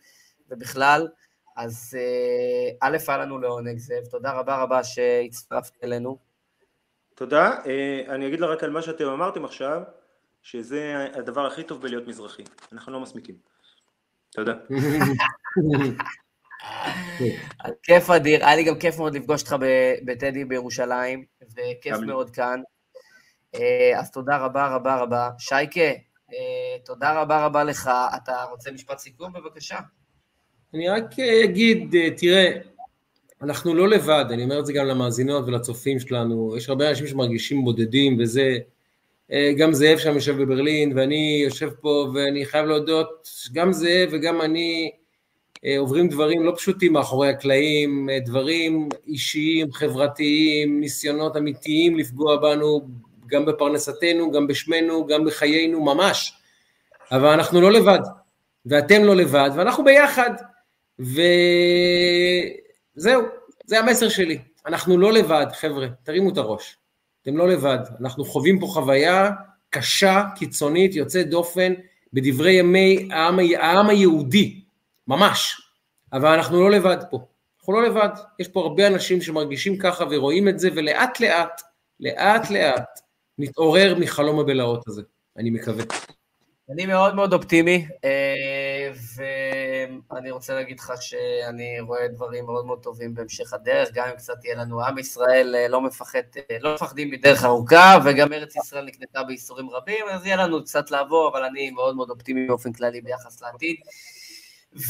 ובכלל, 0.52 1.08
אז 1.56 1.98
אה, 1.98 2.70
א', 2.80 2.96
היה 3.08 3.18
לנו 3.18 3.38
לעונג 3.38 3.78
זאב, 3.78 4.04
תודה 4.10 4.32
רבה 4.32 4.62
רבה 4.62 4.84
שהצטרפת 4.84 5.84
אלינו. 5.84 6.18
תודה. 7.14 7.50
אה, 7.66 8.02
אני 8.08 8.26
אגיד 8.26 8.40
לך 8.40 8.50
רק 8.50 8.64
על 8.64 8.70
מה 8.70 8.82
שאתם 8.82 9.08
אמרתם 9.08 9.44
עכשיו, 9.44 9.82
שזה 10.42 11.06
הדבר 11.14 11.46
הכי 11.46 11.62
טוב 11.62 11.82
בלהיות 11.82 12.06
מזרחי. 12.06 12.42
אנחנו 12.72 12.92
לא 12.92 13.00
מסמיקים. 13.00 13.34
תודה. 14.30 14.52
כיף 17.82 18.10
אדיר, 18.10 18.46
היה 18.46 18.56
לי 18.56 18.64
גם 18.64 18.78
כיף 18.78 18.98
מאוד 18.98 19.14
לפגוש 19.14 19.42
אותך 19.42 19.56
בטדי 20.04 20.44
בירושלים, 20.44 21.24
וכיף. 21.42 21.96
מאוד 22.06 22.30
כאן. 22.30 22.62
אה, 23.54 23.98
אז 23.98 24.10
תודה 24.10 24.36
רבה 24.36 24.68
רבה 24.68 24.96
רבה. 24.96 25.30
שייקה, 25.38 25.80
תודה 26.84 27.20
רבה 27.20 27.44
רבה 27.46 27.64
לך. 27.64 27.90
אתה 28.16 28.44
רוצה 28.50 28.70
משפט 28.70 28.98
סיכום 28.98 29.32
בבקשה? 29.32 29.78
אני 30.74 30.88
רק 30.88 31.18
אה, 31.18 31.44
אגיד, 31.44 31.94
אה, 31.94 32.08
תראה, 32.16 32.50
אנחנו 33.42 33.74
לא 33.74 33.88
לבד, 33.88 34.24
אני 34.30 34.44
אומר 34.44 34.58
את 34.58 34.66
זה 34.66 34.72
גם 34.72 34.86
למאזינות 34.86 35.44
ולצופים 35.46 36.00
שלנו, 36.00 36.54
יש 36.56 36.68
הרבה 36.68 36.90
אנשים 36.90 37.06
שמרגישים 37.06 37.64
בודדים 37.64 38.16
וזה, 38.20 38.58
אה, 39.32 39.52
גם 39.58 39.72
זאב 39.72 39.98
שם 39.98 40.14
יושב 40.14 40.42
בברלין 40.42 40.98
ואני 40.98 41.42
יושב 41.44 41.70
פה 41.80 42.10
ואני 42.14 42.44
חייב 42.44 42.66
להודות, 42.66 43.28
גם 43.52 43.72
זאב 43.72 44.08
וגם 44.12 44.40
אני 44.40 44.90
עוברים 45.78 46.08
דברים 46.08 46.42
לא 46.42 46.52
פשוטים 46.56 46.92
מאחורי 46.92 47.28
הקלעים, 47.28 48.08
דברים 48.24 48.88
אישיים, 49.06 49.72
חברתיים, 49.72 50.80
ניסיונות 50.80 51.36
אמיתיים 51.36 51.98
לפגוע 51.98 52.36
בנו, 52.36 52.88
גם 53.26 53.46
בפרנסתנו, 53.46 54.30
גם 54.30 54.46
בשמנו, 54.46 55.06
גם 55.06 55.24
בחיינו, 55.24 55.84
ממש. 55.84 56.32
אבל 57.12 57.28
אנחנו 57.28 57.60
לא 57.60 57.72
לבד, 57.72 57.98
ואתם 58.66 59.04
לא 59.04 59.16
לבד, 59.16 59.50
ואנחנו 59.56 59.84
ביחד. 59.84 60.30
וזהו, 60.98 61.22
זה 63.64 63.78
המסר 63.78 64.08
שלי. 64.08 64.38
אנחנו 64.66 64.98
לא 64.98 65.12
לבד, 65.12 65.46
חבר'ה, 65.52 65.86
תרימו 66.02 66.30
את 66.30 66.36
הראש. 66.36 66.76
אתם 67.22 67.36
לא 67.36 67.48
לבד. 67.48 67.78
אנחנו 68.00 68.24
חווים 68.24 68.60
פה 68.60 68.66
חוויה 68.66 69.30
קשה, 69.70 70.24
קיצונית, 70.36 70.94
יוצאת 70.94 71.28
דופן, 71.28 71.72
בדברי 72.12 72.52
ימי 72.52 73.08
העם, 73.10 73.38
העם 73.58 73.88
היהודי, 73.88 74.60
ממש. 75.08 75.62
אבל 76.12 76.28
אנחנו 76.28 76.60
לא 76.60 76.70
לבד 76.70 76.96
פה. 77.10 77.26
אנחנו 77.58 77.72
לא 77.72 77.82
לבד, 77.88 78.08
יש 78.38 78.48
פה 78.48 78.60
הרבה 78.60 78.86
אנשים 78.86 79.20
שמרגישים 79.22 79.78
ככה 79.78 80.04
ורואים 80.10 80.48
את 80.48 80.58
זה, 80.58 80.68
ולאט 80.74 81.20
לאט, 81.20 81.62
לאט 82.00 82.50
לאט, 82.50 83.00
נתעורר 83.38 83.94
מחלום 83.98 84.40
הבלהות 84.40 84.88
הזה, 84.88 85.02
אני 85.36 85.50
מקווה. 85.50 85.84
אני 86.70 86.86
מאוד 86.86 87.14
מאוד 87.14 87.32
אופטימי, 87.32 87.86
אה, 88.04 88.90
ואני 90.10 90.30
רוצה 90.30 90.54
להגיד 90.54 90.80
לך 90.80 90.92
שאני 91.00 91.80
רואה 91.80 92.08
דברים 92.08 92.44
מאוד 92.44 92.66
מאוד 92.66 92.82
טובים 92.82 93.14
בהמשך 93.14 93.52
הדרך, 93.52 93.88
גם 93.92 94.08
אם 94.08 94.16
קצת 94.16 94.44
יהיה 94.44 94.56
לנו 94.56 94.84
עם 94.84 94.98
ישראל 94.98 95.54
אה, 95.54 95.68
לא 95.68 95.80
מפחד, 95.80 96.22
אה, 96.36 96.56
לא 96.60 96.74
מפחדים 96.74 97.10
מדרך 97.10 97.44
ארוכה, 97.44 97.98
וגם 98.04 98.32
ארץ 98.32 98.56
ישראל 98.56 98.84
נקנתה 98.84 99.22
בייסורים 99.22 99.70
רבים, 99.70 100.04
אז 100.10 100.26
יהיה 100.26 100.36
לנו 100.36 100.64
קצת 100.64 100.90
לעבור, 100.90 101.28
אבל 101.28 101.44
אני 101.44 101.70
מאוד 101.70 101.96
מאוד 101.96 102.10
אופטימי 102.10 102.46
באופן 102.46 102.72
כללי 102.72 103.00
ביחס 103.00 103.42
לעתיד. 103.42 103.76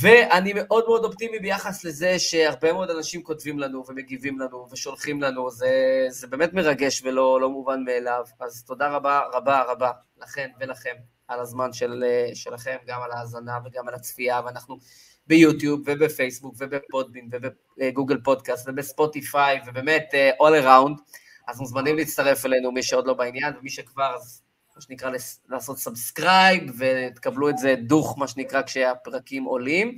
ואני 0.01 0.52
מאוד 0.55 0.85
מאוד 0.86 1.05
אופטימי 1.05 1.39
ביחס 1.39 1.85
לזה 1.85 2.19
שהרבה 2.19 2.73
מאוד 2.73 2.90
אנשים 2.90 3.23
כותבים 3.23 3.59
לנו 3.59 3.85
ומגיבים 3.89 4.39
לנו 4.39 4.66
ושולחים 4.73 5.23
לנו, 5.23 5.51
זה, 5.51 6.06
זה 6.09 6.27
באמת 6.27 6.52
מרגש 6.52 7.02
ולא 7.05 7.40
לא 7.40 7.51
מובן 7.51 7.85
מאליו. 7.85 8.24
אז 8.40 8.64
תודה 8.64 8.89
רבה 8.89 9.20
רבה 9.32 9.62
רבה 9.62 9.90
לכם 10.23 10.48
ולכם 10.60 10.94
על 11.28 11.40
הזמן 11.40 11.72
של, 11.72 12.04
שלכם, 12.34 12.76
גם 12.86 13.02
על 13.02 13.12
ההאזנה 13.12 13.58
וגם 13.64 13.88
על 13.88 13.94
הצפייה, 13.94 14.40
ואנחנו 14.46 14.78
ביוטיוב 15.26 15.80
ובפייסבוק 15.86 16.54
ובפודבין 16.58 17.30
ובגוגל 17.32 18.18
פודקאסט 18.24 18.68
ובספוטיפיי 18.68 19.60
ובאמת 19.66 20.10
uh, 20.12 20.42
all 20.42 20.64
around, 20.64 21.02
אז 21.48 21.60
מוזמנים 21.60 21.96
להצטרף 21.96 22.46
אלינו 22.46 22.72
מי 22.72 22.82
שעוד 22.82 23.06
לא 23.06 23.14
בעניין, 23.14 23.54
ומי 23.60 23.70
שכבר, 23.70 24.14
אז 24.16 24.42
מה 24.76 24.82
שנקרא 24.82 25.10
לעשות 25.48 25.78
subscribe 25.78 26.62
ותקבלו 26.78 27.48
את 27.48 27.58
זה 27.58 27.74
דוך, 27.78 28.18
מה 28.18 28.28
שנקרא, 28.28 28.62
כשהפרקים 28.62 29.44
עולים. 29.44 29.94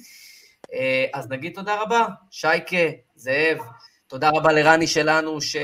אה, 0.66 0.76
אז 1.14 1.28
נגיד 1.28 1.54
תודה 1.54 1.82
רבה, 1.82 2.06
שייקה, 2.30 2.76
זאב, 3.14 3.58
תודה 4.06 4.30
רבה 4.34 4.52
לרני 4.52 4.86
שלנו, 4.86 5.40
ש... 5.40 5.56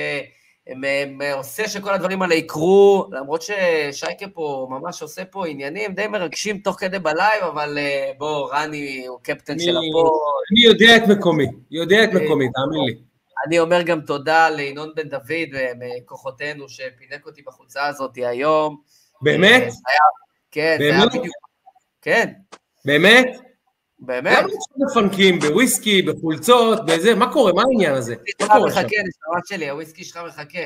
עושה 1.34 1.68
שכל 1.68 1.94
הדברים 1.94 2.22
האלה 2.22 2.34
יקרו, 2.34 3.08
למרות 3.12 3.42
ששייקה 3.42 4.26
פה 4.34 4.66
ממש 4.70 5.02
עושה 5.02 5.24
פה 5.24 5.46
עניינים 5.46 5.94
די 5.94 6.06
מרגשים 6.06 6.58
תוך 6.58 6.76
כדי 6.80 6.98
ב 6.98 7.06
live, 7.06 7.44
אבל 7.44 7.78
אה, 7.78 8.10
בוא, 8.18 8.54
רני 8.54 9.06
הוא 9.06 9.18
קפטן 9.22 9.58
של 9.58 9.70
הפועל. 9.70 10.12
אני 10.52 10.60
יודע 10.64 10.96
את 10.96 11.02
מקומי, 11.08 11.46
יודע 11.70 12.04
את 12.04 12.08
מקומי, 12.08 12.48
תאמין 12.52 12.84
לי. 12.86 13.10
אני 13.46 13.58
אומר 13.58 13.82
גם 13.82 14.00
תודה 14.00 14.50
לינון 14.50 14.92
בן 14.96 15.08
דוד 15.08 15.54
אה, 15.54 15.72
מכוחותינו 15.78 16.68
שפינק 16.68 17.26
אותי 17.26 17.42
בחולצה 17.42 17.86
הזאת 17.86 18.16
היום. 18.16 18.80
באמת? 19.22 19.72
כן, 20.50 20.76
זה 20.78 20.84
היה 20.84 21.06
בדיוק. 21.06 21.26
כן. 22.02 22.32
באמת? 22.84 23.49
באמת? 24.00 24.38
למה 24.38 24.40
אנשים 24.40 24.58
מפנקים 24.76 25.38
בוויסקי, 25.38 26.02
בחולצות, 26.02 26.86
בזה? 26.86 27.14
מה 27.14 27.32
קורה? 27.32 27.52
מה 27.52 27.62
העניין 27.62 27.94
הזה? 27.94 28.14
מה 28.40 28.46
קורה 28.46 28.66
מחכה, 28.66 28.80
נשמה 28.82 29.40
שלי, 29.46 29.70
הוויסקי 29.70 30.04
שלך 30.04 30.20
מחכה. 30.26 30.58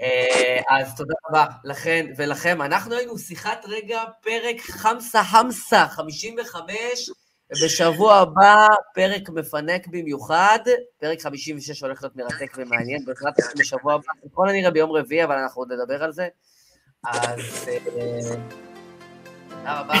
אה, 0.00 0.60
אז 0.70 0.96
תודה 0.96 1.14
רבה 1.28 1.46
לכן 1.64 2.06
ולכם. 2.16 2.62
אנחנו 2.62 2.94
היינו 2.94 3.18
שיחת 3.18 3.64
רגע, 3.68 4.02
פרק 4.20 4.60
חמסה 4.60 5.24
חמסה, 5.24 5.86
55, 5.88 7.10
ובשבוע 7.50 8.14
הבא 8.14 8.66
פרק 8.94 9.28
מפנק 9.28 9.86
במיוחד, 9.86 10.58
פרק 11.00 11.22
56 11.22 11.82
הולך 11.82 12.02
להיות 12.02 12.16
מרתק 12.16 12.52
ומעניין, 12.56 13.04
בהחלט 13.04 13.34
בשבוע 13.58 13.94
הבא, 13.94 14.12
ככל 14.30 14.48
הנראה 14.48 14.70
ביום 14.70 14.92
רביעי, 14.92 15.24
אבל 15.24 15.36
אנחנו 15.36 15.62
עוד 15.62 15.72
נדבר 15.72 16.04
על 16.04 16.12
זה. 16.12 16.28
אז... 17.04 17.66
תודה 19.64 19.80
רבה 19.80 19.94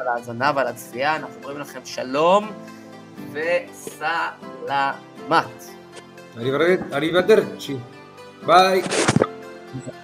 על 0.00 0.08
ההאזנה 0.08 0.52
ועל 0.56 0.66
הצפייה, 0.66 1.16
אנחנו 1.16 1.34
אומרים 1.36 1.58
לכם 1.58 1.80
שלום 1.84 2.50
וסלמת. 3.32 4.84
Arrivederci. 6.92 7.76
Bye. 8.46 9.96